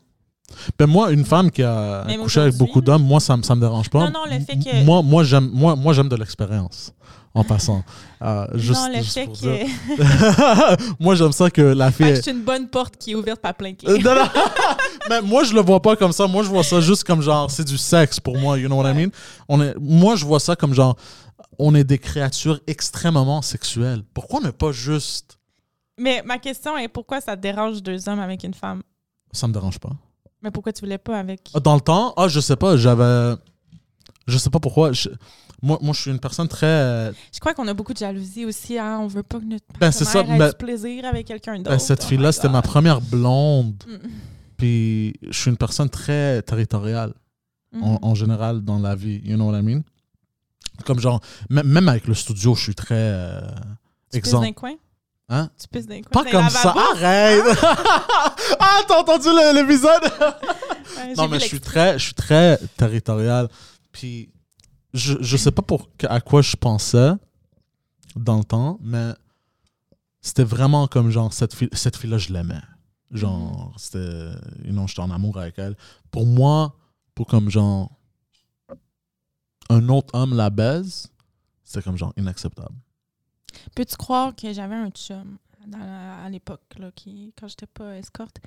Ben 0.77 0.85
moi, 0.87 1.11
une 1.11 1.25
femme 1.25 1.51
qui 1.51 1.63
a 1.63 2.03
Même 2.05 2.21
couché 2.21 2.39
avec 2.41 2.55
beaucoup 2.55 2.81
d'hommes, 2.81 3.03
moi, 3.03 3.19
ça, 3.19 3.35
me- 3.35 3.43
ça 3.43 3.55
me 3.55 3.61
dérange 3.61 3.89
pas. 3.89 4.05
Non, 4.09 4.11
non, 4.11 4.25
le 4.25 4.39
fait 4.39 4.57
que- 4.57 4.83
Moi, 4.83 5.01
moi 5.01 5.23
j'aime 5.23 5.49
moi, 5.51 5.75
moi, 5.75 5.93
j'aime 5.93 6.07
de 6.09 6.15
l'expérience, 6.15 6.93
en 7.33 7.43
passant. 7.51 7.83
Euh, 8.21 8.47
juste, 8.53 8.79
non, 8.81 8.87
le 8.89 9.01
juste 9.03 9.13
fait 9.13 9.27
que... 9.27 10.93
moi, 11.03 11.15
j'aime 11.15 11.31
ça 11.31 11.49
que 11.49 11.61
la 11.61 11.91
fille... 11.91 12.15
C'est 12.23 12.31
une 12.31 12.43
bonne 12.43 12.67
porte 12.69 12.95
qui 12.97 13.11
est 13.11 13.15
ouverte 13.15 13.41
par 13.41 13.53
plein 13.55 13.71
de 13.71 13.77
Euh, 13.87 13.95
clés. 13.95 14.03
non, 14.03 14.15
non. 14.15 14.25
Mais 15.09 15.21
moi, 15.21 15.43
je 15.43 15.53
le 15.53 15.61
vois 15.61 15.81
pas 15.81 15.95
comme 15.95 16.11
ça. 16.11 16.25
Moi, 16.27 16.43
je 16.43 16.49
vois 16.49 16.63
ça 16.63 16.79
juste 16.79 17.03
comme 17.03 17.21
genre, 17.21 17.49
c'est 17.51 17.65
du 17.67 17.77
sexe 17.77 18.19
pour 18.19 18.37
moi, 18.37 18.57
you 18.57 18.67
know 18.67 18.77
what 18.81 18.89
I 18.89 18.93
mean? 18.95 19.09
On 19.49 19.61
est, 19.61 19.75
moi, 19.79 20.15
je 20.15 20.25
vois 20.25 20.39
ça 20.39 20.55
comme 20.55 20.73
genre, 20.73 20.95
on 21.59 21.75
est 21.75 21.83
des 21.83 21.97
créatures 21.99 22.59
extrêmement 22.67 23.41
sexuelles. 23.41 24.03
Pourquoi 24.13 24.39
ne 24.41 24.51
pas 24.51 24.71
juste... 24.71 25.37
Mais 25.99 26.21
ma 26.25 26.37
question 26.39 26.77
est 26.77 26.87
pourquoi 26.87 27.21
ça 27.21 27.35
te 27.35 27.41
dérange 27.41 27.81
deux 27.83 28.07
hommes 28.09 28.19
avec 28.19 28.43
une 28.43 28.53
femme? 28.53 28.81
Ça 29.31 29.47
me 29.47 29.53
dérange 29.53 29.79
pas. 29.79 29.91
Mais 30.45 30.51
pourquoi 30.51 30.71
tu 30.71 30.81
voulais 30.81 30.97
pas 30.99 31.19
avec... 31.19 31.49
Dans 31.61 31.75
le 31.75 31.81
temps, 31.81 32.13
ah, 32.15 32.27
je 32.29 32.39
sais 32.39 32.55
pas, 32.55 32.77
j'avais. 32.77 33.35
Je 34.27 34.37
sais 34.37 34.49
pas 34.51 34.59
pourquoi. 34.59 34.91
je- 34.93 35.09
Moi, 35.61 35.79
moi, 35.81 35.93
je 35.93 36.01
suis 36.01 36.11
une 36.11 36.19
personne 36.19 36.47
très. 36.47 36.67
euh, 36.67 37.11
Je 37.33 37.39
crois 37.39 37.53
qu'on 37.55 37.67
a 37.67 37.73
beaucoup 37.73 37.93
de 37.93 37.97
jalousie 37.97 38.45
aussi. 38.45 38.77
Hein? 38.77 38.99
On 39.01 39.07
veut 39.07 39.23
pas 39.23 39.39
que 39.39 39.45
notre 39.45 39.65
Ben, 39.79 39.91
c'est 39.91 40.05
ça, 40.05 40.19
ait 40.21 40.49
du 40.51 40.55
plaisir 40.57 41.03
avec 41.05 41.25
quelqu'un 41.27 41.57
d'autre. 41.57 41.69
ben, 41.71 41.79
cette 41.79 42.03
Oh 42.03 42.07
fille-là, 42.07 42.31
c'était 42.31 42.49
ma 42.49 42.61
première 42.61 43.01
blonde. 43.01 43.83
Mm. 43.87 44.07
Puis, 44.57 45.13
je 45.29 45.37
suis 45.37 45.49
une 45.49 45.57
personne 45.57 45.89
très 45.89 46.41
territoriale, 46.43 47.13
en, 47.81 47.93
Mhm. 47.93 47.99
en 48.03 48.15
général, 48.15 48.61
dans 48.61 48.79
la 48.79 48.95
vie. 48.95 49.19
You 49.25 49.35
know 49.35 49.49
what 49.49 49.59
I 49.59 49.63
mean? 49.63 49.81
Comme 50.85 50.99
genre, 50.99 51.19
même 51.49 51.89
avec 51.89 52.05
le 52.07 52.13
studio, 52.13 52.53
je 52.53 52.61
suis 52.61 52.75
très. 52.75 52.95
euh, 52.95 53.41
exemple. 54.13 54.45
d'un 54.45 54.53
coin? 54.53 54.73
Hein? 55.27 55.49
Tu 55.59 55.67
pisses 55.67 55.87
d'un? 55.87 56.01
Pas 56.01 56.23
comme 56.25 56.49
ça, 56.49 56.73
arrête! 56.93 57.43
ah, 58.59 58.81
t'as 58.87 58.99
entendu 58.99 59.27
l'épisode? 59.53 60.03
Ouais, 60.97 61.13
Non, 61.15 61.27
mais 61.27 61.39
je 61.39 61.45
suis 61.45 61.59
très, 61.59 61.99
je 61.99 62.05
suis 62.05 62.13
très 62.13 62.57
territorial. 62.77 63.49
Puis, 63.91 64.29
je, 64.93 65.15
je 65.19 65.35
sais 65.35 65.51
pas 65.51 65.63
pour, 65.63 65.89
à 66.03 66.21
quoi 66.21 66.41
je 66.41 66.55
pensais 66.55 67.11
dans 68.15 68.37
le 68.37 68.43
temps, 68.43 68.77
mais 68.81 69.13
c'était 70.21 70.43
vraiment 70.43 70.87
comme 70.87 71.09
genre, 71.09 71.33
cette 71.33 71.53
fille, 71.53 71.69
cette 71.73 71.97
fille-là, 71.97 72.17
je 72.17 72.31
l'aimais. 72.31 72.61
Genre, 73.11 73.73
c'était. 73.77 74.31
You 74.63 74.71
know, 74.71 74.87
j'étais 74.87 75.01
en 75.01 75.11
amour 75.11 75.37
avec 75.37 75.59
elle. 75.59 75.75
Pour 76.11 76.25
moi, 76.25 76.75
pour 77.13 77.27
comme 77.27 77.49
genre. 77.49 77.91
Un 79.69 79.89
autre 79.89 80.13
homme 80.13 80.35
la 80.35 80.49
baise, 80.49 81.07
c'était 81.63 81.81
comme 81.81 81.97
genre 81.97 82.13
inacceptable. 82.17 82.75
Peux-tu 83.75 83.95
croire 83.95 84.35
que 84.35 84.51
j'avais 84.53 84.75
un 84.75 84.89
chum 84.89 85.37
dans 85.67 85.79
à 85.79 86.29
l'époque, 86.29 86.61
là, 86.77 86.91
qui, 86.95 87.33
quand 87.39 87.47
j'étais 87.47 87.65
pas 87.67 87.97
escorte, 87.97 88.39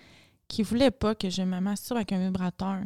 qui 0.47 0.63
voulait 0.63 0.91
pas 0.91 1.15
que 1.15 1.31
je 1.31 1.43
me 1.43 1.59
avec 1.97 2.13
un 2.13 2.25
vibrateur? 2.27 2.81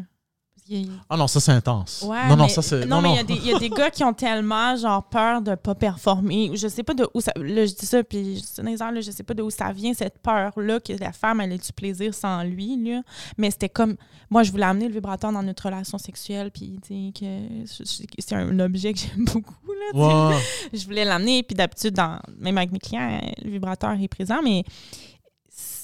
Ah 1.10 1.16
non, 1.16 1.26
ça 1.26 1.40
c'est 1.40 1.52
intense. 1.52 2.04
Ouais, 2.08 2.28
non, 2.28 2.36
non, 2.36 2.44
mais- 2.44 2.48
ça 2.48 2.62
c'est. 2.62 2.86
Non, 2.86 3.00
mais 3.02 3.10
il 3.10 3.16
y 3.16 3.18
a 3.18 3.24
des- 3.24 3.34
il 3.34 3.46
y, 3.46 3.54
a 3.54 3.58
des 3.58 3.68
gars 3.70 3.90
qui 3.90 4.04
ont 4.04 4.12
tellement 4.14 4.74
genre 4.76 5.02
peur 5.02 5.42
de 5.42 5.54
pas 5.54 5.74
performer. 5.74 6.50
Je 6.54 6.68
sais 6.68 6.82
pas 6.82 6.94
de 6.94 7.06
où 7.14 7.20
ça. 7.20 7.32
Là, 7.36 7.66
je 7.66 7.74
dis 7.74 7.84
ça, 7.86 8.02
puis 8.04 8.42
les 8.62 8.82
airs, 8.82 8.92
là, 8.92 9.00
je 9.00 9.10
sais 9.10 9.22
pas 9.22 9.34
de 9.34 9.42
où 9.42 9.50
ça 9.50 9.72
vient, 9.72 9.92
cette 9.92 10.18
peur-là, 10.18 10.80
que 10.80 10.92
la 10.94 11.12
femme 11.12 11.40
elle 11.40 11.52
ait 11.52 11.58
du 11.58 11.72
plaisir 11.72 12.14
sans 12.14 12.42
lui. 12.44 12.76
Là. 12.82 13.02
Mais 13.36 13.50
c'était 13.50 13.68
comme. 13.68 13.96
Moi, 14.30 14.44
je 14.44 14.50
voulais 14.50 14.64
amener 14.64 14.88
le 14.88 14.94
vibrateur 14.94 15.30
dans 15.32 15.42
notre 15.42 15.66
relation 15.66 15.98
sexuelle, 15.98 16.50
puis 16.50 16.78
tu 16.86 16.94
sais, 16.94 17.12
que 17.12 17.26
je- 17.66 17.84
je- 17.84 18.06
c'est 18.18 18.34
un 18.34 18.58
objet 18.60 18.92
que 18.94 19.00
j'aime 19.00 19.24
beaucoup. 19.32 19.54
Là. 19.92 20.38
Je 20.72 20.84
voulais 20.84 21.04
l'amener, 21.04 21.42
puis 21.42 21.54
d'habitude, 21.54 21.98
même 22.38 22.56
avec 22.56 22.72
mes 22.72 22.78
clients, 22.78 23.20
le 23.44 23.50
vibrateur 23.50 23.92
est 24.00 24.08
présent, 24.08 24.40
mais 24.42 24.64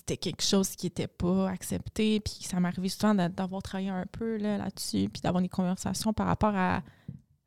c'était 0.09 0.17
quelque 0.17 0.43
chose 0.43 0.71
qui 0.75 0.87
n'était 0.87 1.07
pas 1.07 1.51
accepté. 1.51 2.21
Puis 2.21 2.39
ça 2.43 2.59
m'arrivait 2.61 2.89
souvent 2.89 3.15
d'a- 3.15 3.29
d'avoir 3.29 3.63
travaillé 3.63 3.91
un 3.91 4.07
peu 4.11 4.39
là, 4.39 4.57
là-dessus, 4.57 5.09
puis 5.11 5.21
d'avoir 5.21 5.43
des 5.43 5.49
conversations 5.51 6.13
par 6.15 6.27
rapport 6.27 6.55
à. 6.57 6.83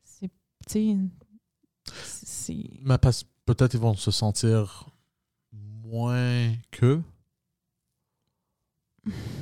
c'est- 0.04 0.30
Tu 0.70 0.96
sais. 0.96 0.98
c'est- 2.24 2.70
Mais 2.84 2.98
parce- 3.00 3.26
peut-être 3.46 3.74
ils 3.74 3.80
vont 3.80 3.96
se 3.96 4.12
sentir 4.12 4.90
moins 5.52 6.54
que. 6.70 7.02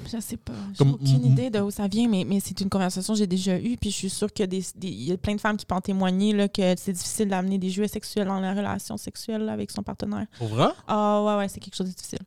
Je 0.09 0.17
sais 0.21 0.37
pas. 0.37 0.53
J'ai 0.73 0.85
aucune 0.89 1.25
idée 1.25 1.49
de 1.49 1.59
où 1.59 1.69
ça 1.69 1.89
vient, 1.89 2.07
mais, 2.07 2.23
mais 2.23 2.39
c'est 2.39 2.61
une 2.61 2.69
conversation 2.69 3.11
que 3.13 3.19
j'ai 3.19 3.27
déjà 3.27 3.59
eue. 3.59 3.75
Puis 3.75 3.91
je 3.91 3.95
suis 3.97 4.09
sûre 4.09 4.31
qu'il 4.31 4.43
y 4.43 4.45
a, 4.45 4.47
des, 4.47 4.63
des- 4.75 4.87
il 4.87 5.03
y 5.03 5.11
a 5.11 5.17
plein 5.17 5.35
de 5.35 5.41
femmes 5.41 5.57
qui 5.57 5.65
peuvent 5.65 5.77
en 5.77 5.81
témoigner 5.81 6.31
là, 6.31 6.47
que 6.47 6.75
c'est 6.77 6.93
difficile 6.93 7.27
d'amener 7.27 7.57
des 7.57 7.69
jouets 7.69 7.89
sexuels 7.89 8.27
dans 8.27 8.39
la 8.39 8.53
relation 8.53 8.95
sexuelle 8.95 9.41
là, 9.43 9.51
avec 9.51 9.69
son 9.71 9.83
partenaire. 9.83 10.25
Pour 10.37 10.47
vrai? 10.47 10.69
Ah 10.87 11.21
ouais, 11.25 11.35
ouais, 11.35 11.49
c'est 11.49 11.59
quelque 11.59 11.75
chose 11.75 11.89
de 11.89 11.93
difficile. 11.93 12.19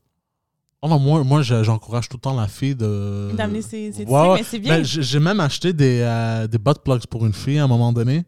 Oh 0.85 0.89
non, 0.89 0.99
moi, 0.99 1.23
moi 1.23 1.43
j'encourage 1.43 2.09
tout 2.09 2.17
le 2.17 2.21
temps 2.23 2.35
la 2.35 2.49
fille 2.49 2.75
de. 2.75 3.31
D'amener 3.37 3.63
ses, 3.63 3.93
ses 3.93 4.05
Ouais, 4.05 4.07
trucs, 4.07 4.31
ouais. 4.31 4.37
mais 4.39 4.43
c'est 4.43 4.59
bien. 4.59 4.79
Mais 4.79 4.85
j'ai 4.85 5.21
même 5.21 5.39
acheté 5.41 5.73
des, 5.73 6.01
euh, 6.01 6.47
des 6.49 6.59
butt 6.59 6.79
plugs 6.85 7.07
pour 7.07 7.25
une 7.25 7.33
fille 7.33 7.59
à 7.59 7.65
un 7.65 7.69
moment 7.69 7.93
donné. 7.93 8.25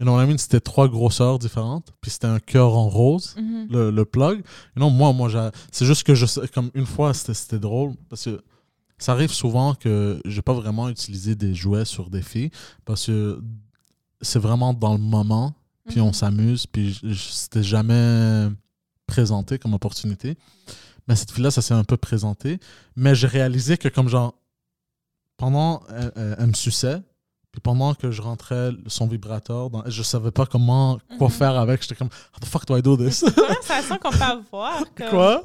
Et 0.00 0.04
non, 0.04 0.18
c'était 0.36 0.60
trois 0.60 0.88
grosseurs 0.88 1.38
différentes. 1.38 1.92
Puis 2.00 2.10
c'était 2.10 2.26
un 2.26 2.40
cœur 2.40 2.76
en 2.76 2.88
rose, 2.88 3.34
Mhm. 3.38 3.68
le, 3.70 3.90
le 3.90 4.04
plug. 4.04 4.40
Et 4.76 4.80
non, 4.80 4.90
moi, 4.90 5.12
moi 5.12 5.30
c'est 5.70 5.86
juste 5.86 6.02
que 6.02 6.14
je 6.14 6.26
comme 6.52 6.70
une 6.74 6.86
fois, 6.86 7.14
c'était 7.14 7.58
drôle. 7.58 7.94
Parce 8.10 8.24
que 8.24 8.42
ça 8.98 9.12
arrive 9.12 9.32
souvent 9.32 9.74
que 9.74 10.20
j'ai 10.26 10.42
pas 10.42 10.52
vraiment 10.52 10.88
utilisé 10.88 11.34
des 11.36 11.54
jouets 11.54 11.84
sur 11.86 12.10
des 12.10 12.22
filles. 12.22 12.50
Parce 12.84 13.06
que 13.06 13.40
c'est 14.20 14.38
vraiment 14.40 14.74
dans 14.74 14.92
le 14.92 15.00
moment. 15.00 15.54
Puis 15.88 16.00
on 16.00 16.08
Mhm. 16.08 16.12
s'amuse. 16.12 16.66
Puis 16.66 17.00
c'était 17.16 17.62
jamais 17.62 18.48
présenté 19.06 19.58
comme 19.58 19.72
opportunité. 19.74 20.36
Mais 21.08 21.16
cette 21.16 21.30
fille-là, 21.32 21.50
ça 21.50 21.62
s'est 21.62 21.74
un 21.74 21.84
peu 21.84 21.96
présenté. 21.96 22.60
Mais 22.96 23.14
j'ai 23.14 23.26
réalisé 23.26 23.78
que 23.78 23.88
comme 23.88 24.08
genre, 24.08 24.34
pendant, 25.36 25.82
elle 26.16 26.46
me 26.46 26.54
suçait, 26.54 27.00
Puis 27.52 27.60
pendant 27.60 27.92
que 27.92 28.10
je 28.10 28.22
rentrais 28.22 28.70
son 28.86 29.06
vibrateur, 29.06 29.68
dans, 29.68 29.82
je 29.84 30.02
savais 30.02 30.30
pas 30.30 30.46
comment, 30.46 30.98
quoi 31.18 31.28
Mhm. 31.28 31.34
faire 31.34 31.58
avec. 31.58 31.82
J'étais 31.82 31.94
comme, 31.94 32.08
how 32.08 32.40
the 32.40 32.46
fuck 32.46 32.64
do 32.66 32.74
I 32.78 32.80
do 32.80 32.96
this? 32.96 33.16
C'est 33.18 33.26
une 33.28 33.34
conversation 33.34 33.98
qu'on 33.98 34.10
peut 34.10 34.22
avoir. 34.22 34.78
comme- 34.96 35.10
Quoi? 35.10 35.44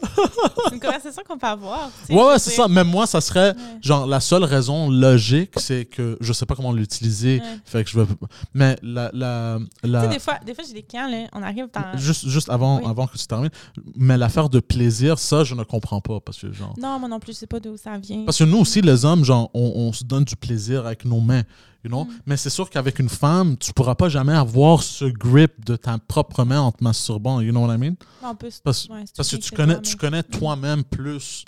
C'est 0.70 0.76
une 0.76 0.80
conversation 0.80 1.22
qu'on 1.28 1.38
peut 1.38 1.48
avoir. 1.48 1.90
tu 2.00 2.06
sais, 2.08 2.14
Ouais, 2.18 2.24
ouais, 2.28 2.40
c'est 2.40 2.52
ça. 2.52 2.70
Même 2.70 2.88
moi, 2.88 3.08
ça 3.08 3.20
serait, 3.20 3.50
Ouais. 3.50 3.62
genre, 3.82 4.08
la 4.08 4.22
seule 4.22 4.46
raison 4.46 4.90
logique, 4.90 5.52
c'est 5.58 5.84
que 5.84 6.18
je 6.22 6.32
sais 6.32 6.46
pas 6.46 6.56
comment 6.56 6.72
l'utiliser. 6.72 7.42
Ouais. 7.42 7.60
Fait 7.66 7.84
que 7.84 7.90
je 7.90 8.00
veux. 8.00 8.08
Mais 8.54 8.78
la. 8.82 9.10
la, 9.14 9.58
Tu 9.84 9.90
la 9.90 10.02
sais, 10.04 10.08
des 10.08 10.20
fois, 10.20 10.40
des 10.46 10.56
fois 10.56 10.64
j'ai 10.66 10.76
des 10.76 10.84
clients, 10.84 11.10
là, 11.10 11.28
on 11.34 11.44
arrive 11.44 11.68
dans. 11.74 11.98
juste, 11.98 12.26
juste 12.30 12.50
avant, 12.50 12.78
Oui. 12.78 12.86
avant 12.90 13.08
que 13.08 13.18
tu 13.18 13.28
termines. 13.28 13.52
Mais 13.98 14.18
l'affaire 14.18 14.48
de 14.48 14.62
plaisir, 14.62 15.20
ça, 15.20 15.44
je 15.44 15.56
ne 15.56 15.64
comprends 15.64 16.00
pas. 16.00 16.22
Parce 16.22 16.38
que, 16.38 16.54
genre. 16.54 16.74
Non, 16.82 17.00
moi 17.00 17.10
non 17.10 17.20
plus, 17.20 17.34
je 17.34 17.40
sais 17.40 17.48
pas 17.48 17.60
d'où 17.60 17.76
ça 17.76 17.98
vient. 17.98 18.24
Parce 18.24 18.38
que 18.38 18.46
nous 18.46 18.60
aussi, 18.60 18.80
les 18.82 19.04
hommes, 19.04 19.26
genre, 19.26 19.50
on, 19.54 19.74
on 19.76 19.92
se 19.92 20.06
donne 20.06 20.24
du 20.24 20.38
plaisir 20.38 20.86
avec 20.86 21.04
nos 21.04 21.20
mains. 21.20 21.44
You 21.84 21.90
know? 21.90 22.06
Mm. 22.06 22.20
Mais 22.26 22.38
c'est 22.38 22.50
sûr 22.50 22.70
qu'avec 22.70 23.00
une 23.00 23.10
femme, 23.10 23.58
tu 23.58 23.74
pourras 23.74 23.96
pas 23.96 24.10
jamais 24.10 24.34
avoir 24.34 24.84
ce 24.84 25.06
grip 25.06 25.66
de 25.66 25.76
ta 25.76 25.98
propre 25.98 26.44
main 26.44 26.60
en 26.60 26.72
te 26.72 26.84
masturbant. 26.84 27.42
You 27.42 27.52
know 27.52 27.66
what 27.66 27.76
I 27.76 27.78
mean? 27.78 27.96
En 28.24 28.36
plus, 28.36 28.60
Parce, 28.64 28.88
ouais, 28.90 29.04
c'est 29.06 29.16
parce 29.16 29.32
que 29.32 29.36
tu 29.38 29.52
connais, 29.52 29.82
tu 29.82 29.96
connais 29.96 30.24
toi-même 30.24 30.84
plus 30.84 31.46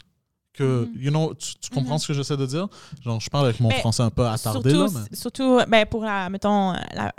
que. 0.54 0.86
Mhm. 0.86 1.02
You 1.02 1.10
know, 1.12 1.34
tu, 1.34 1.56
tu 1.56 1.70
comprends 1.70 1.98
ce 1.98 2.08
que 2.08 2.14
j'essaie 2.14 2.38
de 2.38 2.46
dire? 2.46 2.68
Genre, 3.04 3.20
je 3.20 3.30
parle 3.30 3.46
avec 3.46 3.60
mon 3.60 3.70
Mais 3.70 3.80
français 3.80 4.04
un 4.04 4.10
peu 4.10 4.26
attardé, 4.28 4.72
surtout, 4.72 4.94
là. 4.94 5.02
Mais... 5.10 5.18
surtout 5.18 5.60
ben, 5.68 5.86
pour 5.86 6.04
la, 6.04 6.30
mettons, 6.30 6.74
la, 6.94 7.14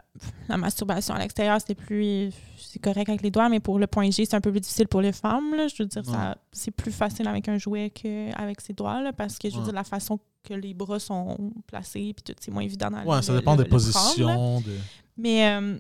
la 0.49 0.57
masturbation 0.57 1.15
à 1.15 1.19
l'extérieur, 1.19 1.59
c'est 1.65 1.75
plus. 1.75 2.31
C'est 2.73 2.79
correct 2.79 3.09
avec 3.09 3.23
les 3.23 3.31
doigts, 3.33 3.49
mais 3.49 3.59
pour 3.59 3.79
le 3.81 3.87
point 3.89 4.09
G, 4.11 4.25
c'est 4.25 4.37
un 4.37 4.41
peu 4.41 4.53
plus 4.53 4.61
difficile 4.61 4.87
pour 4.87 5.01
les 5.01 5.13
femmes. 5.13 5.55
là. 5.57 5.67
Je 5.67 5.83
veux 5.83 5.89
dire, 5.89 6.05
ça, 6.05 6.37
c'est 6.53 6.71
plus 6.71 6.93
facile 6.93 7.27
avec 7.27 7.49
un 7.49 7.59
jouet 7.59 7.91
qu'avec 7.91 8.61
ses 8.61 8.73
doigts, 8.75 9.03
là, 9.03 9.13
parce 9.13 9.39
que 9.39 9.49
je 9.51 9.55
veux 9.55 9.61
Ouais. 9.61 9.65
dire, 9.67 9.75
la 9.75 9.83
façon 9.85 10.21
que 10.45 10.55
les 10.55 10.73
bras 10.73 11.01
sont 11.01 11.53
placés, 11.67 12.13
puis 12.15 12.23
tout, 12.23 12.35
c'est 12.41 12.53
moins 12.53 12.63
évident 12.63 12.91
dans 12.91 13.03
Ouais, 13.05 13.17
le- 13.17 13.23
ça 13.23 13.35
dépend 13.37 13.57
le- 13.57 13.65
des 13.65 13.65
le 13.65 13.69
prendre, 13.71 13.85
là. 13.87 13.93
positions. 13.93 14.61
des- 14.61 14.79
Mais, 15.17 15.49
euh, 15.49 15.79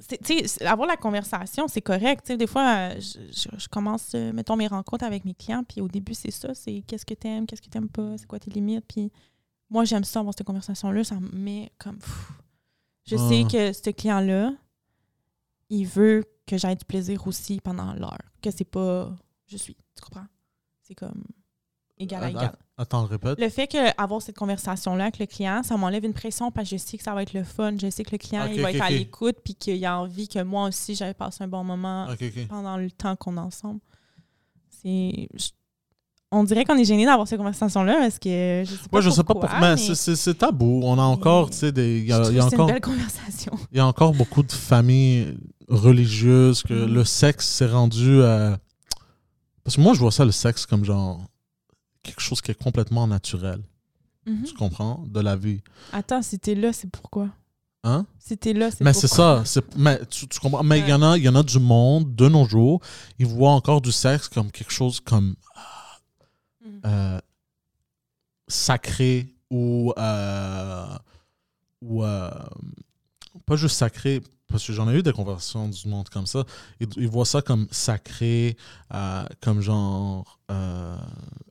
c'est- 0.00 0.22
tu 0.22 0.46
sais, 0.46 0.64
avoir 0.64 0.86
la 0.86 0.96
conversation, 0.96 1.66
c'est 1.66 1.82
correct. 1.82 2.30
Des 2.30 2.46
fois, 2.46 2.62
euh, 2.76 2.94
je, 3.00 3.18
je- 3.32 3.58
je 3.58 3.68
commence, 3.68 4.12
euh, 4.14 4.32
mettons, 4.32 4.54
mes 4.56 4.68
rencontres 4.68 5.04
avec 5.04 5.24
mes 5.24 5.34
clients, 5.34 5.64
puis 5.64 5.80
au 5.80 5.88
début, 5.88 6.14
c'est 6.14 6.30
ça, 6.30 6.54
c'est 6.54 6.82
qu'est-ce 6.86 7.04
que 7.04 7.14
t'aimes, 7.14 7.44
qu'est-ce 7.46 7.60
que 7.62 7.68
t'aimes 7.68 7.88
pas, 7.88 8.16
c'est 8.18 8.26
quoi 8.26 8.38
tes 8.38 8.50
limites. 8.52 8.84
Puis 8.86 9.10
moi, 9.68 9.84
j'aime 9.84 10.04
ça, 10.04 10.20
avoir 10.20 10.32
cette 10.36 10.46
conversation-là, 10.46 11.02
ça 11.02 11.16
me 11.16 11.28
met 11.32 11.72
comme... 11.76 11.98
pff. 11.98 12.32
Je 13.06 13.16
Ah. 13.18 13.28
sais 13.28 13.44
que 13.50 13.72
ce 13.72 13.90
client-là, 13.90 14.52
il 15.70 15.86
veut 15.86 16.24
que 16.46 16.56
j'aie 16.56 16.74
du 16.74 16.84
plaisir 16.84 17.26
aussi 17.26 17.60
pendant 17.60 17.92
l'heure, 17.94 18.18
que 18.42 18.50
c'est 18.50 18.64
pas 18.64 19.14
je 19.46 19.56
suis, 19.56 19.74
tu 19.96 20.02
comprends? 20.02 20.26
C'est 20.82 20.94
comme 20.94 21.24
égal 21.98 22.24
à 22.24 22.30
égal. 22.30 22.52
Attends, 22.76 23.06
répète. 23.06 23.40
Le 23.40 23.48
fait 23.48 23.66
qu'avoir 23.66 24.22
cette 24.22 24.36
conversation-là 24.36 25.04
avec 25.04 25.18
le 25.18 25.26
client, 25.26 25.62
ça 25.64 25.76
m'enlève 25.76 26.04
une 26.04 26.12
pression 26.12 26.52
parce 26.52 26.70
que 26.70 26.76
je 26.76 26.80
sais 26.80 26.96
que 26.96 27.02
ça 27.02 27.12
va 27.12 27.22
être 27.22 27.32
le 27.32 27.42
fun. 27.42 27.76
Je 27.76 27.90
sais 27.90 28.04
que 28.04 28.12
le 28.12 28.18
client 28.18 28.46
il 28.46 28.60
va 28.60 28.70
être 28.72 28.82
à 28.82 28.90
l'écoute 28.90 29.36
puis 29.44 29.54
qu'il 29.54 29.84
a 29.84 29.98
envie 29.98 30.28
que 30.28 30.40
moi 30.42 30.68
aussi, 30.68 30.94
j'aille 30.94 31.14
passer 31.14 31.44
un 31.44 31.48
bon 31.48 31.64
moment 31.64 32.06
pendant 32.48 32.76
le 32.76 32.90
temps 32.90 33.16
qu'on 33.16 33.36
est 33.36 33.40
ensemble. 33.40 33.80
C'est... 34.68 35.28
On 36.30 36.44
dirait 36.44 36.64
qu'on 36.66 36.76
est 36.76 36.84
gêné 36.84 37.06
d'avoir 37.06 37.26
cette 37.26 37.38
conversation-là 37.38 37.96
parce 38.00 38.18
que 38.18 38.62
je 38.66 38.74
sais 38.74 38.88
pas 38.90 38.98
Ouais, 38.98 39.02
je 39.02 39.08
sais 39.10 39.24
pas 39.24 39.32
pourquoi. 39.34 39.60
Mais, 39.60 39.76
mais 39.76 39.94
c'est- 39.94 40.34
tabou. 40.34 40.82
On 40.84 40.98
a 40.98 41.02
encore, 41.02 41.48
tu 41.48 41.56
sais, 41.56 41.72
des. 41.72 42.00
Il 42.00 42.06
y 42.06 42.12
a, 42.12 42.20
y 42.20 42.24
c'est 42.26 42.32
une 42.34 42.42
encore. 42.42 42.66
belle 42.66 42.82
conversation. 42.82 43.52
Il 43.72 43.78
y 43.78 43.80
a 43.80 43.86
encore 43.86 44.12
beaucoup 44.12 44.42
de 44.42 44.52
familles 44.52 45.38
religieuses 45.68 46.62
que 46.62 46.74
Mhm. 46.74 46.94
le 46.94 47.04
sexe 47.04 47.46
s'est 47.48 47.66
rendu 47.66 48.22
à... 48.22 48.58
Parce 49.64 49.76
que 49.76 49.80
moi, 49.82 49.94
je 49.94 50.00
vois 50.00 50.12
ça, 50.12 50.24
le 50.24 50.32
sexe, 50.32 50.64
comme 50.66 50.84
genre 50.84 51.26
quelque 52.02 52.20
chose 52.20 52.40
qui 52.40 52.50
est 52.50 52.62
complètement 52.62 53.06
naturel. 53.06 53.62
Mhm. 54.26 54.44
Tu 54.44 54.54
comprends? 54.54 55.04
De 55.06 55.20
la 55.20 55.36
vie. 55.36 55.60
Attends, 55.92 56.22
si 56.22 56.38
t'es 56.38 56.54
là, 56.54 56.72
c'est 56.72 56.90
pourquoi? 56.90 57.28
Hein? 57.84 58.06
Si 58.18 58.36
t'es 58.36 58.52
là, 58.54 58.70
c'est 58.70 58.82
Mais 58.82 58.92
c'est 58.92 59.06
ça. 59.08 59.42
Mais 59.76 60.00
tu, 60.06 60.26
tu 60.26 60.40
comprends? 60.40 60.62
Mais 60.62 60.80
il 60.80 60.88
y, 60.88 60.92
en 60.92 61.02
a- 61.02 61.16
y 61.18 61.28
en 61.28 61.34
a 61.34 61.42
du 61.42 61.58
monde, 61.58 62.14
de 62.14 62.28
nos 62.28 62.44
jours, 62.46 62.80
ils 63.18 63.26
voient 63.26 63.52
encore 63.52 63.80
du 63.80 63.92
sexe 63.92 64.28
comme 64.28 64.50
quelque 64.50 64.72
chose 64.72 65.00
comme 65.00 65.34
Mhm. 66.64 66.80
euh, 66.86 67.20
sacré 68.48 69.34
ou, 69.50 69.92
euh, 69.96 70.98
ou 71.82 72.04
euh, 72.04 72.30
pas 73.46 73.56
juste 73.56 73.76
sacré, 73.76 74.22
parce 74.48 74.66
que 74.66 74.72
j'en 74.72 74.90
ai 74.90 74.94
eu 74.94 75.02
des 75.02 75.12
conversations 75.12 75.68
du 75.68 75.88
monde 75.88 76.08
comme 76.08 76.26
ça. 76.26 76.44
Ils, 76.80 77.08
voient 77.08 77.26
ça 77.26 77.42
comme 77.42 77.68
sacré, 77.70 78.56
euh, 78.94 79.24
comme 79.42 79.60
genre 79.60 80.38
euh, 80.50 80.96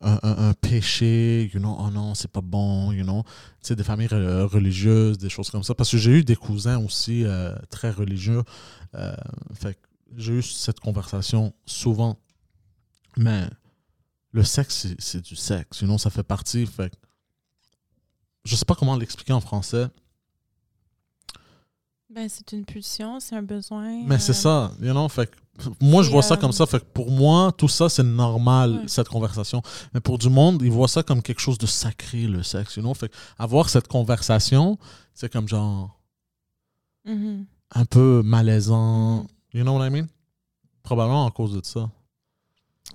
un, 0.01 0.53
péché, 0.55 1.49
you 1.53 1.59
know, 1.59 1.77
oh 1.79 1.89
non, 1.91 2.15
c'est 2.15 2.31
pas 2.31 2.41
bon, 2.41 2.91
you 2.91 3.03
know. 3.03 3.23
Tu 3.61 3.69
sais, 3.69 3.75
des 3.75 3.83
familles 3.83 4.07
re- 4.07 4.45
religieuses, 4.45 5.17
des 5.19 5.29
choses 5.29 5.51
comme 5.51 5.63
ça. 5.63 5.75
Parce 5.75 5.91
que 5.91 5.97
j'ai 5.97 6.11
eu 6.11 6.23
des 6.23 6.35
cousins 6.35 6.79
aussi 6.79 7.23
euh, 7.23 7.55
très 7.69 7.91
religieux. 7.91 8.43
Fait 9.53 9.77
j'ai 10.15 10.33
eu 10.33 10.41
cette 10.41 10.79
conversation 10.79 11.53
souvent. 11.65 12.17
Mais 13.15 13.47
le 14.31 14.43
sexe, 14.43 14.87
c'est- 14.97 15.21
du 15.21 15.35
sexe. 15.35 15.79
Sinon, 15.79 15.97
ça 15.97 16.09
fait 16.09 16.23
partie. 16.23 16.65
Fait 16.65 16.91
je 18.45 18.55
sais 18.55 18.65
pas 18.65 18.75
comment 18.75 18.95
l'expliquer 18.95 19.33
en 19.33 19.41
français, 19.41 19.87
Ben, 22.18 22.28
c'est 22.28 22.51
une 22.51 22.65
pulsion, 22.65 23.20
c'est 23.20 23.36
un 23.36 23.43
besoin. 23.43 24.03
mais 24.07 24.18
c'est 24.18 24.32
euh, 24.32 24.34
ça. 24.34 24.72
You 24.82 24.91
know, 24.91 25.07
fait 25.07 25.30
moi, 25.80 26.01
je 26.01 26.09
vois 26.09 26.24
ça 26.24 26.34
euh, 26.34 26.38
comme 26.38 26.51
ça. 26.51 26.65
Fait 26.65 26.80
que 26.80 26.86
pour 26.86 27.11
moi, 27.11 27.51
tout 27.51 27.68
ça, 27.68 27.89
c'est 27.89 28.01
normal, 28.03 28.72
Ouais. 28.72 28.88
cette 28.88 29.07
conversation. 29.07 29.61
Mais 29.93 29.99
pour 29.99 30.18
du 30.18 30.28
monde, 30.28 30.63
ils 30.63 30.72
voient 30.72 30.88
ça 30.88 31.03
comme 31.03 31.22
quelque 31.22 31.41
chose 31.41 31.59
de 31.59 31.68
sacré, 31.68 32.24
le 32.24 32.41
sexe. 32.41 32.76
You 32.76 32.82
know? 32.82 32.95
Fait 32.95 33.11
avoir 33.38 33.70
cette 33.70 33.88
conversation, 33.88 34.80
c'est 35.13 35.32
comme 35.32 35.47
genre 35.47 35.99
mhm. 37.05 37.45
un 37.76 37.86
peu 37.86 38.24
malaisant. 38.24 39.22
Mhm. 39.22 39.28
You 39.53 39.63
know 39.63 39.78
what 39.78 39.86
I 39.86 39.91
mean? 39.91 40.07
Probablement 40.82 41.28
à 41.28 41.32
cause 41.32 41.53
de 41.53 41.63
ça. 41.63 41.88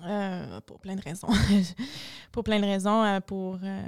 Euh, 0.05 0.59
pour 0.65 0.79
plein 0.79 0.95
de 0.95 1.01
raisons. 1.01 1.27
pour 2.33 2.43
plein 2.43 2.59
de 2.59 2.65
raisons. 2.65 3.03
euh, 3.03 3.21
pour 3.21 3.59
euh, 3.63 3.81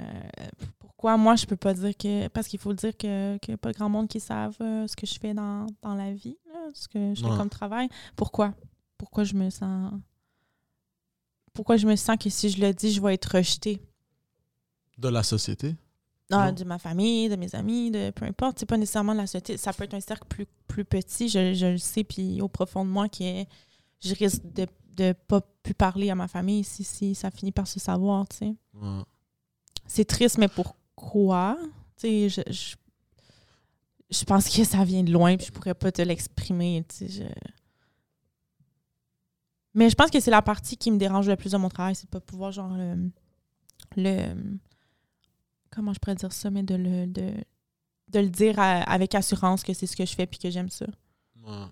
pourquoi 1.06 1.22
moi 1.22 1.36
je 1.36 1.46
peux 1.46 1.56
pas 1.56 1.72
dire 1.72 1.96
que. 1.96 2.26
Parce 2.28 2.48
qu'il 2.48 2.58
faut 2.58 2.72
dire 2.74 2.90
que 2.96 3.36
qu'il 3.38 3.52
n'y 3.52 3.54
a 3.54 3.58
pas 3.58 3.70
grand 3.70 3.88
monde 3.88 4.08
qui 4.08 4.18
savent 4.18 4.56
euh, 4.60 4.88
ce 4.88 4.96
que 4.96 5.06
je 5.06 5.18
fais 5.20 5.34
dans, 5.34 5.66
dans 5.80 5.94
la 5.94 6.12
vie, 6.12 6.36
là, 6.52 6.68
ce 6.74 6.88
que 6.88 7.14
je 7.14 7.20
fais 7.22 7.30
Ouais. 7.30 7.36
comme 7.36 7.48
travail. 7.48 7.88
Pourquoi? 8.16 8.54
Pourquoi 8.98 9.22
je 9.22 9.34
me 9.34 9.48
sens. 9.50 9.92
Pourquoi 11.52 11.76
je 11.76 11.86
me 11.86 11.94
sens 11.94 12.16
que 12.18 12.28
si 12.28 12.50
je 12.50 12.60
le 12.60 12.72
dis, 12.74 12.90
je 12.92 13.00
vais 13.00 13.14
être 13.14 13.36
rejetée? 13.36 13.80
De 14.98 15.08
la 15.08 15.22
société? 15.22 15.76
Ah, 16.32 16.46
Non. 16.50 16.52
de 16.52 16.64
ma 16.64 16.78
famille, 16.78 17.28
de 17.28 17.36
mes 17.36 17.54
amis, 17.54 17.92
de 17.92 18.10
peu 18.10 18.24
importe. 18.24 18.58
C'est 18.58 18.66
pas 18.66 18.76
nécessairement 18.76 19.12
de 19.12 19.18
la 19.18 19.26
société. 19.28 19.56
Ça 19.56 19.72
peut 19.72 19.84
être 19.84 19.94
un 19.94 20.00
cercle 20.00 20.26
plus, 20.28 20.46
plus 20.66 20.84
petit, 20.84 21.28
je, 21.28 21.54
je 21.54 21.66
le 21.66 21.78
sais, 21.78 22.02
puis 22.02 22.40
au 22.42 22.48
profond 22.48 22.84
de 22.84 22.90
moi, 22.90 23.08
que 23.08 23.44
je 24.00 24.12
risque 24.14 24.42
de 24.54 24.66
ne 24.98 25.12
pas 25.12 25.40
plus 25.62 25.74
parler 25.74 26.10
à 26.10 26.16
ma 26.16 26.26
famille 26.26 26.64
si, 26.64 26.82
si 26.82 27.14
ça 27.14 27.30
finit 27.30 27.52
par 27.52 27.68
se 27.68 27.78
savoir, 27.78 28.26
tu 28.28 28.38
sais. 28.38 28.54
Ouais. 28.74 29.02
C'est 29.86 30.04
triste, 30.04 30.38
mais 30.38 30.48
pourquoi? 30.96 31.56
Tu 31.96 32.28
sais, 32.28 32.28
je, 32.50 32.74
je, 34.10 34.24
pense 34.24 34.48
que 34.48 34.64
ça 34.64 34.84
vient 34.84 35.02
de 35.02 35.12
loin, 35.12 35.36
puis 35.36 35.46
je 35.46 35.52
pourrais 35.52 35.74
pas 35.74 35.92
te 35.92 36.02
l'exprimer, 36.02 36.84
je- 37.00 37.22
Mais 39.74 39.90
je 39.90 39.94
pense 39.94 40.10
que 40.10 40.20
c'est 40.20 40.30
la 40.30 40.42
partie 40.42 40.76
qui 40.78 40.90
me 40.90 40.96
dérange 40.96 41.28
le 41.28 41.36
plus 41.36 41.52
de 41.52 41.58
mon 41.58 41.68
travail, 41.68 41.94
c'est 41.94 42.06
de 42.06 42.10
pas 42.10 42.20
pouvoir, 42.20 42.50
genre, 42.50 42.74
le... 42.76 43.10
le- 43.96 44.58
comment 45.70 45.92
je 45.92 45.98
pourrais 45.98 46.14
dire 46.16 46.32
ça, 46.32 46.50
mais 46.50 46.62
de 46.62 46.74
le, 46.74 47.06
de, 47.06 47.32
de 48.08 48.18
le 48.20 48.28
dire 48.30 48.58
avec 48.58 49.14
assurance 49.14 49.62
que 49.62 49.74
c'est 49.74 49.86
ce 49.86 49.96
que 49.96 50.06
je 50.06 50.14
fais 50.14 50.26
puis 50.26 50.38
que 50.38 50.48
j'aime 50.50 50.70
ça. 50.70 50.86
Ouais. 51.44 51.66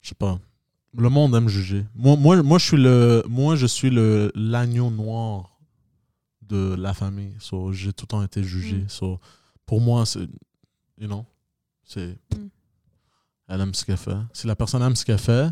Je 0.00 0.08
sais 0.08 0.14
pas. 0.14 0.38
Le 0.96 1.08
monde 1.08 1.34
aime 1.34 1.48
juger. 1.48 1.84
Moi, 1.94 2.16
moi, 2.16 2.42
moi 2.42 2.58
je 2.58 2.66
suis 2.66 2.76
le, 2.76 3.22
moi, 3.28 3.56
je 3.56 3.66
suis 3.66 3.90
le 3.90 4.32
l'agneau 4.34 4.90
noir 4.90 5.51
de 6.52 6.74
la 6.74 6.92
famille. 6.94 7.34
So, 7.40 7.72
j'ai 7.72 7.92
tout 7.92 8.04
le 8.04 8.08
temps 8.08 8.22
été 8.22 8.42
jugé. 8.44 8.76
Mm. 8.76 8.88
So, 8.88 9.18
pour 9.66 9.80
moi, 9.80 10.04
c'est, 10.06 10.28
you 10.98 11.06
know, 11.06 11.24
c'est, 11.84 12.18
Mm. 12.34 12.48
elle 13.48 13.60
aime 13.62 13.74
ce 13.74 13.84
qu'elle 13.84 13.96
fait. 13.96 14.16
Si 14.32 14.46
la 14.46 14.54
personne 14.56 14.82
aime 14.82 14.94
ce 14.96 15.04
qu'elle 15.04 15.18
fait, 15.18 15.48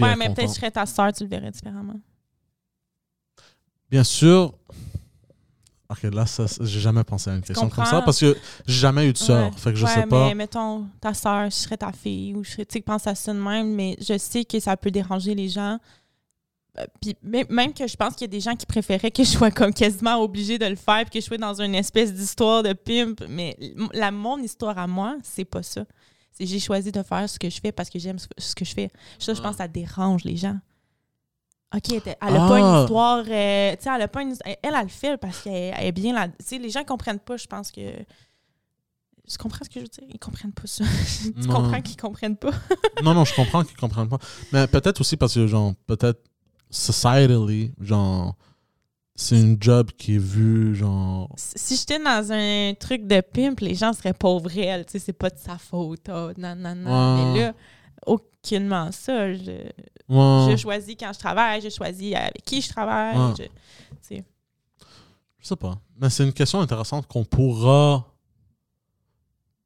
ouais, 0.00 0.16
mais 0.16 0.26
peut-être 0.26 0.42
que 0.42 0.48
je 0.48 0.54
serais 0.54 0.70
ta 0.70 0.86
soeur, 0.86 1.12
tu 1.12 1.24
le 1.24 1.28
verrais 1.30 1.50
différemment. 1.50 2.00
Bien 3.90 4.04
sûr. 4.04 4.54
Ok, 5.90 6.02
là, 6.02 6.26
j'ai 6.60 6.80
jamais 6.80 7.02
pensé 7.02 7.30
à 7.30 7.34
une 7.34 7.40
question 7.40 7.70
comme 7.70 7.86
ça 7.86 8.02
parce 8.02 8.20
que 8.20 8.36
j'ai 8.66 8.78
jamais 8.80 9.08
eu 9.08 9.12
de 9.14 9.16
sœur. 9.18 9.50
Ouais. 9.50 9.56
Fait 9.58 9.70
que 9.70 9.76
je 9.76 9.86
Ouais, 9.86 9.94
sais 9.94 10.06
pas. 10.06 10.28
mais 10.28 10.34
mettons, 10.34 10.86
ta 11.00 11.14
soeur, 11.14 11.46
je 11.46 11.54
serais 11.56 11.78
ta 11.78 11.92
fille, 11.92 12.34
ou 12.34 12.44
je 12.44 12.50
serais, 12.50 12.66
tu 12.66 12.74
sais, 12.74 12.80
pense 12.82 13.06
à 13.06 13.14
ça 13.14 13.32
de 13.32 13.38
même, 13.38 13.74
mais 13.74 13.96
je 13.98 14.18
sais 14.18 14.44
que 14.44 14.60
ça 14.60 14.76
peut 14.76 14.90
déranger 14.90 15.34
les 15.34 15.48
gens. 15.48 15.78
Puis 17.00 17.16
même 17.22 17.72
que 17.74 17.86
je 17.86 17.96
pense 17.96 18.14
qu'il 18.14 18.22
y 18.22 18.30
a 18.30 18.32
des 18.32 18.40
gens 18.40 18.54
qui 18.54 18.66
préféraient 18.66 19.10
que 19.10 19.24
je 19.24 19.28
sois 19.30 19.50
comme 19.50 19.72
quasiment 19.72 20.16
obligée 20.22 20.58
de 20.58 20.66
le 20.66 20.76
faire, 20.76 21.02
puis 21.04 21.10
que 21.10 21.20
je 21.20 21.24
sois 21.26 21.38
dans 21.38 21.60
une 21.60 21.74
espèce 21.74 22.12
d'histoire 22.12 22.62
de 22.62 22.72
pimp. 22.72 23.24
Mais 23.28 23.56
la, 23.92 24.10
mon 24.10 24.38
histoire 24.38 24.78
à 24.78 24.86
moi, 24.86 25.16
c'est 25.22 25.44
pas 25.44 25.62
ça. 25.62 25.84
C'est 26.32 26.46
j'ai 26.46 26.60
choisi 26.60 26.92
de 26.92 27.02
faire 27.02 27.28
ce 27.28 27.38
que 27.38 27.50
je 27.50 27.60
fais 27.60 27.72
parce 27.72 27.90
que 27.90 27.98
j'aime 27.98 28.18
ce 28.18 28.54
que- 28.54 28.64
je 28.64 28.72
fais. 28.74 28.90
Ça, 29.18 29.34
je 29.34 29.40
pense 29.42 29.52
que 29.52 29.56
ça 29.58 29.68
dérange 29.68 30.22
les 30.24 30.36
gens. 30.36 30.56
OK, 31.74 31.82
elle 31.90 31.96
était- 31.96 32.16
elle 32.22 32.36
a 32.36 32.48
pas 32.48 32.58
une 32.58 32.64
Ah. 32.64 32.80
histoire. 32.82 33.24
euh, 33.28 33.72
tu 33.76 33.82
sais, 33.84 33.90
elle 33.94 34.02
a 34.02 34.08
pas 34.08 34.22
une. 34.22 34.34
Elle, 34.44 34.56
elle 34.62 34.82
le 34.82 34.88
fait 34.88 35.16
parce 35.18 35.42
qu'elle 35.42 35.74
elle 35.76 35.86
est 35.86 35.92
bien 35.92 36.14
là. 36.14 36.28
Tu 36.28 36.34
sais, 36.44 36.58
les 36.58 36.70
gens 36.70 36.84
comprennent 36.84 37.18
pas, 37.18 37.36
je 37.36 37.46
pense 37.46 37.70
que. 37.70 37.80
Je 39.30 39.36
comprends 39.36 39.62
ce 39.62 39.68
que 39.68 39.74
je 39.74 39.80
veux 39.80 39.88
dire? 39.88 40.04
Ils 40.14 40.18
comprennent 40.18 40.52
pas 40.54 40.66
ça. 40.66 40.84
tu 41.42 41.46
comprends 41.48 41.82
qu'ils 41.82 41.98
comprennent 41.98 42.36
pas? 42.38 42.52
Non, 43.02 43.12
non, 43.12 43.26
je 43.26 43.34
comprends 43.34 43.62
qu'ils 43.62 43.76
comprennent 43.76 44.08
pas. 44.08 44.16
Mais 44.52 44.66
peut-être 44.66 45.00
aussi 45.02 45.18
parce 45.18 45.34
que, 45.34 45.46
genre, 45.46 45.74
peut-être 45.86 46.22
societally, 46.70 47.72
genre, 47.80 48.36
c'est 49.14 49.40
une 49.40 49.56
job 49.60 49.90
qui 49.98 50.14
est 50.14 50.18
vue, 50.18 50.74
genre. 50.74 51.28
si 51.36 51.76
j'étais 51.76 51.98
dans 51.98 52.30
un 52.32 52.74
truc 52.78 53.06
de 53.06 53.20
pimp, 53.20 53.60
les 53.60 53.74
gens 53.74 53.92
seraient 53.92 54.12
pauvres 54.14 54.48
réels. 54.48 54.86
Tu 54.86 54.92
sais, 54.92 54.98
c'est 55.00 55.12
pas 55.12 55.30
de 55.30 55.38
sa 55.38 55.58
faute. 55.58 56.08
oh, 56.08 56.30
non, 56.36 56.54
non, 56.54 56.74
non. 56.74 57.16
Ouais. 57.16 57.32
Mais 57.32 57.40
là, 57.40 57.54
aucunement 58.06 58.92
ça. 58.92 59.34
Je, 59.34 59.70
Ouais, 60.10 60.52
je 60.52 60.56
choisis 60.56 60.96
quand 60.98 61.12
je 61.12 61.18
travaille, 61.18 61.60
je 61.60 61.68
choisis 61.68 62.14
avec 62.14 62.42
qui 62.44 62.62
je 62.62 62.68
travaille. 62.70 63.16
Ouais. 63.18 63.34
je- 63.38 63.42
tu 63.44 63.50
sais. 64.00 64.24
je 65.38 65.46
sais 65.48 65.56
pas. 65.56 65.78
Mais 66.00 66.08
c'est 66.08 66.24
une 66.24 66.32
question 66.32 66.60
intéressante 66.60 67.06
qu'on 67.06 67.24
pourra 67.24 68.06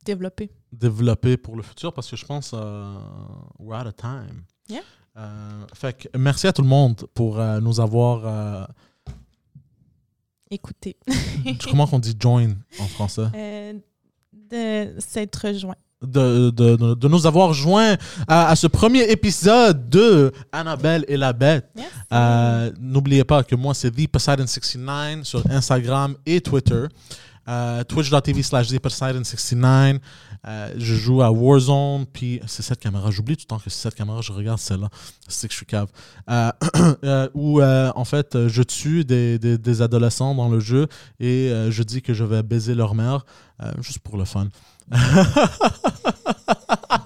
développer. 0.05 0.51
développer 0.73 1.37
pour 1.37 1.55
le 1.57 1.63
futur 1.63 1.93
parce 1.93 2.11
que 2.11 2.17
je 2.17 2.25
pense 2.25 2.53
euh, 2.55 2.97
we're 3.59 3.79
out 3.81 3.87
of 3.87 3.95
time. 3.97 4.43
Yeah. 4.69 4.81
Euh, 5.17 5.65
fait 5.75 5.93
que 6.11 6.19
merci 6.19 6.47
à 6.47 6.53
tout 6.53 6.63
le 6.63 6.69
monde 6.69 7.05
pour 7.15 7.39
euh, 7.39 7.61
nous 7.61 7.81
avoir. 7.81 8.23
euh, 8.25 8.65
Écoutez. 10.51 10.97
comment 11.71 11.87
qu'on 11.87 11.99
dit 11.99 12.15
join 12.19 12.49
en 12.79 12.87
français? 12.87 13.27
Euh, 13.35 13.73
de 14.51 15.01
s'être 15.01 15.47
rejoint. 15.49 15.77
de, 16.03 16.51
de, 16.51 16.77
de- 16.77 16.95
de 16.95 17.09
nous 17.09 17.27
avoir 17.27 17.53
joints 17.55 17.97
à, 18.29 18.49
à 18.49 18.57
ce 18.57 18.67
premier 18.67 19.03
épisode 19.11 19.89
de 19.89 20.33
Annabelle 20.51 21.05
et 21.09 21.17
la 21.17 21.33
Bête. 21.33 21.71
Euh, 22.13 22.71
N'oubliez 22.81 23.25
pas 23.25 23.45
que 23.45 23.55
moi, 23.55 23.73
c'est 23.73 23.91
ThePoseidon69 23.95 25.25
sur 25.25 25.43
Instagram 25.51 26.17
et 26.27 26.41
Twitter. 26.41 26.85
Euh, 27.49 27.83
Twitch.tv 27.85 28.43
slash 28.43 28.69
ThePoseidon69. 28.71 29.99
Euh, 30.47 30.73
je 30.77 30.95
joue 30.95 31.23
à 31.23 31.31
Warzone, 31.31 32.07
puis 32.07 32.41
c'est 32.47 32.63
cette 32.63 32.81
caméra. 32.81 33.11
J'oublie 33.11 33.37
tout 33.37 33.45
le 33.45 33.49
temps 33.49 33.59
que 33.59 33.71
c'est 33.71 33.83
cette 33.83 33.95
caméra, 33.95 34.21
je 34.23 34.33
regarde 34.33 34.59
celle-là. 34.59 34.89
C'est 35.29 35.47
que 35.47 35.53
je 35.53 35.59
suis 35.59 35.67
cave. 35.67 35.89
Euh, 36.29 36.51
euh, 37.05 37.29
où, 37.35 37.63
en 37.63 38.05
fait, 38.05 38.49
je 38.49 38.63
tue 38.63 39.05
des, 39.05 39.39
des, 39.39 39.83
adolescents 39.83 40.35
dans 40.35 40.49
le 40.49 40.61
jeu 40.61 40.89
et 41.21 41.53
je 41.71 41.83
dis 41.83 42.03
que 42.03 42.15
je 42.15 42.25
vais 42.25 42.43
baiser 42.43 42.75
leur 42.75 42.95
mère, 42.95 43.25
juste 43.81 44.01
pour 44.01 44.17
le 44.17 44.25
fun. 44.25 44.49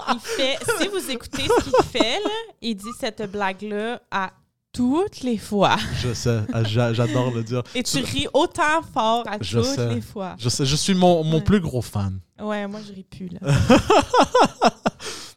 Il 0.09 0.21
fait, 0.21 0.59
si 0.79 0.89
vous 0.89 1.11
écoutez 1.11 1.43
ce 1.43 1.65
qu'il 1.65 1.85
fait, 1.91 2.21
il 2.63 2.75
dit 2.75 2.93
cette 2.99 3.31
blague-là 3.31 4.01
à 4.11 4.33
toutes 4.77 5.21
les 5.23 5.39
fois. 5.39 5.77
Je 6.03 6.13
sais, 6.15 6.29
euh, 6.55 6.65
j'a- 6.65 6.93
j'adore 6.93 7.31
le 7.33 7.43
dire. 7.43 7.63
Et 7.75 7.83
tu 7.83 7.99
ris 7.99 8.27
autant 8.35 8.83
fort 8.95 9.25
à 9.27 9.39
Je 9.41 9.59
toutes 9.59 9.67
sais. 9.67 9.95
les 9.95 10.01
fois. 10.01 10.37
Je 10.39 10.49
sais, 10.49 10.65
je 10.67 10.77
suis 10.77 10.95
mon, 10.95 11.25
mon 11.25 11.37
Ouais. 11.39 11.41
plus 11.45 11.61
gros 11.61 11.83
fan. 11.83 12.21
Ouais, 12.41 12.67
moi, 12.67 12.81
je 12.87 12.93
ris 12.93 13.05
plus, 13.05 13.29
là. 13.29 13.41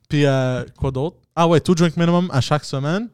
Puis 0.09 0.25
euh, 0.25 0.65
quoi 0.77 0.91
d'autre? 0.91 1.17
Ah 1.35 1.47
ouais, 1.47 1.59
Two 1.61 1.75
Drink 1.75 1.95
Minimum 1.97 2.29
à 2.33 2.41
chaque 2.41 2.65
semaine. 2.65 3.09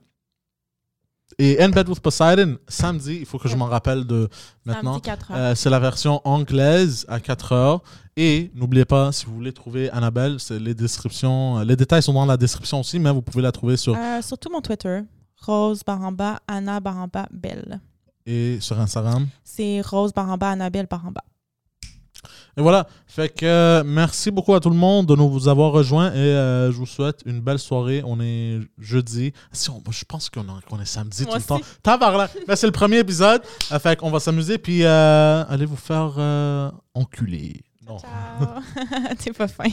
Et 1.38 1.61
In 1.61 1.69
Bed 1.69 1.89
with 1.89 1.99
Poseidon, 1.99 2.57
samedi, 2.67 3.17
il 3.19 3.26
faut 3.26 3.38
que 3.38 3.49
je 3.49 3.57
m'en 3.57 3.65
rappelle 3.65 4.05
de 4.05 4.30
maintenant. 4.63 4.93
Samedi 4.93 5.01
4 5.05 5.32
heures. 5.32 5.38
Euh, 5.38 5.55
c'est 5.55 5.69
la 5.69 5.80
version 5.80 6.21
anglaise 6.23 7.05
à 7.09 7.19
4 7.19 7.51
heures. 7.51 7.82
Et 8.15 8.51
n'oubliez 8.55 8.86
pas, 8.86 9.11
si 9.11 9.26
vous 9.26 9.34
voulez 9.36 9.51
trouver 9.51 9.89
Annabelle, 9.89 10.38
c'est 10.39 10.57
les 10.59 10.73
descriptions, 10.73 11.59
les 11.59 11.76
détails 11.76 12.01
sont 12.03 12.13
dans 12.13 12.26
la 12.26 12.38
description 12.38 12.80
aussi, 12.80 12.99
mais 12.99 13.11
vous 13.11 13.21
pouvez 13.21 13.41
la 13.41 13.51
trouver 13.51 13.76
sur 13.76 13.93
Euh, 13.97 14.21
surtout 14.21 14.49
mon 14.49 14.61
Twitter. 14.61 15.01
Rose 15.41 15.81
Baramba, 15.86 16.39
Anna 16.47 16.79
Baramba, 16.79 17.27
Belle. 17.31 17.79
et 18.25 18.57
sur 18.61 18.79
Instagram? 18.79 19.27
C'est 19.43 19.81
Rose 19.81 20.13
Baramba, 20.13 20.49
Annabelle 20.51 20.88
Baramba. 20.89 21.21
Et 22.57 22.61
voilà. 22.61 22.88
Fait 23.05 23.27
que 23.29 23.45
euh, 23.45 23.83
merci 23.86 24.31
beaucoup 24.31 24.53
à 24.55 24.59
tout 24.61 24.69
le 24.69 24.77
monde 24.77 25.05
de 25.07 25.15
nous 25.15 25.29
vous 25.29 25.47
avoir 25.49 25.73
rejoints 25.73 26.11
et 26.13 26.17
euh, 26.17 26.71
je 26.71 26.77
vous 26.77 26.86
souhaite 26.86 27.21
une 27.25 27.41
belle 27.41 27.59
soirée. 27.59 28.01
On 28.05 28.19
est 28.21 28.61
jeudi. 28.79 29.33
Si 29.51 29.69
on- 29.69 29.83
je 29.91 30.05
pense 30.05 30.29
qu'on 30.29 30.79
est, 30.79 30.86
samedi 30.86 31.23
Moi 31.25 31.33
tout 31.33 31.39
le 31.39 31.43
temps. 31.45 31.59
Tabarnak. 31.83 32.31
Mais 32.47 32.55
c'est 32.55 32.65
le 32.65 32.71
premier 32.71 32.99
épisode. 32.99 33.41
Euh, 33.73 33.79
fait 33.79 33.97
qu'on 33.99 34.09
va 34.09 34.19
s'amuser 34.21 34.57
puis 34.57 34.83
euh, 34.86 35.43
allez 35.49 35.65
vous 35.65 35.75
faire 35.75 36.17
enculer. 36.93 37.61
Non. 37.88 37.97
Ciao. 37.99 38.47
T'es 39.19 39.33
pas 39.33 39.47
fin. 39.49 39.65